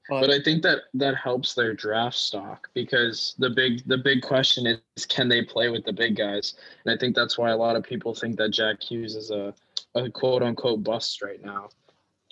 But 0.10 0.30
I 0.32 0.42
think 0.42 0.64
that 0.64 0.80
that 0.96 1.16
helps 1.16 1.54
their 1.54 1.74
draft 1.74 2.18
stock 2.18 2.70
because 2.74 3.36
the 3.38 3.50
big 3.50 3.88
the 3.88 3.98
big 3.98 4.22
question 4.24 4.66
is 4.66 5.06
can 5.06 5.30
they 5.30 5.44
play 5.44 5.70
with 5.70 5.86
the 5.86 5.94
big 5.94 6.16
guys? 6.16 6.56
And 6.84 6.94
I 6.94 6.98
think 6.98 7.16
that's 7.16 7.38
why 7.38 7.52
a 7.52 7.58
lot 7.58 7.76
of 7.76 7.84
people 7.84 8.14
think 8.16 8.38
that 8.38 8.50
Jack 8.50 8.82
Hughes 8.82 9.16
is 9.16 9.30
a, 9.32 9.54
a 9.96 10.10
quote 10.10 10.42
unquote 10.44 10.84
bust 10.84 11.22
right 11.22 11.44
now, 11.44 11.70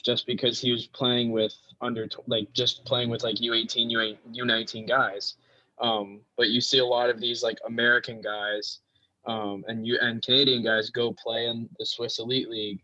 just 0.04 0.26
because 0.26 0.60
he 0.60 0.72
was 0.72 0.88
playing 0.88 1.32
with 1.32 1.56
under 1.80 2.10
like 2.26 2.52
just 2.54 2.84
playing 2.86 3.10
with 3.10 3.24
like 3.24 3.40
U 3.40 3.54
eighteen 3.54 3.90
U 3.92 4.18
U 4.32 4.46
nineteen 4.46 4.86
guys. 4.88 5.36
Um, 5.80 6.22
but 6.36 6.50
you 6.50 6.60
see 6.60 6.80
a 6.80 6.86
lot 6.86 7.12
of 7.12 7.22
these 7.22 7.44
like 7.44 7.60
American 7.68 8.20
guys 8.22 8.80
um, 9.28 9.64
and 9.68 9.86
you 9.86 9.98
and 10.02 10.24
Canadian 10.24 10.64
guys 10.64 10.90
go 10.90 11.14
play 11.14 11.48
in 11.48 11.70
the 11.78 11.86
Swiss 11.86 12.20
Elite 12.20 12.50
League 12.50 12.82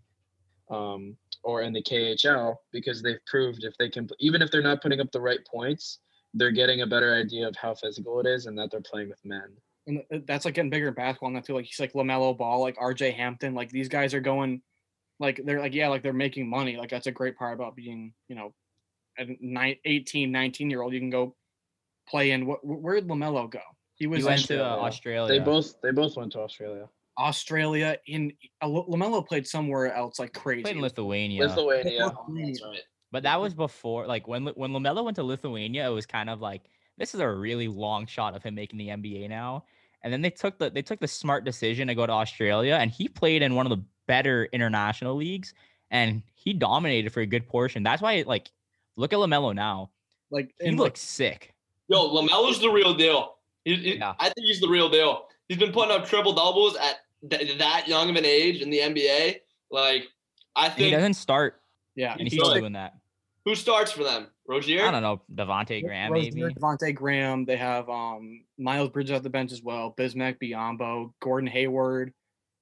um, 0.70 1.16
or 1.44 1.62
in 1.62 1.74
the 1.74 1.82
KHL 1.82 2.56
because 2.72 3.02
they've 3.02 3.26
proved 3.26 3.64
if 3.64 3.76
they 3.78 3.90
can, 3.90 4.08
even 4.20 4.42
if 4.42 4.52
they're 4.52 4.62
not 4.62 4.82
putting 4.82 5.00
up 5.00 5.12
the 5.12 5.22
right 5.22 5.40
points, 5.48 6.00
they're 6.34 6.52
getting 6.52 6.82
a 6.82 6.88
better 6.88 7.16
idea 7.16 7.48
of 7.48 7.56
how 7.56 7.74
physical 7.74 8.20
it 8.20 8.26
is 8.26 8.46
and 8.46 8.58
that 8.58 8.72
they're 8.72 8.82
playing 8.82 9.10
with 9.10 9.24
men. 9.24 9.56
and 9.88 10.04
that's 10.26 10.46
like 10.46 10.56
getting 10.56 10.70
bigger 10.70 10.90
in 10.90 10.94
basketball. 10.94 11.30
And 11.30 11.38
I 11.38 11.42
feel 11.42 11.56
like 11.56 11.66
he's 11.66 11.80
like 11.80 11.94
Lamelo 11.94 12.38
Ball, 12.38 12.60
like 12.60 12.78
RJ 12.78 13.14
Hampton. 13.14 13.54
Like 13.54 13.70
these 13.70 13.90
guys 13.90 14.14
are 14.14 14.20
going, 14.20 14.62
like 15.20 15.42
they're 15.46 15.60
like 15.60 15.74
yeah, 15.74 15.88
like 15.88 16.04
they're 16.04 16.12
making 16.12 16.50
money. 16.50 16.76
Like 16.76 16.90
that's 16.90 17.08
a 17.08 17.12
great 17.12 17.38
part 17.38 17.54
about 17.54 17.76
being, 17.76 18.14
you 18.28 18.36
know, 18.36 18.54
a 19.20 19.80
18, 19.86 20.32
19 20.32 20.70
year 20.70 20.82
old. 20.82 20.94
You 20.94 21.00
can 21.00 21.10
go 21.10 21.36
play 22.10 22.32
in. 22.32 22.44
Where 22.44 22.96
did 22.96 23.08
Lamelo 23.08 23.50
go? 23.50 23.60
He 24.04 24.08
was 24.08 24.20
He 24.20 24.26
went 24.26 24.42
in 24.42 24.58
to 24.58 24.66
uh, 24.66 24.68
Australia. 24.68 25.22
Australia. 25.22 25.40
They 25.40 25.46
both 25.46 25.82
they 25.82 25.92
both 25.92 26.18
went 26.18 26.34
to 26.34 26.40
Australia. 26.40 26.90
Australia. 27.18 27.98
In 28.06 28.34
uh, 28.62 28.68
Lamelo 28.68 29.26
played 29.26 29.48
somewhere 29.48 29.94
else 29.94 30.20
like 30.20 30.34
crazy. 30.34 30.64
played 30.64 30.76
in 30.76 30.82
Lithuania. 30.82 31.48
Lithuania. 31.48 32.00
That's. 32.00 32.82
But 33.14 33.24
that 33.24 33.40
was 33.40 33.54
before, 33.54 34.06
like 34.08 34.28
when 34.28 34.44
Li- 34.44 34.54
when 34.56 34.72
Lamelo 34.72 35.06
went 35.06 35.16
to 35.16 35.24
Lithuania, 35.24 35.90
it 35.90 35.94
was 35.94 36.06
kind 36.06 36.30
of 36.30 36.42
like 36.42 36.64
this 36.98 37.14
is 37.14 37.22
a 37.22 37.30
really 37.30 37.70
long 37.70 38.06
shot 38.08 38.36
of 38.36 38.44
him 38.44 38.56
making 38.56 38.78
the 38.78 38.90
NBA 38.90 39.30
now. 39.30 39.64
And 40.02 40.12
then 40.12 40.22
they 40.22 40.32
took 40.32 40.58
the 40.58 40.70
they 40.70 40.82
took 40.82 41.00
the 41.00 41.08
smart 41.08 41.46
decision 41.46 41.88
to 41.88 41.96
go 41.96 42.06
to 42.06 42.12
Australia, 42.12 42.74
and 42.74 42.92
he 42.92 43.08
played 43.08 43.42
in 43.42 43.56
one 43.56 43.66
of 43.66 43.70
the 43.70 43.86
better 44.06 44.50
international 44.52 45.16
leagues, 45.16 45.54
and 45.92 46.24
he 46.36 46.52
dominated 46.52 47.14
for 47.14 47.22
a 47.22 47.26
good 47.26 47.48
portion. 47.48 47.84
That's 47.84 48.02
why, 48.02 48.22
like, 48.28 48.52
look 48.98 49.14
at 49.14 49.20
Lamelo 49.20 49.56
now; 49.56 49.92
like 50.30 50.54
he 50.60 50.68
in 50.68 50.76
like, 50.76 50.88
looks 50.88 51.00
sick. 51.00 51.54
Yo, 51.88 52.10
Lamelo's 52.10 52.60
the 52.60 52.70
real 52.70 52.94
deal. 52.94 53.36
He, 53.66 53.76
he- 53.76 53.96
Yeah. 53.98 54.14
I 54.20 54.26
think 54.26 54.46
he's 54.46 54.60
the 54.60 54.68
real 54.70 54.90
deal. 54.90 55.28
He's 55.48 55.58
been 55.58 55.72
putting 55.72 55.92
up 55.96 56.06
triple 56.08 56.34
doubles 56.34 56.76
at 56.78 56.98
th- 57.30 57.58
that 57.60 57.88
young 57.88 58.10
of 58.10 58.16
an 58.16 58.26
age 58.26 58.62
in 58.62 58.70
the 58.70 58.80
NBA. 58.80 59.38
Like, 59.72 60.08
I 60.56 60.68
And 60.68 60.76
he 60.78 60.92
doesn't 60.92 61.16
start, 61.16 61.62
yeah. 61.96 62.12
and 62.14 62.22
He's 62.22 62.34
he's 62.34 62.42
still 62.42 62.52
like- 62.52 62.62
doing 62.62 62.74
that. 62.74 62.94
who 63.46 63.56
starts 63.56 63.92
for 63.92 64.04
them? 64.04 64.28
Rozier. 64.48 64.86
I 64.86 64.92
don't 64.92 65.02
know, 65.04 65.22
Devonte 65.34 65.82
Graham 65.86 66.12
maybe. 66.12 66.42
Devontae 66.42 66.94
Graham. 66.94 67.46
They 67.46 67.56
have 67.56 67.90
um 67.90 68.44
Miles 68.58 68.90
Bridges 68.90 69.16
off 69.16 69.24
the 69.24 69.30
bench 69.30 69.54
as 69.54 69.62
well. 69.64 69.94
Bismack 69.98 70.38
Biyombo, 70.38 71.14
Gordon 71.22 71.48
Hayward, 71.48 72.14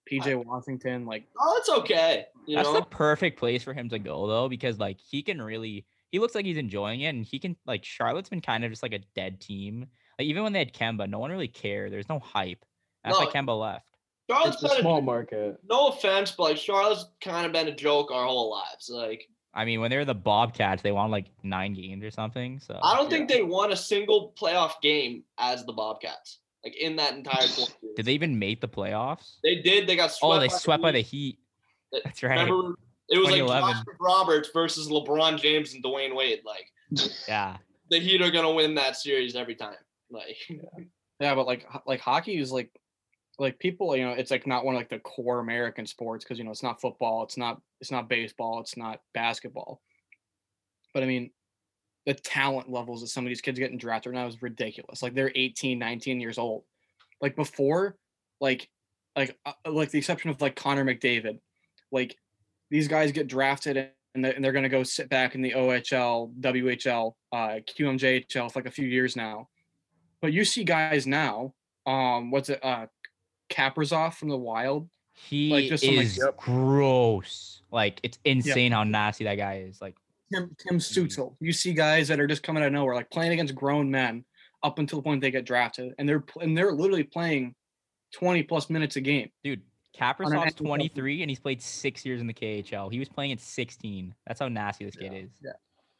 PJ 0.09 0.45
Washington. 0.45 1.07
Like 1.07 1.23
Oh, 1.39 1.55
it's 1.57 1.69
okay. 1.69 2.25
You 2.45 2.55
That's 2.57 2.67
know, 2.67 2.75
the 2.81 2.85
perfect 2.85 3.39
place 3.39 3.63
for 3.63 3.73
him 3.73 3.89
to 3.89 3.97
go 3.97 4.27
though, 4.27 4.47
because 4.47 4.77
like 4.77 4.99
he 4.99 5.23
can 5.23 5.41
really 5.41 5.87
he 6.11 6.19
looks 6.19 6.35
like 6.35 6.45
he's 6.45 6.57
enjoying 6.57 7.01
it 7.01 7.07
and 7.15 7.25
he 7.25 7.39
can 7.39 7.55
like 7.65 7.83
Charlotte's 7.83 8.29
been 8.29 8.41
kind 8.41 8.63
of 8.63 8.69
just 8.71 8.83
like 8.83 8.93
a 8.93 8.99
dead 9.15 9.41
team. 9.41 9.87
Like 10.19 10.27
even 10.27 10.43
when 10.43 10.53
they 10.53 10.59
had 10.59 10.73
Kemba, 10.73 11.09
no 11.09 11.19
one 11.19 11.31
really 11.31 11.47
cared. 11.47 11.91
There's 11.91 12.09
no 12.09 12.19
hype. 12.19 12.63
That's 13.03 13.17
why 13.17 13.25
Kemba 13.25 13.59
left. 13.59 13.85
Charlotte's 14.29 14.63
It's 14.63 14.73
a 14.73 14.81
small 14.81 14.99
a, 14.99 15.01
market. 15.01 15.57
no 15.69 15.87
offense, 15.89 16.31
but 16.31 16.43
like 16.43 16.57
Charlotte's 16.57 17.05
kind 17.21 17.45
of 17.45 17.51
been 17.51 17.67
a 17.67 17.75
joke 17.75 18.11
our 18.11 18.25
whole 18.25 18.51
lives. 18.51 18.89
Like, 18.89 19.27
I 19.53 19.65
mean, 19.65 19.81
when 19.81 19.89
they 19.89 19.97
were 19.97 20.05
the 20.05 20.13
Bobcats, 20.15 20.81
they 20.81 20.91
won 20.91 21.11
like 21.11 21.25
nine 21.43 21.73
games 21.73 22.03
or 22.03 22.11
something. 22.11 22.59
So 22.59 22.79
I 22.83 22.95
don't 22.95 23.09
think 23.09 23.27
they 23.27 23.41
won 23.43 23.71
a 23.71 23.75
single 23.75 24.33
playoff 24.39 24.73
game 24.81 25.23
as 25.37 25.65
the 25.65 25.73
Bobcats. 25.73 26.39
Like 26.63 26.75
in 26.77 26.95
that 26.97 27.15
entire. 27.15 27.47
12 27.47 27.57
years. 27.81 27.95
did 27.95 28.05
they 28.05 28.13
even 28.13 28.37
make 28.37 28.61
the 28.61 28.67
playoffs? 28.67 29.37
They 29.43 29.55
did. 29.61 29.87
They 29.87 29.95
got 29.95 30.11
oh, 30.11 30.13
swept. 30.13 30.37
Oh, 30.37 30.39
they 30.39 30.47
by 30.47 30.53
swept 30.53 30.83
by 30.83 30.91
the 30.91 31.01
Heat. 31.01 31.39
Heat. 31.91 32.01
That's 32.05 32.23
right. 32.23 32.39
Remember, 32.39 32.75
it 33.09 33.17
was 33.17 33.29
like 33.31 33.39
2011. 33.39 33.73
Josh 33.73 33.83
McRoberts 33.99 34.53
versus 34.53 34.87
LeBron 34.87 35.41
James 35.41 35.73
and 35.73 35.83
Dwyane 35.83 36.15
Wade. 36.15 36.41
Like 36.45 36.67
Yeah. 37.27 37.57
the 37.89 37.99
Heat 37.99 38.21
are 38.21 38.31
gonna 38.31 38.51
win 38.53 38.75
that 38.75 38.95
series 38.95 39.35
every 39.35 39.55
time. 39.55 39.75
Like 40.11 40.37
yeah, 41.19 41.35
but 41.35 41.47
like 41.47 41.65
like 41.85 41.99
hockey 41.99 42.37
is 42.37 42.51
like 42.51 42.69
like 43.39 43.57
people 43.59 43.95
you 43.95 44.03
know 44.03 44.11
it's 44.11 44.31
like 44.31 44.45
not 44.45 44.65
one 44.65 44.75
of 44.75 44.79
like 44.79 44.89
the 44.89 44.99
core 44.99 45.39
American 45.39 45.85
sports 45.85 46.23
because 46.23 46.37
you 46.37 46.43
know 46.43 46.51
it's 46.51 46.63
not 46.63 46.81
football, 46.81 47.23
it's 47.23 47.37
not 47.37 47.61
it's 47.79 47.91
not 47.91 48.09
baseball, 48.09 48.59
it's 48.59 48.77
not 48.77 48.99
basketball. 49.13 49.81
But 50.93 51.03
I 51.03 51.05
mean, 51.05 51.31
the 52.05 52.13
talent 52.13 52.69
levels 52.69 53.01
that 53.01 53.07
some 53.07 53.25
of 53.25 53.29
these 53.29 53.41
kids 53.41 53.59
getting 53.59 53.77
drafted 53.77 54.11
right 54.11 54.21
now 54.21 54.27
is 54.27 54.41
ridiculous. 54.41 55.01
Like 55.01 55.13
they're 55.13 55.31
18, 55.33 55.79
19 55.79 56.19
years 56.19 56.37
old. 56.37 56.63
Like 57.21 57.35
before, 57.35 57.95
like 58.39 58.69
like 59.15 59.37
uh, 59.45 59.53
like 59.69 59.91
the 59.91 59.97
exception 59.97 60.29
of 60.29 60.41
like 60.41 60.55
Connor 60.55 60.83
McDavid, 60.83 61.39
like 61.91 62.17
these 62.69 62.87
guys 62.87 63.11
get 63.11 63.27
drafted 63.27 63.89
and 64.15 64.25
they're, 64.25 64.33
and 64.33 64.43
they're 64.43 64.51
gonna 64.51 64.69
go 64.69 64.83
sit 64.83 65.09
back 65.09 65.35
in 65.35 65.41
the 65.41 65.51
OHL, 65.51 66.33
WHL, 66.39 67.13
uh, 67.31 67.59
QMJHL 67.77 68.51
for 68.51 68.59
like 68.59 68.67
a 68.67 68.71
few 68.71 68.87
years 68.87 69.15
now. 69.15 69.47
But 70.21 70.33
you 70.33 70.45
see 70.45 70.63
guys 70.63 71.07
now, 71.07 71.53
um, 71.85 72.31
what's 72.31 72.49
it, 72.49 72.63
uh, 72.63 72.87
Kaprizov 73.49 74.13
from 74.13 74.29
the 74.29 74.37
Wild, 74.37 74.89
He 75.13 75.69
just 75.69 75.83
some, 75.83 75.95
like, 75.95 76.05
is 76.05 76.17
Yep. 76.17 76.37
gross. 76.37 77.61
Like 77.71 77.99
it's 78.03 78.19
insane 78.25 78.71
how 78.71 78.83
nasty 78.83 79.23
that 79.25 79.35
guy 79.35 79.59
is. 79.67 79.81
Like 79.81 79.95
Tim 80.31 80.55
Tim 80.57 80.77
Mm-hmm. 80.77 81.45
You 81.45 81.53
see 81.53 81.73
guys 81.73 82.07
that 82.07 82.19
are 82.19 82.27
just 82.27 82.43
coming 82.43 82.63
out 82.63 82.67
of 82.67 82.73
nowhere, 82.73 82.95
like 82.95 83.09
playing 83.09 83.33
against 83.33 83.55
grown 83.55 83.89
men 83.89 84.25
up 84.63 84.79
until 84.79 84.99
the 84.99 85.03
point 85.03 85.21
they 85.21 85.31
get 85.31 85.45
drafted, 85.45 85.93
and 85.97 86.07
they're 86.07 86.23
and 86.39 86.57
they're 86.57 86.71
literally 86.71 87.03
playing 87.03 87.55
twenty 88.13 88.43
plus 88.43 88.69
minutes 88.69 88.95
a 88.95 89.01
game. 89.01 89.29
Dude, 89.43 89.61
an 89.99 90.15
Kaprizov's 90.15 90.55
NHL 90.55 90.65
23 90.65 91.21
and 91.21 91.29
he's 91.29 91.39
played 91.39 91.61
six 91.61 92.05
years 92.05 92.21
in 92.21 92.27
the 92.27 92.33
KHL. 92.33 92.91
He 92.91 92.99
was 92.99 93.09
playing 93.09 93.31
at 93.33 93.39
16. 93.39 94.15
That's 94.25 94.39
how 94.39 94.47
nasty 94.47 94.85
this 94.85 94.95
kid 94.95 95.13
is. 95.13 95.29
Yeah, 95.43 95.51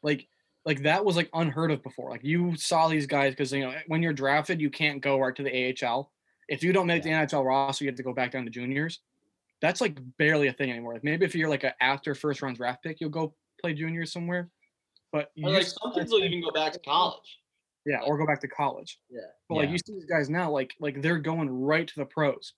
Like 0.02 0.28
like 0.64 0.82
that 0.84 1.04
was 1.04 1.16
like 1.16 1.28
unheard 1.34 1.70
of 1.70 1.82
before. 1.82 2.10
Like 2.10 2.24
you 2.24 2.56
saw 2.56 2.88
these 2.88 3.06
guys 3.06 3.32
because 3.32 3.52
you 3.52 3.60
know 3.64 3.74
when 3.88 4.02
you're 4.02 4.12
drafted, 4.12 4.60
you 4.60 4.70
can't 4.70 5.00
go 5.00 5.18
right 5.18 5.34
to 5.34 5.42
the 5.42 5.74
AHL. 5.84 6.10
If 6.48 6.62
you 6.62 6.72
don't 6.72 6.86
make 6.86 7.02
the 7.02 7.10
NHL 7.10 7.44
roster, 7.44 7.84
you 7.84 7.90
have 7.90 7.96
to 7.96 8.02
go 8.02 8.12
back 8.12 8.32
down 8.32 8.44
to 8.44 8.50
juniors. 8.50 9.00
That's 9.60 9.80
like 9.80 9.98
barely 10.18 10.48
a 10.48 10.52
thing 10.52 10.70
anymore. 10.70 10.94
Like 10.94 11.04
maybe 11.04 11.24
if 11.24 11.34
you're 11.34 11.48
like 11.48 11.64
a 11.64 11.80
after 11.82 12.14
first 12.14 12.42
round 12.42 12.56
draft 12.56 12.82
pick, 12.82 13.00
you'll 13.00 13.10
go 13.10 13.34
play 13.60 13.74
juniors 13.74 14.12
somewhere. 14.12 14.50
But 15.12 15.30
like 15.36 15.66
some 15.66 15.92
kids 15.94 16.10
will 16.10 16.24
even 16.24 16.42
go 16.42 16.50
back 16.50 16.72
to 16.72 16.78
college. 16.86 17.38
Yeah, 17.84 18.00
or 18.06 18.16
go 18.16 18.26
back 18.26 18.40
to 18.42 18.48
college. 18.48 18.98
Yeah. 19.10 19.20
But 19.48 19.56
like 19.56 19.66
Yeah. 19.66 19.72
you 19.72 19.78
see 19.78 19.92
these 19.94 20.04
guys 20.04 20.30
now, 20.30 20.50
like 20.50 20.72
like 20.80 21.02
they're 21.02 21.18
going 21.18 21.50
right 21.50 21.86
to 21.86 21.94
the 21.96 22.06
pros, 22.06 22.54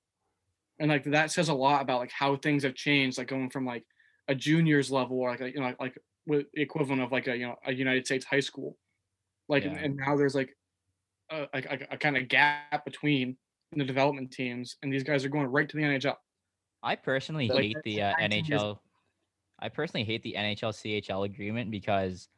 and 0.78 0.90
like 0.90 1.04
that 1.04 1.30
says 1.30 1.48
a 1.48 1.54
lot 1.54 1.80
about 1.82 2.00
like 2.00 2.12
how 2.12 2.36
things 2.36 2.62
have 2.64 2.74
changed. 2.74 3.16
Like 3.18 3.28
going 3.28 3.48
from 3.50 3.64
like 3.66 3.84
a 4.28 4.34
juniors 4.34 4.90
level 4.90 5.18
or 5.20 5.30
like 5.30 5.40
a, 5.40 5.50
you 5.50 5.60
know 5.60 5.74
like 5.80 5.98
with 6.26 6.46
the 6.54 6.62
equivalent 6.62 7.02
of 7.02 7.12
like 7.12 7.26
a 7.28 7.36
you 7.36 7.46
know 7.46 7.56
a 7.66 7.72
United 7.72 8.06
States 8.06 8.24
high 8.24 8.40
school, 8.40 8.76
like 9.48 9.64
and- 9.64 9.74
Yeah. 9.76 9.84
and 9.84 9.96
now 9.96 10.16
there's 10.16 10.34
like 10.34 10.56
a, 11.30 11.46
a, 11.54 11.78
a- 11.92 11.96
kind 11.98 12.16
of 12.16 12.28
gap 12.28 12.84
between 12.84 13.36
the 13.72 13.84
development 13.84 14.30
teams, 14.30 14.76
and 14.82 14.92
these 14.92 15.02
guys 15.02 15.24
are 15.24 15.28
going 15.28 15.46
right 15.46 15.68
to 15.68 15.76
the 15.76 15.82
NHL. 15.82 16.16
I 16.82 16.96
personally 16.96 17.48
Like, 17.48 17.62
hate 17.62 17.74
that's 17.74 17.84
the 17.84 18.02
uh, 18.02 18.12
19 18.20 18.44
years 18.44 18.60
NHL. 18.62 18.78
I 19.58 19.68
personally 19.68 20.04
hate 20.04 20.22
the 20.22 20.34
NHL 20.36 20.72
CHL 20.72 21.24
agreement 21.24 21.70
because 21.70 22.28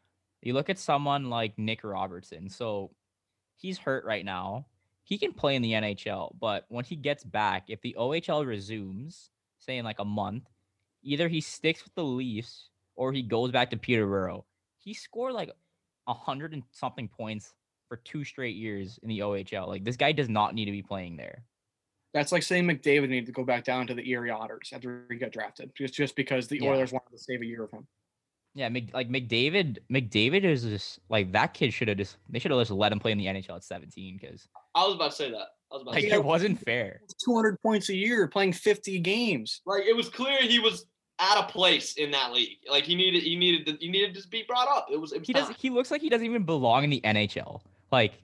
you 0.42 0.54
look 0.54 0.70
at 0.70 0.78
someone 0.78 1.28
like 1.28 1.58
Nick 1.58 1.82
Robertson. 1.82 2.48
So 2.48 2.92
he's 3.56 3.76
hurt 3.78 4.04
right 4.04 4.24
now. 4.24 4.66
He 5.02 5.18
can 5.18 5.32
play 5.32 5.56
in 5.56 5.62
the 5.62 5.72
NHL, 5.72 6.36
but 6.40 6.64
when 6.68 6.84
he 6.84 6.94
gets 6.96 7.22
back, 7.24 7.64
if 7.68 7.80
the 7.80 7.96
OHL 7.98 8.46
resumes, 8.46 9.30
say 9.58 9.76
in 9.78 9.84
like 9.84 9.98
a 9.98 10.04
month, 10.04 10.44
either 11.02 11.28
he 11.28 11.40
sticks 11.40 11.84
with 11.84 11.94
the 11.94 12.04
Leafs 12.04 12.70
or 12.96 13.12
he 13.12 13.22
goes 13.22 13.50
back 13.50 13.70
to 13.70 13.76
Peterborough. 13.76 14.44
He 14.78 14.94
scored 14.94 15.34
like 15.34 15.50
a 16.06 16.14
hundred 16.14 16.52
and 16.52 16.62
something 16.72 17.08
points 17.08 17.54
for 17.88 17.96
two 17.98 18.24
straight 18.24 18.56
years 18.56 18.98
in 19.02 19.08
the 19.08 19.20
OHL. 19.20 19.68
Like 19.68 19.84
this 19.84 19.96
guy 19.96 20.12
does 20.12 20.28
not 20.28 20.54
need 20.54 20.64
to 20.66 20.72
be 20.72 20.82
playing 20.82 21.16
there. 21.16 21.44
That's 22.14 22.32
like 22.32 22.42
saying 22.42 22.64
McDavid 22.64 23.10
needed 23.10 23.26
to 23.26 23.32
go 23.32 23.44
back 23.44 23.64
down 23.64 23.86
to 23.88 23.94
the 23.94 24.08
Erie 24.08 24.30
Otters 24.30 24.70
after 24.72 25.06
he 25.10 25.16
got 25.16 25.32
drafted, 25.32 25.70
just 25.76 25.94
just 25.94 26.16
because 26.16 26.48
the 26.48 26.58
Yeah. 26.62 26.70
Oilers 26.70 26.92
wanted 26.92 27.10
to 27.12 27.18
save 27.18 27.42
a 27.42 27.46
year 27.46 27.64
of 27.64 27.70
him. 27.70 27.86
Yeah, 28.54 28.70
Mc, 28.70 28.94
like 28.94 29.10
McDavid, 29.10 29.78
McDavid 29.92 30.42
is 30.44 30.62
just 30.62 30.98
like 31.10 31.30
that 31.32 31.52
kid 31.52 31.74
should 31.74 31.88
have 31.88 31.98
just 31.98 32.16
they 32.30 32.38
should 32.38 32.50
have 32.50 32.60
just 32.60 32.70
let 32.70 32.90
him 32.90 32.98
play 32.98 33.12
in 33.12 33.18
the 33.18 33.26
NHL 33.26 33.56
at 33.56 33.64
17 33.64 34.18
because 34.18 34.48
I 34.74 34.86
was 34.86 34.94
about 34.94 35.10
to 35.10 35.16
say 35.16 35.30
that. 35.30 35.48
I 35.70 35.74
was 35.74 35.82
about 35.82 35.94
like 35.94 36.04
to 36.04 36.10
say 36.10 36.16
it 36.16 36.24
wasn't 36.24 36.58
fair. 36.60 37.02
200 37.22 37.60
points 37.60 37.90
a 37.90 37.94
year, 37.94 38.26
playing 38.28 38.54
50 38.54 38.98
games. 39.00 39.60
like 39.66 39.84
it 39.84 39.94
was 39.94 40.08
clear 40.08 40.38
he 40.40 40.58
was 40.58 40.86
out 41.18 41.38
of 41.38 41.48
place 41.48 41.94
in 41.94 42.10
that 42.10 42.32
league. 42.32 42.58
Like 42.70 42.84
he 42.84 42.94
needed 42.94 43.22
he 43.22 43.36
needed 43.36 43.66
to, 43.66 43.76
he 43.84 43.88
needed 43.90 44.14
to 44.20 44.28
be 44.28 44.44
brought 44.46 44.68
up. 44.68 44.88
It 44.90 45.00
was, 45.00 45.12
it 45.12 45.20
was 45.20 45.26
He 45.26 45.32
does. 45.32 45.48
He 45.58 45.70
looks 45.70 45.90
like 45.90 46.00
he 46.00 46.08
doesn't 46.08 46.26
even 46.26 46.44
belong 46.44 46.84
in 46.84 46.90
the 46.90 47.00
NHL. 47.02 47.60
Like, 47.90 48.14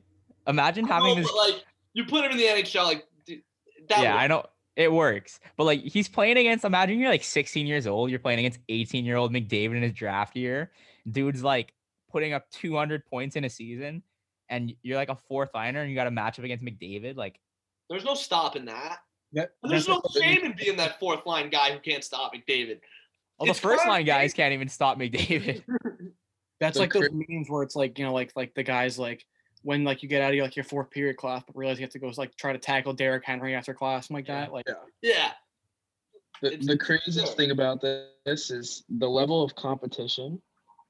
imagine 0.47 0.85
I 0.85 0.99
know, 0.99 1.07
having 1.07 1.23
this. 1.23 1.33
like 1.35 1.65
you 1.95 2.05
put 2.05 2.25
him 2.25 2.33
in 2.33 2.37
the 2.37 2.45
NHL 2.45 2.85
like 2.85 3.07
dude, 3.25 3.43
that 3.89 4.03
yeah, 4.03 4.15
was- 4.15 4.21
I 4.23 4.27
know 4.27 4.47
it 4.77 4.91
works, 4.93 5.41
but 5.57 5.65
like 5.65 5.81
he's 5.83 6.09
playing 6.09 6.39
against. 6.39 6.65
Imagine 6.65 6.99
you're 6.99 7.11
like 7.11 7.25
16 7.25 7.67
years 7.67 7.87
old. 7.87 8.11
You're 8.11 8.19
playing 8.19 8.39
against 8.39 8.59
18 8.69 9.05
year 9.05 9.17
old 9.17 9.33
McDavid 9.33 9.77
in 9.77 9.83
his 9.83 9.93
draft 9.93 10.37
year. 10.37 10.71
Dude's 11.11 11.43
like 11.43 11.75
putting 12.11 12.33
up 12.33 12.49
200 12.51 13.07
points 13.07 13.37
in 13.37 13.45
a 13.45 13.51
season, 13.51 14.03
and 14.49 14.75
you're 14.83 14.97
like 14.97 15.09
a 15.09 15.17
fourth 15.17 15.51
liner, 15.55 15.81
and 15.81 15.91
you 15.91 15.97
got 15.97 16.07
a 16.07 16.11
matchup 16.11 16.45
against 16.45 16.65
McDavid. 16.65 17.17
Like, 17.17 17.41
There's 17.89 18.05
no 18.05 18.15
stopping 18.15 18.67
that. 18.67 18.99
That, 19.35 19.53
There's 19.63 19.89
no 19.89 20.03
shame 20.15 20.45
in 20.45 20.55
being 20.57 20.77
that 20.77 20.99
fourth 21.01 21.25
line 21.25 21.49
guy 21.49 21.73
who 21.73 21.79
can't 21.79 22.05
stop 22.05 22.35
McDavid. 22.35 22.81
well, 23.39 23.47
the 23.47 23.55
first 23.59 23.87
line 23.87 24.07
hard, 24.07 24.07
guys 24.07 24.35
can't 24.35 24.53
even 24.53 24.69
stop 24.69 24.99
McDavid. 24.99 25.63
That's 26.61 26.77
The 26.77 26.83
like 26.83 26.93
those 26.93 27.09
memes 27.11 27.49
where 27.49 27.63
it's 27.63 27.75
like 27.75 27.99
you 27.99 28.05
know, 28.05 28.13
like 28.13 28.33
like 28.37 28.55
the 28.55 28.63
guys 28.63 28.99
like 28.99 29.25
when 29.63 29.85
like 29.85 30.03
you 30.03 30.09
get 30.09 30.23
out 30.23 30.31
of 30.31 30.35
your, 30.35 30.45
like 30.45 30.55
your 30.57 30.65
fourth 30.65 30.91
period 30.91 31.17
class, 31.17 31.43
but 31.47 31.57
realize 31.57 31.79
you 31.79 31.85
have 31.85 31.93
to 31.93 31.99
go 31.99 32.13
like 32.17 32.37
try 32.37 32.53
to 32.53 32.59
tackle 32.59 32.93
Derrick 32.93 33.25
Henry 33.25 33.55
after 33.55 33.75
class, 33.75 34.09
something 34.09 34.25
like 34.25 34.29
Yeah. 34.29 34.41
that. 34.41 34.53
Like 34.53 34.67
Yeah. 35.01 35.31
The, 36.43 36.57
the 36.57 36.77
craziest 36.77 37.37
thing 37.37 37.53
about 37.53 37.81
this 37.81 38.51
is 38.51 38.85
the 38.89 39.09
level 39.09 39.43
of 39.43 39.55
competition 39.55 40.43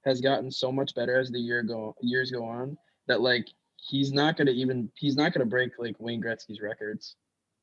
has 0.05 0.21
gotten 0.21 0.51
so 0.51 0.73
much 0.73 0.95
better 0.95 1.19
as 1.21 1.31
the 1.31 1.39
year 1.39 1.63
go 1.63 1.95
years 2.01 2.31
go 2.31 2.45
on 2.45 2.77
that 3.07 3.21
like 3.21 3.47
he's 3.77 4.13
not 4.13 4.37
gonna 4.37 4.51
even 4.51 4.91
he's 4.97 5.17
not 5.17 5.33
gonna 5.33 5.47
break 5.47 5.73
like 5.79 5.95
Wayne 5.99 6.23
Gretzky's 6.23 6.61
records. 6.61 7.17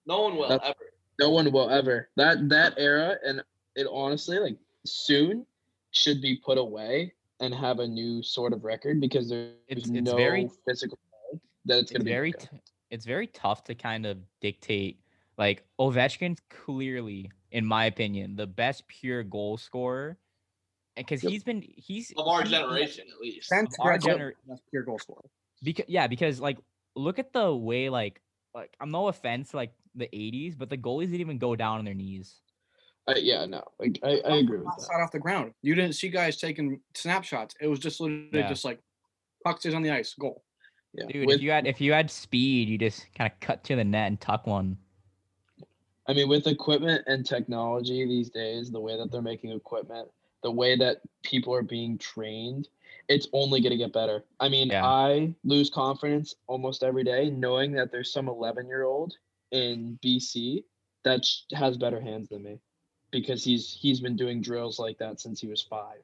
No 0.09 0.21
one 0.23 0.35
will 0.35 0.49
That's- 0.49 0.67
ever. 0.69 0.91
No 1.19 1.29
one 1.29 1.51
will 1.51 1.69
ever. 1.69 2.09
That 2.15 2.49
that 2.49 2.73
era 2.77 3.17
and 3.25 3.41
it 3.75 3.87
honestly 3.91 4.39
like 4.39 4.57
soon 4.85 5.45
should 5.91 6.21
be 6.21 6.35
put 6.37 6.57
away 6.57 7.13
and 7.39 7.53
have 7.53 7.79
a 7.79 7.87
new 7.87 8.23
sort 8.23 8.51
of 8.53 8.63
record 8.63 8.99
because 8.99 9.29
there's 9.29 9.53
It's- 9.67 9.87
it's 9.89 10.09
no 10.11 10.15
very- 10.15 10.49
physical 10.65 10.97
that 11.65 11.77
it's 11.77 11.83
it's 11.83 11.91
gonna 11.91 12.03
be 12.05 12.09
very 12.11 12.33
t- 12.33 12.47
it's 12.89 13.05
very 13.05 13.27
tough 13.27 13.63
to 13.65 13.75
kind 13.75 14.05
of 14.05 14.17
dictate 14.41 14.99
like 15.37 15.63
Ovechkin's 15.79 16.39
clearly 16.49 17.29
in 17.51 17.65
my 17.65 17.85
opinion 17.85 18.35
the 18.35 18.47
best 18.47 18.87
pure 18.87 19.23
goal 19.23 19.57
scorer 19.57 20.17
because 20.95 21.23
Yep. 21.23 21.31
he's 21.31 21.43
been 21.43 21.61
he's 21.61 22.11
Of 22.17 22.27
our 22.27 22.43
he- 22.43 22.49
generation, 22.49 23.07
at 23.13 23.19
least. 23.19 23.45
Spence 23.47 23.75
our 23.79 23.97
Gretzky, 23.97 24.33
gener- 24.47 24.59
pure 24.71 24.83
goal 24.83 24.97
scorer. 24.99 25.29
because 25.61 25.85
yeah 25.87 26.07
because 26.07 26.39
like 26.41 26.57
look 26.95 27.19
at 27.19 27.31
the 27.33 27.53
way 27.55 27.89
like 27.89 28.21
like 28.55 28.75
I'm 28.81 28.89
no 28.91 29.07
offense 29.09 29.53
like 29.53 29.71
the 29.99 30.09
80s 30.13 30.57
but 30.57 30.69
the 30.69 30.77
goalies 30.77 31.05
didn't 31.07 31.21
even 31.21 31.37
go 31.37 31.55
down 31.55 31.79
on 31.79 31.85
their 31.85 31.93
knees 31.93 32.41
I, 33.07 33.15
yeah, 33.15 33.45
no, 33.45 33.63
like 33.79 33.99
I, 34.03 34.21
I 34.23 34.37
agree 34.37 34.57
with 34.59 34.67
that. 34.67 34.85
Shot 34.91 35.01
off 35.01 35.11
the 35.11 35.17
ground. 35.17 35.53
You 35.63 35.73
didn't 35.73 35.93
see 35.93 36.09
guys 36.09 36.37
taking 36.37 36.79
snapshots. 36.93 37.55
It 37.59 37.65
was 37.67 37.79
just 37.79 37.99
literally 37.99 38.29
Yeah. 38.33 38.47
just 38.47 38.63
like 38.63 38.79
puck 39.43 39.59
stays 39.59 39.73
on 39.73 39.81
the 39.81 39.89
ice, 39.89 40.13
goal. 40.13 40.43
Yeah, 40.93 41.05
dude 41.07 41.25
with- 41.25 41.37
if 41.37 41.41
you 41.41 41.49
had 41.49 41.65
if 41.65 41.81
you 41.81 41.91
had 41.91 42.11
speed 42.11 42.69
you 42.69 42.77
just 42.77 43.07
kind 43.15 43.31
of 43.31 43.39
cut 43.39 43.63
to 43.63 43.75
the 43.75 43.83
net 43.83 44.07
and 44.09 44.21
tuck 44.21 44.45
one 44.45 44.77
I 46.07 46.13
mean, 46.13 46.27
with 46.27 46.47
equipment 46.47 47.03
and 47.07 47.23
technology 47.25 48.05
these 48.05 48.29
days, 48.31 48.71
the 48.71 48.79
way 48.79 48.97
that 48.97 49.11
they're 49.11 49.21
making 49.21 49.51
equipment, 49.51 50.09
the 50.41 50.51
way 50.51 50.75
that 50.75 50.97
people 51.23 51.53
are 51.53 51.61
being 51.61 51.99
trained, 51.99 52.67
it's 53.07 53.27
only 53.31 53.61
going 53.61 53.71
to 53.71 53.77
get 53.77 53.93
better. 53.93 54.25
I 54.39 54.49
mean, 54.49 54.69
Yeah. 54.69 54.85
I 54.85 55.33
lose 55.43 55.69
confidence 55.69 56.33
almost 56.47 56.81
every 56.83 57.03
day 57.03 57.29
knowing 57.29 57.71
that 57.73 57.91
there's 57.91 58.11
some 58.11 58.27
11 58.27 58.67
year 58.67 58.83
old 58.85 59.15
in 59.51 59.97
BC 60.03 60.63
that 61.03 61.25
has 61.53 61.77
better 61.77 61.99
hands 61.99 62.29
than 62.29 62.43
me 62.43 62.59
because 63.11 63.43
he's 63.43 63.77
he's 63.79 63.99
been 63.99 64.15
doing 64.15 64.41
drills 64.41 64.79
like 64.79 64.97
that 64.97 65.19
since 65.19 65.39
he 65.41 65.47
was 65.47 65.61
five. 65.61 65.99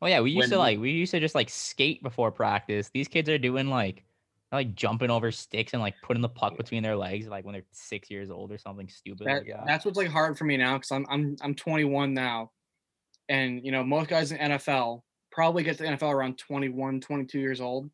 Oh 0.00 0.06
yeah, 0.06 0.20
we 0.20 0.30
used 0.30 0.40
when 0.40 0.50
to 0.50 0.58
like 0.58 0.78
we 0.78 0.90
used 0.90 1.10
to 1.12 1.20
just 1.20 1.34
like 1.34 1.50
skate 1.50 2.02
before 2.02 2.30
practice. 2.30 2.90
These 2.92 3.08
kids 3.08 3.28
are 3.28 3.38
doing 3.38 3.68
like 3.68 4.04
like 4.52 4.74
jumping 4.74 5.10
over 5.10 5.30
sticks 5.30 5.74
and 5.74 5.82
like 5.82 5.94
putting 6.02 6.22
the 6.22 6.28
puck 6.28 6.56
between 6.56 6.82
their 6.82 6.96
legs 6.96 7.26
like 7.26 7.44
when 7.44 7.52
they're 7.52 7.64
six 7.72 8.10
years 8.10 8.30
old 8.30 8.50
or 8.50 8.56
something 8.56 8.88
stupid 8.88 9.26
That, 9.26 9.38
like 9.38 9.46
that. 9.46 9.66
That's 9.66 9.84
what's 9.84 9.98
like 9.98 10.08
hard 10.08 10.38
for 10.38 10.44
me 10.44 10.56
now 10.56 10.74
because 10.74 10.92
I'm 10.92 11.06
I'm 11.10 11.36
I'm 11.42 11.54
21 11.54 12.14
now, 12.14 12.50
and 13.28 13.64
you 13.64 13.72
know 13.72 13.82
most 13.82 14.08
guys 14.08 14.32
in 14.32 14.38
NFL 14.38 15.02
probably 15.30 15.62
get 15.62 15.76
to 15.76 15.82
the 15.82 15.88
NFL 15.90 16.12
around 16.12 16.38
21, 16.38 17.00
22 17.00 17.38
years 17.38 17.60
old. 17.60 17.90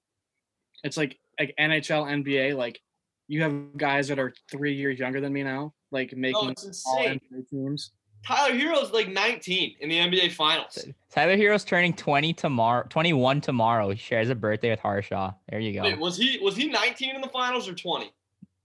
It's 0.83 0.97
like 0.97 1.19
like 1.39 1.55
NHL, 1.59 2.25
NBA, 2.25 2.57
like 2.57 2.81
you 3.29 3.43
have 3.43 3.77
guys 3.77 4.09
that 4.09 4.19
are 4.19 4.33
three 4.51 4.75
years 4.75 4.99
younger 4.99 5.21
than 5.21 5.33
me 5.33 5.43
now, 5.43 5.73
like 5.91 6.13
oh, 6.15 6.19
making 6.19 6.51
it's 6.51 6.85
all. 6.87 6.99
NBA 6.99 7.49
teams. 7.51 7.93
Tyler 8.27 8.57
Herro's 8.57 8.91
like 8.91 9.09
19 9.09 9.77
in 9.81 9.89
the 9.91 9.99
NBA 9.99 10.33
Finals. 10.33 10.79
Tyler 11.11 11.37
Herro's 11.37 11.63
turning 11.65 11.93
20 11.93 12.33
tomorrow, 12.33 12.87
21 12.89 13.43
tomorrow. 13.43 13.91
He 13.91 13.97
shares 13.99 14.31
a 14.31 14.35
birthday 14.35 14.71
with 14.71 14.81
Harshaw. 14.81 15.33
There 15.51 15.61
you 15.61 15.75
go. 15.75 15.83
Wait, 15.83 15.99
was 15.99 16.17
he 16.17 16.39
was 16.41 16.57
he 16.57 16.69
19 16.69 17.15
in 17.17 17.21
the 17.21 17.29
finals 17.29 17.69
or 17.69 17.75
20? 17.75 18.11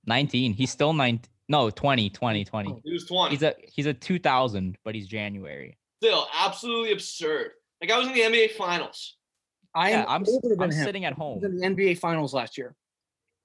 19. 0.05 0.53
He's 0.53 0.71
still 0.71 0.93
9 0.93 1.19
No, 1.49 1.69
20, 1.69 2.09
20, 2.09 2.45
20. 2.45 2.81
He 2.85 2.93
was 2.93 3.05
20. 3.05 3.35
He's 3.35 3.43
a 3.43 3.53
he's 3.63 3.85
a 3.85 3.93
2000, 3.93 4.77
but 4.85 4.95
he's 4.95 5.07
January. 5.07 5.77
Still 6.01 6.27
absolutely 6.37 6.93
absurd. 6.93 7.51
Like 7.81 7.91
I 7.91 7.97
was 7.97 8.07
in 8.07 8.13
the 8.13 8.21
NBA 8.21 8.51
Finals. 8.51 9.17
I 9.75 9.89
Yeah, 9.91 10.01
am 10.03 10.07
I'm 10.09 10.25
older 10.27 10.49
than 10.49 10.61
I'm 10.61 10.71
him. 10.71 10.85
sitting 10.85 11.03
at 11.05 11.13
He 11.15 11.19
was 11.19 11.41
home. 11.43 11.43
in 11.43 11.57
the 11.75 11.83
NBA 11.83 11.97
Finals 11.99 12.33
last 12.33 12.57
year. 12.57 12.75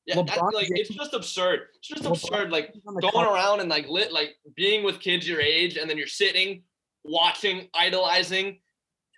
Yeah, 0.07 0.17
that- 0.17 0.27
LeBron 0.27 0.53
like 0.53 0.69
it's 0.71 0.91
just 0.91 1.15
absurd. 1.15 1.69
It's 1.79 1.89
just 1.89 2.03
LeBron 2.05 2.11
absurd. 2.11 2.51
Like 2.51 2.73
He's 2.75 2.83
on 2.87 2.95
the 2.95 3.01
going 3.01 3.13
cover- 3.13 3.31
around 3.35 3.61
and 3.61 3.69
like 3.71 3.89
lit, 3.89 4.13
like 4.13 4.37
being 4.55 4.85
with 4.85 5.01
kids 5.01 5.27
your 5.29 5.41
age, 5.41 5.77
and 5.77 5.89
then 5.89 5.97
you're 5.97 6.07
sitting, 6.07 6.63
watching, 7.05 7.69
idolizing 7.75 8.59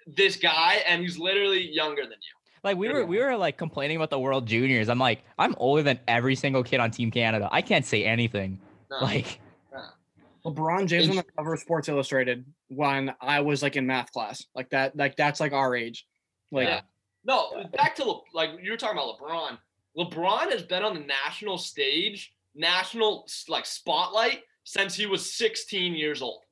this 0.06 0.36
guy, 0.36 0.82
and 0.86 1.02
he's 1.02 1.18
literally 1.18 1.68
younger 1.68 2.02
than 2.02 2.12
you. 2.12 2.58
Like 2.62 2.76
we 2.76 2.88
were 2.88 3.04
we 3.06 3.18
were 3.18 3.36
like 3.36 3.56
complaining 3.56 3.96
about 3.96 4.10
the 4.10 4.18
World 4.18 4.46
Juniors. 4.46 4.88
I'm 4.88 4.98
like, 4.98 5.22
I'm 5.38 5.54
older 5.58 5.82
than 5.82 5.98
every 6.08 6.34
single 6.36 6.62
kid 6.62 6.80
on 6.80 6.90
Team 6.90 7.10
Canada. 7.10 7.48
I 7.52 7.62
can't 7.62 7.84
say 7.84 8.04
anything. 8.04 8.60
No. 8.90 8.98
Like 9.00 9.40
LeBron 10.44 10.86
James 10.86 11.08
on 11.08 11.16
the 11.16 11.24
cover 11.36 11.54
of 11.54 11.60
Sports 11.60 11.88
Illustrated 11.88 12.44
when 12.68 13.12
I 13.20 13.40
was 13.40 13.62
like 13.62 13.74
in 13.76 13.86
math 13.86 14.12
class. 14.12 14.44
Like 14.54 14.70
that, 14.70 14.96
like 14.96 15.16
that's 15.16 15.40
like 15.40 15.52
our 15.52 15.74
age. 15.74 16.06
Like 16.52 16.68
Yeah. 16.68 16.80
No, 17.24 17.64
back 17.76 17.96
to 17.96 18.04
Le- 18.04 18.20
like 18.32 18.50
you 18.62 18.70
were 18.70 18.76
talking 18.76 18.96
about 18.98 19.18
LeBron. 19.18 19.58
LeBron 19.96 20.50
has 20.52 20.62
been 20.62 20.82
on 20.82 20.94
the 20.94 21.04
national 21.06 21.58
stage, 21.58 22.32
national 22.54 23.26
like 23.48 23.66
spotlight 23.66 24.42
since 24.64 24.94
he 24.94 25.06
was 25.06 25.34
16 25.34 25.94
years 25.94 26.22
old. 26.22 26.42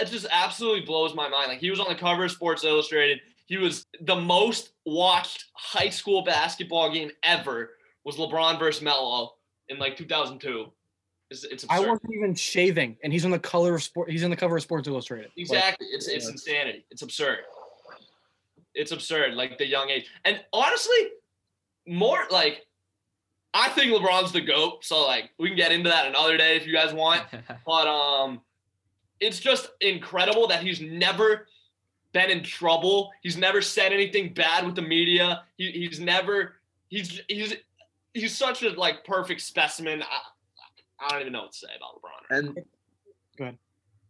It 0.00 0.06
just 0.06 0.26
absolutely 0.30 0.82
blows 0.86 1.14
my 1.14 1.28
mind. 1.28 1.48
Like 1.48 1.58
he 1.58 1.70
was 1.70 1.80
on 1.80 1.88
the 1.88 1.94
cover 1.94 2.24
of 2.24 2.30
Sports 2.30 2.64
Illustrated. 2.64 3.20
He 3.46 3.56
was 3.58 3.86
the 4.00 4.16
most 4.16 4.72
watched 4.86 5.46
high 5.54 5.90
school 5.90 6.22
basketball 6.22 6.92
game 6.92 7.10
ever 7.22 7.72
was 8.04 8.16
LeBron 8.16 8.58
versus 8.58 8.82
Melo 8.82 9.34
in 9.68 9.78
like 9.78 9.96
2002. 9.96 10.66
It's, 11.30 11.44
it's 11.44 11.66
I 11.70 11.80
wasn't 11.80 12.12
even 12.14 12.34
shaving, 12.34 12.98
and 13.02 13.12
he's 13.12 13.24
on 13.24 13.30
the 13.30 13.38
color 13.38 13.74
of 13.74 13.82
sport. 13.82 14.10
He's 14.10 14.22
on 14.22 14.28
the 14.28 14.36
cover 14.36 14.56
of 14.56 14.62
Sports 14.62 14.86
Illustrated. 14.86 15.26
Like, 15.28 15.38
Exactly. 15.38 15.86
it's 15.90 16.06
it's 16.06 16.26
yeah. 16.26 16.32
insanity. 16.32 16.84
It's 16.90 17.00
absurd. 17.00 17.38
It's 18.74 18.92
absurd, 18.92 19.34
like 19.34 19.56
the 19.56 19.66
young 19.66 19.88
age. 19.88 20.10
And 20.26 20.42
honestly, 20.52 21.08
more 21.86 22.24
like 22.30 22.66
I 23.54 23.68
think 23.70 23.92
LeBron's 23.92 24.32
the 24.32 24.40
GOAT. 24.40 24.84
So 24.84 25.06
like 25.06 25.30
we 25.38 25.48
can 25.48 25.56
get 25.56 25.72
into 25.72 25.90
that 25.90 26.06
another 26.06 26.36
day 26.36 26.56
if 26.56 26.66
you 26.66 26.72
guys 26.72 26.92
want. 26.92 27.22
But 27.66 27.86
um 27.86 28.40
it's 29.20 29.38
just 29.38 29.70
incredible 29.80 30.48
that 30.48 30.62
he's 30.62 30.80
never 30.80 31.46
been 32.12 32.30
in 32.30 32.42
trouble. 32.42 33.10
He's 33.22 33.36
never 33.36 33.62
said 33.62 33.92
anything 33.92 34.34
bad 34.34 34.66
with 34.66 34.74
the 34.74 34.82
media. 34.82 35.42
He, 35.56 35.70
he's 35.70 36.00
never 36.00 36.56
he's 36.88 37.20
he's 37.28 37.54
he's 38.14 38.36
such 38.36 38.62
a 38.62 38.70
like 38.70 39.04
perfect 39.04 39.40
specimen. 39.40 40.02
I, 40.02 41.06
I 41.06 41.08
don't 41.10 41.20
even 41.22 41.32
know 41.32 41.42
what 41.42 41.52
to 41.52 41.58
say 41.58 41.68
about 41.76 42.00
LeBron. 42.00 42.38
And 42.38 42.64
Go 43.36 43.44
ahead. 43.44 43.58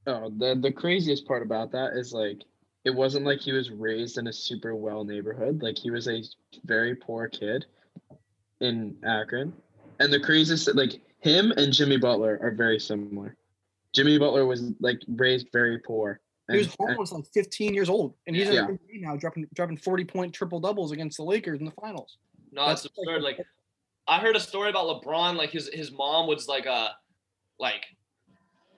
Oh, 0.07 0.33
the 0.37 0.59
the 0.61 0.73
craziest 0.73 1.27
part 1.27 1.43
about 1.43 1.71
that 1.73 1.93
is 1.93 2.13
like 2.13 2.43
it 2.85 2.91
wasn't 2.91 3.25
like 3.25 3.41
he 3.41 3.53
was 3.53 3.71
raised 3.71 4.19
in 4.19 4.27
a 4.27 4.33
super 4.33 4.75
well 4.75 5.05
neighborhood. 5.05 5.63
Like 5.63 5.79
he 5.79 5.91
was 5.91 6.09
a 6.09 6.23
very 6.65 6.97
poor 6.97 7.29
kid 7.29 7.67
in 8.63 8.97
Akron. 9.05 9.53
And 10.01 10.13
the 10.13 10.21
craziest 10.21 10.75
like 10.75 11.01
him 11.21 11.53
and 11.53 11.73
Jimmy 11.73 11.97
Butler 11.99 12.39
are 12.43 12.51
very 12.51 12.79
similar. 12.81 13.37
Jimmy 13.95 14.19
Butler 14.19 14.47
was 14.47 14.73
like 14.81 15.03
raised 15.09 15.49
very 15.53 15.79
poor. 15.79 16.21
he 16.51 16.59
was 16.59 16.67
And- 16.67 16.77
and- 16.81 16.91
almost 16.97 17.13
like 17.13 17.25
15 17.33 17.73
years 17.73 17.89
old, 17.89 18.15
and 18.27 18.35
he's 18.35 18.49
Yeah. 18.49 18.69
in 18.69 18.79
the 18.91 18.99
now, 19.01 19.17
dropping 19.17 19.47
dropping 19.55 19.77
40 19.77 20.05
point 20.05 20.35
triple 20.35 20.61
doubles 20.61 20.91
against 20.93 21.17
the 21.17 21.23
Lakers 21.25 21.61
in 21.61 21.65
the 21.65 21.71
finals. 21.73 22.19
No, 22.51 22.69
it's 22.71 22.83
That's 22.83 22.99
absurd. 22.99 23.23
Like 23.23 23.41
I 24.09 24.19
heard 24.19 24.35
a 24.37 24.41
story 24.41 24.69
about 24.71 25.03
LeBron. 25.03 25.37
Like 25.37 25.51
his 25.51 25.69
his 25.73 25.93
mom 25.93 26.27
was 26.27 26.49
like 26.49 26.67
a 26.67 26.97
like 27.59 27.85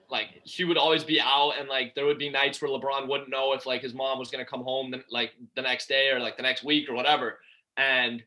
like 0.09 0.41
she 0.45 0.63
would 0.63 0.77
always 0.77 1.03
be 1.03 1.19
out, 1.19 1.53
and 1.59 1.67
like 1.67 1.95
there 1.95 2.05
would 2.05 2.19
be 2.19 2.29
nights 2.29 2.61
where 2.61 2.69
LeBron 2.69 3.07
wouldn't 3.07 3.29
know 3.29 3.53
if 3.53 3.65
like 3.65 3.81
his 3.81 3.93
mom 3.95 4.19
was 4.19 4.29
gonna 4.29 4.45
come 4.45 4.61
home 4.63 4.91
the, 4.91 5.03
like 5.09 5.31
the 5.55 5.61
next 5.63 5.87
day 5.89 6.09
or 6.11 6.19
like 6.19 6.37
the 6.37 6.43
next 6.43 6.63
week 6.63 6.87
or 6.87 6.93
whatever. 6.93 7.39
And 7.77 8.23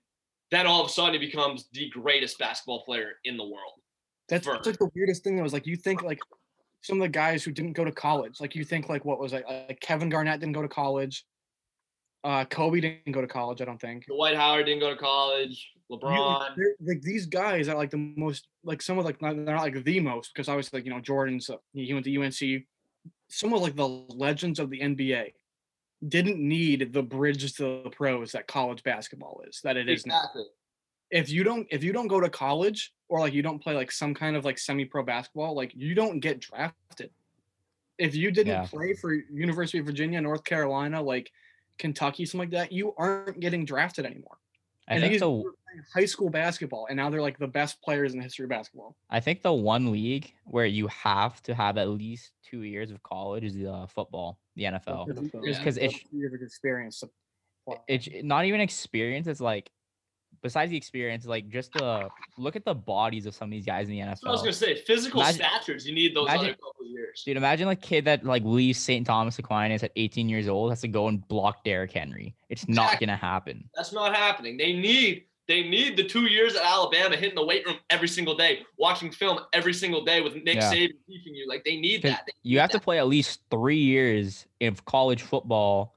then 0.51 0.67
all 0.67 0.83
of 0.83 0.89
a 0.89 0.93
sudden 0.93 1.15
he 1.15 1.19
becomes 1.19 1.69
the 1.73 1.89
greatest 1.91 2.39
basketball 2.39 2.85
player 2.85 3.13
in 3.25 3.37
the 3.37 3.45
world. 3.45 3.75
That's, 4.29 4.47
that's 4.47 4.67
like 4.67 4.79
the 4.79 4.91
weirdest 4.95 5.25
thing. 5.25 5.37
That 5.37 5.43
was 5.43 5.53
like 5.53 5.67
you 5.67 5.77
think 5.77 6.03
like 6.03 6.19
some 6.83 6.99
of 6.99 7.03
the 7.03 7.09
guys 7.09 7.43
who 7.43 7.51
didn't 7.51 7.73
go 7.73 7.85
to 7.85 7.93
college, 7.93 8.41
like 8.41 8.55
you 8.55 8.65
think 8.65 8.89
like 8.89 9.05
what 9.05 9.19
was 9.19 9.33
it? 9.33 9.45
Like 9.49 9.81
Kevin 9.81 10.09
Garnett 10.09 10.41
didn't 10.41 10.55
go 10.55 10.63
to 10.63 10.69
college. 10.69 11.25
Uh, 12.25 12.45
Kobe 12.45 12.81
didn't 12.81 13.13
go 13.13 13.21
to 13.21 13.27
college. 13.27 13.63
I 13.63 13.65
don't 13.65 13.81
think. 13.81 14.07
Dwight 14.07 14.37
Howard 14.37 14.67
didn't 14.67 14.81
go 14.81 14.91
to 14.91 14.97
college. 14.97 15.73
LeBron. 15.91 16.51
like 16.85 17.01
these 17.01 17.25
guys 17.25 17.69
are 17.69 17.77
like 17.77 17.91
the 17.91 18.13
most 18.17 18.49
like 18.63 18.83
some 18.83 18.99
of 18.99 19.07
like 19.07 19.23
not, 19.23 19.35
they're 19.37 19.55
not 19.55 19.63
like 19.63 19.83
the 19.85 20.01
most 20.01 20.33
because 20.35 20.49
obviously 20.49 20.79
like 20.79 20.85
you 20.85 20.93
know 20.93 21.01
Jordan's 21.01 21.49
uh, 21.49 21.57
he 21.73 21.93
went 21.95 22.05
to 22.05 22.23
UNC. 22.23 22.65
Some 23.31 23.55
of 23.55 23.63
like 23.63 23.77
the 23.77 23.89
legends 23.89 24.59
of 24.59 24.69
the 24.69 24.81
NBA 24.81 25.33
didn't 26.07 26.39
need 26.39 26.93
the 26.93 27.03
bridge 27.03 27.53
to 27.57 27.83
the 27.83 27.91
pros 27.91 28.33
that 28.33 28.47
college 28.47 28.83
basketball 28.83 29.43
is 29.49 29.61
that 29.65 29.77
it 29.77 29.89
is 29.89 30.07
now. 30.07 30.17
Exactly. 30.19 30.45
If 31.11 31.31
you 31.31 31.43
don't 31.43 31.67
if 31.71 31.83
you 31.83 31.93
don't 31.93 32.07
go 32.07 32.21
to 32.21 32.29
college 32.29 32.93
or 33.09 33.21
like 33.21 33.33
you 33.33 33.43
don't 33.43 33.61
play 33.61 33.75
like 33.75 33.91
some 33.91 34.15
kind 34.15 34.37
of 34.37 34.45
like 34.45 34.59
semi-pro 34.59 35.03
basketball, 35.03 35.55
like 35.55 35.73
you 35.75 35.95
don't 35.95 36.21
get 36.21 36.41
drafted. 36.41 37.11
If 37.99 38.15
you 38.15 38.31
didn't 38.31 38.53
Yeah. 38.53 38.67
play 38.67 38.95
for 38.95 39.13
University 39.13 39.79
of 39.79 39.87
Virginia, 39.87 40.21
North 40.21 40.45
Carolina, 40.45 41.03
like 41.03 41.33
Kentucky, 41.79 42.27
something 42.27 42.51
like 42.51 42.51
that, 42.51 42.73
you 42.73 42.95
aren't 42.97 43.41
getting 43.41 43.65
drafted 43.65 44.05
anymore. 44.05 44.39
I 44.89 44.95
and 44.95 45.03
think 45.03 45.13
these 45.15 45.21
the 45.21 45.53
high 45.95 46.07
school 46.07 46.31
basketball, 46.31 46.87
and 46.89 46.97
now 46.97 47.11
they're 47.11 47.23
like 47.23 47.39
the 47.39 47.47
best 47.47 47.83
players 47.83 48.13
in 48.13 48.19
the 48.19 48.25
history 48.25 48.45
of 48.45 48.51
basketball. 48.51 48.97
I 49.11 49.21
think 49.21 49.43
the 49.43 49.53
one 49.53 49.93
league 49.93 50.33
where 50.45 50.67
you 50.67 50.87
have 50.89 51.43
to 51.45 51.55
have 51.55 51.77
at 51.77 51.89
least 51.89 52.33
two 52.43 52.63
years 52.63 52.91
of 52.91 53.03
college 53.03 53.45
is 53.45 53.55
the 53.55 53.71
uh, 53.71 53.87
football, 53.87 54.39
the 54.59 54.65
NFL. 54.65 55.07
Because 55.07 55.59
Yeah. 55.59 55.65
'cause 55.65 55.77
it's- 55.79 56.01
years 56.13 56.35
of 56.35 56.43
experience. 56.43 57.03
It's 57.87 58.09
not 58.23 58.45
even 58.45 58.61
experience. 58.61 59.27
It's 59.27 59.41
like, 59.41 59.71
besides 60.43 60.71
the 60.71 60.77
experience, 60.77 61.27
like 61.27 61.49
just 61.49 61.73
the 61.73 62.09
look 62.37 62.57
at 62.57 62.65
the 62.65 62.75
bodies 62.75 63.27
of 63.27 63.35
some 63.35 63.49
of 63.49 63.51
these 63.53 63.67
guys 63.67 63.89
in 63.89 63.93
the 63.95 64.01
NFL. 64.01 64.29
I 64.29 64.33
was 64.33 64.41
gonna 64.41 64.53
say. 64.53 64.75
Physical 64.77 65.21
Imagine- 65.21 65.41
statures. 65.47 65.87
You 65.87 65.95
need 65.95 66.15
those 66.15 66.27
imagine- 66.29 66.47
other 66.47 66.55
couple 66.55 66.85
of 66.85 66.91
years. 66.91 67.23
Dude, 67.25 67.37
imagine 67.37 67.67
like 67.67 67.83
kid 67.83 68.05
that 68.07 68.25
like 68.25 68.43
leaves 68.45 68.79
St. 68.79 69.07
Thomas 69.07 69.39
Aquinas 69.39 69.83
at 69.83 69.93
18 69.97 70.29
years 70.29 70.49
old 70.49 70.71
has 70.71 70.81
to 70.81 70.89
go 70.89 71.09
and 71.09 71.27
block 71.29 71.63
Derrick 71.65 71.93
Henry. 71.93 72.35
It's 72.49 72.67
not 72.69 72.99
gonna 73.01 73.17
happen. 73.17 73.69
That's 73.75 73.93
not 73.93 74.15
happening. 74.17 74.57
They 74.57 74.73
need 74.73 75.27
they 75.49 75.63
need 75.67 75.97
the 75.97 76.05
two 76.05 76.27
years 76.27 76.55
at 76.55 76.63
Alabama 76.63 77.17
hitting 77.17 77.35
the 77.35 77.45
weight 77.45 77.67
room 77.67 77.77
every 77.89 78.07
single 78.07 78.37
day, 78.37 78.61
watching 78.77 79.11
film 79.11 79.41
every 79.55 79.73
single 79.73 80.05
day 80.05 80.21
with 80.21 80.35
Nick 80.37 80.57
Yeah. 80.57 80.73
Saban 80.73 80.91
teaching 81.09 81.35
you. 81.35 81.47
Like 81.49 81.65
they 81.65 81.77
need 81.81 82.03
that. 82.03 82.25
They 82.27 82.33
You 82.43 82.57
need 82.57 82.61
have 82.61 82.71
to 82.71 82.81
play 82.81 82.99
at 82.99 83.09
least 83.09 83.41
three 83.51 83.79
years 83.79 84.47
of 84.61 84.85
college 84.85 85.23
football. 85.23 85.97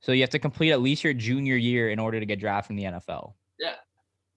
So 0.00 0.12
you 0.12 0.20
have 0.20 0.30
to 0.30 0.38
complete 0.38 0.70
at 0.70 0.80
least 0.82 1.02
your 1.02 1.14
junior 1.14 1.56
year 1.56 1.90
in 1.90 1.98
order 1.98 2.20
to 2.20 2.26
get 2.26 2.38
drafted 2.38 2.72
in 2.72 2.76
the 2.76 2.84
NFL. 2.98 3.34
Yeah. 3.58 3.74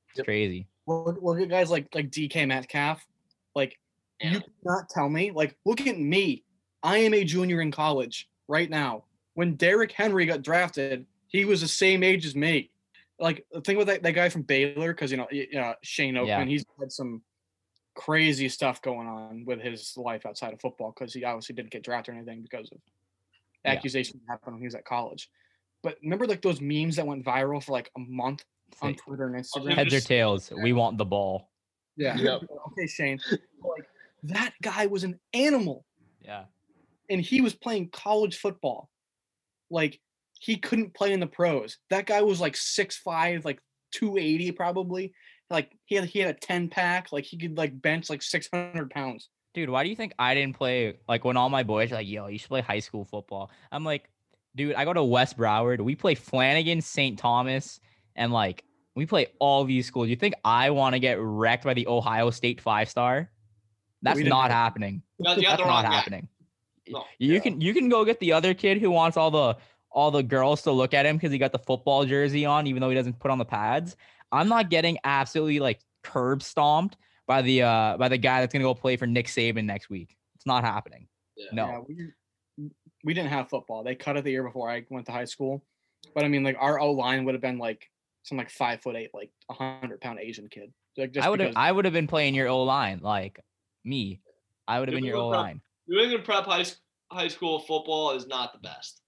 It's 0.09 0.17
Yep. 0.19 0.25
crazy. 0.25 0.67
Look, 0.87 1.17
look 1.21 1.39
at 1.39 1.49
guys 1.49 1.69
like 1.69 1.93
like 1.93 2.09
DK 2.09 2.47
Metcalf. 2.47 3.05
Like 3.53 3.77
Yeah. 4.21 4.33
you 4.35 4.41
cannot 4.63 4.89
tell 4.89 5.09
me. 5.09 5.31
Like 5.31 5.57
look 5.65 5.81
at 5.81 5.99
me. 5.99 6.45
I 6.83 6.97
am 6.99 7.13
a 7.13 7.23
junior 7.25 7.61
in 7.61 7.69
college 7.71 8.29
right 8.47 8.69
now. 8.69 9.03
When 9.33 9.55
Derrick 9.55 9.91
Henry 9.91 10.25
got 10.25 10.41
drafted, 10.41 11.05
he 11.27 11.45
was 11.45 11.61
the 11.61 11.67
same 11.67 12.01
age 12.01 12.25
as 12.25 12.35
me. 12.35 12.70
Like 13.21 13.45
the 13.51 13.61
thing 13.61 13.77
with 13.77 13.87
that, 13.87 14.03
that 14.03 14.11
guy 14.11 14.27
from 14.29 14.41
Baylor, 14.41 14.93
because 14.93 15.11
you 15.11 15.17
know, 15.17 15.27
y- 15.31 15.47
uh, 15.57 15.73
Shane 15.83 16.15
Oakman, 16.15 16.27
Yeah. 16.27 16.45
he's 16.45 16.65
had 16.79 16.91
some 16.91 17.21
crazy 17.93 18.49
stuff 18.49 18.81
going 18.81 19.07
on 19.07 19.45
with 19.45 19.61
his 19.61 19.95
life 19.97 20.25
outside 20.25 20.53
of 20.53 20.59
football 20.61 20.91
because 20.97 21.13
he 21.13 21.23
obviously 21.23 21.53
didn't 21.55 21.69
get 21.71 21.83
drafted 21.83 22.13
or 22.13 22.17
anything 22.17 22.41
because 22.41 22.71
of 22.71 22.79
Yeah. 23.63 23.71
accusations 23.73 24.21
that 24.25 24.31
happened 24.31 24.55
when 24.55 24.61
he 24.61 24.65
was 24.67 24.75
at 24.75 24.85
college. 24.85 25.29
But 25.83 25.97
remember 26.01 26.25
like 26.25 26.41
those 26.41 26.61
memes 26.61 26.95
that 26.97 27.05
went 27.05 27.23
viral 27.23 27.63
for 27.63 27.71
like 27.73 27.91
a 27.95 27.99
month 27.99 28.43
It's 28.71 28.81
on 28.81 28.95
Twitter 28.95 29.27
and 29.27 29.35
Instagram? 29.35 29.73
heads 29.75 29.87
or 29.87 29.97
just- 29.97 30.07
tails, 30.07 30.51
we 30.51 30.73
want 30.73 30.97
the 30.97 31.05
ball. 31.05 31.49
Yeah. 31.97 32.17
Yep. 32.17 32.41
okay, 32.71 32.87
Shane. 32.87 33.19
Like 33.61 33.87
that 34.23 34.53
guy 34.61 34.87
was 34.87 35.03
an 35.03 35.19
animal 35.33 35.85
Yeah. 36.21 36.45
and 37.09 37.21
he 37.21 37.41
was 37.41 37.53
playing 37.53 37.89
college 37.89 38.37
football. 38.37 38.89
Like 39.69 39.99
he 40.43 40.57
couldn't 40.57 40.95
play 40.95 41.13
in 41.13 41.19
the 41.19 41.27
pros. 41.27 41.77
That 41.91 42.07
guy 42.07 42.23
was 42.23 42.41
like 42.41 42.53
6'5, 42.53 43.45
like 43.45 43.59
280 43.91 44.51
probably. 44.53 45.13
Like 45.51 45.71
he 45.85 45.95
had 45.95 46.05
he 46.05 46.17
had 46.19 46.35
a 46.35 46.39
10 46.39 46.69
pack, 46.69 47.11
like 47.11 47.25
he 47.25 47.37
could 47.37 47.57
like 47.57 47.79
bench 47.79 48.09
like 48.09 48.21
600 48.23 48.89
pounds. 48.89 49.29
Dude, 49.53 49.69
why 49.69 49.83
do 49.83 49.89
you 49.89 49.95
think 49.95 50.13
I 50.17 50.33
didn't 50.33 50.55
play 50.55 50.97
like 51.07 51.23
when 51.25 51.37
all 51.37 51.49
my 51.49 51.61
boys 51.63 51.91
are 51.91 51.95
like, 51.95 52.07
yo, 52.07 52.25
you 52.27 52.39
should 52.39 52.47
play 52.49 52.61
high 52.61 52.79
school 52.79 53.05
football? 53.05 53.51
I'm 53.71 53.83
like, 53.85 54.09
dude, 54.55 54.73
I 54.75 54.83
go 54.85 54.93
to 54.93 55.03
West 55.03 55.37
Broward. 55.37 55.79
We 55.81 55.93
play 55.95 56.15
Flanagan, 56.15 56.81
St. 56.81 57.19
Thomas, 57.19 57.79
and 58.15 58.31
like 58.33 58.63
we 58.95 59.05
play 59.05 59.27
all 59.39 59.63
these 59.65 59.85
schools. 59.85 60.07
You 60.09 60.15
think 60.15 60.33
I 60.43 60.71
want 60.71 60.95
to 60.95 60.99
get 60.99 61.19
wrecked 61.19 61.65
by 61.65 61.73
the 61.75 61.85
Ohio 61.87 62.31
State 62.31 62.61
five 62.61 62.89
star? 62.89 63.29
That's 64.01 64.17
didn't 64.17 64.31
happening. 64.33 65.03
You 65.19 65.25
got- 65.25 65.37
you 65.37 65.43
got 65.43 65.57
That's 65.57 65.67
not 65.67 65.83
guy. 65.85 65.91
happening. 65.93 66.27
Y- 66.87 66.93
No. 66.93 67.03
You 67.19 67.33
Yeah. 67.33 67.39
can 67.41 67.61
you 67.61 67.73
can 67.73 67.89
go 67.89 68.03
get 68.05 68.19
the 68.19 68.31
other 68.33 68.53
kid 68.55 68.79
who 68.79 68.89
wants 68.89 69.15
all 69.17 69.29
the 69.31 69.57
all 69.91 70.11
the 70.11 70.23
girls 70.23 70.61
to 70.63 70.71
look 70.71 70.93
at 70.93 71.05
him 71.05 71.17
because 71.17 71.31
he 71.31 71.37
got 71.37 71.51
the 71.51 71.59
football 71.59 72.05
jersey 72.05 72.45
on, 72.45 72.67
even 72.67 72.81
though 72.81 72.89
he 72.89 72.95
doesn't 72.95 73.19
put 73.19 73.31
on 73.31 73.37
the 73.37 73.45
pads. 73.45 73.95
I'm 74.31 74.47
not 74.47 74.69
getting 74.69 74.97
absolutely 75.03 75.59
like 75.59 75.79
curb 76.03 76.41
stomped 76.41 76.97
by 77.27 77.41
the 77.41 77.61
uh 77.63 77.97
by 77.97 78.07
the 78.07 78.17
guy 78.17 78.39
that's 78.41 78.53
gonna 78.53 78.63
go 78.63 78.73
play 78.73 78.95
for 78.97 79.05
Nick 79.07 79.27
Saban 79.27 79.65
next 79.65 79.89
week. 79.89 80.15
It's 80.35 80.45
not 80.45 80.63
happening. 80.63 81.07
Yeah. 81.35 81.47
No. 81.53 81.65
Yeah, 81.67 81.79
we, 81.87 81.95
didn't- 81.95 82.13
we 83.03 83.13
didn't 83.13 83.29
have 83.29 83.49
football. 83.49 83.83
They 83.83 83.95
cut 83.95 84.17
it 84.17 84.23
the 84.23 84.31
year 84.31 84.43
before 84.43 84.69
I 84.69 84.85
went 84.89 85.05
to 85.07 85.11
high 85.11 85.25
school. 85.25 85.63
But 86.15 86.23
I 86.23 86.27
mean 86.27 86.43
like 86.43 86.57
our 86.59 86.79
O 86.79 86.91
line 86.91 87.25
would 87.25 87.35
have 87.35 87.41
been 87.41 87.57
like 87.57 87.89
some 88.23 88.37
like 88.37 88.49
five 88.49 88.81
foot 88.81 88.95
eight, 88.95 89.09
like 89.13 89.31
a 89.49 89.53
hundred 89.53 89.99
pound 90.01 90.19
Asian 90.19 90.47
kid. 90.49 90.71
Like 90.97 91.11
just 91.11 91.25
I 91.25 91.29
would 91.29 91.39
have 91.39 91.53
I 91.55 91.71
would 91.71 91.85
have 91.85 91.93
been 91.93 92.07
playing 92.07 92.35
your 92.35 92.47
O 92.47 92.63
line 92.63 92.99
like 93.01 93.39
me. 93.83 94.21
I 94.67 94.79
would 94.79 94.87
have 94.89 94.95
been 94.95 95.03
your 95.05 95.17
O 95.17 95.27
line. 95.29 95.61
New 95.87 95.99
England 96.01 96.23
prep 96.25 96.45
high, 96.45 96.63
high 97.11 97.27
school 97.27 97.59
football 97.59 98.11
is 98.11 98.27
not 98.27 98.53
the 98.53 98.59
best. 98.59 99.00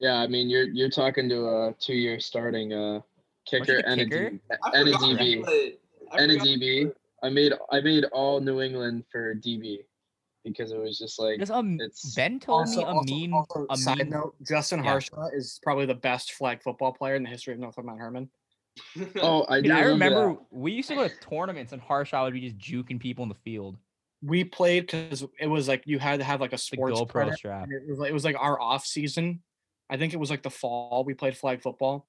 Yeah, 0.00 0.14
I 0.16 0.26
mean 0.26 0.48
you're 0.48 0.68
you're 0.68 0.90
talking 0.90 1.28
to 1.28 1.46
a 1.48 1.74
two 1.78 1.94
year 1.94 2.20
starting 2.20 2.72
uh 2.72 3.00
kicker 3.46 3.78
and 3.78 4.00
a 4.00 4.04
kicker? 4.04 4.30
D- 4.30 4.40
I 4.62 4.70
and 4.80 4.88
a 4.88 4.92
DB. 4.92 5.44
played- 5.44 5.78
and 6.12 6.30
a 6.32 6.38
DB. 6.38 6.92
I 7.22 7.28
made 7.30 7.52
I 7.72 7.80
made 7.80 8.04
all 8.06 8.40
New 8.40 8.60
England 8.60 9.04
for 9.10 9.34
DB 9.34 9.78
because 10.44 10.70
it 10.72 10.78
was 10.78 10.98
just 10.98 11.18
like 11.18 11.50
um, 11.50 11.78
it's 11.80 12.14
Ben 12.14 12.38
told 12.40 12.60
Also, 12.60 12.78
me 12.78 12.84
a 12.84 12.86
also- 12.86 13.14
mean 13.14 13.32
also, 13.32 13.66
a 13.70 13.76
side 13.76 13.98
mean 13.98 14.10
note, 14.10 14.34
Justin 14.46 14.78
Yeah. 14.84 14.90
Harshaw 14.92 15.28
is 15.34 15.58
probably 15.62 15.86
the 15.86 15.94
best 15.96 16.32
flag 16.32 16.62
football 16.62 16.92
player 16.92 17.16
in 17.16 17.22
the 17.24 17.28
history 17.28 17.52
of 17.54 17.60
Northfield 17.60 17.86
Mount 17.86 17.98
Hermon. 18.00 18.30
oh 19.20 19.44
I 19.48 19.56
do 19.60 19.62
Dude, 19.68 19.72
I 19.72 19.80
remember 19.82 20.28
that. 20.34 20.38
we 20.52 20.72
used 20.72 20.88
to 20.88 20.94
go 20.94 21.08
to 21.08 21.14
tournaments 21.28 21.72
and 21.72 21.82
Harshaw 21.82 22.24
would 22.24 22.34
be 22.34 22.48
just 22.48 22.56
juking 22.58 23.00
people 23.00 23.24
in 23.24 23.28
the 23.28 23.34
field. 23.34 23.76
We 24.22 24.44
played 24.44 24.86
because 24.86 25.24
it 25.40 25.46
was 25.48 25.66
like 25.68 25.82
you 25.86 25.98
had 25.98 26.20
to 26.20 26.24
have 26.24 26.40
like 26.40 26.50
a 26.52 26.56
The 26.56 26.58
sports 26.58 27.00
GoPro 27.00 27.08
credit, 27.08 27.34
strap. 27.34 27.68
It 27.70 27.88
was 27.90 27.98
like 27.98 28.10
it 28.10 28.14
was 28.14 28.24
like 28.24 28.36
our 28.38 28.60
off 28.60 28.86
season. 28.86 29.42
I 29.90 29.96
think 29.96 30.12
it 30.12 30.18
was 30.18 30.30
like 30.30 30.42
the 30.42 30.50
fall. 30.50 31.04
We 31.04 31.14
played 31.14 31.36
flag 31.36 31.62
football. 31.62 32.06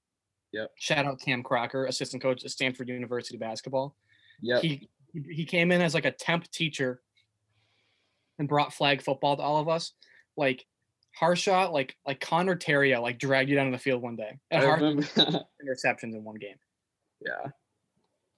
Yep. 0.52 0.72
Shout 0.76 1.06
out 1.06 1.20
Cam 1.20 1.44
Crocker, 1.44 1.86
assistant 1.86 2.22
coach 2.24 2.44
at 2.44 2.52
Stanford 2.52 2.90
University 2.90 3.38
basketball. 3.38 3.96
Yeah. 4.42 4.60
He 4.60 4.90
he 5.14 5.46
came 5.46 5.72
in 5.72 5.82
as 5.82 5.94
like 5.94 6.06
a 6.06 6.12
temp 6.12 6.50
teacher 6.52 7.02
and 8.38 8.48
brought 8.48 8.74
flag 8.74 9.02
football 9.02 9.38
to 9.38 9.44
all 9.44 9.60
of 9.60 9.68
us. 9.68 9.94
Like 10.38 10.66
Harshaw, 11.16 11.72
like 11.72 11.96
like 12.06 12.20
Connor 12.20 12.56
Terrio, 12.56 13.02
like 13.02 13.20
dragged 13.20 13.50
you 13.50 13.56
down 13.56 13.66
to 13.66 13.72
the 13.72 13.78
field 13.78 14.02
one 14.02 14.16
day. 14.16 14.40
I 14.52 14.56
And 14.56 14.66
Harshaw 14.66 15.44
interceptions 15.64 16.16
in 16.16 16.24
one 16.24 16.38
game. 16.38 16.58
yeah. 17.26 17.52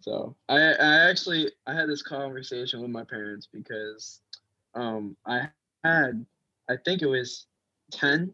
So 0.02 0.36
I 0.50 0.58
I 0.58 1.10
actually 1.10 1.52
I 1.68 1.74
had 1.74 1.88
this 1.88 2.02
conversation 2.02 2.82
with 2.82 2.89
my 2.89 3.04
parents 3.04 3.48
because 3.52 4.22
um 4.74 5.16
I 5.26 5.50
had 5.84 6.26
I 6.70 6.76
think 6.84 7.02
it 7.02 7.08
was 7.08 7.46
10 7.92 8.34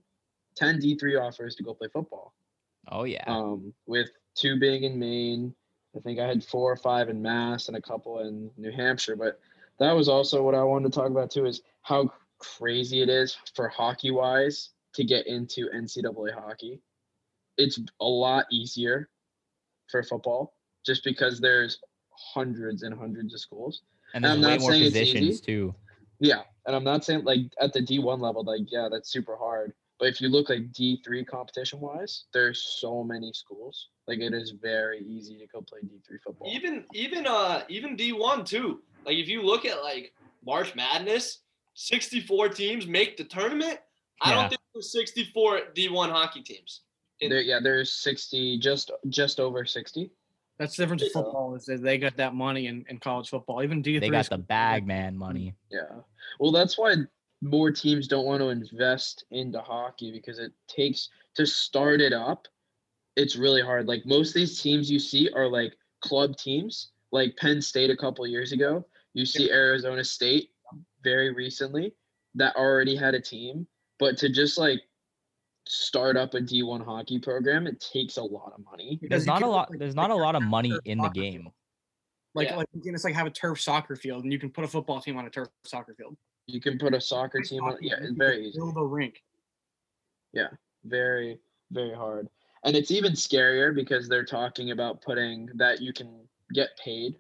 10 0.58 0.82
D3 0.82 1.22
offers 1.22 1.56
to 1.56 1.64
go 1.64 1.74
play 1.74 1.88
football. 1.92 2.34
Oh 2.90 3.04
yeah. 3.04 3.24
um, 3.28 3.74
with 3.86 4.10
two 4.36 4.60
being 4.60 4.84
in 4.84 4.98
Maine. 4.98 5.54
I 5.96 6.00
think 6.00 6.20
I 6.20 6.28
had 6.28 6.44
four 6.44 6.72
or 6.72 6.78
five 6.78 7.10
in 7.10 7.22
Mass 7.22 7.68
and 7.68 7.78
a 7.78 7.82
couple 7.82 8.20
in 8.20 8.52
New 8.58 8.72
Hampshire. 8.72 9.16
But 9.16 9.40
that 9.80 9.92
was 9.92 10.08
also 10.08 10.44
what 10.44 10.56
I 10.56 10.64
wanted 10.64 10.92
to 10.92 11.00
talk 11.00 11.10
about 11.10 11.32
too 11.32 11.46
is 11.46 11.62
how 11.82 12.12
crazy 12.40 13.02
it 13.02 13.10
is 13.10 13.38
for 13.56 13.68
hockey 13.68 14.12
wise 14.12 14.70
to 14.94 15.04
get 15.04 15.28
into 15.28 15.70
NCAA 15.70 16.34
hockey. 16.34 16.82
It's 17.58 17.80
a 18.00 18.06
lot 18.06 18.46
easier 18.52 19.10
for 19.90 20.04
football 20.04 20.54
just 20.86 21.04
because 21.04 21.40
there's 21.40 21.80
hundreds 22.12 22.84
and 22.84 22.98
hundreds 22.98 23.34
of 23.34 23.40
schools. 23.40 23.82
and 24.14 24.26
I'm 24.26 24.42
way 24.42 24.50
not 24.50 24.60
more 24.62 24.72
saying 24.72 24.84
it's 24.86 24.96
easy. 24.96 25.42
too. 25.42 25.76
Yeah, 26.20 26.42
and 26.66 26.76
I'm 26.76 26.84
not 26.84 27.04
saying 27.04 27.24
like 27.24 27.42
at 27.60 27.74
the 27.74 27.80
D1 27.80 28.20
level, 28.20 28.44
like 28.44 28.72
yeah, 28.72 28.88
that's 28.92 29.12
super 29.12 29.36
hard. 29.36 29.74
But 30.00 30.10
if 30.10 30.22
you 30.22 30.30
look 30.30 30.50
like 30.50 30.72
D3 30.72 31.26
competition 31.26 31.80
wise, 31.80 32.26
there's 32.34 32.62
so 32.80 33.04
many 33.04 33.32
schools. 33.34 33.90
Like 34.08 34.20
it 34.20 34.34
is 34.34 34.52
very 34.62 35.00
easy 35.04 35.38
to 35.40 35.48
go 35.48 35.62
play 35.62 35.80
D3 35.82 36.22
football. 36.24 36.52
even 36.54 36.86
even 36.94 37.26
uh 37.26 37.64
even 37.68 37.98
D1 37.98 38.46
too. 38.46 38.82
Like 39.06 39.16
if 39.18 39.28
you 39.28 39.42
look 39.42 39.66
at 39.66 39.82
like 39.84 40.14
March 40.46 40.76
Madness, 40.76 41.40
64 41.74 42.50
teams 42.50 42.86
make 42.88 43.18
the 43.18 43.24
tournament. 43.24 43.80
I 44.22 44.32
don't 44.34 44.50
think 44.50 44.62
there's 44.74 44.92
64 44.92 45.60
D1 45.76 46.10
hockey 46.10 46.42
teams. 46.42 46.82
in- 47.20 47.30
There, 47.30 47.42
yeah, 47.42 47.60
there's 47.62 47.92
60, 47.92 48.60
just 48.60 48.92
just 49.10 49.40
over 49.40 49.66
60. 49.66 50.12
That's 50.60 50.76
the 50.76 50.84
difference 50.84 51.04
in 51.04 51.10
football 51.10 51.54
is 51.56 51.66
that 51.66 51.84
they 51.84 52.00
got 52.00 52.18
that 52.18 52.34
money 52.34 52.66
in, 52.66 52.84
in 52.90 52.98
college 52.98 53.30
football. 53.30 53.62
Even 53.62 53.84
D3 53.84 54.00
They 54.00 54.10
got 54.10 54.28
the 54.30 54.40
bag 54.40 54.88
man 54.88 55.16
money. 55.16 55.54
Yeah. 55.72 55.82
Well, 56.40 56.52
that's 56.52 56.78
why 56.80 56.96
more 57.42 57.72
teams 57.72 58.08
don't 58.08 58.26
want 58.26 58.42
to 58.42 58.50
invest 58.50 59.26
into 59.32 59.60
hockey 59.60 60.12
because 60.12 60.40
it 60.40 60.52
takes 60.68 61.10
to 61.36 61.46
start 61.46 62.02
it 62.02 62.14
up. 62.14 62.48
It's 63.16 63.36
really 63.36 63.62
hard. 63.62 63.88
Like 63.88 64.06
most 64.06 64.30
of 64.30 64.34
these 64.36 64.62
teams 64.62 64.90
you 64.90 65.00
see 65.00 65.30
are 65.36 65.48
like 65.48 65.74
club 66.02 66.38
teams, 66.38 66.92
like 67.12 67.36
Penn 67.38 67.62
State 67.62 67.90
a 67.90 67.98
couple 67.98 68.26
years 68.28 68.52
ago. 68.52 68.86
You 69.14 69.26
see 69.26 69.52
Arizona 69.52 70.04
State 70.04 70.52
very 71.04 71.34
recently 71.34 71.94
that 72.36 72.56
already 72.56 72.96
had 72.96 73.16
a 73.16 73.22
team, 73.22 73.66
but 74.00 74.18
to 74.18 74.30
just 74.30 74.58
like 74.58 74.82
start 75.68 76.18
up 76.18 76.34
a 76.34 76.38
D1 76.40 76.84
hockey 76.86 77.20
program, 77.20 77.68
it 77.68 77.80
takes 77.82 78.18
a 78.18 78.24
lot 78.24 78.54
of 78.58 78.64
money. 78.66 79.00
There's 79.02 79.26
not 79.26 79.42
a 79.42 79.48
lot. 79.48 79.70
like, 79.70 79.80
There's 79.80 79.96
like, 79.96 80.10
not 80.10 80.16
a 80.16 80.20
lot 80.20 80.36
of 80.36 80.44
money 80.44 80.78
in 80.86 80.98
the 81.00 81.10
game. 81.10 81.42
field. 81.44 81.54
Like, 82.36 82.50
Yeah. 82.50 82.58
like 82.58 82.68
you 82.74 82.82
can 82.82 82.94
just 82.94 83.04
like 83.06 83.16
have 83.16 83.26
a 83.28 83.32
turf 83.32 83.60
soccer 83.60 83.96
field, 83.96 84.24
and 84.24 84.32
you 84.32 84.38
can 84.40 84.50
put 84.52 84.64
a 84.64 84.68
football 84.68 85.02
team 85.02 85.18
on 85.18 85.26
a 85.26 85.30
turf 85.30 85.48
soccer 85.66 85.96
field. 85.96 86.16
You 86.48 86.62
can 86.62 86.78
put 86.80 86.94
a 86.94 87.02
soccer 87.02 87.42
team 87.42 87.64
on. 87.64 87.78
Yeah, 87.82 87.96
it's 88.00 88.14
very 88.14 88.48
easy. 88.48 88.58
Build 88.58 88.78
a 88.78 88.84
rink. 88.84 89.22
Yeah, 90.34 90.48
very, 90.86 91.40
very 91.72 91.94
hard. 91.94 92.30
And 92.64 92.76
it's 92.76 92.90
even 92.92 93.12
scarier 93.14 93.76
because 93.76 94.08
they're 94.08 94.26
talking 94.26 94.72
about 94.72 95.02
putting 95.02 95.50
that 95.56 95.82
you 95.82 95.94
can 95.94 96.28
get 96.54 96.70
paid 96.84 97.16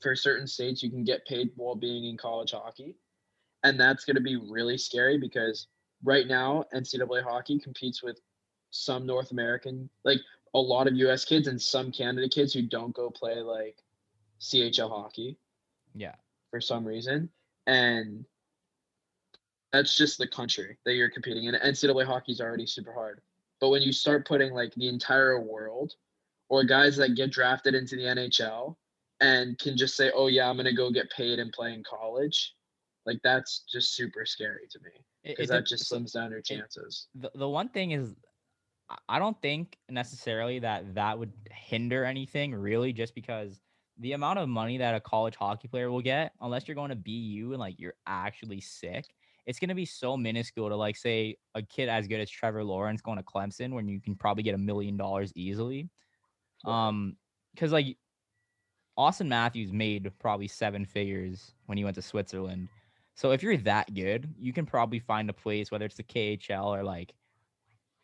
for 0.00 0.14
certain 0.14 0.46
states. 0.46 0.82
You 0.82 0.90
can 0.90 1.04
get 1.04 1.26
paid 1.26 1.50
while 1.56 1.74
being 1.74 2.04
in 2.04 2.16
college 2.16 2.52
hockey. 2.52 2.96
And 3.64 3.78
that's 3.78 4.04
going 4.04 4.16
to 4.16 4.22
be 4.22 4.36
really 4.36 4.78
scary 4.78 5.18
because 5.18 5.66
right 6.04 6.26
now, 6.26 6.64
NCAA 6.74 7.22
hockey 7.22 7.58
competes 7.58 8.02
with 8.02 8.20
some 8.70 9.06
North 9.06 9.32
American, 9.32 9.88
like 10.04 10.18
a 10.54 10.58
lot 10.58 10.86
of 10.86 10.94
US 10.96 11.24
kids 11.24 11.48
and 11.48 11.60
some 11.60 11.90
Canada 11.92 12.28
kids 12.28 12.52
who 12.52 12.62
don't 12.62 12.94
go 12.94 13.10
play 13.10 13.36
like 13.40 13.76
CHL 14.40 14.88
hockey 14.88 15.36
Yeah. 15.94 16.14
for 16.50 16.60
some 16.60 16.84
reason. 16.84 17.28
And 17.66 18.24
that's 19.72 19.96
just 19.96 20.18
the 20.18 20.26
country 20.28 20.76
that 20.84 20.94
you're 20.94 21.10
competing 21.10 21.44
in. 21.44 21.54
NCAA 21.54 22.04
hockey 22.04 22.32
is 22.32 22.40
already 22.40 22.66
super 22.66 22.92
hard. 22.92 23.20
But 23.60 23.70
when 23.70 23.82
you 23.82 23.92
start 23.92 24.26
putting 24.26 24.52
like 24.52 24.74
the 24.74 24.88
entire 24.88 25.40
world 25.40 25.94
or 26.48 26.64
guys 26.64 26.96
that 26.96 27.14
get 27.14 27.30
drafted 27.30 27.74
into 27.74 27.96
the 27.96 28.02
NHL 28.02 28.76
and 29.20 29.58
can 29.58 29.76
just 29.76 29.96
say, 29.96 30.10
oh, 30.14 30.26
yeah, 30.26 30.48
I'm 30.48 30.56
going 30.56 30.66
to 30.66 30.74
go 30.74 30.90
get 30.90 31.10
paid 31.10 31.38
and 31.38 31.52
play 31.52 31.72
in 31.72 31.82
college, 31.84 32.54
like 33.06 33.20
that's 33.22 33.64
just 33.72 33.94
super 33.94 34.26
scary 34.26 34.66
to 34.70 34.78
me 34.80 34.90
because 35.24 35.48
that 35.48 35.66
just 35.66 35.90
slims 35.90 36.12
down 36.12 36.30
your 36.32 36.42
chances. 36.42 37.06
the, 37.14 37.30
the 37.34 37.48
one 37.48 37.68
thing 37.68 37.92
is 37.92 38.14
I- 38.90 38.98
I 39.08 39.18
don't 39.18 39.40
think 39.40 39.78
necessarily 39.88 40.58
that 40.58 40.94
that 40.96 41.18
would 41.18 41.32
hinder 41.50 42.04
anything 42.04 42.54
really 42.54 42.92
just 42.92 43.14
because 43.14 43.60
the 43.98 44.12
amount 44.12 44.38
of 44.40 44.48
money 44.48 44.78
that 44.78 44.94
a 44.94 45.00
college 45.00 45.36
hockey 45.36 45.68
player 45.68 45.90
will 45.90 46.02
get 46.02 46.32
unless 46.40 46.66
you're 46.66 46.74
going 46.74 46.90
to 46.90 46.96
BU 46.96 47.50
and 47.52 47.60
like 47.60 47.78
you're 47.78 47.94
actually 48.06 48.60
sick 48.60 49.06
it's 49.46 49.58
going 49.58 49.68
to 49.68 49.74
be 49.74 49.84
so 49.84 50.16
minuscule 50.16 50.68
to 50.68 50.76
like 50.76 50.96
say 50.96 51.36
a 51.54 51.62
kid 51.62 51.88
as 51.88 52.06
good 52.06 52.20
as 52.20 52.30
Trevor 52.30 52.64
Lawrence 52.64 53.00
going 53.00 53.18
to 53.18 53.24
Clemson 53.24 53.72
when 53.72 53.88
you 53.88 54.00
can 54.00 54.14
probably 54.14 54.42
get 54.42 54.54
a 54.54 54.58
million 54.58 54.96
dollars 54.96 55.32
easily 55.34 55.88
um 56.64 57.16
cuz 57.56 57.72
like 57.72 57.96
Auston 58.98 59.26
Matthews 59.26 59.72
made 59.72 60.12
probably 60.18 60.46
seven 60.46 60.84
figures 60.84 61.54
when 61.66 61.76
he 61.76 61.84
went 61.84 61.96
to 61.96 62.02
Switzerland 62.02 62.68
so 63.14 63.32
if 63.32 63.42
you're 63.42 63.56
that 63.58 63.92
good, 63.92 64.32
you 64.38 64.52
can 64.52 64.66
probably 64.66 64.98
find 64.98 65.28
a 65.28 65.34
place, 65.34 65.70
whether 65.70 65.84
it's 65.84 65.96
the 65.96 66.02
KHL 66.02 66.66
or 66.66 66.82
like, 66.82 67.12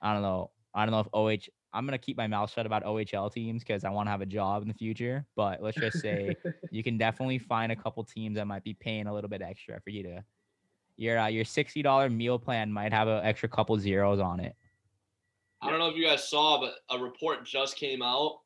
I 0.01 0.13
don't 0.13 0.23
know. 0.23 0.51
I 0.75 0.85
don't 0.85 0.93
know 0.93 1.01
if 1.01 1.09
OH. 1.13 1.51
I'm 1.73 1.85
gonna 1.87 1.99
keep 1.99 2.17
my 2.17 2.27
mouth 2.27 2.51
shut 2.51 2.67
about 2.67 2.85
OHL 2.85 3.33
teams 3.33 3.63
because 3.63 3.85
I 3.85 3.91
want 3.91 4.07
to 4.07 4.11
have 4.11 4.21
a 4.21 4.27
job 4.27 4.63
in 4.63 4.69
the 4.69 4.75
future. 4.75 5.27
But 5.37 5.63
let's 5.63 5.77
just 5.77 6.01
say 6.01 6.35
you 6.71 6.83
can 6.83 6.99
definitely 6.99 7.39
find 7.39 7.73
a 7.73 7.77
couple 7.77 8.05
teams 8.05 8.37
that 8.37 8.47
might 8.47 8.65
be 8.65 8.75
paying 8.75 9.07
a 9.07 9.15
little 9.15 9.29
bit 9.29 9.43
extra 9.43 9.81
for 9.81 9.91
you 9.91 10.03
to. 10.05 10.25
Your 10.99 11.19
uh, 11.19 11.29
your 11.29 11.45
sixty 11.45 11.81
dollar 11.81 12.11
meal 12.11 12.39
plan 12.39 12.71
might 12.73 12.93
have 12.93 13.09
an 13.09 13.25
extra 13.25 13.49
couple 13.49 13.79
zeros 13.79 14.21
on 14.21 14.41
it. 14.41 14.55
I 15.63 15.71
don't 15.71 15.79
know 15.79 15.89
if 15.89 15.97
you 15.97 16.05
guys 16.05 16.29
saw, 16.29 16.61
but 16.61 16.75
a 16.95 17.03
report 17.03 17.47
just 17.47 17.77
came 17.77 18.03
out 18.03 18.41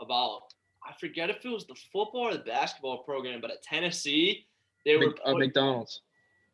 about 0.00 0.42
I 0.88 0.92
forget 1.00 1.30
if 1.30 1.44
it 1.44 1.48
was 1.48 1.66
the 1.66 1.74
football 1.92 2.28
or 2.28 2.32
the 2.32 2.38
basketball 2.38 2.98
program, 2.98 3.40
but 3.40 3.50
at 3.50 3.60
Tennessee, 3.62 4.46
they 4.84 4.96
were 4.96 5.08
Mc- 5.08 5.20
uh, 5.24 5.34
McDonald's. 5.34 6.02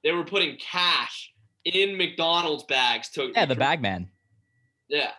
they 0.03 0.13
were 0.13 0.25
putting 0.25 0.57
cash 0.57 1.33
in 1.65 1.97
McDonald's 1.99 2.65
bags 2.65 3.11
to 3.11 3.31
Yeah, 3.35 3.45
the 3.45 3.55
bag 3.55 3.83
man. 3.83 4.09
Yeah. 4.89 5.11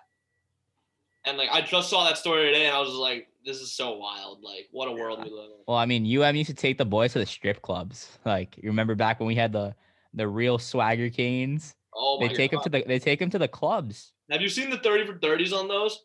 And 1.26 1.38
like 1.38 1.50
I 1.52 1.62
just 1.62 1.90
saw 1.90 2.06
that 2.06 2.18
story 2.18 2.48
today, 2.48 2.66
and 2.66 2.76
I 2.76 2.80
was 2.80 2.90
just 2.90 3.00
like, 3.00 3.28
"This 3.46 3.62
is 3.62 3.72
so 3.72 3.96
wild! 3.98 4.42
Like, 4.44 4.68
what 4.72 4.88
a 4.88 4.92
world 4.92 5.20
we 5.24 5.30
live 5.30 5.46
in." 5.52 5.58
Well, 5.68 5.78
I 5.78 5.86
mean, 5.86 6.06
UM 6.06 6.36
used 6.36 6.50
to 6.50 6.56
take 6.56 6.78
the 6.78 6.86
boys 6.86 7.14
to 7.14 7.20
the 7.20 7.26
strip 7.26 7.62
clubs. 7.62 8.18
Like, 8.26 8.58
you 8.58 8.70
remember 8.70 8.94
back 8.96 9.20
when 9.20 9.28
we 9.28 9.36
had 9.36 9.54
the 9.54 9.74
the 10.14 10.28
real 10.28 10.58
swagger 10.60 11.10
canes? 11.10 11.76
Oh 11.96 12.20
my 12.20 12.28
They 12.28 12.34
take 12.34 12.52
them 12.52 12.60
god! 12.60 12.64
to 12.64 12.70
the 12.70 12.84
they 12.88 13.00
take 13.00 13.20
them 13.20 13.30
to 13.32 13.40
the 13.40 13.48
clubs. 13.48 14.14
Have 14.32 14.42
you 14.42 14.50
seen 14.50 14.70
the 14.70 14.78
thirty 14.78 15.06
for 15.06 15.18
thirties 15.18 15.54
on 15.54 15.68
those? 15.68 16.00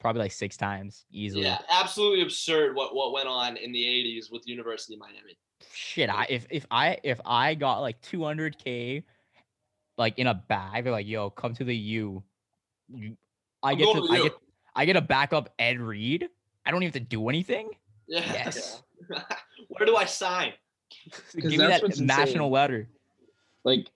Probably 0.00 0.20
like 0.22 0.32
six 0.32 0.56
times 0.56 1.04
easily. 1.12 1.44
Yeah, 1.44 1.58
absolutely 1.70 2.22
absurd 2.22 2.74
what 2.76 2.94
what 2.94 3.12
went 3.12 3.28
on 3.28 3.56
in 3.56 3.72
the 3.72 3.82
'80s 3.84 4.30
with 4.32 4.46
University 4.46 4.94
of 4.94 5.00
Miami. 5.00 5.38
shit 5.72 6.10
I 6.10 6.26
if 6.28 6.46
if 6.50 6.66
I 6.70 6.98
if 7.04 7.20
I 7.24 7.54
got 7.54 7.78
like 7.80 8.00
200k 8.02 9.04
like 9.98 10.18
in 10.18 10.26
a 10.26 10.34
bag 10.34 10.82
they're 10.84 10.92
like 10.92 11.06
yo 11.06 11.30
come 11.30 11.54
to 11.54 11.64
the 11.64 11.76
U 11.76 12.22
you, 12.92 13.16
I 13.62 13.72
I'm 13.72 13.78
get 13.78 13.92
to 13.94 14.00
to 14.00 14.12
I 14.12 14.22
get 14.22 14.32
I 14.74 14.84
get 14.86 14.96
a 14.96 15.00
backup 15.00 15.54
Ed 15.58 15.78
Reed 15.80 16.28
I 16.66 16.70
don't 16.72 16.82
even 16.82 16.92
have 16.92 17.02
to 17.02 17.08
do 17.08 17.28
anything 17.28 17.70
Yeah. 18.08 18.24
Yes. 18.32 18.82
Where 19.68 19.86
do 19.86 19.94
I 19.96 20.04
sign? 20.04 20.52
give 21.36 21.44
me 21.44 21.56
that 21.58 21.82
national 22.00 22.46
insane. 22.46 22.50
letter 22.50 22.88
like 23.64 23.90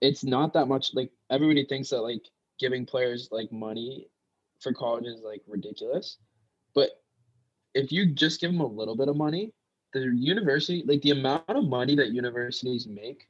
it's 0.00 0.24
not 0.24 0.52
that 0.52 0.66
much 0.66 0.94
like 0.94 1.10
everybody 1.30 1.64
thinks 1.64 1.90
that 1.90 2.00
like 2.00 2.22
giving 2.58 2.86
players 2.86 3.28
like 3.30 3.50
money 3.52 4.08
for 4.60 4.72
college 4.72 5.06
is 5.06 5.22
like 5.22 5.42
ridiculous 5.46 6.18
but 6.74 7.02
if 7.74 7.92
you 7.92 8.06
just 8.06 8.40
give 8.40 8.50
them 8.50 8.60
a 8.60 8.66
little 8.66 8.96
bit 8.96 9.08
of 9.08 9.16
money 9.16 9.52
the 9.92 10.12
university 10.14 10.82
like 10.86 11.02
the 11.02 11.10
amount 11.10 11.42
of 11.48 11.64
money 11.64 11.94
that 11.94 12.10
universities 12.10 12.86
make 12.86 13.28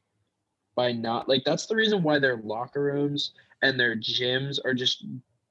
by 0.74 0.93
not 0.93 1.28
like 1.28 1.43
that's 1.44 1.66
the 1.66 1.74
reason 1.74 2.03
why 2.03 2.19
their 2.19 2.36
locker 2.39 2.82
rooms 2.85 3.32
and 3.62 3.81
their 3.81 3.97
gyms 3.97 4.59
are 4.65 4.74
just 4.74 5.05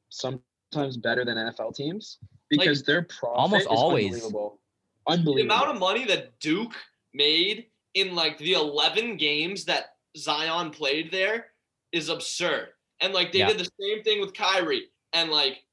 sometimes 0.10 0.98
better 0.98 1.26
than 1.26 1.38
NFL 1.38 1.76
teams 1.76 2.20
because 2.50 2.84
their 2.84 3.04
profit 3.04 3.40
almost 3.40 3.62
is 3.62 3.68
always. 3.68 4.06
unbelievable. 4.06 4.60
unbelievable. 5.08 5.36
The 5.36 5.56
amount 5.56 5.76
of 5.76 5.80
money 5.80 6.06
that 6.06 6.40
Duke 6.40 6.76
made 7.14 7.68
in 7.96 8.14
like 8.14 8.38
the 8.38 8.54
11 8.54 9.18
games 9.18 9.66
that 9.66 9.96
Zion 10.18 10.70
played 10.70 11.12
there 11.12 11.48
is 11.92 12.10
absurd. 12.10 12.70
And 13.02 13.14
like 13.14 13.32
they 13.32 13.40
Yeah. 13.40 13.48
did 13.48 13.58
the 13.60 13.70
same 13.82 14.04
thing 14.04 14.22
with 14.22 14.34
Kyrie 14.34 14.86
and 15.14 15.32
like 15.32 15.64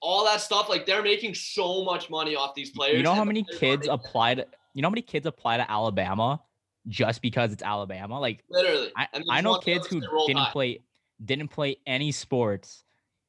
all 0.00 0.24
that 0.24 0.40
stuff. 0.40 0.68
Like 0.68 0.86
they're 0.86 1.02
making 1.02 1.34
so 1.34 1.84
much 1.84 2.10
money 2.10 2.34
off 2.34 2.54
these 2.54 2.70
players. 2.70 2.96
you 2.96 3.02
know 3.02 3.14
how 3.14 3.24
many 3.24 3.44
kids 3.58 3.86
apply 3.88 4.34
to 4.34 4.46
you 4.74 4.82
know 4.82 4.88
how 4.88 4.90
many 4.92 5.02
kids 5.02 5.26
apply 5.26 5.56
to 5.58 5.70
Alabama 5.70 6.40
just 6.88 7.20
because 7.20 7.52
it's 7.52 7.62
Alabama 7.62 8.18
like 8.18 8.42
literally. 8.48 8.90
I, 8.96 9.06
I 9.30 9.40
know 9.42 9.58
kids 9.58 9.86
who 9.86 10.00
didn't 10.26 10.42
Tide. 10.44 10.52
play 10.52 10.82
didn't 11.24 11.48
play 11.48 11.76
any 11.86 12.10
sports 12.12 12.84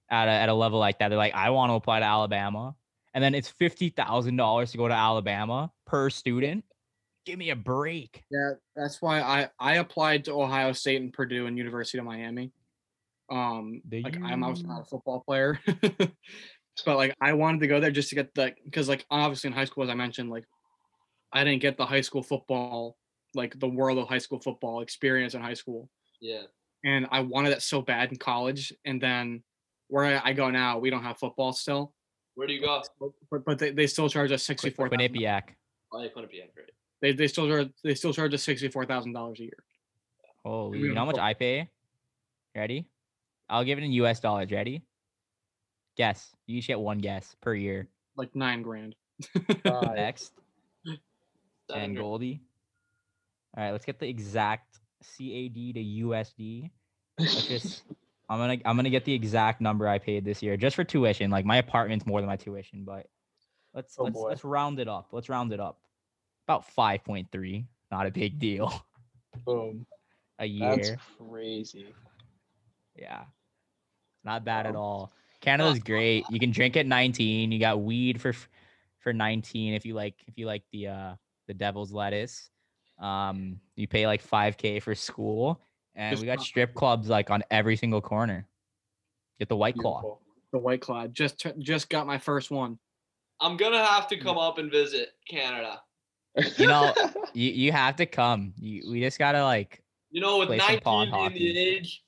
at 0.09 0.27
a, 0.27 0.31
at 0.31 0.49
a 0.49 0.53
level 0.53 0.79
like 0.79 0.99
that. 0.99 1.09
They're 1.09 1.17
like, 1.17 1.33
I 1.33 1.49
want 1.49 1.69
to 1.71 1.73
apply 1.73 1.99
to 1.99 2.05
Alabama, 2.05 2.75
and 3.13 3.21
then 3.23 3.33
it's 3.35 3.49
fifty 3.49 3.89
thousand 3.89 4.37
dollars 4.37 4.71
to 4.71 4.77
go 4.77 4.87
to 4.87 4.93
Alabama 4.93 5.71
per 5.85 6.09
student. 6.09 6.63
Give 7.25 7.37
me 7.37 7.51
a 7.51 7.55
break. 7.55 8.23
Yeah, 8.31 8.53
that's 8.75 9.01
why 9.01 9.21
I 9.21 9.49
I 9.59 9.75
applied 9.75 10.25
to 10.25 10.33
Ohio 10.33 10.71
State 10.73 11.01
and 11.01 11.13
Purdue 11.13 11.45
and 11.45 11.57
University 11.57 11.97
of 11.99 12.05
Miami. 12.05 12.51
Um, 13.29 13.81
The 13.87 14.01
like 14.03 14.17
I'm 14.21 14.43
obviously 14.43 14.67
not 14.69 14.81
a 14.81 14.85
football 14.85 15.21
player, 15.25 15.59
but 16.85 16.97
like 16.97 17.15
I 17.21 17.33
wanted 17.33 17.61
to 17.61 17.67
go 17.67 17.79
there 17.79 17.91
just 17.91 18.09
to 18.09 18.15
get 18.15 18.33
the 18.33 18.53
because 18.65 18.89
like 18.89 19.05
obviously 19.11 19.49
in 19.49 19.53
high 19.53 19.65
school 19.65 19.83
as 19.83 19.89
I 19.89 19.93
mentioned 19.93 20.29
like 20.29 20.45
I 21.31 21.43
didn't 21.43 21.61
get 21.61 21.77
the 21.77 21.85
high 21.85 22.01
school 22.01 22.23
football 22.23 22.97
like 23.33 23.57
the 23.59 23.67
world 23.67 23.97
of 23.99 24.07
high 24.09 24.17
school 24.17 24.41
football 24.41 24.81
experience 24.81 25.33
in 25.35 25.41
high 25.41 25.53
school, 25.53 25.89
Yeah. 26.19 26.43
and 26.83 27.07
I 27.11 27.21
wanted 27.21 27.51
that 27.51 27.61
so 27.61 27.81
bad 27.81 28.11
in 28.11 28.17
college. 28.17 28.73
And 28.83 28.99
then 29.01 29.43
where 29.87 30.03
I, 30.03 30.31
I 30.31 30.33
go 30.33 30.49
now, 30.49 30.79
we 30.79 30.89
don't 30.89 31.03
have 31.03 31.17
football 31.17 31.53
still, 31.53 31.93
Where 32.35 32.47
do 32.47 32.53
you 32.53 32.59
go? 32.61 32.81
but 33.29 33.45
but 33.45 33.57
they, 33.59 33.71
they 33.71 33.87
still 33.87 34.09
charge 34.09 34.31
us 34.33 34.43
sixty 34.43 34.69
four. 34.71 34.89
Quinnipiac. 34.89 35.43
Oh, 35.93 36.01
you 36.01 36.09
couldn't 36.09 36.29
great. 36.29 36.71
They 37.01 37.13
they 37.13 37.27
still 37.27 37.47
charge 37.47 37.69
they 37.83 37.95
still 37.95 38.13
charge 38.13 38.33
us 38.33 38.43
sixty 38.43 38.67
four 38.69 38.85
thousand 38.85 39.13
dollars 39.13 39.39
a 39.39 39.43
year. 39.43 39.63
Holy, 40.45 40.79
you 40.79 40.93
know 40.93 41.01
how 41.01 41.05
much 41.05 41.17
I 41.17 41.33
pay? 41.33 41.69
Ready? 42.55 42.87
I'll 43.49 43.63
give 43.63 43.77
it 43.77 43.83
in 43.83 43.91
U.S. 43.93 44.19
dollars. 44.19 44.51
Ready? 44.51 44.83
Guess. 45.97 46.33
You 46.47 46.57
each 46.59 46.67
get 46.67 46.79
one 46.79 46.99
guess 46.99 47.35
per 47.41 47.53
year. 47.53 47.87
like 48.15 48.35
nine 48.35 48.61
grand. 48.61 48.95
Next. 49.65 50.31
Seven 51.69 51.83
and. 51.83 51.97
Goldie. 51.97 52.41
All 53.55 53.63
right, 53.63 53.71
let's 53.71 53.85
get 53.85 53.99
the 53.99 54.07
exact 54.07 54.79
CAD 55.01 55.53
to 55.75 55.83
USD. 55.83 56.69
Let's 57.19 57.45
just 57.47 57.83
I'm 58.29 58.39
gonna 58.39 58.57
I'm 58.65 58.75
gonna 58.77 58.89
get 58.89 59.03
the 59.05 59.13
exact 59.13 59.59
number 59.59 59.87
I 59.87 59.99
paid 59.99 60.23
this 60.23 60.41
year 60.41 60.55
just 60.55 60.75
for 60.75 60.83
tuition. 60.83 61.29
Like 61.29 61.45
my 61.45 61.57
apartment's 61.57 62.05
more 62.05 62.21
than 62.21 62.27
my 62.27 62.37
tuition, 62.37 62.83
but 62.85 63.07
let's 63.73 63.95
Oh, 63.99 64.03
let's 64.05 64.13
boy. 64.13 64.29
let's 64.29 64.43
round 64.45 64.79
it 64.79 64.87
up. 64.87 65.09
Let's 65.11 65.27
round 65.29 65.51
it 65.51 65.59
up. 65.59 65.79
About 66.47 66.65
five 66.71 67.03
point 67.03 67.27
three. 67.31 67.65
Not 67.91 68.07
a 68.07 68.11
big 68.11 68.39
deal. 68.39 68.85
Boom. 69.45 69.85
a 70.39 70.45
year. 70.45 70.75
That's 70.75 70.91
crazy. 71.17 71.87
Yeah. 72.95 73.23
Not 74.23 74.43
bad 74.45 74.65
at 74.65 74.75
all. 74.75 75.11
Canada's 75.39 75.79
great. 75.79 76.25
You 76.29 76.39
can 76.39 76.51
drink 76.51 76.77
at 76.77 76.85
19. 76.85 77.51
You 77.51 77.59
got 77.59 77.81
weed 77.81 78.21
for 78.21 78.33
for 78.99 79.13
19 79.13 79.73
if 79.73 79.85
you 79.85 79.95
like 79.95 80.15
if 80.27 80.37
you 80.37 80.45
like 80.45 80.63
the 80.71 80.87
uh 80.87 81.15
the 81.47 81.53
devil's 81.53 81.91
lettuce. 81.91 82.49
Um 82.99 83.59
you 83.75 83.87
pay 83.87 84.05
like 84.05 84.23
5k 84.23 84.81
for 84.81 84.93
school 84.93 85.59
and 85.95 86.11
Just 86.11 86.21
we 86.21 86.27
got 86.27 86.37
not- 86.37 86.45
strip 86.45 86.73
clubs 86.75 87.09
like 87.09 87.29
on 87.31 87.43
every 87.49 87.75
single 87.75 88.01
corner. 88.01 88.47
Get 89.39 89.49
the 89.49 89.55
white 89.55 89.75
claw. 89.75 90.19
The 90.53 90.59
white 90.59 90.81
claw. 90.81 91.07
Just 91.07 91.39
tur- 91.39 91.55
just 91.57 91.89
got 91.89 92.05
my 92.05 92.17
first 92.19 92.51
one. 92.51 92.77
I'm 93.39 93.57
gonna 93.57 93.83
have 93.83 94.07
to 94.09 94.17
come 94.17 94.37
up 94.37 94.59
and 94.59 94.69
visit 94.69 95.09
Canada. 95.27 95.81
You 96.57 96.67
know, 96.67 96.93
you 97.33 97.51
you 97.51 97.71
have 97.71 97.95
to 97.97 98.05
come. 98.05 98.53
You, 98.57 98.89
we 98.91 99.01
just 99.01 99.19
gotta 99.19 99.43
like. 99.43 99.83
You 100.11 100.21
know, 100.21 100.39
with 100.39 100.49
Play 100.49 100.57
19 100.57 100.81
pond 100.81 101.33
being 101.33 101.55
the 101.55 101.59
age, 101.59 102.03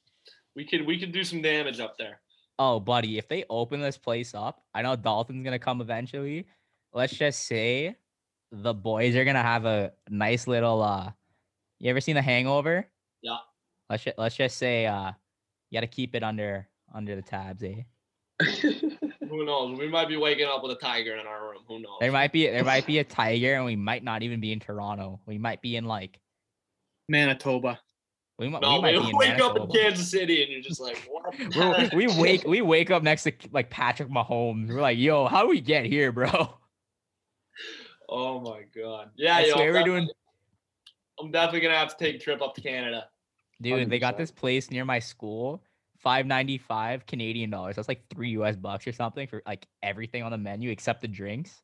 we 0.55 0.65
could 0.65 0.85
we 0.85 0.99
could 0.99 1.11
do 1.11 1.23
some 1.23 1.41
damage 1.41 1.79
up 1.79 1.97
there. 1.97 2.21
Oh, 2.59 2.79
buddy, 2.79 3.17
if 3.17 3.27
they 3.27 3.45
open 3.49 3.81
this 3.81 3.97
place 3.97 4.33
up, 4.35 4.61
I 4.73 4.81
know 4.81 4.95
Dalton's 4.95 5.43
gonna 5.43 5.59
come 5.59 5.81
eventually. 5.81 6.47
Let's 6.93 7.13
just 7.13 7.47
say 7.47 7.95
the 8.51 8.73
boys 8.73 9.15
are 9.15 9.25
gonna 9.25 9.41
have 9.41 9.65
a 9.65 9.93
nice 10.09 10.47
little 10.47 10.81
uh 10.81 11.11
you 11.79 11.89
ever 11.89 11.99
seen 11.99 12.15
the 12.15 12.21
hangover? 12.21 12.87
Yeah. 13.21 13.37
Let's 13.89 14.07
let's 14.17 14.35
just 14.35 14.57
say 14.57 14.85
uh 14.85 15.11
you 15.69 15.77
gotta 15.77 15.87
keep 15.87 16.15
it 16.15 16.23
under 16.23 16.69
under 16.93 17.15
the 17.15 17.21
tabs, 17.21 17.63
eh? 17.63 17.83
Who 19.33 19.43
knows? 19.45 19.79
We 19.79 19.87
might 19.87 20.07
be 20.07 20.15
waking 20.15 20.45
up 20.45 20.61
with 20.61 20.73
a 20.73 20.79
tiger 20.79 21.15
in 21.15 21.25
our 21.25 21.49
room. 21.49 21.61
Who 21.67 21.79
knows? 21.79 21.97
There 21.99 22.11
might 22.11 22.31
be 22.31 22.45
there 22.45 22.63
might 22.63 22.85
be 22.85 22.99
a 22.99 23.03
tiger 23.03 23.55
and 23.55 23.65
we 23.65 23.75
might 23.75 24.03
not 24.03 24.21
even 24.21 24.39
be 24.39 24.51
in 24.51 24.59
Toronto. 24.59 25.19
We 25.25 25.39
might 25.39 25.59
be 25.59 25.75
in 25.75 25.85
like 25.85 26.19
Manitoba. 27.09 27.79
we 28.37 28.47
might, 28.47 28.61
no, 28.61 28.75
we 28.75 28.81
might 28.81 28.95
we 28.95 29.01
be 29.01 29.09
in 29.09 29.15
wake 29.15 29.39
up 29.39 29.57
in 29.57 29.67
Kansas 29.71 30.11
City 30.11 30.43
and 30.43 30.51
you're 30.51 30.61
just 30.61 30.79
like, 30.79 31.09
what? 31.09 31.33
We're- 31.55 31.73
heck? 31.73 31.93
we 31.93 32.07
wake 32.07 32.45
we 32.45 32.61
wake 32.61 32.91
up 32.91 33.01
next 33.01 33.23
to 33.23 33.33
like 33.51 33.71
Patrick 33.71 34.09
Mahomes. 34.09 34.69
We're 34.69 34.81
like, 34.81 34.99
yo, 34.99 35.25
how 35.25 35.41
do 35.41 35.49
we 35.49 35.61
get 35.61 35.85
here, 35.85 36.11
bro? 36.11 36.29
Oh 38.07 38.39
my 38.39 38.63
god. 38.79 39.09
Yeah, 39.15 39.37
I 39.37 39.45
yo, 39.45 39.53
swear 39.53 39.69
I'm 39.69 39.73
we're 39.73 39.83
doing 39.83 40.01
definitely- 40.01 40.13
I'm 41.19 41.31
definitely 41.31 41.59
gonna 41.61 41.77
have 41.79 41.97
to 41.97 42.03
take 42.05 42.17
a 42.17 42.19
trip 42.19 42.41
up 42.43 42.53
to 42.53 42.61
Canada. 42.61 43.07
Dude, 43.61 43.89
they 43.89 43.97
got 43.97 44.15
this 44.15 44.29
place 44.29 44.69
near 44.69 44.85
my 44.85 44.99
school, 44.99 45.63
five 46.03 46.25
ninety 46.25 46.57
five 46.57 47.05
Canadian 47.07 47.49
dollars. 47.49 47.77
That's 47.77 47.87
like 47.87 48.03
three 48.13 48.29
US 48.31 48.55
bucks 48.55 48.85
or 48.85 48.91
something 48.91 49.27
for 49.27 49.41
like 49.47 49.65
everything 49.81 50.21
on 50.21 50.31
the 50.31 50.37
menu 50.37 50.69
except 50.69 51.01
the 51.01 51.07
drinks. 51.07 51.61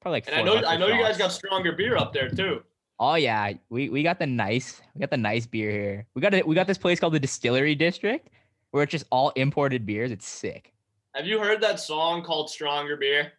Probably 0.00 0.16
like. 0.16 0.28
And 0.28 0.36
I 0.36 0.42
know 0.42 0.66
I 0.66 0.76
know 0.76 0.88
you 0.88 1.00
guys 1.00 1.18
got 1.18 1.30
stronger 1.30 1.72
beer 1.72 1.96
up 1.96 2.12
there 2.12 2.28
too. 2.28 2.62
Oh 2.98 3.14
yeah, 3.14 3.52
we 3.68 3.88
we 3.90 4.02
got 4.02 4.18
the 4.18 4.26
nice 4.26 4.80
we 4.94 5.00
got 5.00 5.10
the 5.10 5.16
nice 5.16 5.46
beer 5.46 5.70
here. 5.70 6.06
We 6.14 6.22
got 6.22 6.34
it. 6.34 6.46
We 6.46 6.54
got 6.54 6.66
this 6.66 6.78
place 6.78 6.98
called 6.98 7.12
the 7.12 7.20
Distillery 7.20 7.74
District, 7.74 8.28
where 8.70 8.82
it's 8.82 8.92
just 8.92 9.06
all 9.10 9.30
imported 9.30 9.86
beers. 9.86 10.10
It's 10.10 10.26
sick. 10.26 10.72
Have 11.14 11.26
you 11.26 11.38
heard 11.38 11.60
that 11.60 11.78
song 11.78 12.22
called 12.22 12.48
Stronger 12.48 12.96
Beer? 12.96 13.32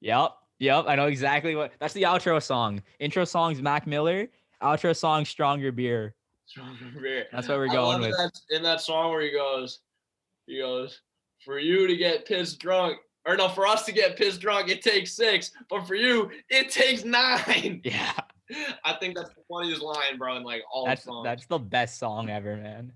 Yep, 0.00 0.32
yep. 0.58 0.84
I 0.88 0.96
know 0.96 1.06
exactly 1.06 1.54
what. 1.54 1.72
That's 1.78 1.94
the 1.94 2.02
outro 2.02 2.42
song. 2.42 2.82
Intro 2.98 3.24
song's 3.24 3.62
Mac 3.62 3.86
Miller. 3.86 4.28
Outro 4.62 4.96
song 4.96 5.24
Stronger 5.24 5.70
Beer. 5.70 6.14
Stronger 6.46 7.00
Beer. 7.00 7.26
That's 7.32 7.48
what 7.48 7.58
we're 7.58 7.68
going 7.68 8.00
with. 8.00 8.10
That, 8.10 8.32
in 8.50 8.62
that 8.64 8.80
song 8.80 9.10
where 9.10 9.22
he 9.22 9.30
goes, 9.30 9.80
he 10.46 10.58
goes, 10.58 11.00
for 11.44 11.58
you 11.58 11.86
to 11.86 11.96
get 11.96 12.26
pissed 12.26 12.58
drunk, 12.58 12.98
or 13.26 13.36
no, 13.36 13.48
for 13.48 13.66
us 13.66 13.84
to 13.86 13.92
get 13.92 14.16
pissed 14.16 14.40
drunk, 14.40 14.68
it 14.70 14.82
takes 14.82 15.12
six, 15.16 15.50
but 15.70 15.86
for 15.86 15.94
you, 15.94 16.30
it 16.50 16.70
takes 16.70 17.04
nine. 17.04 17.80
Yeah, 18.50 18.68
I 18.84 18.92
think 18.94 19.16
that's 19.16 19.30
the 19.30 19.42
funniest 19.50 19.80
line, 19.80 20.18
bro, 20.18 20.36
in 20.36 20.42
like 20.42 20.62
all 20.70 20.84
that's 20.84 21.04
songs. 21.04 21.24
that's 21.24 21.46
the 21.46 21.58
best 21.58 21.98
song 21.98 22.28
ever, 22.28 22.56
man. 22.56 22.92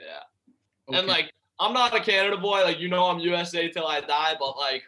yeah. 0.00 0.96
And 0.96 1.08
like, 1.08 1.32
I'm 1.58 1.72
not 1.72 1.96
a 1.96 2.00
Canada 2.00 2.36
boy, 2.36 2.62
like 2.62 2.78
you 2.78 2.88
know, 2.88 3.04
I'm 3.06 3.18
USA 3.18 3.68
till 3.68 3.86
I 3.88 4.00
die, 4.00 4.34
but 4.38 4.56
like, 4.56 4.84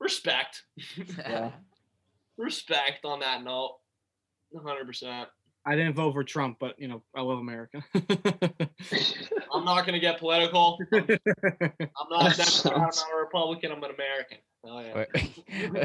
respect, 0.00 0.64
Yeah. 1.18 1.52
respect 2.36 3.04
on 3.04 3.20
that 3.20 3.44
note, 3.44 3.78
100. 4.50 5.26
Percent 5.66 5.80
I 5.80 5.84
didn't 5.84 5.96
vote 5.96 6.12
for 6.12 6.24
Trump, 6.24 6.58
but 6.60 6.78
you 6.78 6.88
know, 6.88 7.02
I 7.14 7.22
love 7.22 7.38
America. 7.38 7.82
I'm 9.52 9.64
not 9.64 9.84
gonna 9.84 9.98
get 9.98 10.18
political. 10.18 10.78
I'm, 10.92 11.02
I'm 11.02 12.08
not. 12.10 12.36
That 12.36 12.48
a 12.60 12.62
Democrat, 12.62 12.74
I'm 12.74 12.80
not 12.80 13.04
a 13.12 13.16
Republican. 13.18 13.72
I'm 13.72 13.82
an 13.82 13.90
American. 13.94 14.38
Oh 14.64 14.80
yeah. 14.80 15.84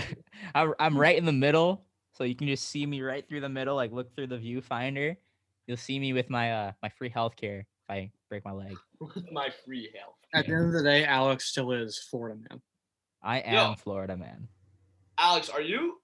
I'm, 0.56 0.74
I'm 0.80 0.98
right 0.98 1.18
in 1.18 1.26
the 1.26 1.32
middle, 1.32 1.86
so 2.14 2.24
you 2.24 2.36
can 2.36 2.48
just 2.48 2.70
see 2.70 2.86
me 2.86 3.02
right 3.02 3.28
through 3.28 3.42
the 3.42 3.50
middle. 3.50 3.76
Like 3.76 3.92
look 3.92 4.16
through 4.16 4.28
the 4.28 4.38
viewfinder, 4.38 5.16
you'll 5.68 5.78
see 5.78 6.00
me 6.00 6.14
with 6.14 6.30
my 6.30 6.52
uh 6.52 6.72
my 6.82 6.90
free 6.90 7.10
healthcare 7.10 7.62
if 7.62 7.90
I 7.90 8.12
break 8.30 8.46
my 8.46 8.52
leg. 8.52 8.76
My 9.32 9.50
free 9.66 9.92
health. 9.98 10.16
At 10.34 10.46
the 10.46 10.54
end 10.54 10.68
of 10.68 10.74
the 10.74 10.84
day, 10.84 11.06
Alex 11.06 11.46
still 11.46 11.72
is 11.72 11.98
Florida 12.10 12.40
man. 12.50 12.62
I 13.24 13.40
am 13.40 13.54
Yo. 13.54 13.76
Florida 13.76 14.16
man. 14.16 14.48
Alex, 15.18 15.50
are 15.50 15.62
you 15.62 16.01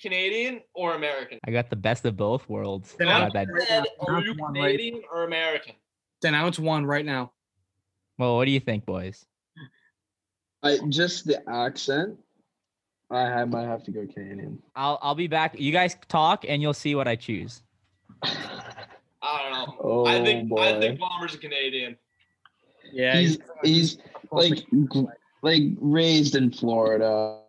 Canadian 0.00 0.60
or 0.74 0.94
American? 0.94 1.38
I 1.46 1.50
got 1.50 1.70
the 1.70 1.76
best 1.76 2.04
of 2.04 2.16
both 2.16 2.48
worlds. 2.48 2.92
I 2.94 2.96
Then 3.04 3.08
I'm 3.08 3.22
got 3.24 3.32
that. 3.34 3.48
Right 3.52 3.68
Said, 3.68 3.84
are 4.00 4.20
you 4.20 4.34
one 4.34 4.54
right- 4.54 4.60
Canadian 4.72 5.02
or 5.12 5.24
American? 5.24 5.74
Then 6.20 6.32
now 6.32 6.46
it's 6.46 6.58
one 6.58 6.86
right 6.86 7.04
now. 7.04 7.32
Well, 8.18 8.36
what 8.36 8.44
do 8.44 8.50
you 8.52 8.60
think, 8.60 8.84
boys? 8.86 9.24
I 10.62 10.78
just 10.88 11.26
the 11.26 11.42
accent. 11.50 12.16
I 13.10 13.28
ha- 13.28 13.44
might 13.46 13.66
have 13.66 13.82
to 13.84 13.90
go 13.90 14.06
Canadian. 14.06 14.62
I'll 14.76 14.98
I'll 15.02 15.14
be 15.16 15.26
back. 15.26 15.58
You 15.58 15.72
guys 15.72 15.96
talk, 16.08 16.44
and 16.48 16.62
you'll 16.62 16.72
see 16.74 16.94
what 16.94 17.08
I 17.08 17.16
choose. 17.16 17.62
I 18.22 19.42
don't 19.42 19.52
know. 19.52 19.76
Oh 19.80 20.06
I 20.06 20.22
think 20.24 20.48
boy. 20.48 20.62
I 20.62 20.78
think 20.80 20.98
Bomber's 21.00 21.34
a 21.34 21.38
Canadian. 21.38 21.96
Yeah, 22.92 23.18
he's 23.18 23.38
he's 23.64 23.98
uh, 23.98 24.02
like 24.30 24.64
like 25.42 25.62
raised 25.80 26.36
in 26.36 26.52
Florida, 26.52 27.40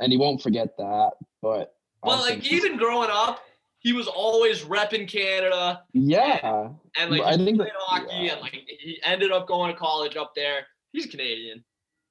and 0.00 0.10
he 0.10 0.18
won't 0.18 0.42
forget 0.42 0.76
that. 0.78 1.12
But 1.40 1.72
I 1.72 1.75
But 2.06 2.20
like 2.20 2.42
he's- 2.42 2.64
even 2.64 2.76
growing 2.78 3.10
up, 3.12 3.40
he 3.80 3.92
was 3.92 4.06
always 4.08 4.62
repping 4.62 5.06
Canada 5.08 5.82
yeah, 5.92 6.70
and 6.98 7.10
like 7.10 7.20
I 7.22 7.36
he 7.36 7.44
think 7.44 7.58
played 7.58 7.68
that- 7.68 7.74
hockey 7.78 8.06
yeah. 8.24 8.32
and 8.32 8.40
like 8.40 8.52
he 8.52 8.98
ended 9.04 9.30
up 9.32 9.46
going 9.46 9.70
to 9.72 9.78
college 9.78 10.16
up 10.16 10.32
there. 10.34 10.66
He's 10.92 11.06
Canadian. 11.06 11.62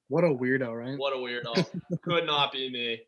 what 0.08 0.24
a 0.24 0.28
weirdo, 0.28 0.72
right? 0.74 0.96
What 0.98 1.12
a 1.12 1.16
weirdo. 1.16 1.66
Could 2.02 2.24
not 2.26 2.52
be 2.52 2.70
me. 2.70 3.00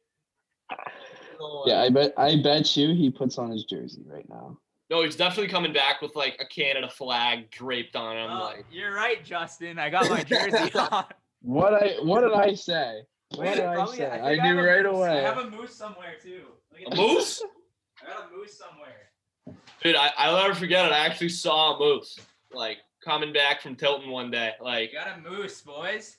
No 1.40 1.62
uh, 1.62 1.64
yeah. 1.66 1.82
I 1.82 1.88
bet 1.90 2.12
I 2.16 2.36
bet 2.42 2.76
you 2.76 2.94
he 2.94 3.10
puts 3.10 3.38
on 3.38 3.50
his 3.50 3.64
jersey 3.64 4.02
right 4.06 4.28
now. 4.28 4.58
No, 4.90 5.02
he's 5.02 5.16
definitely 5.16 5.48
coming 5.48 5.72
back 5.72 6.00
with 6.02 6.16
like 6.16 6.36
a 6.40 6.46
Canada 6.46 6.88
flag 6.88 7.50
draped 7.50 7.94
on 7.94 8.16
him. 8.16 8.30
Oh, 8.30 8.44
like 8.44 8.64
you're 8.72 8.94
right, 8.94 9.22
Justin. 9.24 9.78
I 9.78 9.88
got 9.90 10.08
my 10.10 10.22
jersey 10.24 10.72
on. 10.78 11.04
What 11.42 11.74
I 11.74 11.96
what 12.02 12.22
did 12.22 12.32
I 12.32 12.54
say? 12.54 13.02
What 13.34 13.46
Wait, 13.46 13.54
did 13.56 13.64
I 13.66 13.86
say? 13.86 13.96
think 13.98 14.12
I, 14.12 14.34
have 14.34 14.56
knew 14.56 14.60
a 14.60 14.66
right 14.66 14.82
moose. 14.84 14.94
away. 14.96 15.18
I 15.18 15.20
have 15.22 15.38
a 15.38 15.50
moose 15.50 15.74
somewhere 15.74 16.14
too. 16.22 16.44
Look 16.84 16.94
a 16.94 16.96
moose? 16.96 17.42
I 18.02 18.06
got 18.06 18.30
a 18.32 18.36
moose 18.36 18.58
somewhere. 18.58 19.56
Dude, 19.82 19.96
I, 19.96 20.10
I'll 20.16 20.36
never 20.36 20.54
forget 20.54 20.84
it. 20.86 20.92
I 20.92 20.98
actually 21.06 21.28
saw 21.30 21.76
a 21.76 21.78
moose 21.78 22.18
like 22.52 22.78
coming 23.04 23.32
back 23.32 23.60
from 23.62 23.76
Tilton 23.76 24.10
one 24.10 24.30
day. 24.30 24.52
Like, 24.60 24.92
You 24.92 24.98
got 24.98 25.18
a 25.18 25.20
moose, 25.20 25.60
boys. 25.60 26.16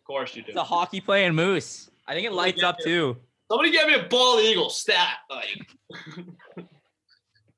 of 0.00 0.04
course 0.06 0.34
you 0.36 0.42
do. 0.42 0.48
It's 0.48 0.56
a 0.56 0.64
hockey 0.64 1.00
playing 1.00 1.34
moose. 1.34 1.90
I 2.06 2.14
think 2.14 2.26
it 2.26 2.30
Look 2.32 2.38
lights 2.38 2.62
up 2.62 2.76
it. 2.80 2.84
too. 2.84 3.16
Somebody 3.50 3.70
get 3.72 3.86
me 3.88 3.94
a 3.94 4.04
bald 4.08 4.40
eagle 4.42 4.70
stat. 4.70 5.18
Like, 5.28 5.66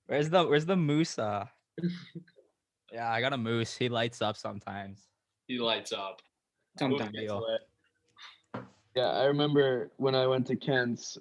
Where's 0.06 0.30
the 0.30 0.44
Where's 0.44 0.66
the 0.66 0.76
moose? 0.76 1.18
Uh. 1.18 1.46
Yeah, 2.92 3.10
I 3.10 3.22
got 3.22 3.32
a 3.32 3.38
moose. 3.38 3.74
He 3.74 3.88
lights 3.88 4.20
up 4.20 4.36
sometimes. 4.36 5.08
he 5.46 5.58
lights 5.58 5.94
up. 5.94 6.20
Sometimes. 6.78 7.10
Moose 7.14 7.26
gets 7.26 8.64
Yeah, 8.94 9.08
I 9.08 9.24
remember 9.24 9.90
when 9.96 10.14
I 10.14 10.26
went 10.26 10.46
to 10.48 10.56
Kent's. 10.56 11.16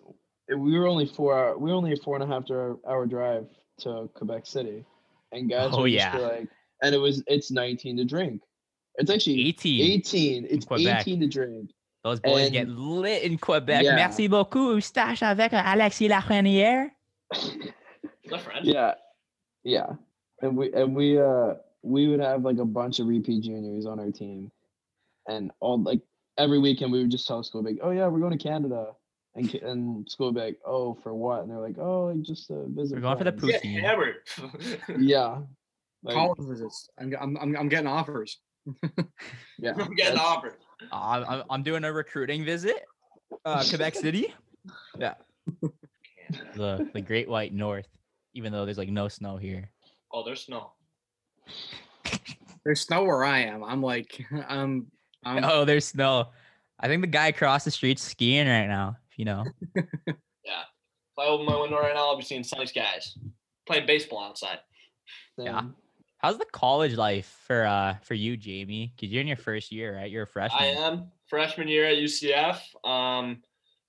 It- 0.51 0.55
We 0.59 0.77
were 0.77 0.87
only 0.87 1.05
four 1.05 1.37
hour. 1.37 1.57
We 1.57 1.71
were 1.71 1.75
only 1.77 1.93
a 1.93 1.97
four 1.97 2.15
and 2.15 2.23
a 2.23 2.27
half 2.27 2.49
hour, 2.51 2.77
hour 2.87 3.05
drive 3.05 3.47
to 3.79 4.09
Quebec 4.13 4.45
City, 4.45 4.85
and 5.31 5.49
guys 5.49 5.69
Oh, 5.73 5.81
were 5.81 5.89
just 5.89 6.13
yeah. 6.13 6.17
like, 6.17 6.47
and 6.83 6.93
it 6.93 6.99
was 6.99 7.23
it's 7.27 7.49
19 7.51 7.97
to 7.97 8.05
drink. 8.05 8.41
It's 8.95 9.09
actually 9.09 9.47
18. 9.47 9.91
18. 9.91 10.47
It's 10.49 10.65
Quebec. 10.65 11.01
18 11.07 11.19
to 11.21 11.27
drink. 11.27 11.71
Those 12.03 12.19
boys 12.19 12.49
get 12.49 12.67
lit 12.67 13.23
in 13.23 13.37
Quebec. 13.37 13.83
Yeah. 13.83 13.95
Merci 13.95 14.27
beaucoup. 14.27 14.81
Stache 14.81 15.21
avec 15.23 15.53
Alexis 15.53 16.07
Lafrenière. 16.09 16.89
Is? 17.33 17.51
Yeah, 18.63 18.93
yeah, 19.63 19.87
and 20.41 20.55
we 20.57 20.71
and 20.73 20.95
we 20.95 21.19
uh 21.19 21.55
we 21.83 22.07
would 22.07 22.19
have 22.19 22.43
like 22.43 22.57
a 22.59 22.65
bunch 22.65 22.99
of 22.99 23.07
repeat 23.07 23.43
juniors 23.43 23.85
on 23.85 23.99
our 23.99 24.11
team, 24.11 24.51
and 25.27 25.51
all 25.59 25.81
like 25.81 26.01
every 26.37 26.59
weekend 26.59 26.91
we 26.91 26.99
would 27.01 27.11
just 27.11 27.27
tell 27.27 27.43
school 27.43 27.61
like, 27.63 27.77
oh 27.81 27.91
yeah, 27.91 28.07
we're 28.07 28.19
going 28.19 28.37
to 28.37 28.41
Canada, 28.43 28.93
and 29.35 29.53
and 29.55 30.09
school 30.09 30.27
would 30.27 30.35
be 30.35 30.41
like, 30.41 30.59
oh 30.65 30.93
for 31.01 31.13
what? 31.13 31.41
And 31.41 31.49
they're 31.51 31.59
like, 31.59 31.77
oh 31.77 32.05
like, 32.13 32.21
just 32.21 32.49
a 32.49 32.65
visit. 32.67 32.95
We're 32.95 33.01
going 33.01 33.17
for 33.17 33.23
the 33.23 33.31
friends." 33.31 33.55
Poutine. 33.63 33.79
hammered. 33.81 34.15
Yeah. 34.99 35.39
Like, 36.03 36.15
College 36.15 36.39
visits. 36.49 36.89
I'm, 36.99 37.13
I'm, 37.21 37.37
I'm, 37.37 37.55
I'm 37.55 37.69
getting 37.69 37.85
offers. 37.85 38.39
yeah. 39.59 39.73
I'm 39.77 39.93
getting 39.93 40.17
offers. 40.17 40.53
Uh, 40.91 40.95
I'm, 40.95 41.23
I'm- 41.25 41.43
I'm 41.51 41.61
doing 41.61 41.83
a 41.83 41.93
recruiting 41.93 42.43
visit. 42.43 42.85
Uh, 43.45 43.63
Quebec 43.69 43.93
City. 43.93 44.33
Yeah. 44.97 45.13
The 46.55 46.89
the 46.91 47.01
Great 47.01 47.29
White 47.29 47.53
North. 47.53 47.87
Even 48.33 48.51
though 48.51 48.65
there's 48.65 48.79
like 48.79 48.89
no 48.89 49.09
snow 49.09 49.37
here. 49.37 49.69
Oh, 50.11 50.23
there's 50.25 50.41
snow. 50.41 50.71
There's 52.65 52.81
snow 52.81 53.03
where 53.03 53.23
I 53.23 53.39
am. 53.41 53.63
I'm 53.63 53.81
like, 53.83 54.25
I'm, 54.49 54.87
I'm 55.23 55.43
Oh, 55.43 55.65
there's 55.65 55.85
snow. 55.85 56.29
I 56.79 56.87
think 56.87 57.01
the 57.01 57.07
guy 57.07 57.27
across 57.27 57.63
the 57.63 57.69
street's 57.71 58.01
skiing 58.01 58.47
right 58.47 58.65
now. 58.67 58.97
You 59.17 59.25
know. 59.25 59.45
Yeah. 60.43 60.61
If 61.15 61.19
I 61.19 61.25
open 61.27 61.45
my 61.45 61.55
window 61.59 61.77
right 61.77 61.93
now, 61.93 62.07
I'll 62.07 62.17
be 62.17 62.23
seeing 62.23 62.43
sunny 62.43 62.65
skies. 62.65 63.15
Playing 63.67 63.85
baseball 63.85 64.23
outside. 64.23 64.57
Yeah. 65.37 65.61
How's 66.17 66.37
the 66.39 66.45
college 66.45 66.95
life 66.95 67.37
for 67.45 67.65
uh 67.65 67.95
for 68.03 68.15
you, 68.15 68.37
Jamie? 68.37 68.91
Because 68.95 69.11
you're 69.11 69.21
in 69.21 69.27
your 69.27 69.37
first 69.37 69.71
year, 69.71 69.95
right? 69.97 70.09
You're 70.09 70.23
a 70.23 70.27
freshman. 70.27 70.61
I 70.63 70.67
am 70.67 71.11
freshman 71.27 71.67
year 71.67 71.85
at 71.85 71.97
UCF. 71.97 72.59
Um, 72.83 73.41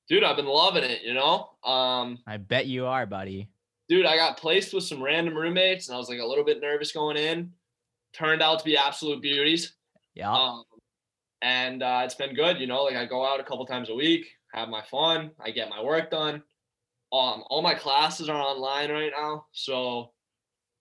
dude, 0.08 0.24
I've 0.24 0.36
been 0.36 0.46
loving 0.46 0.84
it. 0.84 1.00
You 1.02 1.14
know, 1.14 1.50
um, 1.64 2.18
I 2.26 2.36
bet 2.36 2.66
you 2.66 2.84
are, 2.86 3.06
buddy. 3.06 3.48
dude, 3.88 4.04
I 4.06 4.16
got 4.16 4.36
placed 4.36 4.74
with 4.74 4.84
some 4.84 5.02
random 5.02 5.34
roommates, 5.34 5.88
and 5.88 5.94
I 5.94 5.98
was 5.98 6.08
like 6.10 6.20
a 6.20 6.26
little 6.26 6.44
bit 6.44 6.60
nervous 6.60 6.92
going 6.92 7.16
in. 7.16 7.50
Turned 8.12 8.42
out 8.42 8.58
to 8.58 8.64
be 8.64 8.76
absolute 8.76 9.22
beauties. 9.22 9.74
Yeah. 10.14 10.32
Um, 10.32 10.64
and 11.40 11.82
uh, 11.82 12.02
it's 12.04 12.14
been 12.14 12.34
good. 12.34 12.58
You 12.60 12.66
know, 12.66 12.82
like 12.84 12.96
I 12.96 13.06
go 13.06 13.24
out 13.26 13.40
a 13.40 13.44
couple 13.44 13.64
times 13.66 13.88
a 13.88 13.94
week, 13.94 14.26
have 14.52 14.68
my 14.68 14.82
fun, 14.90 15.30
I 15.40 15.50
get 15.50 15.68
my 15.70 15.82
work 15.82 16.10
done. 16.10 16.42
Um, 17.12 17.44
all 17.50 17.62
my 17.62 17.74
classes 17.74 18.28
are 18.28 18.40
online 18.40 18.90
right 18.90 19.12
now, 19.16 19.46
so 19.52 20.12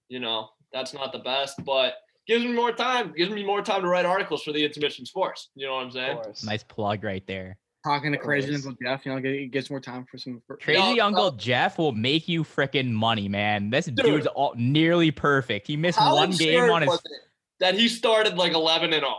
you 0.10 0.19
know 0.19 0.49
that's 0.72 0.93
not 0.93 1.11
the 1.11 1.19
best, 1.19 1.64
but 1.65 1.95
gives 2.27 2.43
me 2.45 2.53
more 2.53 2.72
time. 2.72 3.14
Gives 3.18 3.31
me 3.31 3.43
more 3.45 3.61
time 3.61 3.81
to 3.81 3.88
write 3.88 4.06
articles 4.06 4.43
for 4.43 4.52
the 4.53 4.64
intermission 4.64 5.06
sports. 5.06 5.49
You 5.56 5.68
know 5.68 5.76
what 5.76 5.85
I'm 5.85 5.91
saying? 5.91 6.19
Nice 6.45 6.64
plug 6.64 7.03
right 7.03 7.26
there. 7.27 7.57
Talking 7.84 8.11
to 8.11 8.18
crazy 8.18 8.49
Always. 8.49 8.65
Uncle 8.68 8.77
Jeff, 8.85 9.06
you 9.06 9.14
know, 9.14 9.19
get- 9.19 9.34
he 9.39 9.48
gets 9.48 9.69
more 9.72 9.80
time 9.81 10.06
for 10.10 10.18
some. 10.19 10.41
For, 10.45 10.56
Crazy 10.57 10.95
No, 10.98 11.03
Uncle 11.06 11.31
no. 11.31 11.38
Jeff 11.38 11.80
will 11.80 11.91
make 11.93 12.27
you 12.30 12.43
freaking 12.43 12.91
money, 12.91 13.27
man. 13.27 13.72
This 13.72 13.88
Dude. 13.88 13.95
dude's 13.98 14.27
all, 14.27 14.53
nearly 14.56 15.10
perfect. 15.10 15.65
He 15.65 15.76
missed 15.76 15.98
How 15.98 16.15
one 16.15 16.30
game 16.31 16.69
on 16.69 16.84
his. 16.84 17.02
that 17.60 17.73
he 17.73 17.88
started 17.89 18.38
like 18.38 18.53
11 18.53 18.93
and 18.93 19.02
0. 19.02 19.15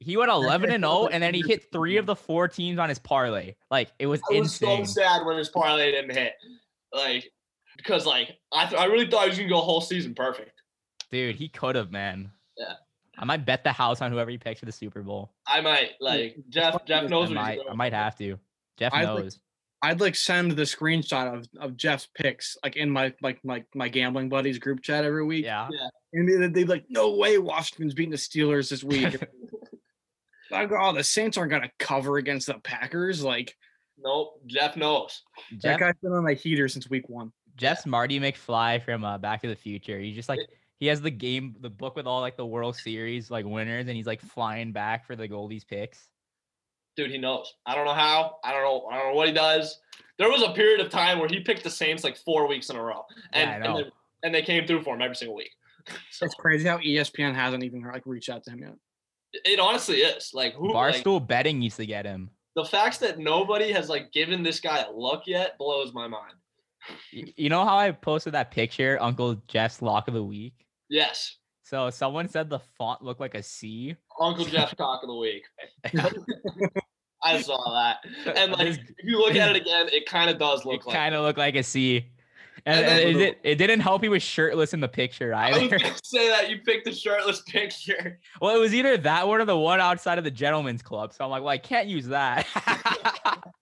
He 0.00 0.16
went 0.16 0.30
11 0.32 0.70
and 0.70 0.82
0, 0.84 1.06
and 1.06 1.22
then 1.22 1.34
he 1.34 1.42
hit 1.46 1.70
three 1.72 1.96
of 1.96 2.06
the 2.06 2.16
four 2.16 2.48
teams 2.48 2.78
on 2.78 2.88
his 2.88 2.98
parlay. 2.98 3.54
Like 3.70 3.90
it 3.98 4.06
was 4.06 4.20
I 4.30 4.38
was 4.38 4.54
so 4.54 4.70
insane. 4.70 4.86
sad 4.86 5.26
when 5.26 5.36
his 5.38 5.48
parlay 5.48 5.90
didn't 5.92 6.16
hit. 6.16 6.34
Like, 6.92 7.30
because 7.76 8.06
like 8.06 8.36
I, 8.52 8.66
th- 8.66 8.80
I 8.80 8.86
really 8.86 9.06
thought 9.10 9.24
he 9.24 9.28
was 9.30 9.38
gonna 9.38 9.50
go 9.50 9.58
a 9.58 9.62
whole 9.62 9.80
season 9.80 10.14
perfect. 10.14 10.52
Dude, 11.10 11.36
he 11.36 11.48
could 11.48 11.76
have, 11.76 11.90
man. 11.92 12.30
Yeah. 12.56 12.72
I 13.18 13.24
might 13.24 13.46
bet 13.46 13.64
the 13.64 13.72
house 13.72 14.02
on 14.02 14.12
whoever 14.12 14.30
he 14.30 14.36
picks 14.38 14.60
for 14.60 14.66
the 14.66 14.72
Super 14.72 15.02
Bowl. 15.02 15.32
I 15.46 15.60
might 15.62 15.92
like 16.00 16.36
Jeff. 16.50 16.84
Jeff 16.84 17.08
knows 17.08 17.30
I 17.30 17.34
what 17.34 17.42
might. 17.42 17.58
I 17.70 17.74
might 17.74 17.92
have 17.94 18.16
to. 18.18 18.38
Jeff 18.78 18.92
I'd 18.92 19.08
like- 19.08 19.24
knows. 19.24 19.40
I'd 19.82 20.00
like 20.00 20.16
send 20.16 20.52
the 20.52 20.62
screenshot 20.62 21.34
of, 21.36 21.46
of 21.60 21.76
Jeff's 21.76 22.08
picks 22.14 22.56
like 22.64 22.76
in 22.76 22.90
my 22.90 23.12
like 23.22 23.44
my 23.44 23.62
my 23.74 23.88
gambling 23.88 24.28
buddies 24.30 24.58
group 24.58 24.82
chat 24.82 25.04
every 25.04 25.24
week. 25.24 25.44
Yeah. 25.44 25.68
And 26.14 26.28
they, 26.28 26.48
they'd 26.48 26.68
like, 26.68 26.86
no 26.88 27.14
way 27.14 27.36
Washington's 27.38 27.92
beating 27.94 28.10
the 28.10 28.16
Steelers 28.16 28.70
this 28.70 28.82
week. 28.82 29.16
I 30.52 30.66
go, 30.66 30.76
oh, 30.80 30.92
the 30.92 31.04
Saints 31.04 31.36
aren't 31.36 31.50
gonna 31.50 31.70
cover 31.78 32.18
against 32.18 32.46
the 32.46 32.54
Packers. 32.54 33.22
Like 33.22 33.56
Nope. 33.98 34.40
Jeff 34.46 34.76
knows. 34.76 35.22
that 35.50 35.62
Jeff, 35.62 35.80
guy's 35.80 35.94
been 36.02 36.12
on 36.12 36.24
my 36.24 36.34
heater 36.34 36.68
since 36.68 36.88
week 36.90 37.08
one. 37.08 37.32
Jeff's 37.56 37.86
Marty 37.86 38.20
McFly 38.20 38.84
from 38.84 39.04
uh, 39.04 39.16
Back 39.18 39.40
to 39.42 39.48
the 39.48 39.56
Future. 39.56 39.98
He's 39.98 40.14
just 40.14 40.28
like 40.28 40.40
he 40.78 40.86
has 40.86 41.00
the 41.00 41.10
game, 41.10 41.56
the 41.60 41.70
book 41.70 41.96
with 41.96 42.06
all 42.06 42.20
like 42.20 42.36
the 42.36 42.44
World 42.44 42.76
Series 42.76 43.30
like 43.30 43.46
winners, 43.46 43.86
and 43.86 43.96
he's 43.96 44.06
like 44.06 44.20
flying 44.20 44.72
back 44.72 45.06
for 45.06 45.16
the 45.16 45.26
Goldies 45.26 45.66
picks. 45.66 46.08
Dude, 46.96 47.10
he 47.10 47.18
knows. 47.18 47.54
I 47.64 47.74
don't 47.74 47.86
know 47.86 47.94
how. 47.94 48.36
I 48.44 48.52
don't 48.52 48.62
know. 48.62 48.86
I 48.90 48.98
don't 48.98 49.08
know 49.08 49.14
what 49.14 49.28
he 49.28 49.34
does. 49.34 49.80
There 50.18 50.30
was 50.30 50.42
a 50.42 50.50
period 50.50 50.80
of 50.80 50.90
time 50.90 51.18
where 51.18 51.28
he 51.28 51.40
picked 51.40 51.64
the 51.64 51.70
Saints 51.70 52.04
like 52.04 52.16
four 52.16 52.46
weeks 52.46 52.70
in 52.70 52.76
a 52.76 52.82
row, 52.82 53.04
and 53.32 53.50
Yeah, 53.50 53.70
and, 53.70 53.78
they, 53.78 53.90
and 54.22 54.34
they 54.34 54.42
came 54.42 54.66
through 54.66 54.82
for 54.82 54.94
him 54.94 55.02
every 55.02 55.16
single 55.16 55.36
week. 55.36 55.52
so 56.10 56.26
It's 56.26 56.34
crazy 56.34 56.68
how 56.68 56.78
ESPN 56.78 57.34
hasn't 57.34 57.64
even 57.64 57.82
like 57.82 58.02
reached 58.04 58.28
out 58.28 58.44
to 58.44 58.50
him 58.50 58.60
yet. 58.60 58.74
It 59.32 59.58
honestly 59.60 59.98
is 59.98 60.30
like 60.34 60.54
who 60.54 60.72
like, 60.72 60.96
Barstool 60.96 61.26
betting 61.26 61.58
needs 61.58 61.76
to 61.76 61.86
get 61.86 62.06
him. 62.06 62.30
the 62.54 62.64
facts 62.64 62.98
that 62.98 63.18
nobody 63.18 63.72
has 63.72 63.88
like 63.88 64.12
given 64.12 64.42
this 64.42 64.60
guy 64.60 64.80
a 64.82 64.90
look 64.92 65.22
yet 65.26 65.58
blows 65.58 65.92
my 65.92 66.06
mind. 66.08 66.34
You 67.10 67.48
know 67.48 67.64
how 67.64 67.76
I 67.76 67.90
posted 67.90 68.34
that 68.34 68.50
picture, 68.52 68.96
Uncle 69.00 69.42
Jeff's 69.48 69.82
lock 69.82 70.06
of 70.08 70.14
the 70.14 70.22
week? 70.22 70.54
Yes, 70.88 71.36
So 71.64 71.90
someone 71.90 72.28
said 72.28 72.48
the 72.48 72.60
font 72.78 73.02
looked 73.02 73.20
like 73.20 73.34
a 73.34 73.42
C. 73.42 73.96
Uncle 74.20 74.44
Jeff's 74.44 74.74
Cock 74.74 75.02
of 75.02 75.08
the 75.08 75.16
Week. 75.16 75.42
I 77.24 77.40
saw 77.42 77.58
that, 77.74 78.36
and 78.36 78.52
like 78.52 78.68
if 78.68 78.78
you 79.02 79.18
look 79.18 79.34
at 79.34 79.50
it 79.56 79.62
again, 79.62 79.88
it 79.90 80.06
kind 80.06 80.30
of 80.30 80.38
does 80.38 80.60
it 80.60 80.66
look 80.66 80.86
like. 80.86 80.94
kind 80.94 81.14
of 81.14 81.24
looked 81.24 81.38
like 81.38 81.56
a 81.56 81.62
C. 81.62 82.06
And, 82.66 82.84
And 82.84 82.88
then- 82.88 83.08
it, 83.08 83.12
did- 83.12 83.36
it 83.44 83.54
didn't 83.56 83.80
help 83.80 84.02
he 84.02 84.08
was 84.08 84.22
shirtless 84.24 84.74
in 84.74 84.80
the 84.80 84.88
picture 84.88 85.32
I 85.34 85.50
was 85.52 85.62
either. 85.62 85.78
gonna 85.78 85.94
say 86.02 86.28
that 86.28 86.50
you 86.50 86.58
picked 86.58 86.84
the 86.84 86.92
shirtless 86.92 87.42
picture. 87.42 88.18
well, 88.40 88.54
it 88.54 88.58
was 88.58 88.74
either 88.74 88.96
that 88.98 89.26
one 89.28 89.40
or 89.40 89.44
the 89.44 89.56
one 89.56 89.80
outside 89.80 90.18
of 90.18 90.24
the 90.24 90.30
gentleman's 90.32 90.82
club. 90.82 91.12
So 91.14 91.24
I'm 91.24 91.30
like, 91.30 91.42
well, 91.42 91.50
I 91.50 91.58
can't 91.58 91.86
use 91.88 92.06
that. 92.08 92.44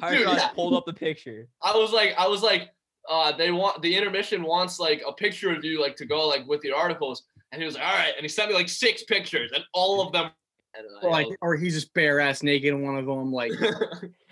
Harshaw 0.00 0.32
yeah. 0.34 0.48
pulled 0.48 0.74
up 0.74 0.84
the 0.86 0.92
picture. 0.92 1.48
I 1.62 1.76
was 1.76 1.92
like, 1.92 2.14
I 2.18 2.26
was 2.26 2.42
like, 2.42 2.70
uh, 3.08 3.32
they 3.36 3.50
want 3.50 3.82
the 3.82 3.94
intermission 3.94 4.42
wants 4.42 4.80
like 4.80 5.02
a 5.06 5.12
picture 5.12 5.52
of 5.54 5.64
you 5.64 5.80
like 5.80 5.94
to 5.96 6.06
go 6.06 6.26
like 6.26 6.46
with 6.46 6.60
the 6.62 6.72
articles, 6.72 7.24
and 7.52 7.60
he 7.60 7.66
was 7.66 7.74
like, 7.76 7.84
all 7.86 7.94
right, 7.94 8.12
and 8.16 8.22
he 8.22 8.28
sent 8.28 8.48
me 8.48 8.54
like 8.56 8.68
six 8.68 9.04
pictures, 9.04 9.52
and 9.54 9.62
all 9.74 10.00
of 10.00 10.12
them. 10.12 10.30
Or 11.02 11.10
like, 11.10 11.28
or 11.40 11.54
he's 11.56 11.74
just 11.74 11.94
bare 11.94 12.18
ass 12.18 12.42
naked 12.42 12.70
in 12.74 12.82
one 12.82 12.96
of 12.96 13.06
them. 13.06 13.30
Like, 13.32 13.52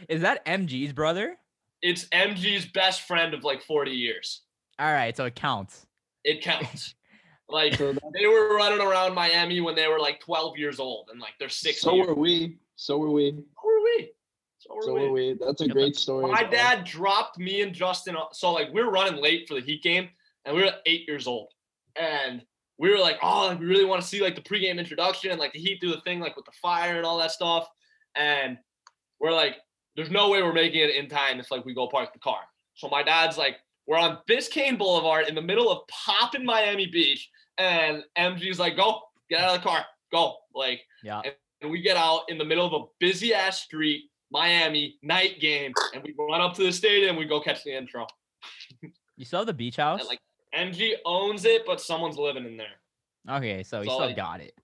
Is 0.08 0.22
that 0.22 0.44
MG's 0.44 0.92
brother? 0.92 1.36
It's 1.82 2.04
MG's 2.06 2.66
best 2.66 3.02
friend 3.02 3.34
of 3.34 3.44
like 3.44 3.62
40 3.62 3.90
years. 3.90 4.42
All 4.78 4.92
right, 4.92 5.16
so 5.16 5.24
it 5.26 5.34
counts. 5.34 5.86
It 6.24 6.40
counts. 6.42 6.94
like 7.48 7.76
they 7.78 8.26
were 8.26 8.56
running 8.56 8.80
around 8.80 9.14
Miami 9.14 9.60
when 9.60 9.74
they 9.74 9.88
were 9.88 9.98
like 9.98 10.20
12 10.20 10.56
years 10.58 10.78
old, 10.80 11.08
and 11.10 11.20
like 11.20 11.34
they're 11.38 11.48
six. 11.48 11.80
so 11.80 11.94
years. 11.94 12.06
were 12.08 12.14
we. 12.14 12.58
So 12.76 12.98
were 12.98 13.10
we. 13.10 13.32
So 13.32 13.64
were 13.64 13.80
we. 13.82 14.12
So 14.58 14.74
were 14.74 14.82
So 14.82 14.94
we. 14.94 15.00
were 15.02 15.12
we. 15.12 15.36
That's 15.40 15.60
a 15.60 15.66
Yeah, 15.66 15.72
great 15.72 15.96
story. 15.96 16.30
My 16.30 16.38
as 16.38 16.42
well. 16.42 16.50
dad 16.52 16.84
dropped 16.84 17.38
me 17.38 17.60
and 17.62 17.74
Justin. 17.74 18.16
So 18.32 18.52
like 18.52 18.72
we 18.72 18.82
were 18.82 18.90
running 18.90 19.20
late 19.20 19.46
for 19.48 19.54
the 19.54 19.60
Heat 19.60 19.82
game, 19.82 20.08
and 20.44 20.56
we 20.56 20.62
were 20.62 20.72
eight 20.86 21.06
years 21.08 21.26
old, 21.26 21.52
and 21.96 22.42
we 22.78 22.90
were 22.90 22.98
like, 22.98 23.18
oh, 23.22 23.48
like, 23.48 23.60
we 23.60 23.66
really 23.66 23.84
want 23.84 24.00
to 24.02 24.08
see 24.08 24.20
like 24.22 24.34
the 24.34 24.40
pregame 24.40 24.78
introduction 24.78 25.30
and 25.30 25.38
like 25.38 25.52
the 25.52 25.58
Heat 25.60 25.80
do 25.80 25.90
the 25.90 26.00
thing 26.00 26.20
like 26.20 26.36
with 26.36 26.46
the 26.46 26.52
fire 26.52 26.96
and 26.96 27.04
all 27.04 27.18
that 27.18 27.30
stuff, 27.32 27.68
and 28.16 28.56
we're 29.20 29.32
like, 29.32 29.56
there's 29.96 30.10
no 30.10 30.28
way 30.30 30.42
we're 30.42 30.52
making 30.52 30.80
it 30.80 30.94
in 30.94 31.08
time 31.08 31.38
if 31.40 31.50
like 31.50 31.64
we 31.64 31.74
go 31.74 31.88
park 31.88 32.12
the 32.12 32.18
car. 32.18 32.40
So 32.74 32.88
my 32.88 33.02
dad's 33.02 33.36
like, 33.36 33.56
we're 33.86 33.98
on 33.98 34.18
Biscayne 34.28 34.78
Boulevard 34.78 35.28
in 35.28 35.34
the 35.34 35.42
middle 35.42 35.70
of 35.70 35.86
poppin' 35.88 36.44
Miami 36.44 36.86
Beach, 36.86 37.28
and 37.58 38.02
MG's 38.16 38.58
like, 38.58 38.76
go 38.76 39.00
get 39.28 39.40
out 39.40 39.56
of 39.56 39.62
the 39.62 39.68
car, 39.68 39.84
go 40.12 40.36
like 40.54 40.80
Yeah. 41.02 41.20
and 41.60 41.70
we 41.70 41.80
get 41.82 41.96
out 41.96 42.22
in 42.28 42.38
the 42.38 42.44
middle 42.44 42.66
of 42.66 42.72
a 42.72 42.84
busy 43.00 43.34
ass 43.34 43.60
street, 43.62 44.04
Miami 44.30 44.96
night 45.02 45.40
game, 45.40 45.72
and 45.94 46.02
we 46.02 46.14
run 46.18 46.40
up 46.40 46.54
to 46.54 46.62
the 46.62 46.72
stadium. 46.72 47.16
We 47.16 47.26
go 47.26 47.40
catch 47.40 47.64
the 47.64 47.76
intro. 47.76 48.06
You 49.16 49.24
still 49.24 49.40
have 49.40 49.46
the 49.46 49.52
beach 49.52 49.76
house? 49.76 50.00
And 50.00 50.08
like 50.08 50.20
MG 50.56 50.92
owns 51.04 51.44
it, 51.44 51.64
but 51.66 51.80
someone's 51.80 52.16
living 52.16 52.46
in 52.46 52.56
there. 52.56 53.36
okay, 53.36 53.62
so 53.62 53.80
you 53.80 53.84
so, 53.86 53.90
still 53.96 54.06
like, 54.06 54.16
got 54.16 54.40
it. 54.40 54.54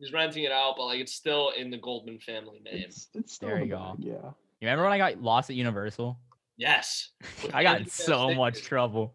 He's 0.00 0.12
renting 0.12 0.44
it 0.44 0.52
out, 0.52 0.74
but 0.76 0.86
like 0.86 1.00
it's 1.00 1.12
still 1.14 1.50
in 1.56 1.70
the 1.70 1.78
Goldman 1.78 2.18
family 2.18 2.60
name. 2.64 2.84
It's, 2.86 3.08
it's 3.14 3.34
still 3.34 3.48
There 3.50 3.58
in 3.58 3.64
you 3.64 3.70
go. 3.70 3.94
bag, 3.98 4.04
Yeah. 4.04 4.30
You 4.60 4.66
remember 4.66 4.84
when 4.84 4.92
I 4.92 4.98
got 4.98 5.22
lost 5.22 5.50
at 5.50 5.56
Universal? 5.56 6.18
Yes, 6.56 7.10
I 7.54 7.62
got 7.62 7.80
in 7.80 7.86
so 7.88 8.34
much 8.34 8.62
trouble. 8.62 9.14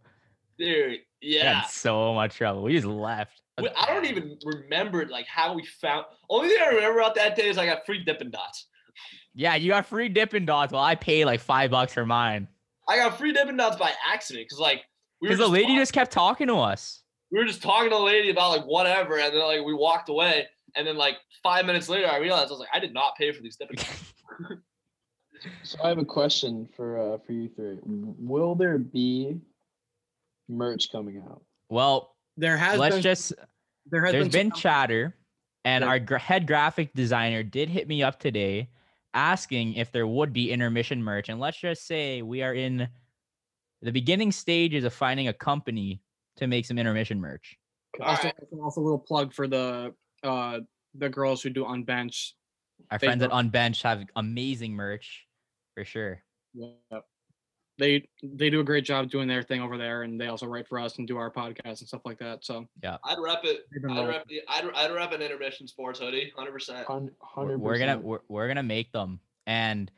dude. 0.57 0.99
Yeah, 1.21 1.63
so 1.63 2.13
much 2.13 2.35
trouble. 2.35 2.63
We 2.63 2.73
just 2.73 2.85
left. 2.85 3.41
I 3.57 3.85
don't 3.87 4.05
even 4.05 4.37
remember 4.43 5.05
like 5.07 5.25
how 5.27 5.53
we 5.53 5.65
found. 5.65 6.05
Only 6.29 6.49
thing 6.49 6.57
I 6.61 6.69
remember 6.69 6.99
about 6.99 7.15
that 7.15 7.35
day 7.35 7.47
is 7.49 7.57
I 7.57 7.65
got 7.65 7.85
free 7.85 8.03
Dippin' 8.03 8.29
Dots. 8.31 8.67
Yeah, 9.33 9.55
you 9.55 9.71
got 9.71 9.85
free 9.85 10.09
Dippin' 10.09 10.45
Dots. 10.45 10.73
Well, 10.73 10.81
I 10.81 10.95
paid 10.95 11.25
like 11.25 11.39
five 11.39 11.71
bucks 11.71 11.93
for 11.93 12.05
mine. 12.05 12.47
I 12.89 12.97
got 12.97 13.17
free 13.17 13.31
Dippin' 13.31 13.55
Dots 13.57 13.77
by 13.77 13.91
accident 14.11 14.45
because 14.47 14.59
like 14.59 14.81
we 15.21 15.27
were 15.29 15.35
Because 15.35 15.45
the 15.45 15.51
lady 15.51 15.67
talk- 15.67 15.77
just 15.77 15.93
kept 15.93 16.11
talking 16.11 16.47
to 16.47 16.55
us. 16.55 17.03
we 17.31 17.39
were 17.39 17.45
just 17.45 17.61
talking 17.61 17.89
to 17.89 17.95
the 17.95 18.01
lady 18.01 18.29
about 18.31 18.49
like 18.51 18.65
whatever, 18.65 19.17
and 19.19 19.33
then 19.33 19.41
like 19.43 19.63
we 19.65 19.73
walked 19.73 20.09
away, 20.09 20.47
and 20.75 20.85
then 20.85 20.97
like 20.97 21.15
five 21.41 21.65
minutes 21.65 21.87
later, 21.89 22.07
I 22.09 22.17
realized 22.17 22.47
I 22.49 22.51
was 22.51 22.59
like, 22.59 22.69
I 22.73 22.79
did 22.79 22.93
not 22.93 23.15
pay 23.17 23.31
for 23.31 23.41
these 23.41 23.55
Dippin' 23.57 23.75
Dots. 23.77 24.13
So 25.63 25.77
I 25.83 25.89
have 25.89 25.97
a 25.97 26.05
question 26.05 26.67
for 26.75 26.97
uh 26.97 27.17
for 27.25 27.31
you 27.33 27.49
three. 27.49 27.79
Will 27.83 28.55
there 28.55 28.77
be 28.77 29.37
merch 30.49 30.91
coming 30.91 31.21
out? 31.29 31.41
Well, 31.69 32.15
there 32.37 32.57
has 32.57 32.73
been 32.73 32.79
let's 32.79 32.95
been, 32.97 33.03
just 33.03 33.33
there 33.89 34.03
has 34.03 34.11
there's 34.11 34.29
been 34.29 34.51
some- 34.51 34.59
chatter 34.59 35.15
and 35.65 35.83
Yeah. 35.83 35.89
our 35.89 35.99
gra- 35.99 36.19
head 36.19 36.47
graphic 36.47 36.93
designer 36.93 37.43
did 37.43 37.69
hit 37.69 37.87
me 37.87 38.03
up 38.03 38.19
today 38.19 38.69
asking 39.13 39.73
if 39.75 39.91
there 39.91 40.07
would 40.07 40.33
be 40.33 40.51
intermission 40.51 41.01
merch 41.03 41.29
and 41.29 41.39
let's 41.39 41.59
just 41.59 41.85
say 41.85 42.21
we 42.21 42.41
are 42.41 42.53
in 42.55 42.87
the 43.81 43.91
beginning 43.91 44.31
stages 44.31 44.83
of 44.85 44.93
finding 44.93 45.27
a 45.27 45.33
company 45.33 46.01
to 46.37 46.47
make 46.47 46.65
some 46.65 46.77
intermission 46.79 47.19
merch 47.19 47.57
also, 48.01 48.27
Alright. 48.29 48.35
also 48.61 48.81
a 48.81 48.83
little 48.83 48.97
plug 48.99 49.33
for 49.33 49.47
the 49.47 49.93
uh 50.23 50.59
the 50.95 51.09
girls 51.09 51.41
who 51.41 51.49
do 51.49 51.65
on 51.65 51.83
bench. 51.83 52.35
our 52.91 52.97
They 52.97 53.07
friends 53.07 53.21
at 53.23 53.29
brought- 53.29 53.45
unbench 53.45 53.81
have 53.83 54.03
amazing 54.15 54.73
merch 54.73 55.25
for 55.73 55.83
sure 55.85 56.21
Yeah. 56.53 56.69
They 57.79 58.07
they 58.21 58.51
do 58.51 58.59
a 58.59 58.63
great 58.63 58.85
job 58.85 59.09
doing 59.09 59.27
their 59.27 59.41
thing 59.41 59.59
over 59.59 59.79
there, 59.79 60.03
and 60.03 60.21
they 60.21 60.27
also 60.27 60.45
write 60.45 60.67
for 60.67 60.77
us 60.77 60.99
and 60.99 61.07
do 61.07 61.17
our 61.17 61.31
podcast 61.31 61.79
and 61.79 61.87
stuff 61.87 62.01
like 62.05 62.19
that. 62.19 62.45
So 62.45 62.67
yeah, 62.83 62.97
I'd 63.03 63.17
rep 63.19 63.39
it. 63.45 63.61
I'd 63.75 63.83
rolling. 63.83 64.07
rep, 64.09 64.27
the, 64.27 64.41
I'd, 64.47 64.65
I'd 64.75 64.91
rep 64.93 65.11
an 65.11 65.23
intermission 65.23 65.67
sports 65.67 65.99
hoodie, 65.99 66.31
hundred 66.37 66.51
percent. 66.51 66.87
We're- 66.87 67.09
100%. 67.35 67.57
we're 67.57 67.79
gonna 67.79 67.97
we're, 67.97 68.19
we're 68.27 68.47
gonna 68.47 68.61
make 68.61 68.91
them 68.91 69.19
and 69.47 69.89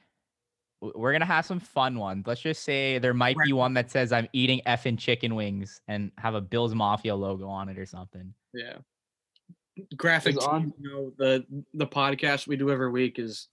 we're 0.81 1.11
gonna 1.11 1.25
have 1.25 1.45
some 1.45 1.59
fun 1.59 1.99
ones 1.99 2.25
let's 2.27 2.39
just 2.39 2.63
say 2.63 2.97
there 2.97 3.13
might 3.13 3.35
be 3.43 3.51
one 3.53 3.73
that 3.73 3.89
says 3.91 4.11
i'm 4.13 4.27
eating 4.33 4.61
effing 4.67 4.97
chicken 4.97 5.33
wings 5.35 5.81
and 5.87 6.11
have 6.17 6.33
a 6.35 6.41
bills 6.41 6.73
mafia 6.75 7.13
logo 7.15 7.47
on 7.47 7.67
it 7.69 7.77
or 7.77 7.85
something 7.85 8.33
Yeah. 8.53 8.77
Graphic 9.97 10.33
Is 10.33 10.39
tees, 10.39 10.47
on- 10.47 10.73
you 10.79 10.89
know, 10.89 11.11
the 11.17 11.45
the 11.73 11.87
podcast 11.87 12.47
we 12.47 12.55
do 12.55 12.69
every 12.71 12.89
week 12.89 13.19
is 13.19 13.49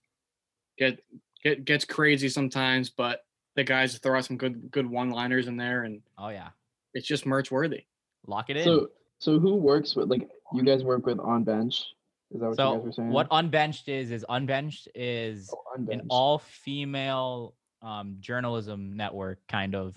get 0.77 0.99
get 1.43 1.65
gets 1.65 1.85
crazy 1.85 2.29
sometimes, 2.29 2.89
but 2.89 3.25
the 3.55 3.63
guys 3.63 3.97
throw 3.97 4.17
out 4.17 4.25
some 4.25 4.37
good 4.37 4.71
good 4.71 4.85
one 4.89 5.11
liners 5.11 5.47
in 5.47 5.57
there 5.57 5.83
and 5.83 6.01
Oh 6.17 6.29
yeah, 6.29 6.49
it's 6.93 7.07
just 7.07 7.25
merch 7.25 7.51
worthy. 7.51 7.85
lock 8.27 8.49
it 8.49 8.57
in. 8.57 8.63
So 8.63 8.89
so 9.19 9.39
who 9.39 9.55
works 9.55 9.95
with 9.95 10.09
like 10.09 10.27
you 10.53 10.63
guys 10.63 10.83
work 10.83 11.05
with 11.05 11.19
on 11.19 11.43
bench? 11.43 11.85
Is 12.31 12.39
that 12.41 12.49
what 12.49 12.57
you 12.59 12.75
guys 12.77 12.85
were 12.85 12.91
saying? 12.91 13.09
what 13.11 13.27
unbenched 13.31 13.89
is 13.89 14.11
is 14.11 14.25
unbenched 14.27 14.87
is 14.95 15.49
Oh, 15.53 15.63
on 15.75 15.87
an 15.91 16.01
all 16.09 16.39
female 16.39 17.53
um, 17.83 18.17
journalism 18.19 18.95
network 18.95 19.39
kind 19.47 19.75
of 19.75 19.93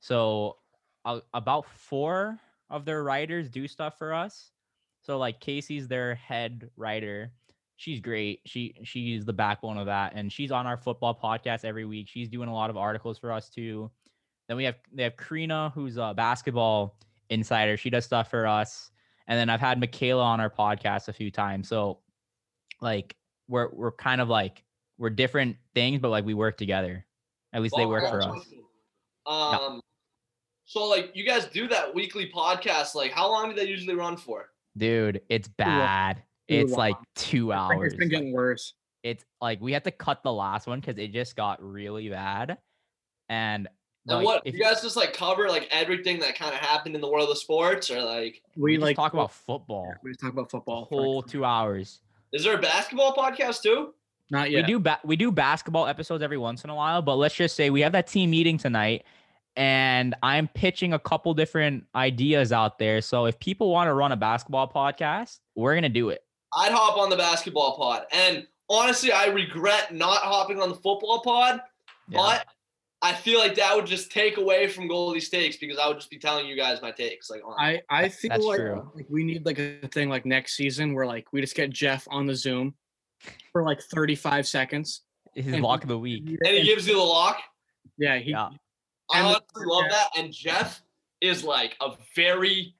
so 0.00 0.56
uh, 1.04 1.20
about 1.32 1.66
four 1.66 2.38
of 2.68 2.84
their 2.84 3.02
writers 3.04 3.48
do 3.48 3.66
stuff 3.68 3.96
for 3.96 4.12
us 4.12 4.50
so 5.02 5.16
like 5.18 5.38
casey's 5.40 5.86
their 5.88 6.16
head 6.16 6.68
writer 6.76 7.30
she's 7.78 8.00
great 8.00 8.40
she 8.44 8.74
she's 8.84 9.24
the 9.24 9.32
backbone 9.32 9.78
of 9.78 9.86
that 9.86 10.12
and 10.14 10.30
she's 10.30 10.52
on 10.52 10.66
our 10.66 10.76
football 10.76 11.18
podcast 11.18 11.64
every 11.64 11.86
week 11.86 12.06
she's 12.06 12.28
doing 12.28 12.48
a 12.48 12.54
lot 12.54 12.68
of 12.68 12.76
articles 12.76 13.18
for 13.18 13.32
us 13.32 13.48
too 13.48 13.90
then 14.46 14.56
we 14.56 14.64
have 14.64 14.74
they 14.92 15.02
have 15.02 15.16
karina 15.16 15.72
who's 15.74 15.96
a 15.96 16.12
basketball 16.14 16.98
insider 17.30 17.76
she 17.76 17.88
does 17.88 18.04
stuff 18.04 18.30
for 18.30 18.46
us 18.46 18.90
and 19.26 19.38
then 19.38 19.48
i've 19.48 19.60
had 19.60 19.80
michaela 19.80 20.22
on 20.22 20.40
our 20.40 20.50
podcast 20.50 21.08
a 21.08 21.12
few 21.12 21.30
times 21.30 21.68
so 21.68 22.00
like 22.80 23.16
we're 23.48 23.70
we're 23.72 23.92
kind 23.92 24.20
of 24.20 24.28
like 24.28 24.62
we're 24.98 25.10
different 25.10 25.56
things, 25.74 26.00
but 26.00 26.10
like 26.10 26.24
we 26.24 26.34
work 26.34 26.58
together. 26.58 27.06
At 27.52 27.62
least 27.62 27.74
they 27.76 27.86
work 27.86 28.04
I 28.04 28.10
for 28.10 28.22
us. 28.22 28.46
you. 28.50 29.32
Um, 29.32 29.80
so 30.64 30.86
like 30.86 31.12
you 31.14 31.24
guys 31.24 31.46
do 31.46 31.66
that 31.68 31.94
weekly 31.94 32.30
podcast. 32.30 32.94
Like, 32.94 33.12
how 33.12 33.30
long 33.30 33.48
do 33.48 33.54
they 33.54 33.66
usually 33.66 33.94
run 33.94 34.16
for? 34.16 34.50
Dude, 34.76 35.22
it's 35.28 35.48
long. 35.58 35.68
bad. 35.68 36.22
Too 36.48 36.54
It's 36.54 36.70
long. 36.72 36.78
like 36.78 36.96
two 37.14 37.52
hours. 37.52 37.92
It's 37.92 37.98
been 37.98 38.08
getting 38.08 38.32
worse. 38.32 38.74
It's 39.02 39.24
like 39.40 39.60
we 39.60 39.72
had 39.72 39.84
to 39.84 39.90
cut 39.90 40.22
the 40.22 40.32
last 40.32 40.66
one 40.66 40.80
because 40.80 40.98
it 40.98 41.12
just 41.12 41.36
got 41.36 41.62
really 41.62 42.08
bad. 42.08 42.58
And 43.28 43.68
And 44.08 44.16
like, 44.18 44.24
what 44.26 44.42
if 44.44 44.54
you 44.54 44.60
guys 44.60 44.82
just 44.82 44.96
like 44.96 45.12
cover 45.12 45.48
like 45.48 45.68
everything 45.70 46.18
that 46.20 46.36
kind 46.36 46.52
of 46.54 46.60
happened 46.60 46.94
in 46.94 47.00
the 47.00 47.08
world 47.08 47.28
of 47.30 47.38
sports, 47.38 47.90
or 47.90 48.02
like 48.02 48.42
we, 48.56 48.72
We, 48.72 48.78
like 48.78 48.96
talk 48.96 49.12
about 49.12 49.32
football 49.32 49.92
we 50.02 50.10
just 50.10 50.20
talk 50.20 50.32
about 50.32 50.50
football. 50.50 50.86
for, 50.86 51.00
whole 51.02 51.22
two 51.22 51.44
hours. 51.44 52.00
is 52.32 52.42
there 52.44 52.56
a 52.56 52.60
basketball 52.60 53.14
podcast 53.14 53.62
too? 53.62 53.94
Not 54.30 54.50
yet. 54.50 54.66
We 54.66 54.72
do 54.72 54.78
ba- 54.78 55.00
we 55.04 55.16
do 55.16 55.30
basketball 55.30 55.86
episodes 55.86 56.22
every 56.22 56.38
once 56.38 56.64
in 56.64 56.70
a 56.70 56.74
while, 56.74 57.00
but 57.02 57.16
let's 57.16 57.34
just 57.34 57.54
say 57.56 57.70
we 57.70 57.80
have 57.82 57.92
that 57.92 58.06
team 58.06 58.30
meeting 58.30 58.58
tonight 58.58 59.04
and 59.56 60.14
I'm 60.22 60.48
pitching 60.48 60.92
a 60.92 60.98
couple 60.98 61.32
different 61.34 61.84
ideas 61.94 62.52
out 62.52 62.78
there. 62.78 63.00
So 63.00 63.26
if 63.26 63.38
people 63.38 63.70
want 63.70 63.88
to 63.88 63.94
run 63.94 64.12
a 64.12 64.16
basketball 64.16 64.70
podcast, 64.70 65.38
we're 65.56 65.72
going 65.74 65.82
to 65.82 65.88
do 65.88 66.10
it. 66.10 66.20
I'd 66.56 66.72
hop 66.72 66.96
on 66.98 67.10
the 67.10 67.16
basketball 67.16 67.76
pod, 67.76 68.06
and 68.12 68.46
honestly, 68.70 69.12
I 69.12 69.26
regret 69.26 69.92
not 69.94 70.18
hopping 70.22 70.60
on 70.60 70.68
the 70.68 70.74
football 70.74 71.20
pod. 71.22 71.60
Yeah. 72.08 72.18
But 72.18 72.46
I 73.02 73.12
feel 73.12 73.38
like 73.38 73.54
that 73.56 73.76
would 73.76 73.86
just 73.86 74.10
take 74.10 74.38
away 74.38 74.66
from 74.66 74.88
Goldie 74.88 75.20
Stakes 75.20 75.56
because 75.56 75.78
I 75.78 75.86
would 75.86 75.98
just 75.98 76.10
be 76.10 76.18
telling 76.18 76.46
you 76.46 76.56
guys 76.56 76.82
my 76.82 76.90
takes. 76.90 77.30
Like, 77.30 77.42
on 77.46 77.54
I 77.58 77.80
I 77.90 78.08
feel 78.08 78.30
that's 78.30 78.44
like, 78.44 78.58
true. 78.58 78.90
like 78.94 79.06
we 79.08 79.22
need 79.24 79.44
like 79.46 79.58
a 79.58 79.86
thing 79.92 80.08
like 80.08 80.24
next 80.26 80.56
season 80.56 80.94
where 80.94 81.06
like 81.06 81.26
we 81.32 81.40
just 81.40 81.54
get 81.54 81.70
Jeff 81.70 82.06
on 82.10 82.26
the 82.26 82.34
Zoom 82.34 82.74
for 83.52 83.62
like 83.62 83.80
35 83.82 84.46
seconds. 84.48 85.02
His 85.34 85.46
And 85.52 85.62
lock 85.62 85.82
of 85.82 85.88
the 85.88 85.98
week. 85.98 86.24
and 86.26 86.56
he 86.56 86.64
gives 86.64 86.88
you 86.88 86.94
the 86.96 87.02
lock. 87.02 87.38
Yeah, 87.98 88.18
he 88.18 88.30
Yeah. 88.32 88.48
I 89.12 89.20
honestly 89.20 89.64
love 89.66 89.84
that. 89.90 90.08
And 90.16 90.32
Jeff 90.32 90.82
is 91.20 91.44
like 91.44 91.76
a 91.80 91.92
very, 92.16 92.74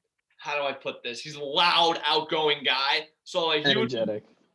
how 0.48 0.56
do 0.56 0.62
I 0.66 0.72
put 0.72 1.02
this? 1.02 1.20
He's 1.20 1.34
a 1.36 1.44
loud, 1.44 2.00
outgoing 2.06 2.64
guy. 2.64 3.08
So 3.24 3.46
like 3.48 3.66
he 3.66 3.76
would, 3.76 3.92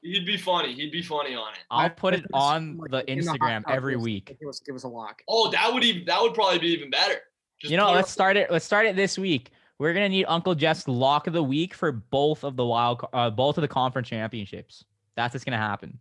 he'd 0.02 0.26
be 0.26 0.38
funny. 0.38 0.74
He'd 0.74 0.92
be 0.92 1.04
funny 1.04 1.36
on 1.36 1.54
it. 1.54 1.60
I'll 1.70 1.90
put 1.92 2.16
it 2.16 2.26
on 2.34 2.80
the 2.90 3.04
Instagram 3.04 3.62
every 3.70 3.94
give 3.94 4.00
us- 4.00 4.04
week. 4.06 4.38
Give 4.40 4.50
us 4.50 4.60
give 4.60 4.76
us 4.76 4.84
a 4.84 4.88
lock. 4.88 5.22
Oh, 5.28 5.52
that 5.52 5.72
would 5.72 5.84
even 5.84 6.06
that 6.06 6.20
would 6.22 6.34
probably 6.34 6.58
be 6.60 6.68
even 6.70 6.90
better. 6.90 7.20
Just 7.62 7.70
You 7.72 7.78
know, 7.78 7.92
let's 7.92 8.10
it- 8.10 8.14
start 8.14 8.38
it. 8.38 8.50
Let's 8.52 8.66
start 8.66 8.88
it 8.88 8.96
this 8.96 9.18
week. 9.20 9.52
We're 9.78 9.94
gonna 9.94 10.10
need 10.10 10.26
Uncle 10.26 10.56
Jeff's 10.56 10.88
lock 10.88 11.28
of 11.28 11.34
the 11.34 11.44
week 11.44 11.74
for 11.76 11.92
both 11.92 12.44
of 12.44 12.56
the 12.56 12.66
wild, 12.66 13.06
uh, 13.14 13.30
both 13.30 13.58
of 13.58 13.62
the 13.62 13.68
conference 13.68 14.08
championships. 14.08 14.84
That's 15.16 15.34
what's 15.36 15.44
gonna 15.44 15.58
happen. 15.58 16.00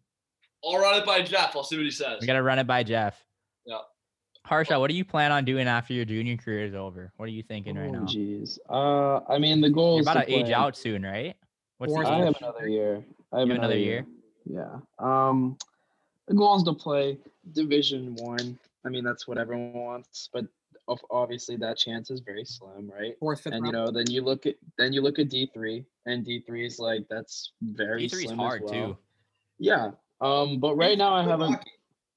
I'll 0.64 0.78
run 0.78 1.00
it 1.00 1.04
by 1.04 1.20
Jeff. 1.22 1.54
I'll 1.54 1.64
see 1.64 1.76
what 1.76 1.84
he 1.84 1.90
says. 1.90 2.18
We 2.20 2.26
gotta 2.26 2.42
run 2.42 2.58
it 2.58 2.66
by 2.66 2.82
Jeff. 2.82 3.22
Yeah. 3.66 3.78
Harshaw, 4.44 4.80
what 4.80 4.90
do 4.90 4.94
you 4.96 5.04
plan 5.04 5.30
on 5.32 5.44
doing 5.44 5.68
after 5.68 5.92
your 5.94 6.04
junior 6.04 6.36
career 6.36 6.64
is 6.66 6.74
over? 6.74 7.12
What 7.16 7.26
are 7.26 7.32
you 7.32 7.42
thinking 7.42 7.76
right 7.76 7.88
Oh, 7.88 7.92
now? 7.92 8.06
Jeez. 8.06 8.58
Uh, 8.68 9.20
I 9.32 9.38
mean 9.38 9.60
the 9.60 9.70
goal 9.70 9.94
You're 9.94 10.00
is 10.00 10.06
about 10.08 10.20
to 10.20 10.26
to 10.26 10.32
age 10.32 10.44
play- 10.46 10.54
out 10.54 10.76
soon, 10.76 11.02
right? 11.02 11.36
What's 11.78 11.92
the 11.92 11.96
Fourth 11.96 12.06
I 12.08 12.18
have 12.24 12.36
another 12.40 12.68
year. 12.68 13.04
I 13.32 13.40
have, 13.40 13.48
have 13.48 13.58
another 13.58 13.78
year? 13.78 14.04
Yeah. 14.44 14.76
Um, 14.98 15.56
the 16.28 16.34
goal 16.34 16.56
is 16.56 16.62
to 16.64 16.72
play 16.74 17.18
Division 17.52 18.14
One. 18.16 18.58
I. 18.84 18.88
mean, 18.88 19.04
that's 19.04 19.26
what 19.28 19.38
everyone 19.38 19.72
wants, 19.74 20.28
but 20.32 20.44
obviously 21.10 21.56
that 21.56 21.78
chance 21.78 22.10
is 22.10 22.20
very 22.20 22.44
slim, 22.44 22.90
right? 22.92 23.16
Fourth, 23.20 23.42
fifth 23.42 23.54
And 23.54 23.64
you 23.64 23.72
know, 23.72 23.90
then 23.92 24.10
you 24.10 24.22
look 24.22 24.46
at 24.46 24.56
then 24.76 24.92
you 24.92 25.00
look 25.02 25.18
at 25.20 25.28
D 25.28 25.48
three, 25.54 25.84
and 26.06 26.24
D 26.24 26.40
three 26.40 26.66
is 26.66 26.78
like 26.80 27.06
that's 27.08 27.52
very 27.62 28.02
D3 28.08 28.12
is 28.12 28.22
slim 28.24 28.38
hard 28.38 28.64
as 28.64 28.70
well. 28.70 28.88
too. 28.88 28.96
Yeah. 29.58 29.90
Um, 30.20 30.58
but 30.58 30.74
right 30.76 30.98
now 30.98 31.14
I 31.14 31.22
haven't. 31.22 31.58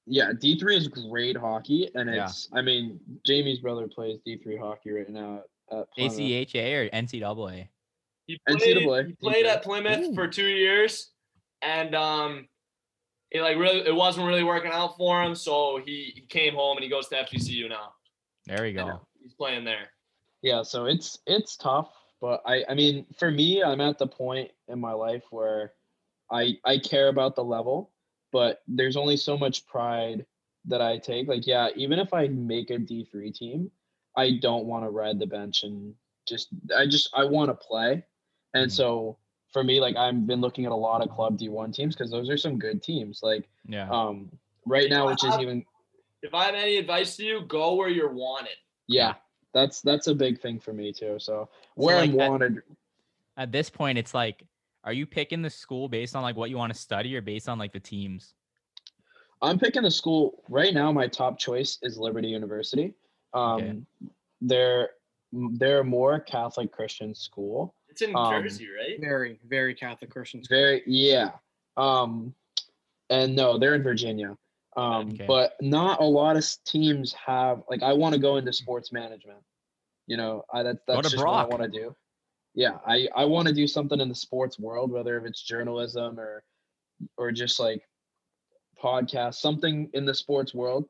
Hockey. 0.06 0.16
Yeah, 0.16 0.32
D 0.38 0.58
three 0.58 0.76
is 0.76 0.88
great 0.88 1.36
hockey, 1.36 1.90
and 1.94 2.12
Yeah. 2.12 2.24
it's. 2.26 2.48
I 2.52 2.62
mean, 2.62 3.00
Jamie's 3.24 3.58
brother 3.60 3.86
plays 3.88 4.20
D 4.24 4.36
three 4.38 4.56
hockey 4.56 4.92
right 4.92 5.08
now 5.08 5.42
at 5.70 5.90
Plymouth. 5.92 6.18
ACHA 6.18 6.86
or 6.86 6.90
NCAA? 6.90 7.68
He 8.26 8.40
NCAA, 8.48 8.84
played, 8.84 9.06
he 9.06 9.12
played 9.14 9.46
at 9.46 9.62
D3. 9.62 9.64
Plymouth 9.64 10.04
Ooh. 10.06 10.14
for 10.14 10.26
two 10.28 10.46
years, 10.46 11.10
and 11.62 11.94
um, 11.94 12.48
it 13.30 13.40
like 13.42 13.56
really 13.56 13.80
it 13.86 13.94
wasn't 13.94 14.26
really 14.26 14.44
working 14.44 14.72
out 14.72 14.96
for 14.96 15.22
him. 15.22 15.34
So 15.34 15.80
he, 15.84 16.12
he 16.14 16.20
came 16.22 16.54
home 16.54 16.76
and 16.76 16.84
he 16.84 16.90
goes 16.90 17.08
to 17.08 17.16
FGCU 17.16 17.68
now. 17.68 17.92
There 18.46 18.62
we 18.62 18.68
And 18.68 18.78
go. 18.78 19.06
He's 19.22 19.34
playing 19.34 19.64
there. 19.64 19.90
Yeah, 20.42 20.62
so 20.62 20.86
it's 20.86 21.18
it's 21.26 21.56
tough, 21.56 21.92
but 22.20 22.42
I 22.46 22.64
I 22.68 22.74
mean, 22.74 23.06
for 23.18 23.30
me, 23.30 23.62
I'm 23.62 23.80
at 23.80 23.98
the 23.98 24.06
point 24.06 24.50
in 24.68 24.78
my 24.80 24.92
life 24.92 25.24
where 25.30 25.72
I 26.30 26.54
I 26.64 26.78
care 26.78 27.08
about 27.08 27.34
the 27.36 27.44
level, 27.44 27.92
but 28.36 28.60
there's 28.68 28.98
only 28.98 29.16
so 29.16 29.38
much 29.38 29.66
pride 29.66 30.26
that 30.66 30.82
I 30.82 30.98
take. 30.98 31.26
Like, 31.26 31.46
yeah, 31.46 31.70
even 31.74 31.98
if 31.98 32.12
I 32.12 32.28
make 32.28 32.68
a 32.68 32.76
D3 32.78 33.34
team, 33.34 33.70
I 34.14 34.32
don't 34.42 34.66
want 34.66 34.84
to 34.84 34.90
ride 34.90 35.18
the 35.18 35.26
bench 35.26 35.62
and 35.62 35.94
just 36.28 36.48
I 36.76 36.84
just 36.86 37.08
I 37.14 37.24
want 37.24 37.48
to 37.48 37.54
play. 37.54 38.04
And 38.52 38.68
Mhm. 38.70 38.74
so 38.74 39.16
for 39.54 39.64
me, 39.64 39.80
like 39.80 39.96
I've 39.96 40.26
been 40.26 40.42
looking 40.42 40.66
at 40.66 40.72
a 40.72 40.82
lot 40.88 41.00
of 41.00 41.08
club 41.08 41.38
D1 41.38 41.72
teams 41.72 41.94
because 41.94 42.10
those 42.10 42.28
are 42.28 42.36
some 42.36 42.58
good 42.58 42.82
teams. 42.82 43.22
Like 43.22 43.48
Yeah. 43.66 43.88
um 43.88 44.30
right 44.66 44.90
now, 44.90 45.06
which 45.08 45.24
isn't 45.24 45.40
even 45.40 45.64
If 46.22 46.34
I 46.34 46.44
have 46.44 46.54
any 46.54 46.76
advice 46.76 47.16
to 47.16 47.24
you, 47.24 47.40
go 47.42 47.74
where 47.74 47.88
you're 47.88 48.12
wanted. 48.12 48.58
yeah, 48.86 49.14
that's 49.54 49.80
that's 49.80 50.08
a 50.08 50.14
big 50.14 50.40
thing 50.42 50.60
for 50.60 50.74
me 50.74 50.92
too. 50.92 51.18
So 51.18 51.48
where 51.74 51.96
like 51.96 52.10
I'm 52.10 52.16
that- 52.18 52.30
wanted 52.30 52.62
At 53.38 53.50
this 53.52 53.70
point, 53.70 53.96
it's 53.96 54.12
like, 54.12 54.44
are 54.86 54.92
you 54.92 55.04
picking 55.04 55.42
the 55.42 55.50
school 55.50 55.88
based 55.88 56.14
on 56.14 56.22
like 56.22 56.36
what 56.36 56.48
you 56.48 56.56
want 56.56 56.72
to 56.72 56.78
study 56.78 57.14
or 57.16 57.20
based 57.20 57.48
on 57.48 57.58
like 57.58 57.72
the 57.72 57.80
teams? 57.80 58.34
I'm 59.42 59.58
picking 59.58 59.84
a 59.84 59.90
school 59.90 60.42
right 60.48 60.72
now. 60.72 60.90
My 60.92 61.08
top 61.08 61.38
choice 61.38 61.78
is 61.82 61.98
Liberty 61.98 62.28
University. 62.28 62.94
Um, 63.34 63.60
Okay. 63.60 63.80
they're 64.40 64.90
they're 65.32 65.84
more 65.84 66.20
Catholic 66.20 66.70
Christian 66.72 67.14
school. 67.14 67.74
It's 67.88 68.00
in 68.00 68.14
Um, 68.14 68.42
Jersey, 68.44 68.68
right? 68.68 68.98
very 69.00 69.40
very 69.44 69.74
Catholic 69.74 70.10
Christian. 70.10 70.42
school. 70.42 70.56
Very 70.56 70.82
yeah. 70.86 71.32
Um, 71.76 72.34
and 73.10 73.34
no, 73.34 73.58
they're 73.58 73.74
in 73.74 73.82
Virginia. 73.82 74.38
Um, 74.76 75.08
Okay. 75.10 75.26
but 75.26 75.54
not 75.60 76.00
a 76.00 76.04
lot 76.04 76.36
of 76.36 76.46
teams 76.64 77.12
have 77.14 77.62
like 77.68 77.82
I 77.82 77.92
want 77.92 78.14
to 78.14 78.20
go 78.20 78.36
into 78.36 78.52
sports 78.52 78.92
management. 78.92 79.40
You 80.06 80.16
know, 80.16 80.44
I 80.52 80.62
that's 80.62 80.78
that's 80.86 81.02
to 81.02 81.10
just 81.10 81.26
what 81.26 81.34
I 81.34 81.44
want 81.44 81.62
to 81.62 81.68
do. 81.68 81.96
Yeah, 82.56 82.78
I 82.84 83.06
I 83.14 83.24
want 83.26 83.46
to 83.46 83.54
do 83.54 83.68
something 83.68 84.00
in 84.00 84.08
the 84.08 84.14
sports 84.14 84.58
world, 84.58 84.90
whether 84.90 85.16
if 85.18 85.24
it's 85.24 85.42
journalism 85.42 86.18
or 86.18 86.42
or 87.16 87.30
just 87.30 87.60
like 87.60 87.82
podcast, 88.82 89.34
something 89.34 89.90
in 89.92 90.04
the 90.04 90.14
sports 90.14 90.54
world. 90.54 90.88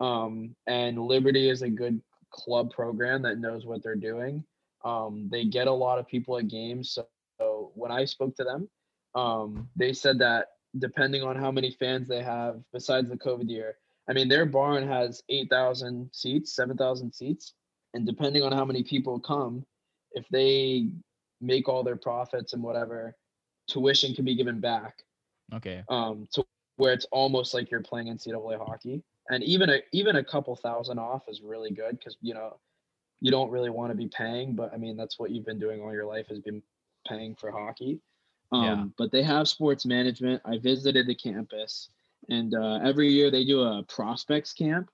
Um, 0.00 0.56
and 0.66 0.98
Liberty 0.98 1.48
is 1.48 1.62
a 1.62 1.68
good 1.68 2.00
club 2.30 2.72
program 2.72 3.22
that 3.22 3.38
knows 3.38 3.66
what 3.66 3.82
they're 3.82 3.94
doing. 3.94 4.42
Um, 4.84 5.28
they 5.30 5.44
get 5.44 5.68
a 5.68 5.72
lot 5.72 5.98
of 5.98 6.08
people 6.08 6.38
at 6.38 6.48
games. 6.48 6.90
So, 6.90 7.06
so 7.38 7.72
when 7.74 7.92
I 7.92 8.04
spoke 8.04 8.34
to 8.36 8.44
them, 8.44 8.68
um, 9.14 9.68
they 9.76 9.92
said 9.92 10.18
that 10.18 10.48
depending 10.78 11.22
on 11.22 11.36
how 11.36 11.52
many 11.52 11.76
fans 11.78 12.08
they 12.08 12.22
have, 12.22 12.60
besides 12.72 13.08
the 13.08 13.16
COVID 13.16 13.48
year, 13.48 13.76
I 14.08 14.12
mean, 14.12 14.28
their 14.28 14.46
barn 14.46 14.86
has 14.88 15.22
8,000 15.28 16.10
seats, 16.12 16.56
7,000 16.56 17.12
seats. 17.12 17.54
And 17.94 18.06
depending 18.06 18.42
on 18.42 18.52
how 18.52 18.64
many 18.64 18.82
people 18.82 19.20
come, 19.20 19.64
if 20.14 20.26
they 20.30 20.88
make 21.40 21.68
all 21.68 21.82
their 21.82 21.96
profits 21.96 22.52
and 22.52 22.62
whatever, 22.62 23.16
tuition 23.68 24.14
can 24.14 24.24
be 24.24 24.34
given 24.34 24.60
back 24.60 25.02
Okay. 25.54 25.84
um, 25.88 26.28
to 26.32 26.44
where 26.76 26.92
it's 26.92 27.06
almost 27.12 27.52
like 27.54 27.70
you're 27.70 27.82
playing 27.82 28.08
NCAA 28.08 28.58
hockey. 28.58 29.02
And 29.30 29.42
even 29.44 29.70
a 29.70 29.80
even 29.92 30.16
a 30.16 30.24
couple 30.24 30.56
thousand 30.56 30.98
off 30.98 31.22
is 31.28 31.42
really 31.42 31.70
good 31.70 31.98
because 31.98 32.16
you 32.22 32.34
know 32.34 32.58
you 33.20 33.30
don't 33.30 33.50
really 33.50 33.70
want 33.70 33.90
to 33.92 33.96
be 33.96 34.08
paying, 34.08 34.54
but 34.56 34.72
I 34.74 34.76
mean 34.78 34.96
that's 34.96 35.18
what 35.18 35.30
you've 35.30 35.46
been 35.46 35.60
doing 35.60 35.80
all 35.80 35.92
your 35.92 36.06
life 36.06 36.26
has 36.28 36.40
been 36.40 36.62
paying 37.08 37.34
for 37.36 37.50
hockey. 37.52 38.00
Um, 38.50 38.64
Yeah. 38.64 38.84
But 38.98 39.12
they 39.12 39.22
have 39.22 39.46
sports 39.48 39.86
management. 39.86 40.42
I 40.44 40.58
visited 40.58 41.06
the 41.06 41.14
campus, 41.14 41.88
and 42.28 42.54
uh, 42.54 42.80
every 42.82 43.08
year 43.12 43.30
they 43.30 43.44
do 43.44 43.62
a 43.62 43.82
prospects 43.84 44.52
camp. 44.52 44.90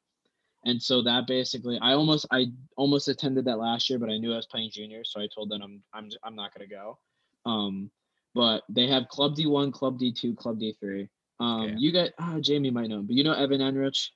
And 0.65 0.83
so 0.83 1.03
that 1.03 1.27
basically, 1.27 1.79
I 1.81 1.93
almost 1.93 2.27
I 2.31 2.47
almost 2.77 3.09
attended 3.09 3.45
that 3.45 3.59
last 3.59 3.89
year, 3.89 3.99
but 3.99 4.11
I 4.11 4.19
knew 4.19 4.33
I 4.33 4.37
was 4.37 4.47
playing 4.47 4.71
junior, 4.73 5.05
so 5.05 5.21
I 5.21 5.29
told 5.33 5.51
them 5.51 5.63
I'm 5.63 5.83
I'm 5.95 6.09
I'm 6.25 6.35
not 6.35 6.53
gonna 6.55 6.67
go. 6.69 6.99
Um, 7.47 7.91
but 8.35 8.65
they 8.69 8.87
have 8.89 9.09
Club 9.09 9.35
D1, 9.37 9.73
Club 9.73 9.99
D2, 9.99 10.37
Club 10.37 10.59
D3. 10.61 11.09
Um, 11.41 11.63
Okay. 11.63 11.75
you 11.79 11.93
got 11.93 12.11
oh, 12.21 12.41
Jamie 12.41 12.71
might 12.71 12.89
know, 12.89 13.03
but 13.03 13.15
you 13.15 13.25
know 13.25 13.33
Evan 13.33 13.61
Enrich 13.61 14.13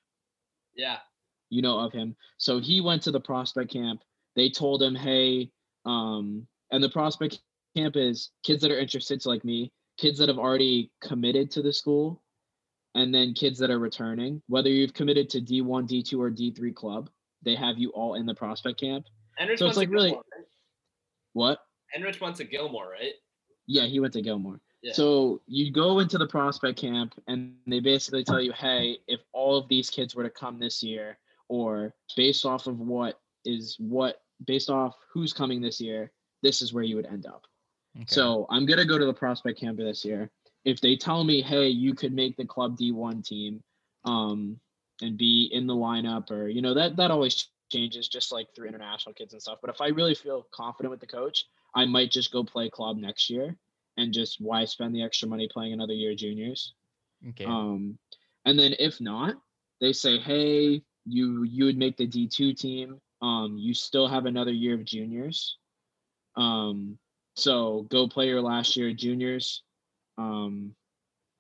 Yeah. 0.75 0.99
you 1.51 1.63
know 1.63 1.79
of 1.79 1.93
him. 1.93 2.17
So 2.39 2.59
he 2.61 2.81
went 2.81 3.03
to 3.03 3.13
the 3.13 3.21
prospect 3.21 3.73
camp. 3.73 4.03
They 4.35 4.51
told 4.51 4.83
him, 4.83 4.95
hey, 4.95 5.51
um, 5.85 6.47
and 6.71 6.83
the 6.83 6.89
prospect 6.89 7.41
camp 7.77 7.97
is 7.97 8.31
kids 8.43 8.63
that 8.63 8.71
are 8.71 8.79
interested, 8.79 9.23
so 9.23 9.31
like 9.31 9.45
me, 9.45 9.73
kids 9.99 10.19
that 10.19 10.29
have 10.29 10.39
already 10.39 10.91
committed 11.01 11.51
to 11.53 11.63
the 11.63 11.73
school, 11.73 12.23
and 12.95 13.15
then 13.15 13.33
kids 13.35 13.59
that 13.59 13.71
are 13.71 13.79
returning. 13.79 14.43
Whether 14.49 14.69
you've 14.71 14.95
committed 14.95 15.31
to 15.31 15.41
D1, 15.41 15.89
D2, 15.89 16.19
or 16.19 16.31
D3 16.31 16.75
club, 16.75 17.11
they 17.43 17.55
have 17.55 17.79
you 17.79 17.91
all 17.91 18.15
in 18.15 18.27
the 18.27 18.35
prospect 18.35 18.81
camp. 18.81 19.07
Enrich 19.39 19.59
So 19.59 19.67
went 19.67 19.71
it's 19.71 19.77
to 19.77 19.81
like 19.81 19.91
really- 19.91 20.11
Gilmore, 20.11 20.25
right? 20.37 20.47
What? 21.33 21.59
Enrich 21.95 22.21
went 22.21 22.37
to 22.37 22.45
Gilmore, 22.45 22.91
right? 22.91 23.13
Yeah, 23.67 23.87
he 23.87 24.01
went 24.01 24.13
to 24.15 24.23
Gilmore. 24.23 24.61
Yeah. 24.83 24.93
So 24.93 25.41
you 25.47 25.71
go 25.71 26.01
into 26.01 26.19
the 26.19 26.27
prospect 26.27 26.79
camp 26.79 27.15
and 27.29 27.55
they 27.67 27.81
basically 27.81 28.25
tell 28.25 28.41
you, 28.41 28.53
hey, 28.53 28.99
if 29.07 29.21
all 29.33 29.57
of 29.57 29.69
these 29.69 29.89
kids 29.89 30.15
were 30.15 30.25
to 30.25 30.31
come 30.31 30.59
this 30.59 30.83
year, 30.83 31.19
or 31.49 31.95
based 32.17 32.45
off 32.45 32.67
of 32.67 32.81
what 32.81 33.21
is 33.45 33.77
what 33.79 34.23
based 34.47 34.71
off 34.71 34.97
who's 35.13 35.33
coming 35.33 35.61
this 35.61 35.81
year, 35.81 36.11
this 36.43 36.63
is 36.63 36.73
where 36.73 36.83
you 36.83 36.97
would 36.97 37.07
end 37.07 37.27
up. 37.27 37.47
Okay. 37.97 38.07
So 38.09 38.47
I'm 38.51 38.67
gonna 38.67 38.85
go 38.85 38.99
to 38.99 39.05
the 39.05 39.15
prospect 39.15 39.61
camp 39.61 39.79
this 39.79 40.05
year. 40.05 40.31
If 40.65 40.81
they 40.81 40.97
tell 40.97 41.25
me, 41.25 41.43
hey, 41.43 41.69
you 41.69 41.95
could 41.95 42.13
make 42.13 42.37
the 42.37 42.45
club 42.45 42.79
D1 42.79 43.25
team, 43.25 43.63
um, 44.05 44.61
and 45.01 45.19
be 45.19 45.49
in 45.53 45.67
the 45.67 45.75
lineup, 45.75 46.31
or 46.31 46.49
you 46.49 46.63
know 46.63 46.75
that 46.75 46.97
that 46.97 47.11
always 47.11 47.49
changes, 47.71 48.09
just 48.09 48.33
like 48.33 48.49
through 48.55 48.69
international 48.69 49.15
kids 49.15 49.33
and 49.33 49.43
stuff. 49.43 49.59
But 49.61 49.71
if 49.71 49.81
I 49.81 49.89
really 49.89 50.15
feel 50.15 50.47
confident 50.53 50.91
with 50.91 51.01
the 51.01 51.07
coach, 51.07 51.47
I 51.75 51.87
might 51.87 52.11
just 52.11 52.33
go 52.33 52.45
play 52.45 52.69
club 52.69 52.97
next 52.99 53.31
year, 53.31 53.57
and 53.97 54.13
just 54.13 54.41
why 54.41 54.65
spend 54.65 54.95
the 54.95 55.03
extra 55.03 55.29
money 55.29 55.49
playing 55.53 55.73
another 55.73 55.95
year 55.95 56.15
juniors. 56.15 56.75
okay. 57.31 57.45
Um, 57.45 57.99
and 58.45 58.59
then 58.59 58.75
if 58.79 59.01
not, 59.01 59.37
they 59.81 59.93
say, 59.93 60.19
hey, 60.19 60.83
you 61.07 61.43
you 61.45 61.65
would 61.65 61.79
make 61.79 61.97
the 61.97 62.07
D 62.07 62.29
two 62.29 62.55
team. 62.55 63.01
Um, 63.21 63.57
you 63.57 63.75
still 63.75 64.09
have 64.09 64.27
another 64.27 64.53
year 64.53 64.75
of 64.75 64.85
juniors. 64.85 65.57
Um, 66.37 66.99
so 67.35 67.87
go 67.91 68.09
play 68.09 68.29
your 68.29 68.41
last 68.41 68.77
year 68.77 68.91
of 68.91 68.97
juniors. 68.97 69.63
Um, 70.19 70.75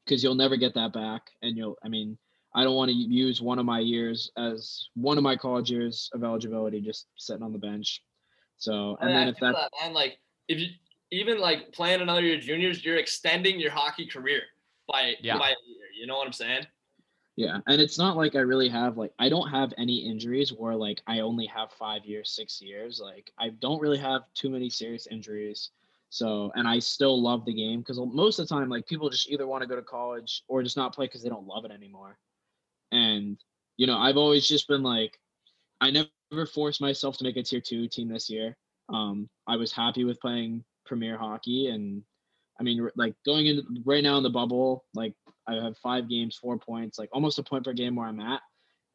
because 0.04 0.22
you'll 0.24 0.34
never 0.34 0.56
get 0.56 0.74
that 0.74 0.92
back, 0.92 1.30
and 1.42 1.56
you'll. 1.56 1.76
I 1.84 1.88
mean, 1.88 2.18
I 2.54 2.64
don't 2.64 2.74
want 2.74 2.90
to 2.90 2.94
use 2.96 3.40
one 3.40 3.58
of 3.58 3.64
my 3.66 3.78
years 3.78 4.30
as 4.36 4.88
one 4.94 5.16
of 5.16 5.22
my 5.24 5.36
college 5.36 5.70
years 5.70 6.10
of 6.12 6.24
eligibility 6.24 6.80
just 6.80 7.06
sitting 7.16 7.42
on 7.42 7.52
the 7.52 7.58
bench. 7.58 8.02
So 8.56 8.96
and 9.00 9.10
I- 9.10 9.12
then 9.12 9.26
I 9.28 9.30
if 9.30 9.36
feel 9.38 9.52
that 9.52 9.70
that, 9.70 9.84
man, 9.84 9.94
like 9.94 10.18
if 10.48 10.58
you 10.58 10.68
even 11.12 11.38
like 11.38 11.72
playing 11.72 12.00
another 12.00 12.22
year 12.22 12.38
juniors, 12.40 12.84
you're 12.84 12.96
extending 12.96 13.60
your 13.60 13.70
hockey 13.70 14.06
career 14.06 14.42
by 14.88 15.14
Yeah. 15.20 15.38
by 15.38 15.50
a 15.50 15.68
year. 15.68 15.86
You 15.98 16.06
know 16.06 16.16
what 16.16 16.26
I'm 16.26 16.32
saying? 16.32 16.66
Yeah, 17.36 17.60
and 17.66 17.80
it's 17.80 17.96
not 17.96 18.16
like 18.16 18.34
I 18.34 18.40
really 18.40 18.68
have 18.68 18.98
like 18.98 19.12
I 19.18 19.28
don't 19.28 19.48
have 19.48 19.72
any 19.78 19.98
injuries 20.06 20.52
where 20.52 20.74
like 20.74 21.00
I 21.06 21.20
only 21.20 21.46
have 21.46 21.70
five 21.72 22.04
years, 22.04 22.30
six 22.30 22.60
years. 22.60 23.00
Like 23.00 23.32
I 23.38 23.50
don't 23.50 23.80
really 23.80 23.98
have 23.98 24.22
too 24.34 24.50
many 24.50 24.68
serious 24.68 25.06
injuries. 25.06 25.70
So 26.12 26.52
and 26.54 26.68
I 26.68 26.78
still 26.78 27.20
love 27.20 27.46
the 27.46 27.54
game 27.54 27.80
because 27.80 27.98
most 27.98 28.38
of 28.38 28.46
the 28.46 28.54
time 28.54 28.68
like 28.68 28.86
people 28.86 29.08
just 29.08 29.30
either 29.30 29.46
want 29.46 29.62
to 29.62 29.68
go 29.68 29.76
to 29.76 29.82
college 29.82 30.42
or 30.46 30.62
just 30.62 30.76
not 30.76 30.94
play 30.94 31.06
because 31.06 31.22
they 31.22 31.30
don't 31.30 31.46
love 31.46 31.64
it 31.64 31.70
anymore. 31.70 32.18
And 32.90 33.38
you 33.78 33.86
know 33.86 33.96
I've 33.96 34.18
always 34.18 34.46
just 34.46 34.68
been 34.68 34.82
like 34.82 35.18
I 35.80 35.90
never 35.90 36.46
forced 36.46 36.80
myself 36.80 37.16
to 37.16 37.24
make 37.24 37.36
a 37.38 37.42
tier 37.42 37.60
two 37.60 37.88
team 37.88 38.08
this 38.08 38.28
year. 38.28 38.56
Um, 38.88 39.28
I 39.46 39.56
was 39.56 39.72
happy 39.72 40.04
with 40.04 40.20
playing 40.20 40.64
Premier 40.84 41.16
Hockey 41.16 41.68
and 41.68 42.02
I 42.60 42.62
mean 42.62 42.88
like 42.94 43.14
going 43.24 43.46
into 43.46 43.64
right 43.86 44.04
now 44.04 44.18
in 44.18 44.22
the 44.22 44.30
bubble 44.30 44.84
like 44.94 45.14
I 45.46 45.54
have 45.54 45.76
five 45.78 46.08
games, 46.08 46.36
four 46.36 46.58
points, 46.58 46.98
like 46.98 47.08
almost 47.12 47.38
a 47.38 47.42
point 47.42 47.64
per 47.64 47.72
game 47.72 47.96
where 47.96 48.06
I'm 48.06 48.20
at. 48.20 48.40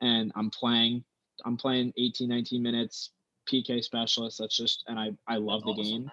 And 0.02 0.32
I'm 0.36 0.50
playing, 0.50 1.04
I'm 1.46 1.58
playing 1.58 1.94
18, 1.98 2.30
19 2.30 2.62
minutes, 2.62 3.12
PK 3.52 3.84
specialist. 3.84 4.38
That's 4.40 4.56
just, 4.56 4.84
and 4.88 5.00
I, 5.00 5.12
I 5.28 5.38
love 5.38 5.64
the 5.64 5.72
Awesome, 5.72 5.84
game. 5.84 6.12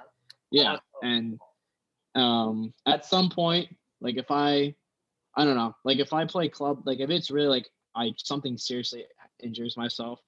Man. 0.53 0.65
Yeah. 0.65 0.77
And 1.03 1.39
um, 2.15 2.73
at 2.87 3.05
some 3.05 3.29
point, 3.31 3.69
like 4.01 4.17
if 4.17 4.31
I, 4.31 4.75
I 5.37 5.45
don't 5.45 5.57
know, 5.57 5.75
like 5.85 5.99
if 5.99 6.13
I 6.13 6.25
play 6.27 6.49
club, 6.49 6.83
like 6.87 7.01
if 7.01 7.11
it's 7.11 7.31
really 7.31 7.49
like 7.49 7.69
I, 7.95 8.13
something 8.17 8.57
seriously 8.57 9.05
injures 9.43 9.77
myself 9.77 10.21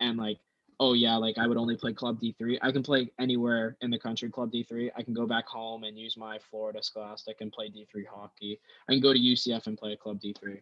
and 0.00 0.16
like, 0.16 0.38
oh 0.80 0.92
yeah, 0.92 1.16
like 1.16 1.38
I 1.38 1.46
would 1.46 1.56
only 1.56 1.76
play 1.76 1.92
club 1.92 2.20
D3. 2.20 2.58
I 2.62 2.70
can 2.70 2.82
play 2.84 3.10
anywhere 3.18 3.76
in 3.80 3.90
the 3.90 3.98
country, 3.98 4.30
club 4.30 4.52
D3. 4.52 4.90
I 4.96 5.02
can 5.02 5.12
go 5.12 5.26
back 5.26 5.46
home 5.48 5.82
and 5.84 5.98
use 5.98 6.16
my 6.16 6.38
Florida 6.50 6.80
Scholastic 6.82 7.38
and 7.40 7.50
play 7.50 7.68
D3 7.68 8.04
hockey. 8.08 8.60
I 8.88 8.92
can 8.92 9.00
go 9.00 9.12
to 9.12 9.18
UCF 9.18 9.66
and 9.66 9.76
play 9.76 9.92
a 9.92 9.96
club 9.96 10.20
D3. 10.20 10.60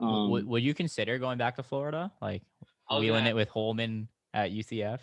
Um, 0.00 0.30
would, 0.30 0.46
would 0.46 0.62
you 0.62 0.74
consider 0.74 1.18
going 1.18 1.38
back 1.38 1.56
to 1.56 1.62
Florida, 1.62 2.12
like 2.20 2.42
I 2.90 2.94
was 2.94 3.00
wheeling 3.00 3.20
gonna- 3.20 3.30
it 3.30 3.34
with 3.34 3.48
Holman 3.48 4.08
at 4.34 4.50
UCF? 4.50 4.98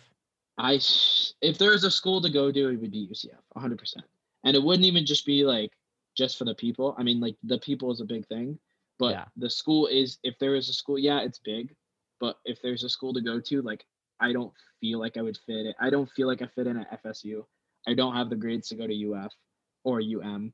I 0.58 0.78
if 1.42 1.58
there's 1.58 1.84
a 1.84 1.90
school 1.90 2.20
to 2.22 2.30
go 2.30 2.50
to, 2.50 2.68
it 2.68 2.76
would 2.80 2.90
be 2.90 3.08
UCF, 3.08 3.38
100. 3.52 3.78
percent 3.78 4.04
And 4.44 4.56
it 4.56 4.62
wouldn't 4.62 4.86
even 4.86 5.04
just 5.04 5.26
be 5.26 5.44
like 5.44 5.72
just 6.16 6.38
for 6.38 6.44
the 6.44 6.54
people. 6.54 6.94
I 6.98 7.02
mean, 7.02 7.20
like 7.20 7.36
the 7.42 7.58
people 7.58 7.90
is 7.90 8.00
a 8.00 8.04
big 8.04 8.26
thing, 8.28 8.58
but 8.98 9.12
Yeah. 9.12 9.24
the 9.36 9.50
school 9.50 9.86
is. 9.88 10.18
If 10.22 10.38
there 10.38 10.54
is 10.54 10.68
a 10.68 10.74
school, 10.74 10.98
yeah, 10.98 11.20
it's 11.20 11.38
big, 11.38 11.74
but 12.20 12.38
if 12.44 12.60
there's 12.62 12.84
a 12.84 12.88
school 12.88 13.12
to 13.14 13.20
go 13.20 13.40
to, 13.40 13.62
like 13.62 13.84
I 14.20 14.32
don't 14.32 14.52
feel 14.80 14.98
like 15.00 15.16
I 15.16 15.22
would 15.22 15.38
fit 15.46 15.66
it. 15.66 15.76
I 15.80 15.90
don't 15.90 16.10
feel 16.10 16.28
like 16.28 16.42
I 16.42 16.46
fit 16.46 16.66
in 16.68 16.76
at 16.76 17.02
FSU. 17.02 17.44
I 17.88 17.94
don't 17.94 18.14
have 18.14 18.30
the 18.30 18.36
grades 18.36 18.68
to 18.68 18.76
go 18.76 18.86
to 18.86 19.12
UF 19.12 19.32
or 19.84 20.00
UM. 20.00 20.52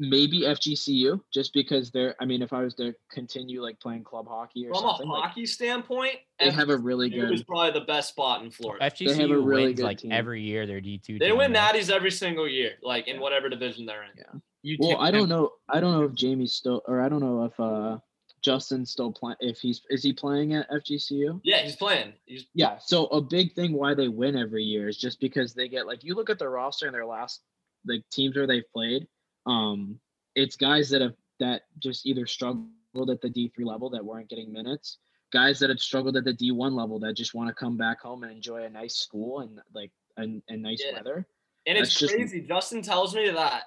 Maybe 0.00 0.42
FGCU, 0.42 1.20
just 1.34 1.52
because 1.52 1.90
they're. 1.90 2.14
I 2.20 2.24
mean, 2.24 2.40
if 2.40 2.52
I 2.52 2.62
was 2.62 2.74
to 2.76 2.94
continue 3.10 3.60
like 3.62 3.80
playing 3.80 4.04
club 4.04 4.28
hockey 4.28 4.64
or 4.66 4.72
From 4.72 4.82
something, 4.82 5.08
a 5.08 5.12
like, 5.12 5.24
hockey 5.30 5.44
standpoint, 5.44 6.16
they 6.38 6.50
have 6.50 6.68
a 6.70 6.76
really 6.78 7.10
FGCU 7.10 7.32
is 7.32 7.40
good. 7.40 7.46
probably 7.48 7.72
the 7.72 7.84
best 7.86 8.10
spot 8.10 8.42
in 8.44 8.50
Florida. 8.52 8.84
FGCU 8.88 9.28
really 9.44 9.64
wins 9.66 9.76
good 9.80 9.84
like 9.84 9.98
team. 9.98 10.12
every 10.12 10.42
year 10.42 10.66
their 10.66 10.80
D 10.80 10.98
two. 10.98 11.18
They 11.18 11.32
win 11.32 11.52
natties 11.52 11.90
every 11.90 12.12
single 12.12 12.46
year, 12.48 12.74
like 12.82 13.08
in 13.08 13.16
Yeah. 13.16 13.22
whatever 13.22 13.48
division 13.48 13.86
they're 13.86 14.04
in. 14.04 14.10
Yeah. 14.16 14.38
You 14.62 14.76
Well, 14.78 14.98
I 14.98 15.10
don't 15.10 15.28
know. 15.28 15.50
I 15.68 15.80
don't 15.80 15.92
know 15.92 16.04
if 16.04 16.14
Jamie's 16.14 16.52
still, 16.52 16.82
or 16.86 17.00
I 17.00 17.08
don't 17.08 17.20
know 17.20 17.44
if 17.44 17.58
uh 17.58 17.98
Justin's 18.40 18.92
still 18.92 19.10
playing. 19.10 19.36
If 19.40 19.58
he's 19.58 19.82
is 19.90 20.04
he 20.04 20.12
playing 20.12 20.54
at 20.54 20.70
FGCU? 20.70 21.40
Yeah, 21.42 21.58
he's 21.62 21.74
playing. 21.74 22.12
He's 22.24 22.46
Yeah. 22.54 22.78
So 22.78 23.06
a 23.06 23.20
big 23.20 23.52
thing 23.54 23.72
why 23.72 23.94
they 23.94 24.06
win 24.06 24.36
every 24.36 24.62
year 24.62 24.88
is 24.88 24.96
just 24.96 25.18
because 25.18 25.54
they 25.54 25.68
get 25.68 25.88
like 25.88 26.04
you 26.04 26.14
look 26.14 26.30
at 26.30 26.38
their 26.38 26.50
roster 26.50 26.86
and 26.86 26.94
their 26.94 27.04
last 27.06 27.40
like 27.84 28.02
teams 28.12 28.36
where 28.36 28.46
they've 28.46 28.62
played. 28.72 29.08
Um, 29.48 29.98
it's 30.34 30.56
guys 30.56 30.88
that 30.90 31.00
have 31.00 31.14
that 31.40 31.62
just 31.78 32.06
either 32.06 32.26
struggled 32.26 33.10
at 33.10 33.20
the 33.20 33.30
D 33.30 33.50
three 33.54 33.64
level 33.64 33.90
that 33.90 34.04
weren't 34.04 34.28
getting 34.28 34.52
minutes. 34.52 34.98
Guys 35.32 35.58
that 35.60 35.70
have 35.70 35.80
struggled 35.80 36.16
at 36.16 36.24
the 36.24 36.32
D 36.32 36.50
one 36.52 36.74
level 36.74 36.98
that 37.00 37.14
just 37.14 37.34
want 37.34 37.48
to 37.48 37.54
come 37.54 37.76
back 37.76 38.00
home 38.00 38.22
and 38.22 38.32
enjoy 38.32 38.64
a 38.64 38.68
nice 38.68 38.96
school 38.96 39.40
and 39.40 39.60
like 39.74 39.90
and, 40.16 40.42
and 40.48 40.62
nice 40.62 40.82
Yeah. 40.84 40.94
weather. 40.96 41.26
And 41.66 41.76
it's 41.78 41.88
That's 41.90 42.00
just- 42.00 42.14
crazy. 42.14 42.40
Justin 42.40 42.82
tells 42.82 43.14
me 43.14 43.28
that 43.30 43.64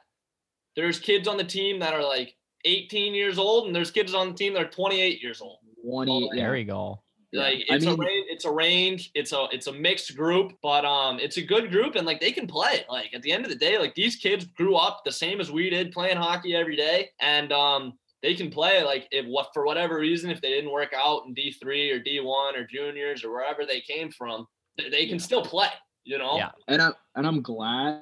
there's 0.75 0.99
kids 0.99 1.27
on 1.27 1.37
the 1.37 1.43
team 1.43 1.79
that 1.79 1.93
are 1.93 2.03
like 2.03 2.35
18 2.65 3.13
years 3.13 3.37
old, 3.37 3.67
and 3.67 3.75
there's 3.75 3.91
kids 3.91 4.13
on 4.13 4.29
the 4.29 4.33
team 4.35 4.53
that 4.53 4.63
are 4.63 4.69
28 4.69 5.21
years 5.21 5.41
old. 5.41 5.57
Twenty. 5.83 6.11
Oh, 6.11 6.33
yeah. 6.33 6.43
There 6.43 6.51
we 6.53 6.63
go. 6.63 7.01
Yeah. 7.31 7.41
Like 7.41 7.65
I 7.69 7.75
it's 7.75 7.85
mean- 7.85 7.99
a 7.99 8.05
range, 8.05 8.20
it's 8.41 8.47
a 8.47 8.51
range, 8.51 9.11
it's 9.13 9.33
a 9.33 9.45
it's 9.51 9.67
a 9.67 9.71
mixed 9.71 10.15
group, 10.17 10.53
but 10.63 10.83
um, 10.83 11.19
it's 11.19 11.37
a 11.37 11.43
good 11.43 11.69
group, 11.69 11.93
and 11.95 12.07
like 12.07 12.19
they 12.19 12.31
can 12.31 12.47
play. 12.47 12.83
Like 12.89 13.13
at 13.13 13.21
the 13.21 13.31
end 13.31 13.45
of 13.45 13.51
the 13.51 13.55
day, 13.57 13.77
like 13.77 13.93
these 13.93 14.15
kids 14.15 14.45
grew 14.45 14.75
up 14.75 15.03
the 15.05 15.11
same 15.11 15.39
as 15.39 15.51
we 15.51 15.69
did, 15.69 15.91
playing 15.91 16.17
hockey 16.17 16.55
every 16.55 16.75
day, 16.75 17.09
and 17.19 17.51
um, 17.53 17.93
they 18.23 18.33
can 18.33 18.49
play. 18.49 18.83
Like 18.83 19.07
if 19.11 19.27
what 19.27 19.49
for 19.53 19.63
whatever 19.63 19.99
reason, 19.99 20.31
if 20.31 20.41
they 20.41 20.49
didn't 20.49 20.71
work 20.71 20.91
out 20.95 21.25
in 21.27 21.35
D 21.35 21.51
three 21.51 21.91
or 21.91 21.99
D 21.99 22.19
one 22.19 22.55
or 22.55 22.65
juniors 22.65 23.23
or 23.23 23.31
wherever 23.31 23.63
they 23.63 23.81
came 23.81 24.09
from, 24.11 24.47
they, 24.75 24.89
they 24.89 25.05
can 25.05 25.17
Yeah. 25.19 25.21
still 25.29 25.43
play. 25.43 25.69
You 26.03 26.17
know? 26.17 26.35
Yeah. 26.37 26.49
and 26.67 26.81
I'm 26.81 26.93
and 27.15 27.27
I'm 27.27 27.41
glad 27.43 28.01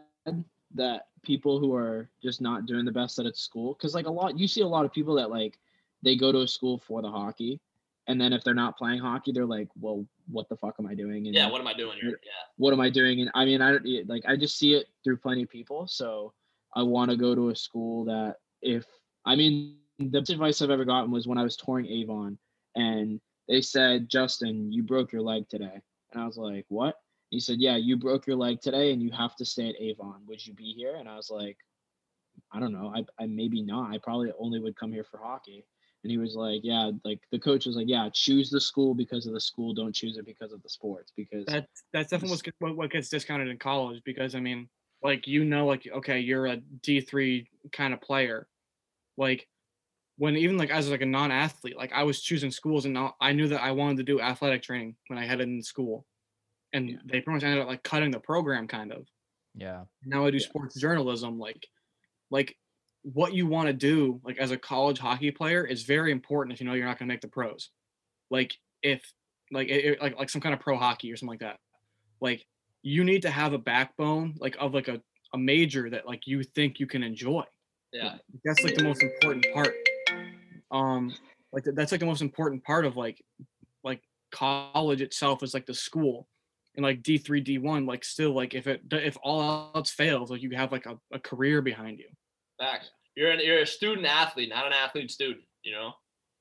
that 0.75 1.07
people 1.21 1.59
who 1.59 1.75
are 1.75 2.09
just 2.23 2.39
not 2.39 2.65
doing 2.65 2.85
the 2.85 2.93
best 2.93 3.19
at 3.19 3.25
its 3.25 3.41
school, 3.41 3.73
because 3.73 3.93
like 3.93 4.05
a 4.05 4.11
lot, 4.11 4.39
you 4.39 4.47
see 4.47 4.61
a 4.61 4.67
lot 4.67 4.85
of 4.85 4.93
people 4.93 5.15
that 5.15 5.29
like 5.29 5.59
they 6.01 6.15
go 6.15 6.31
to 6.31 6.39
a 6.39 6.47
school 6.47 6.77
for 6.77 7.01
the 7.01 7.09
hockey, 7.09 7.59
and 8.09 8.19
then 8.19 8.33
if 8.33 8.43
they're 8.43 8.53
not 8.53 8.77
playing 8.77 8.99
hockey, 8.99 9.31
they're 9.31 9.45
like, 9.45 9.69
well, 9.79 10.05
what 10.27 10.49
the 10.49 10.57
fuck 10.57 10.75
am 10.79 10.87
I 10.87 10.95
doing? 10.95 11.27
And 11.27 11.35
Yeah. 11.35 11.49
What 11.49 11.61
am 11.61 11.67
I 11.67 11.73
doing 11.73 11.97
here? 12.01 12.19
Yeah. 12.25 12.31
what 12.57 12.73
am 12.73 12.81
I 12.81 12.89
doing? 12.89 13.21
And 13.21 13.31
I 13.35 13.45
mean, 13.45 13.61
I 13.61 13.71
don't 13.71 14.09
like 14.09 14.23
I 14.27 14.35
just 14.35 14.57
see 14.57 14.73
it 14.73 14.87
through 15.03 15.17
plenty 15.17 15.43
of 15.43 15.49
people. 15.49 15.87
So 15.87 16.33
I 16.75 16.83
want 16.83 17.11
to 17.11 17.17
go 17.17 17.35
to 17.35 17.49
a 17.49 17.55
school 17.55 18.03
that 18.05 18.37
if 18.61 18.85
I 19.25 19.35
mean 19.35 19.77
the 19.99 20.19
best 20.19 20.29
advice 20.31 20.61
I've 20.61 20.69
ever 20.69 20.85
gotten 20.85 21.11
was 21.11 21.27
when 21.27 21.37
I 21.37 21.43
was 21.43 21.55
touring 21.55 21.87
Avon 21.87 22.37
and 22.75 23.21
they 23.47 23.61
said, 23.61 24.09
Justin, 24.09 24.71
you 24.71 24.83
broke 24.83 25.11
your 25.11 25.21
leg 25.21 25.47
today. 25.49 25.81
And 26.11 26.21
I 26.21 26.25
was 26.25 26.37
like, 26.37 26.65
What? 26.69 26.95
He 27.29 27.39
said, 27.39 27.59
"Yeah, 27.59 27.75
you 27.75 27.95
broke 27.95 28.25
your 28.25 28.35
leg 28.35 28.59
today, 28.59 28.91
and 28.91 29.01
you 29.03 29.11
have 29.11 29.35
to 29.35 29.45
stay 29.45 29.69
at 29.69 29.79
Avon. 29.79 30.25
Would 30.27 30.45
you 30.45 30.53
be 30.53 30.73
here?" 30.73 30.95
And 30.95 31.07
I 31.07 31.15
was 31.15 31.29
like, 31.29 31.57
"I 32.51 32.59
don't 32.59 32.73
know. 32.73 32.91
I, 32.95 33.05
I 33.23 33.27
maybe 33.27 33.61
not. 33.61 33.93
I 33.93 33.99
probably 33.99 34.31
only 34.39 34.59
would 34.59 34.75
come 34.75 34.91
here 34.91 35.03
for 35.03 35.19
hockey." 35.19 35.65
And 36.03 36.11
he 36.11 36.17
was 36.17 36.35
like, 36.35 36.61
"Yeah, 36.63 36.91
like 37.03 37.21
the 37.31 37.39
coach 37.39 37.65
was 37.65 37.75
like, 37.75 37.87
yeah, 37.89 38.09
choose 38.13 38.49
the 38.49 38.61
school 38.61 38.95
because 38.95 39.27
of 39.27 39.33
the 39.33 39.41
school. 39.41 39.73
Don't 39.73 39.93
choose 39.95 40.17
it 40.17 40.25
because 40.25 40.53
of 40.53 40.61
the 40.63 40.69
sports. 40.69 41.11
Because 41.15 41.47
That's 41.47 41.83
that's 41.93 42.09
definitely 42.09 42.39
what, 42.59 42.75
what 42.77 42.91
gets 42.91 43.09
discounted 43.09 43.47
in 43.47 43.57
college 43.57 44.03
because 44.03 44.35
I 44.35 44.39
mean, 44.39 44.69
like 45.01 45.27
you 45.27 45.43
know, 45.45 45.65
like 45.65 45.87
okay, 45.87 46.19
you're 46.19 46.45
a 46.45 46.57
D 46.57 47.01
three 47.01 47.49
kind 47.71 47.93
of 47.93 48.01
player, 48.01 48.47
like 49.17 49.47
when 50.17 50.37
even 50.37 50.57
like 50.57 50.71
as 50.71 50.89
like 50.89 51.01
a 51.01 51.05
non-athlete, 51.07 51.77
like 51.77 51.93
I 51.93 52.03
was 52.03 52.21
choosing 52.21 52.51
schools 52.51 52.85
and 52.85 52.93
now 52.95 53.15
I 53.21 53.33
knew 53.33 53.47
that 53.49 53.61
I 53.63 53.71
wanted 53.73 53.97
to 53.97 54.03
do 54.03 54.21
athletic 54.21 54.63
training 54.63 54.97
when 55.07 55.19
I 55.19 55.25
headed 55.25 55.47
in 55.49 55.63
school, 55.63 56.07
and 56.73 56.89
Yeah. 56.89 56.99
they 57.05 57.21
pretty 57.21 57.31
much 57.37 57.43
ended 57.43 57.61
up 57.61 57.67
like 57.69 57.83
cutting 57.83 58.11
the 58.11 58.19
program 58.21 58.67
kind 58.67 58.93
of. 58.93 59.07
Yeah. 59.53 59.85
Now 60.05 60.25
I 60.25 60.31
do 60.31 60.39
Yeah. 60.39 60.47
sports 60.47 60.79
journalism, 60.79 61.39
like 61.39 61.67
like 62.31 62.57
what 63.03 63.33
you 63.33 63.47
want 63.47 63.67
to 63.67 63.73
do 63.73 64.19
like 64.23 64.37
as 64.37 64.51
a 64.51 64.57
college 64.57 64.99
hockey 64.99 65.31
player 65.31 65.65
is 65.65 65.83
very 65.83 66.11
important 66.11 66.53
if 66.53 66.59
you 66.59 66.67
know 66.67 66.73
you're 66.73 66.85
not 66.85 66.99
going 66.99 67.07
to 67.07 67.13
make 67.13 67.21
the 67.21 67.27
pros. 67.27 67.69
Like 68.29 68.55
if 68.83 69.01
like 69.51 69.69
it, 69.69 70.01
like 70.01 70.17
like 70.17 70.29
some 70.29 70.41
kind 70.41 70.53
of 70.53 70.59
pro 70.59 70.77
hockey 70.77 71.11
or 71.11 71.15
something 71.15 71.33
like 71.33 71.39
that. 71.39 71.57
Like 72.21 72.45
you 72.81 73.03
need 73.03 73.21
to 73.23 73.29
have 73.29 73.53
a 73.53 73.57
backbone 73.57 74.35
like 74.39 74.57
of 74.59 74.73
like 74.73 74.87
a, 74.87 75.01
a 75.33 75.37
major 75.37 75.89
that 75.89 76.07
like 76.07 76.27
you 76.27 76.43
think 76.43 76.79
you 76.79 76.87
can 76.87 77.03
enjoy. 77.03 77.43
Yeah. 77.91 78.15
That's 78.43 78.63
like 78.63 78.75
the 78.75 78.83
most 78.83 79.01
important 79.01 79.47
part. 79.53 79.73
Um 80.71 81.13
like 81.51 81.63
that's 81.73 81.91
like 81.91 82.01
the 82.01 82.05
most 82.05 82.21
important 82.21 82.63
part 82.63 82.85
of 82.85 82.97
like 82.97 83.23
like 83.83 84.01
college 84.31 85.01
itself 85.01 85.41
is 85.41 85.53
like 85.53 85.65
the 85.65 85.73
school 85.73 86.27
and 86.75 86.83
like 86.83 87.01
D3 87.01 87.43
D1 87.45 87.87
like 87.87 88.03
still 88.03 88.33
like 88.33 88.53
if 88.53 88.67
it 88.67 88.81
if 88.91 89.17
all 89.23 89.71
else 89.73 89.89
fails 89.89 90.29
like 90.29 90.41
you 90.41 90.51
have 90.51 90.71
like 90.71 90.85
a, 90.85 90.97
a 91.11 91.19
career 91.19 91.61
behind 91.61 91.99
you. 91.99 92.09
Facts. 92.59 92.89
You're 93.15 93.31
an, 93.31 93.39
you're 93.43 93.59
a 93.59 93.67
student 93.67 94.05
athlete, 94.07 94.49
not 94.49 94.67
an 94.67 94.73
athlete 94.73 95.11
student. 95.11 95.41
You 95.63 95.73
know, 95.73 95.93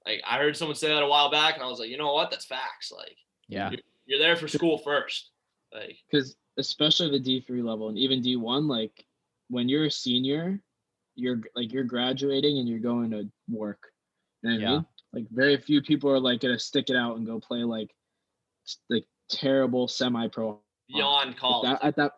like 0.07 0.21
I 0.27 0.39
heard 0.39 0.57
someone 0.57 0.77
say 0.77 0.89
that 0.89 1.03
a 1.03 1.07
while 1.07 1.31
back, 1.31 1.55
and 1.55 1.63
I 1.63 1.67
was 1.69 1.79
like, 1.79 1.89
you 1.89 1.97
know 1.99 2.13
what? 2.13 2.31
That's 2.31 2.47
facts. 2.47 2.93
Like 2.97 3.17
Yeah. 3.49 3.71
you're 4.07 4.19
there 4.21 4.37
for 4.37 4.49
school 4.49 4.79
first. 4.79 5.31
Like 5.73 5.97
because 6.11 6.37
especially 6.57 7.11
the 7.11 7.19
D 7.19 7.41
three 7.47 7.63
level 7.63 7.89
and 7.89 7.99
even 7.99 8.21
D 8.23 8.37
one, 8.37 8.69
like 8.69 9.05
when 9.49 9.69
you're 9.69 9.87
a 9.87 9.91
senior, 9.91 10.61
you're 11.15 11.41
like 11.57 11.73
you're 11.73 11.85
graduating 11.85 12.59
and 12.59 12.69
you're 12.69 12.79
going 12.79 13.11
to 13.13 13.29
work. 13.49 13.81
You 14.43 14.51
know 14.51 14.55
what 14.57 14.61
I 14.61 14.63
Yeah. 14.63 14.71
mean? 14.77 14.87
Like 15.13 15.27
very 15.31 15.57
few 15.57 15.83
people 15.83 16.11
are 16.11 16.21
like 16.21 16.41
gonna 16.41 16.59
stick 16.59 16.91
it 16.91 16.97
out 16.97 17.17
and 17.17 17.27
go 17.27 17.41
play 17.41 17.65
like 17.65 17.91
s- 18.67 18.79
like 18.91 19.07
terrible 19.31 19.89
semi 19.89 20.29
pro. 20.29 20.61
beyond 20.89 21.37
college. 21.37 21.69
That, 21.71 21.85
at 21.85 21.97
that, 21.97 22.13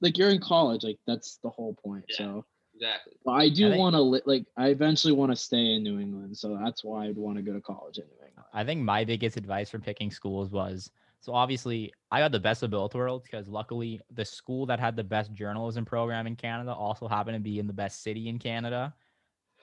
like 0.00 0.16
you're 0.18 0.30
in 0.30 0.40
college, 0.40 0.84
like 0.84 0.98
that's 1.06 1.38
the 1.42 1.50
whole 1.50 1.74
point. 1.74 2.04
Yeah. 2.08 2.16
So, 2.16 2.44
exactly. 2.80 3.14
but 3.24 3.32
I 3.32 3.48
do 3.48 3.76
want 3.76 3.94
to 3.94 4.00
li- 4.00 4.22
like 4.24 4.46
I 4.56 4.68
eventually 4.68 5.12
want 5.12 5.32
to 5.32 5.36
stay 5.36 5.74
in 5.74 5.82
New 5.82 5.98
England, 5.98 6.36
so 6.36 6.58
that's 6.62 6.84
why 6.84 7.06
I'd 7.06 7.16
want 7.16 7.36
to 7.36 7.42
go 7.42 7.52
to 7.52 7.60
college 7.60 7.98
in 7.98 8.04
New 8.04 8.26
England. 8.26 8.46
I 8.52 8.64
think 8.64 8.82
my 8.82 9.04
biggest 9.04 9.36
advice 9.36 9.70
for 9.70 9.78
picking 9.78 10.10
schools 10.10 10.50
was 10.50 10.90
so 11.20 11.34
obviously 11.34 11.92
I 12.10 12.20
got 12.20 12.32
the 12.32 12.40
best 12.40 12.62
of 12.62 12.70
both 12.70 12.94
worlds 12.94 13.24
because 13.24 13.48
luckily 13.48 14.00
the 14.12 14.24
school 14.24 14.66
that 14.66 14.80
had 14.80 14.96
the 14.96 15.04
best 15.04 15.32
journalism 15.34 15.84
program 15.84 16.26
in 16.26 16.36
Canada 16.36 16.72
also 16.72 17.08
happened 17.08 17.36
to 17.36 17.40
be 17.40 17.58
in 17.58 17.66
the 17.66 17.72
best 17.72 18.02
city 18.02 18.28
in 18.28 18.38
Canada. 18.38 18.94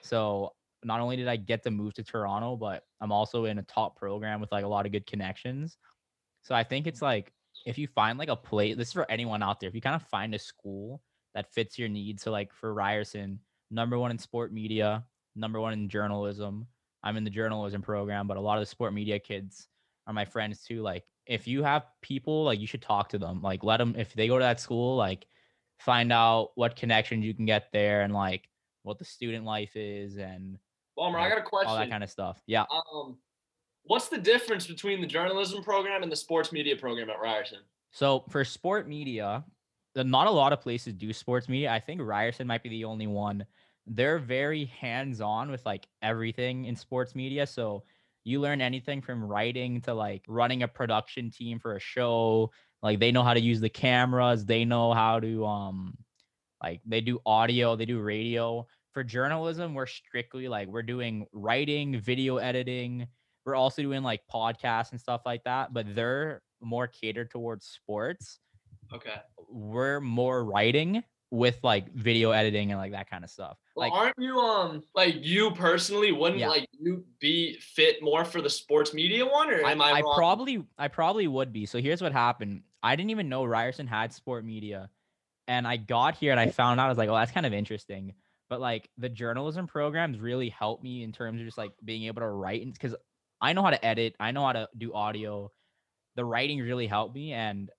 So 0.02 0.52
not 0.84 1.00
only 1.00 1.16
did 1.16 1.28
I 1.28 1.36
get 1.36 1.62
to 1.64 1.70
move 1.70 1.94
to 1.94 2.04
Toronto, 2.04 2.56
but 2.56 2.84
I'm 3.00 3.10
also 3.10 3.46
in 3.46 3.58
a 3.58 3.62
top 3.62 3.96
program 3.96 4.40
with 4.40 4.52
like 4.52 4.64
a 4.64 4.68
lot 4.68 4.86
of 4.86 4.92
good 4.92 5.06
connections. 5.06 5.78
So 6.42 6.54
I 6.54 6.62
think 6.62 6.86
it's 6.86 7.02
like 7.02 7.32
if 7.64 7.78
you 7.78 7.88
find 7.88 8.18
like 8.18 8.28
a 8.28 8.36
place, 8.36 8.76
this 8.76 8.88
is 8.88 8.92
for 8.92 9.10
anyone 9.10 9.42
out 9.42 9.58
there, 9.58 9.68
if 9.68 9.74
you 9.74 9.80
kind 9.80 9.96
of 9.96 10.02
find 10.08 10.34
a 10.34 10.38
school 10.38 11.00
that 11.36 11.52
fits 11.52 11.78
your 11.78 11.88
needs. 11.88 12.22
So 12.22 12.32
like 12.32 12.52
for 12.52 12.72
Ryerson, 12.72 13.38
number 13.70 13.98
one 13.98 14.10
in 14.10 14.18
sport 14.18 14.52
media, 14.52 15.04
number 15.36 15.60
one 15.60 15.74
in 15.74 15.88
journalism. 15.88 16.66
I'm 17.04 17.18
in 17.18 17.24
the 17.24 17.30
journalism 17.30 17.82
program, 17.82 18.26
but 18.26 18.38
a 18.38 18.40
lot 18.40 18.56
of 18.56 18.62
the 18.62 18.66
sport 18.66 18.94
media 18.94 19.18
kids 19.18 19.68
are 20.06 20.14
my 20.14 20.24
friends 20.24 20.64
too. 20.64 20.80
Like 20.80 21.04
if 21.26 21.46
you 21.46 21.62
have 21.62 21.84
people, 22.00 22.44
like 22.44 22.58
you 22.58 22.66
should 22.66 22.80
talk 22.80 23.10
to 23.10 23.18
them. 23.18 23.42
Like 23.42 23.62
let 23.62 23.76
them 23.76 23.94
if 23.98 24.14
they 24.14 24.28
go 24.28 24.38
to 24.38 24.42
that 24.42 24.60
school, 24.60 24.96
like 24.96 25.26
find 25.78 26.10
out 26.10 26.52
what 26.54 26.74
connections 26.74 27.22
you 27.22 27.34
can 27.34 27.44
get 27.44 27.70
there 27.70 28.00
and 28.00 28.14
like 28.14 28.48
what 28.82 28.98
the 28.98 29.04
student 29.04 29.44
life 29.44 29.76
is 29.76 30.16
and 30.16 30.58
Balmer, 30.96 31.18
I 31.18 31.28
got 31.28 31.36
a 31.36 31.42
question. 31.42 31.68
all 31.68 31.76
that 31.76 31.90
kind 31.90 32.02
of 32.02 32.08
stuff. 32.08 32.40
Yeah. 32.46 32.64
um, 32.70 33.18
what's 33.84 34.08
the 34.08 34.16
difference 34.16 34.66
between 34.66 35.02
the 35.02 35.06
journalism 35.06 35.62
program 35.62 36.02
and 36.02 36.10
the 36.10 36.16
sports 36.16 36.50
media 36.50 36.76
program 36.76 37.10
at 37.10 37.20
Ryerson? 37.20 37.58
So 37.92 38.24
for 38.30 38.42
sport 38.42 38.88
media, 38.88 39.44
not 40.02 40.26
a 40.26 40.30
lot 40.30 40.52
of 40.52 40.60
places 40.60 40.94
do 40.94 41.12
sports 41.12 41.48
media. 41.48 41.72
I 41.72 41.80
think 41.80 42.00
Ryerson 42.00 42.46
might 42.46 42.62
be 42.62 42.68
the 42.68 42.84
only 42.84 43.06
one. 43.06 43.46
They're 43.86 44.18
very 44.18 44.66
hands-on 44.66 45.50
with 45.50 45.64
like 45.64 45.86
everything 46.02 46.64
in 46.66 46.76
sports 46.76 47.14
media. 47.14 47.46
So 47.46 47.84
you 48.24 48.40
learn 48.40 48.60
anything 48.60 49.00
from 49.00 49.22
writing 49.22 49.80
to 49.82 49.94
like 49.94 50.24
running 50.26 50.64
a 50.64 50.68
production 50.68 51.30
team 51.30 51.60
for 51.60 51.76
a 51.76 51.80
show. 51.80 52.50
Like 52.82 52.98
they 52.98 53.12
know 53.12 53.22
how 53.22 53.34
to 53.34 53.40
use 53.40 53.60
the 53.60 53.68
cameras. 53.68 54.44
They 54.44 54.64
know 54.64 54.92
how 54.92 55.20
to 55.20 55.46
um 55.46 55.96
like 56.62 56.80
they 56.84 57.00
do 57.00 57.20
audio, 57.24 57.76
they 57.76 57.84
do 57.84 58.00
radio. 58.00 58.66
For 58.92 59.04
journalism, 59.04 59.74
we're 59.74 59.86
strictly 59.86 60.48
like 60.48 60.68
we're 60.68 60.82
doing 60.82 61.26
writing, 61.32 62.00
video 62.00 62.38
editing. 62.38 63.06
We're 63.44 63.54
also 63.54 63.82
doing 63.82 64.02
like 64.02 64.22
podcasts 64.32 64.90
and 64.90 65.00
stuff 65.00 65.22
like 65.24 65.44
that, 65.44 65.72
but 65.72 65.94
they're 65.94 66.42
more 66.60 66.88
catered 66.88 67.30
towards 67.30 67.66
sports. 67.66 68.40
Okay. 68.92 69.16
We're 69.48 70.00
more 70.00 70.44
writing 70.44 71.02
with 71.30 71.58
like 71.62 71.92
video 71.92 72.30
editing 72.30 72.70
and 72.70 72.80
like 72.80 72.92
that 72.92 73.10
kind 73.10 73.24
of 73.24 73.30
stuff. 73.30 73.58
Well, 73.74 73.88
Like 73.90 73.98
aren't 73.98 74.14
you 74.18 74.38
um 74.38 74.82
like 74.94 75.16
you 75.24 75.50
personally 75.52 76.12
wouldn't 76.12 76.40
Yeah. 76.40 76.48
like 76.48 76.66
you 76.72 77.04
be 77.20 77.58
fit 77.58 78.02
more 78.02 78.24
for 78.24 78.40
the 78.40 78.50
sports 78.50 78.94
media 78.94 79.26
one 79.26 79.50
or 79.50 79.64
I, 79.64 79.72
am 79.72 79.82
I, 79.82 79.90
I 79.90 80.00
wrong? 80.00 80.14
probably 80.16 80.64
I 80.78 80.88
probably 80.88 81.26
would 81.26 81.52
be. 81.52 81.66
So 81.66 81.80
here's 81.80 82.00
what 82.00 82.12
happened. 82.12 82.62
I 82.82 82.94
didn't 82.94 83.10
even 83.10 83.28
know 83.28 83.44
Ryerson 83.44 83.86
had 83.86 84.12
sport 84.12 84.44
media. 84.44 84.90
And 85.48 85.66
I 85.66 85.76
got 85.76 86.16
here 86.16 86.32
and 86.32 86.40
I 86.40 86.50
found 86.50 86.80
out 86.80 86.86
I 86.86 86.88
was 86.88 86.98
like, 86.98 87.08
oh, 87.08 87.14
that's 87.14 87.32
kind 87.32 87.46
of 87.46 87.52
interesting. 87.52 88.14
But 88.48 88.60
like 88.60 88.88
the 88.96 89.08
journalism 89.08 89.66
programs 89.66 90.20
really 90.20 90.48
helped 90.48 90.82
me 90.84 91.02
in 91.02 91.12
terms 91.12 91.40
of 91.40 91.46
just 91.46 91.58
like 91.58 91.72
being 91.84 92.04
able 92.04 92.20
to 92.22 92.28
write 92.28 92.64
because 92.72 92.94
I 93.40 93.52
know 93.52 93.62
how 93.62 93.70
to 93.70 93.84
edit, 93.84 94.14
I 94.20 94.30
know 94.30 94.44
how 94.46 94.52
to 94.52 94.68
do 94.78 94.94
audio. 94.94 95.50
The 96.14 96.24
writing 96.24 96.60
really 96.60 96.86
helped 96.86 97.14
me. 97.14 97.32
And 97.32 97.70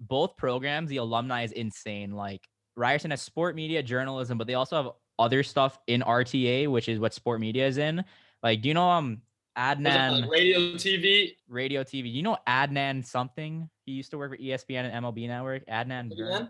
both 0.00 0.36
programs, 0.36 0.90
the 0.90 0.98
alumni 0.98 1.42
is 1.44 1.52
insane. 1.52 2.12
Like 2.12 2.42
Ryerson 2.76 3.10
has 3.10 3.22
sport 3.22 3.54
media, 3.54 3.82
journalism, 3.82 4.38
but 4.38 4.46
they 4.46 4.54
also 4.54 4.76
have 4.82 4.92
other 5.18 5.42
stuff 5.42 5.78
in 5.86 6.02
RTA, 6.02 6.68
which 6.68 6.88
is 6.88 6.98
what 6.98 7.14
sport 7.14 7.40
media 7.40 7.66
is 7.66 7.78
in. 7.78 8.04
Like, 8.42 8.62
do 8.62 8.68
you 8.68 8.74
know 8.74 8.88
um 8.88 9.22
Adnan? 9.56 10.22
like, 10.22 10.30
radio 10.30 10.58
TV. 10.74 11.36
radio 11.48 11.84
TV. 11.84 12.12
You 12.12 12.22
know 12.22 12.36
Adnan 12.48 13.04
something? 13.06 13.68
He 13.86 13.92
used 13.92 14.10
to 14.10 14.18
work 14.18 14.32
for 14.32 14.36
ESPN 14.38 14.90
and 14.92 15.04
MLB 15.04 15.28
Network. 15.28 15.66
Adnan? 15.66 16.10
Virk. 16.18 16.48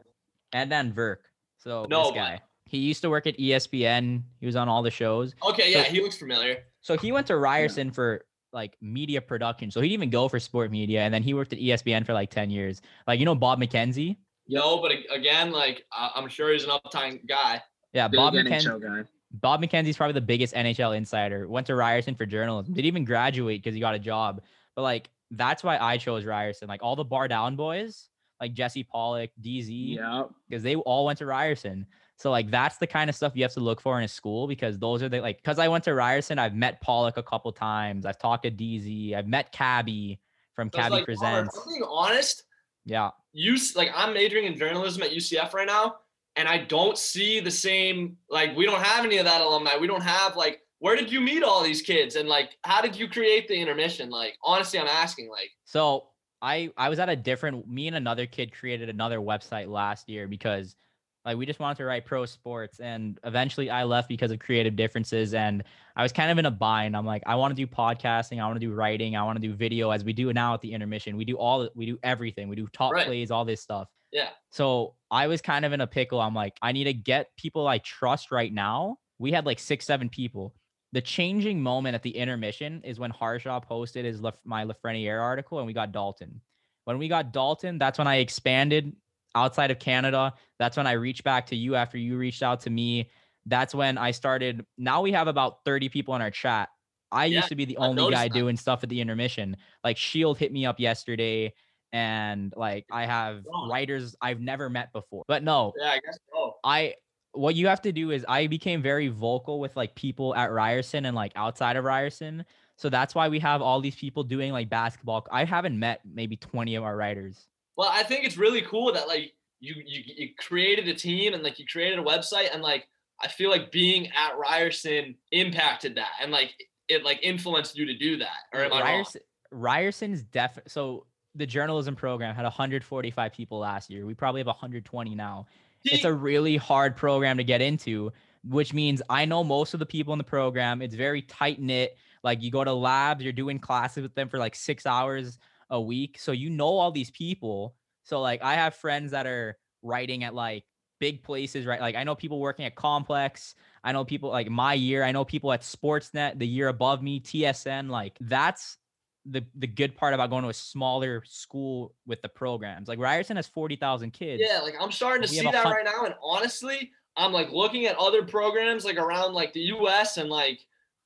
Adnan 0.55 0.93
Virk. 0.95 1.19
So 1.59 1.87
No, 1.89 2.05
this 2.05 2.13
guy. 2.13 2.41
He 2.67 2.79
used 2.79 3.03
to 3.03 3.11
work 3.11 3.27
at 3.27 3.37
ESPN. 3.39 4.23
He 4.41 4.47
was 4.47 4.57
on 4.57 4.69
all 4.69 4.83
the 4.83 4.91
shows. 4.91 5.35
Okay, 5.47 5.71
yeah, 5.71 5.85
So- 5.85 5.91
he 5.91 6.01
looks 6.01 6.17
familiar. 6.17 6.65
So 6.81 6.97
he 6.97 7.13
went 7.13 7.27
to 7.29 7.37
Ryerson 7.37 7.91
for 7.91 8.25
like 8.55 8.77
media 8.81 9.21
production. 9.21 9.71
So 9.71 9.81
he 9.81 9.89
didn't 9.89 9.95
even 10.01 10.11
go 10.11 10.29
for 10.29 10.39
sport 10.41 10.71
media. 10.71 11.01
And 11.03 11.13
then 11.13 11.23
he 11.23 11.35
worked 11.35 11.53
at 11.53 11.59
ESPN 11.59 12.07
for 12.07 12.15
like 12.15 12.31
10 12.31 12.49
years. 12.51 12.81
Like, 13.07 13.19
you 13.19 13.27
know, 13.27 13.35
Bob 13.35 13.61
McKenzie? 13.61 14.17
No, 14.49 14.81
but 14.81 14.93
again, 15.13 15.51
like 15.51 15.85
I- 15.93 16.13
I'm 16.15 16.29
sure 16.29 16.53
he's 16.53 16.65
an 16.65 16.71
uptime 16.71 17.27
guy. 17.29 17.61
Yeah, 17.93 18.09
Big 18.09 18.19
Bob 18.19 18.35
McKenzie. 18.35 19.07
Bob 19.33 19.61
McKenzie's 19.61 19.97
probably 19.97 20.13
the 20.15 20.21
biggest 20.21 20.55
NHL 20.55 20.97
insider. 20.97 21.49
Went 21.49 21.67
to 21.67 21.75
Ryerson 21.75 22.15
for 22.15 22.25
journalism. 22.25 22.73
Didn't 22.73 22.87
even 22.87 23.05
graduate 23.05 23.61
because 23.63 23.75
he 23.75 23.81
got 23.81 23.95
a 23.95 23.99
job. 23.99 24.43
But 24.77 24.83
like 24.83 25.11
that's 25.31 25.65
why 25.65 25.77
I 25.79 25.97
chose 25.99 26.25
Ryerson. 26.25 26.69
Like 26.69 26.83
all 26.83 26.95
the 26.95 27.05
bar 27.05 27.27
down 27.27 27.57
boys, 27.57 28.09
like 28.41 28.53
Jesse 28.55 28.85
Pollock, 28.85 29.31
DZ, 29.43 29.97
Yeah. 29.97 30.25
because 30.49 30.63
they 30.63 30.77
all 30.77 31.05
went 31.07 31.19
to 31.19 31.27
Ryerson. 31.27 31.87
So 32.17 32.31
like 32.31 32.51
that's 32.51 32.79
the 32.79 32.87
kind 32.87 33.11
of 33.11 33.17
stuff 33.17 33.33
you 33.35 33.43
have 33.43 33.53
to 33.55 33.61
look 33.61 33.81
for 33.81 33.99
in 33.99 34.05
a 34.05 34.09
school 34.09 34.47
because 34.47 34.79
those 34.79 35.03
are 35.03 35.09
the 35.09 35.21
like 35.21 35.39
because 35.39 35.59
I 35.59 35.69
went 35.69 35.85
to 35.85 35.95
Ryerson, 35.95 36.39
I've 36.39 36.55
met 36.55 36.81
Pollock 36.81 37.17
a 37.17 37.23
couple 37.23 37.51
times. 37.53 38.07
I've 38.07 38.19
talked 38.19 38.45
to 38.45 38.51
DZ. 38.51 39.15
I've 39.15 39.27
met 39.27 39.53
Cabbie 39.53 40.21
from 40.55 40.71
So 40.73 40.79
Cabbie 40.79 40.95
like, 40.97 41.05
Presents. 41.05 41.59
I'm 41.59 41.69
being 41.73 41.83
honest, 41.87 42.45
Yeah. 42.85 43.11
you 43.33 43.57
like 43.75 43.91
I'm 43.95 44.15
majoring 44.15 44.45
in 44.45 44.57
journalism 44.57 45.03
at 45.03 45.11
UCF 45.11 45.53
right 45.55 45.67
now, 45.67 45.97
and 46.37 46.49
I 46.49 46.59
don't 46.59 46.97
see 46.97 47.41
the 47.41 47.51
same 47.51 48.17
like 48.31 48.57
we 48.57 48.65
don't 48.65 48.83
have 48.83 49.05
any 49.05 49.19
of 49.19 49.25
that 49.25 49.41
alumni. 49.41 49.73
We 49.81 49.87
don't 49.89 50.03
have 50.03 50.37
like 50.37 50.61
where 50.79 50.97
did 50.97 51.11
you 51.11 51.21
meet 51.21 51.43
all 51.43 51.63
these 51.63 51.83
kids 51.83 52.15
and 52.15 52.29
like 52.29 52.57
how 52.63 52.81
did 52.81 52.95
you 52.97 53.09
create 53.09 53.49
the 53.49 53.57
intermission? 53.57 54.09
Like 54.09 54.39
honestly, 54.43 54.79
I'm 54.79 54.87
asking 54.87 55.29
like 55.31 55.51
So 55.65 56.09
I 56.41 56.71
I 56.77 56.89
was 56.91 57.01
at 57.01 57.09
a 57.09 57.17
different 57.17 57.67
me 57.69 57.89
and 57.89 57.97
another 57.97 58.27
kid 58.27 58.53
created 58.55 58.89
another 58.89 59.19
website 59.19 59.69
last 59.69 60.09
year 60.09 60.29
because 60.29 60.77
Like 61.25 61.37
we 61.39 61.47
just 61.47 61.59
wanted 61.59 61.79
to 61.79 61.85
write 61.85 62.05
pro 62.05 62.27
sports, 62.27 62.81
and 62.81 63.19
eventually 63.25 63.71
I 63.71 63.85
left 63.85 64.09
because 64.09 64.31
of 64.31 64.39
creative 64.39 64.77
differences. 64.77 65.33
And 65.33 65.65
I 65.97 66.03
was 66.03 66.13
kind 66.13 66.31
of 66.31 66.39
in 66.39 66.45
a 66.47 66.51
bind. 66.51 66.97
I'm 66.97 67.07
like, 67.07 67.23
I 67.27 67.35
want 67.37 67.57
to 67.57 67.67
do 67.67 67.67
podcasting, 67.67 68.43
I 68.43 68.47
want 68.47 68.61
to 68.61 68.67
do 68.67 68.73
writing, 68.75 69.17
I 69.17 69.23
want 69.23 69.41
to 69.41 69.47
do 69.49 69.55
video, 69.55 69.91
as 69.91 70.05
we 70.05 70.13
do 70.13 70.33
now 70.33 70.55
at 70.55 70.61
the 70.61 70.73
intermission. 70.73 71.17
We 71.17 71.25
do 71.25 71.37
all, 71.39 71.69
we 71.75 71.87
do 71.87 71.99
everything. 72.03 72.49
We 72.49 72.57
do 72.57 72.67
top 72.73 72.93
Right. 72.93 73.07
plays, 73.07 73.31
all 73.31 73.45
this 73.45 73.61
stuff. 73.63 73.89
Yeah. 74.13 74.29
So 74.51 74.95
I 75.11 75.27
was 75.27 75.41
kind 75.41 75.65
of 75.65 75.73
in 75.73 75.81
a 75.81 75.87
pickle. 75.87 76.21
I'm 76.21 76.35
like, 76.35 76.57
I 76.63 76.73
need 76.73 76.85
to 76.85 76.93
get 76.95 77.29
people 77.37 77.67
I 77.67 77.79
trust 77.79 78.31
right 78.31 78.53
now. 78.53 78.99
We 79.19 79.33
had 79.33 79.47
like 79.47 79.59
six, 79.59 79.87
seven 79.87 80.09
people. 80.09 80.55
The 80.93 81.01
changing 81.01 81.61
moment 81.61 81.95
at 81.97 82.03
the 82.03 82.17
intermission 82.17 82.81
is 82.85 83.01
when 83.01 83.11
Harshaw 83.11 83.59
posted 83.61 84.05
his 84.05 84.21
Laf- 84.21 84.39
my 84.45 84.65
Lafreniere 84.65 85.21
article, 85.21 85.59
and 85.59 85.67
we 85.67 85.73
got 85.73 85.91
Dalton. 85.91 86.41
When 86.85 86.99
we 86.99 87.09
got 87.09 87.33
Dalton, 87.33 87.79
that's 87.79 87.99
when 87.99 88.07
I 88.07 88.17
expanded 88.17 88.95
outside 89.35 89.71
of 89.71 89.79
Canada. 89.79 90.35
That's 90.59 90.77
when 90.77 90.87
I 90.87 90.93
reached 90.93 91.25
back 91.25 91.47
to 91.47 91.57
you 91.57 91.75
after 91.75 91.99
you 91.99 92.17
reached 92.17 92.43
out 92.43 92.61
to 92.61 92.71
me. 92.71 93.11
That's 93.47 93.75
when 93.75 93.99
I 93.99 94.11
started. 94.11 94.65
Now 94.79 95.03
we 95.03 95.13
have 95.13 95.29
about 95.29 95.65
30 95.65 95.89
people 95.89 96.15
in 96.15 96.23
our 96.23 96.31
chat. 96.31 96.69
I 97.13 97.27
Yeah, 97.27 97.39
used 97.39 97.49
to 97.51 97.55
be 97.57 97.65
the 97.65 97.77
only 97.77 98.11
guy 98.11 98.29
that. 98.29 98.35
doing 98.35 98.57
stuff 98.57 98.83
at 98.83 98.89
the 98.89 99.01
intermission. 99.01 99.57
Like 99.85 99.97
Shield 99.97 100.39
hit 100.39 100.53
me 100.53 100.67
up 100.67 100.81
yesterday, 100.81 101.53
and 101.93 102.53
like 102.57 102.87
I 102.91 103.07
have 103.07 103.45
Wow. 103.45 103.69
writers 103.71 104.17
I've 104.21 104.41
never 104.41 104.69
met 104.69 104.93
before. 104.93 105.25
But 105.29 105.43
no, 105.43 105.75
Yeah, 105.79 105.91
I 105.91 106.01
guess 106.05 106.19
so. 106.33 106.57
I 106.65 106.95
what 107.33 107.57
you 107.57 107.67
have 107.67 107.83
to 107.83 107.93
do 107.93 108.13
is 108.13 108.25
I 108.29 108.47
became 108.47 108.81
very 108.81 109.09
vocal 109.09 109.59
with 109.61 109.77
like 109.77 109.95
people 109.97 110.35
at 110.37 110.53
Ryerson 110.53 111.05
and 111.05 111.17
like 111.17 111.33
outside 111.35 111.77
of 111.77 111.85
Ryerson. 111.85 112.45
So 112.77 112.89
that's 112.89 113.15
why 113.15 113.29
we 113.29 113.39
have 113.41 113.61
all 113.61 113.81
these 113.81 113.97
people 113.97 114.23
doing 114.23 114.53
like 114.53 114.69
basketball. 114.69 115.27
I 115.31 115.45
haven't 115.45 115.79
met 115.79 116.01
maybe 116.05 116.37
20 116.37 116.75
of 116.77 116.85
our 116.85 116.97
writers. 116.97 117.49
Well, 117.77 117.89
I 117.93 118.03
think 118.03 118.25
it's 118.25 118.37
really 118.37 118.63
cool 118.63 118.93
that 118.93 119.09
like 119.09 119.33
you 119.61 119.75
you 119.85 120.03
you 120.05 120.29
created 120.39 120.89
a 120.89 120.95
team 120.95 121.35
and 121.35 121.43
like 121.43 121.59
you 121.59 121.67
created 121.67 121.99
a 121.99 122.03
website 122.03 122.53
and 122.53 122.63
like 122.63 122.87
I 123.21 123.29
feel 123.29 123.51
like 123.51 123.71
being 123.73 124.09
at 124.09 124.37
Ryerson 124.37 125.15
impacted 125.33 125.97
that 125.97 126.13
and 126.21 126.31
like 126.31 126.55
it 126.89 127.05
like 127.05 127.21
influenced 127.23 127.77
you 127.77 127.87
to 127.87 127.97
do 127.97 128.19
that. 128.19 128.37
Or 128.53 128.65
am 128.65 128.73
I 128.73 128.83
wrong? 128.83 129.05
Ryerson's 129.53 130.23
def 130.23 130.59
so 130.67 131.07
the 131.35 131.47
journalism 131.47 131.97
program 131.97 132.35
had 132.35 132.45
145 132.45 133.33
people 133.33 133.59
last 133.59 133.91
year. 133.91 134.07
We 134.07 134.15
probably 134.15 134.41
have 134.41 134.47
120 134.47 135.15
now. 135.15 135.47
It's 135.85 136.05
a 136.05 136.13
really 136.13 136.57
hard 136.57 136.97
program 136.97 137.37
to 137.37 137.45
get 137.45 137.61
into, 137.61 138.11
which 138.45 138.73
means 138.73 139.03
I 139.11 139.25
know 139.27 139.45
most 139.45 139.75
of 139.75 139.81
the 139.81 139.87
people 139.87 140.15
in 140.15 140.19
the 140.19 140.25
program. 140.25 140.81
It's 140.81 140.95
very 140.95 141.23
tight 141.23 141.61
knit. 141.61 141.97
Like 142.23 142.43
you 142.43 142.51
go 142.51 142.65
to 142.65 142.73
labs, 142.73 143.23
you're 143.23 143.35
doing 143.35 143.59
classes 143.59 144.03
with 144.03 144.15
them 144.15 144.29
for 144.29 144.39
like 144.39 144.55
six 144.55 144.87
hours 144.87 145.39
a 145.71 145.81
week. 145.81 146.19
So 146.19 146.33
you 146.33 146.51
know 146.51 146.67
all 146.67 146.91
these 146.91 147.11
people. 147.11 147.75
So 148.05 148.21
like 148.21 148.43
I 148.43 148.55
have 148.55 148.75
friends 148.75 149.13
that 149.13 149.27
are 149.27 149.57
writing 149.83 150.25
at 150.25 150.35
like 150.35 150.65
big 151.01 151.23
places, 151.23 151.67
right? 151.67 151.81
Like 151.81 151.97
I 151.97 152.05
know 152.05 152.15
people 152.15 152.41
working 152.41 152.65
at 152.65 152.75
Complex. 152.75 153.55
I 153.83 153.93
know 153.93 154.05
people 154.05 154.31
like 154.31 154.51
my 154.51 154.75
year. 154.75 155.05
I 155.05 155.13
know 155.13 155.25
people 155.25 155.53
at 155.53 155.63
Sportsnet, 155.63 156.39
the 156.39 156.47
year 156.47 156.69
above 156.69 157.03
me, 157.03 157.21
TSN. 157.21 157.89
Like 157.91 158.17
that's 158.21 158.79
the 159.27 159.45
the 159.55 159.67
good 159.67 159.97
part 159.97 160.15
about 160.15 160.31
going 160.31 160.43
to 160.43 160.51
a 160.51 160.55
smaller 160.55 161.23
school 161.27 161.95
with 162.07 162.21
the 162.23 162.29
programs. 162.29 162.89
Like 162.89 162.99
Ryerson 162.99 163.37
has 163.37 163.47
40,000 163.47 164.13
kids. 164.13 164.43
yeah, 164.45 164.61
like 164.61 164.75
I'm 164.81 164.93
starting 164.93 165.23
to 165.23 165.29
see 165.29 165.43
that 165.43 165.55
hun- 165.55 165.73
right 165.73 165.85
now 165.85 166.05
and 166.05 166.15
honestly, 166.23 166.91
I'm 167.17 167.33
like 167.33 167.51
looking 167.51 167.87
at 167.87 167.97
other 167.97 168.23
programs 168.25 168.85
like 168.85 168.97
around 168.97 169.35
like 169.35 169.53
the 169.53 169.61
US 169.61 170.17
and 170.17 170.29
like 170.29 170.61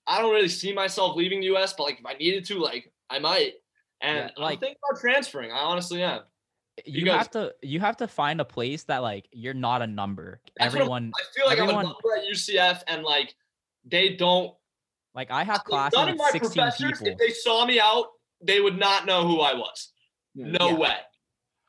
I 0.07 0.21
don't 0.21 0.33
really 0.33 0.49
see 0.49 0.73
myself 0.73 1.17
leaving 1.17 1.41
the 1.41 1.55
US, 1.55 1.75
but 1.75 1.85
like 1.85 2.01
if 2.01 2.07
I 2.07 2.15
needed 2.15 2.45
to, 2.47 2.59
like 2.59 2.93
I 3.11 3.19
might. 3.19 3.55
And 4.01 4.31
Yeah, 4.37 4.45
I'm 4.45 4.59
thinking 4.59 4.77
about 4.91 5.01
transferring. 5.01 5.51
I 5.53 5.59
honestly 5.59 6.03
am. 6.03 6.23
you 6.85 7.05
guys- 7.05 7.19
have 7.19 7.31
to 7.33 7.55
you 7.63 7.81
have 7.81 7.97
to 7.97 8.07
find 8.07 8.41
a 8.41 8.45
place 8.45 8.85
that 8.85 8.99
like 8.99 9.29
you're 9.33 9.53
not 9.55 9.83
a 9.83 9.87
number. 9.87 10.41
That's 10.57 10.73
what 10.75 10.83
I'm- 10.83 10.83
Everyone 10.83 11.13
I 11.17 11.23
feel 11.37 11.47
like 11.47 11.59
everyone- 11.59 11.75
I'm 11.87 11.91
a 11.91 11.95
number 11.95 12.17
at 12.17 12.25
UCF 12.27 12.83
and 12.87 13.03
like 13.03 13.35
they 13.85 14.15
don't 14.15 14.55
like 15.15 15.31
I 15.33 15.43
have 15.43 15.57
Like, 15.57 15.65
classes 15.65 15.97
None 15.99 16.09
of 16.11 16.17
my 16.17 16.31
16 16.31 16.51
professors, 16.53 16.93
people. 17.01 17.07
if 17.09 17.19
they 17.19 17.31
saw 17.33 17.65
me 17.67 17.81
out, 17.81 18.07
they 18.41 18.61
would 18.61 18.79
not 18.79 19.07
know 19.07 19.27
who 19.27 19.41
I 19.41 19.55
was. 19.55 19.93
No 20.37 20.69
Yeah. 20.69 20.75
way. 20.75 20.97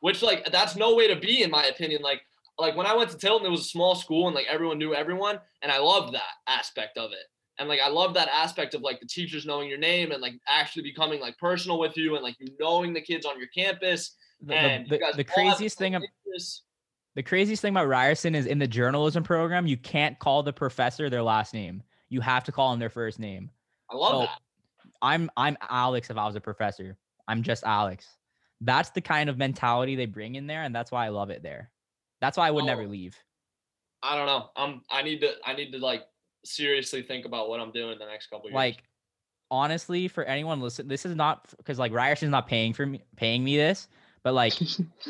Which 0.01 0.21
like 0.21 0.45
that's 0.51 0.75
no 0.75 0.93
way 0.95 1.07
to 1.07 1.15
be, 1.15 1.41
in 1.41 1.49
my 1.49 1.65
opinion. 1.65 2.01
Like 2.03 2.21
like 2.59 2.75
when 2.75 2.85
I 2.85 2.93
went 2.93 3.09
to 3.09 3.17
Tilton, 3.17 3.47
it 3.47 3.49
was 3.49 3.61
a 3.61 3.69
small 3.69 3.95
school 3.95 4.27
and 4.27 4.35
like 4.35 4.45
everyone 4.47 4.77
knew 4.77 4.93
everyone, 4.93 5.39
and 5.63 5.71
I 5.71 5.79
loved 5.79 6.13
that 6.13 6.33
aspect 6.45 6.97
of 6.99 7.11
it. 7.13 7.25
And 7.59 7.67
like 7.67 7.81
I 7.81 7.89
love 7.89 8.13
that 8.13 8.29
aspect 8.29 8.73
of 8.73 8.81
like 8.81 8.99
the 9.01 9.05
teachers 9.05 9.45
knowing 9.45 9.67
your 9.69 9.77
name 9.77 10.11
and 10.11 10.21
like 10.21 10.33
actually 10.47 10.83
becoming 10.83 11.19
like 11.19 11.37
personal 11.37 11.77
with 11.77 11.97
you 11.97 12.15
and 12.15 12.23
like 12.23 12.37
you 12.39 12.47
knowing 12.59 12.93
the 12.93 13.01
kids 13.01 13.25
on 13.25 13.37
your 13.37 13.49
campus. 13.49 14.15
The, 14.41 14.55
and 14.55 14.89
the, 14.89 14.97
the, 14.97 15.17
the 15.17 15.23
craziest 15.25 15.77
thing 15.77 15.93
interests. 15.95 16.63
the 17.15 17.23
craziest 17.23 17.61
thing 17.61 17.73
about 17.73 17.89
Ryerson 17.89 18.33
is 18.33 18.45
in 18.45 18.57
the 18.59 18.67
journalism 18.67 19.21
program, 19.23 19.67
you 19.67 19.75
can't 19.75 20.17
call 20.19 20.41
the 20.41 20.53
professor 20.53 21.09
their 21.09 21.21
last 21.21 21.53
name. 21.53 21.83
You 22.07 22.21
have 22.21 22.45
to 22.45 22.51
call 22.53 22.71
them 22.71 22.79
their 22.79 22.89
first 22.89 23.19
name. 23.19 23.49
I 23.91 23.97
love 23.97 24.11
So, 24.13 24.19
that. 24.21 24.39
I'm 25.01 25.29
I'm 25.35 25.57
Alex 25.69 26.09
if 26.09 26.17
I 26.17 26.25
was 26.25 26.35
a 26.35 26.41
professor. 26.41 26.97
I'm 27.27 27.43
just 27.43 27.63
Alex. 27.65 28.07
That's 28.61 28.89
the 28.91 29.01
kind 29.01 29.29
of 29.29 29.37
mentality 29.37 29.95
they 29.95 30.05
bring 30.05 30.35
in 30.35 30.47
there, 30.47 30.63
and 30.63 30.73
that's 30.73 30.91
why 30.91 31.05
I 31.05 31.09
love 31.09 31.29
it 31.29 31.43
there. 31.43 31.71
That's 32.21 32.37
why 32.37 32.47
I 32.47 32.51
would 32.51 32.65
never 32.65 32.83
Oh. 32.83 32.87
leave. 32.87 33.17
I 34.01 34.15
don't 34.15 34.25
know. 34.27 34.49
I'm 34.55 34.81
I 34.89 35.01
need 35.01 35.19
to 35.21 35.33
I 35.45 35.53
need 35.53 35.71
to 35.73 35.77
like 35.79 36.03
seriously 36.45 37.01
think 37.01 37.25
about 37.25 37.49
what 37.49 37.59
I'm 37.59 37.71
doing 37.71 37.97
the 37.99 38.05
next 38.05 38.27
couple 38.27 38.49
years. 38.49 38.55
Like, 38.55 38.83
honestly, 39.51 40.07
for 40.07 40.23
anyone 40.23 40.61
listen, 40.61 40.87
this 40.87 41.05
is 41.05 41.15
not 41.15 41.53
because 41.57 41.79
like 41.79 41.91
Ryerson's 41.91 42.31
not 42.31 42.47
paying 42.47 42.73
for 42.73 42.85
me 42.85 43.01
paying 43.15 43.43
me 43.43 43.57
this, 43.57 43.87
but 44.23 44.33
like 44.33 44.53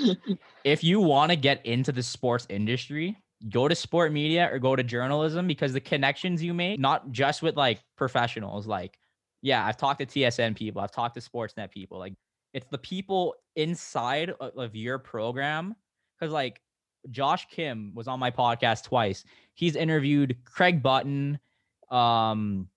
if 0.63 0.83
you 0.83 0.99
want 0.99 1.31
to 1.31 1.35
get 1.35 1.65
into 1.65 1.91
the 1.91 2.03
sports 2.03 2.45
industry, 2.49 3.17
go 3.49 3.67
to 3.67 3.75
sport 3.75 4.11
media 4.11 4.49
or 4.51 4.59
go 4.59 4.75
to 4.75 4.83
journalism 4.83 5.47
because 5.47 5.73
the 5.73 5.79
connections 5.79 6.43
you 6.43 6.53
make, 6.53 6.79
not 6.79 7.11
just 7.11 7.41
with 7.41 7.55
like 7.55 7.79
professionals, 7.95 8.67
like, 8.67 8.97
yeah, 9.41 9.65
I've 9.65 9.77
talked 9.77 9.99
to 9.99 10.05
TSN 10.05 10.55
people, 10.55 10.81
I've 10.81 10.91
talked 10.91 11.15
to 11.15 11.21
Sportsnet 11.21 11.71
people. 11.71 11.97
Like, 11.97 12.13
it's 12.53 12.67
the 12.67 12.77
people 12.77 13.35
inside 13.55 14.31
of, 14.31 14.57
of 14.57 14.75
your 14.75 14.97
program. 14.97 15.75
Cause 16.19 16.31
like 16.31 16.59
Josh 17.11 17.47
Kim 17.49 17.91
was 17.95 18.07
on 18.07 18.19
my 18.19 18.31
podcast 18.31 18.83
twice. 18.83 19.23
He's 19.53 19.75
interviewed 19.75 20.37
Craig 20.45 20.81
Button, 20.81 21.39
um, 21.91 22.67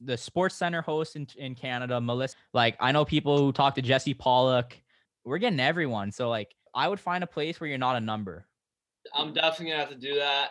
the 0.00 0.16
Sports 0.16 0.54
Center 0.54 0.82
host 0.82 1.16
in, 1.16 1.26
in 1.36 1.54
Canada, 1.54 2.00
Melissa. 2.00 2.36
Like, 2.52 2.76
I 2.80 2.92
know 2.92 3.04
people 3.04 3.38
who 3.38 3.52
talk 3.52 3.74
to 3.76 3.82
Jesse 3.82 4.14
Pollock. 4.14 4.76
We're 5.24 5.38
getting 5.38 5.60
everyone. 5.60 6.12
So, 6.12 6.28
like, 6.28 6.54
I 6.74 6.88
would 6.88 7.00
find 7.00 7.22
a 7.24 7.26
place 7.26 7.60
where 7.60 7.68
you're 7.68 7.78
not 7.78 7.96
a 7.96 8.00
number. 8.00 8.46
I'm 9.14 9.32
definitely 9.32 9.66
gonna 9.72 9.80
have 9.80 9.88
to 9.90 9.96
do 9.96 10.14
that. 10.16 10.50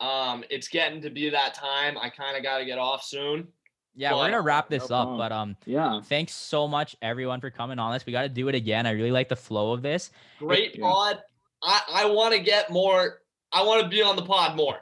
Um, 0.00 0.44
it's 0.48 0.68
getting 0.68 1.02
to 1.02 1.10
be 1.10 1.28
that 1.30 1.54
time. 1.54 1.98
I 1.98 2.08
kind 2.08 2.36
of 2.36 2.42
got 2.42 2.58
to 2.58 2.64
get 2.64 2.78
off 2.78 3.04
soon. 3.04 3.48
Yeah, 3.94 4.14
we're 4.14 4.30
gonna 4.30 4.40
wrap 4.40 4.70
no 4.70 4.76
this 4.78 4.84
up, 4.84 5.08
problem. 5.08 5.18
but 5.18 5.32
um, 5.32 5.56
yeah. 5.66 6.00
thanks 6.00 6.32
so 6.32 6.66
much 6.66 6.96
everyone 7.02 7.40
for 7.40 7.50
coming 7.50 7.78
on 7.78 7.92
this. 7.92 8.06
We 8.06 8.12
got 8.12 8.22
to 8.22 8.28
do 8.28 8.48
it 8.48 8.54
again. 8.54 8.86
I 8.86 8.92
really 8.92 9.10
like 9.10 9.28
the 9.28 9.36
flow 9.36 9.72
of 9.72 9.82
this. 9.82 10.10
Great 10.38 10.76
Yeah. 10.78 10.82
pod. 10.88 11.22
I 11.62 11.82
I 11.88 12.04
want 12.06 12.34
to 12.34 12.40
get 12.40 12.70
more. 12.70 13.20
I 13.52 13.62
want 13.64 13.82
to 13.82 13.88
be 13.88 14.02
on 14.02 14.16
the 14.16 14.22
pod 14.22 14.56
more. 14.56 14.78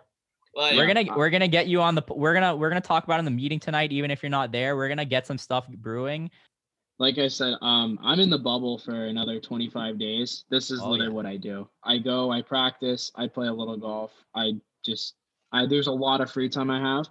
Like 0.54 0.76
We're 0.76 0.86
gonna 0.92 1.16
we're 1.16 1.30
gonna 1.30 1.48
get 1.48 1.68
you 1.68 1.80
on 1.80 1.94
the. 1.94 2.02
We're 2.08 2.34
gonna 2.34 2.56
we're 2.56 2.68
gonna 2.68 2.80
talk 2.80 3.04
about 3.04 3.16
it 3.16 3.20
in 3.20 3.24
the 3.26 3.30
meeting 3.30 3.60
tonight. 3.60 3.92
Even 3.92 4.10
if 4.10 4.22
you're 4.22 4.30
not 4.30 4.50
there, 4.52 4.76
we're 4.76 4.88
gonna 4.88 5.04
get 5.04 5.26
some 5.26 5.38
stuff 5.38 5.68
brewing. 5.68 6.30
like 6.98 7.16
I 7.18 7.28
said, 7.28 7.54
um, 7.62 7.98
I'm 8.02 8.18
in 8.18 8.28
the 8.30 8.38
bubble 8.38 8.78
for 8.78 9.06
another 9.06 9.38
25 9.40 9.98
days. 10.00 10.44
This 10.50 10.70
is 10.72 10.80
Oh, 10.80 10.90
literally 10.90 11.10
yeah. 11.12 11.14
what 11.14 11.26
I 11.26 11.36
do. 11.36 11.68
I 11.84 11.98
go, 11.98 12.32
I 12.32 12.42
practice, 12.42 13.12
I 13.14 13.28
play 13.28 13.46
a 13.46 13.52
little 13.52 13.76
golf. 13.76 14.10
I 14.34 14.54
just, 14.84 15.14
I 15.52 15.64
there's 15.66 15.86
a 15.86 15.92
lot 15.92 16.20
of 16.20 16.30
free 16.30 16.48
time 16.48 16.70
I 16.70 16.80
have, 16.80 17.06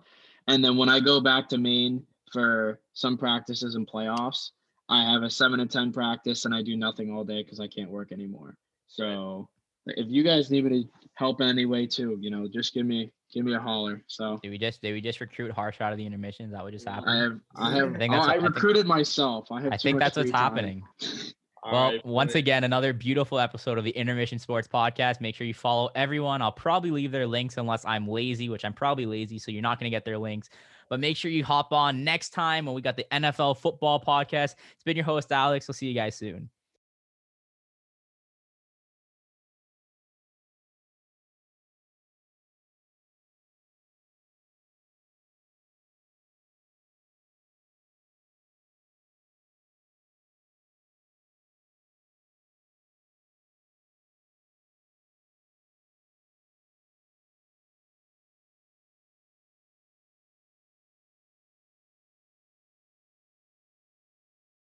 and 0.48 0.64
then 0.64 0.76
when 0.76 0.89
I 0.89 0.99
go 0.99 1.22
back 1.22 1.48
to 1.49 1.57
Maine 1.57 2.03
for 2.34 2.81
some 2.94 3.18
practices 3.18 3.76
and 3.76 3.88
playoffs, 3.88 4.49
I 4.89 5.10
have 5.10 5.23
a 5.23 5.30
seven 5.30 5.60
to 5.60 5.65
ten 5.68 5.94
practice, 5.94 6.44
and 6.44 6.53
I 6.53 6.61
do 6.64 6.76
nothing 6.76 7.14
all 7.14 7.23
day 7.23 7.44
because 7.44 7.61
I 7.61 7.68
can't 7.68 7.89
work 7.89 8.11
anymore. 8.11 8.57
So 8.88 9.48
if 9.95 10.07
you 10.09 10.23
guys 10.23 10.49
need 10.51 10.65
me 10.65 10.84
to 10.84 10.89
help 11.15 11.41
in 11.41 11.47
any 11.47 11.65
way 11.65 11.85
too, 11.88 12.18
you 12.19 12.30
know, 12.30 12.47
just 12.47 12.73
give 12.73 12.85
me 12.85 13.11
give 13.34 13.43
me 13.45 13.53
a 13.53 13.59
holler. 13.59 14.03
So 14.07 14.39
Did 14.41 14.49
we 14.49 14.57
just 14.57 14.81
did 14.81 14.93
we 14.93 15.01
just 15.01 15.19
recruit 15.22 15.51
Harsh 15.51 15.81
out 15.81 15.91
of 15.91 15.97
the 15.97 16.05
intermission? 16.05 16.45
Is 16.45 16.51
that 16.51 16.64
what 16.64 16.73
just 16.73 16.88
happened? 16.88 17.09
I 17.09 17.18
have 17.18 17.39
I 17.55 17.76
have 17.76 17.95
I 17.95 17.97
think 17.97 18.14
oh, 18.14 18.18
that's 18.18 18.27
I 18.27 18.30
what- 18.31 18.38
I 18.38 18.41
think- 18.41 18.55
recruited 18.55 18.85
myself. 18.88 19.51
I 19.51 19.61
have. 19.61 19.73
I 19.73 19.77
think 19.77 19.99
that's 19.99 20.18
what's 20.18 20.31
time. 20.31 20.39
happening. 20.39 20.84
Well, 21.69 21.91
right, 21.91 22.05
once 22.05 22.30
buddy. 22.30 22.39
again, 22.39 22.64
another 22.64 22.93
beautiful 22.93 23.39
episode 23.39 23.77
of 23.77 23.84
the 23.84 23.89
Intermission 23.91 24.39
Sports 24.39 24.69
Podcast. 24.69 25.19
Make 25.19 25.35
sure 25.35 25.45
you 25.45 25.55
follow 25.55 25.89
everyone. 25.95 26.41
I'll 26.41 26.51
probably 26.51 26.91
leave 26.91 27.11
their 27.11 27.27
links 27.27 27.57
unless 27.57 27.84
I'm 27.84 28.07
lazy, 28.07 28.47
which 28.47 28.64
I'm 28.64 28.72
probably 28.72 29.05
lazy, 29.05 29.38
so 29.38 29.51
you're 29.51 29.64
not 29.64 29.77
going 29.77 29.91
to 29.91 29.93
get 29.93 30.05
their 30.05 30.18
links. 30.19 30.49
But 30.89 31.01
make 31.01 31.18
sure 31.18 31.30
you 31.30 31.43
hop 31.43 31.73
on 31.73 32.05
next 32.05 32.30
time 32.30 32.68
when 32.68 32.73
we 32.76 32.81
got 32.81 32.95
the 32.95 33.05
NFL 33.11 33.57
Football 33.57 33.99
Podcast. 33.99 34.55
It's 34.76 34.84
been 34.85 34.95
your 34.95 35.03
host, 35.03 35.30
Alex. 35.34 35.68
We'll 35.68 35.73
see 35.73 35.88
you 35.88 35.93
guys 35.95 36.15
soon. 36.15 36.49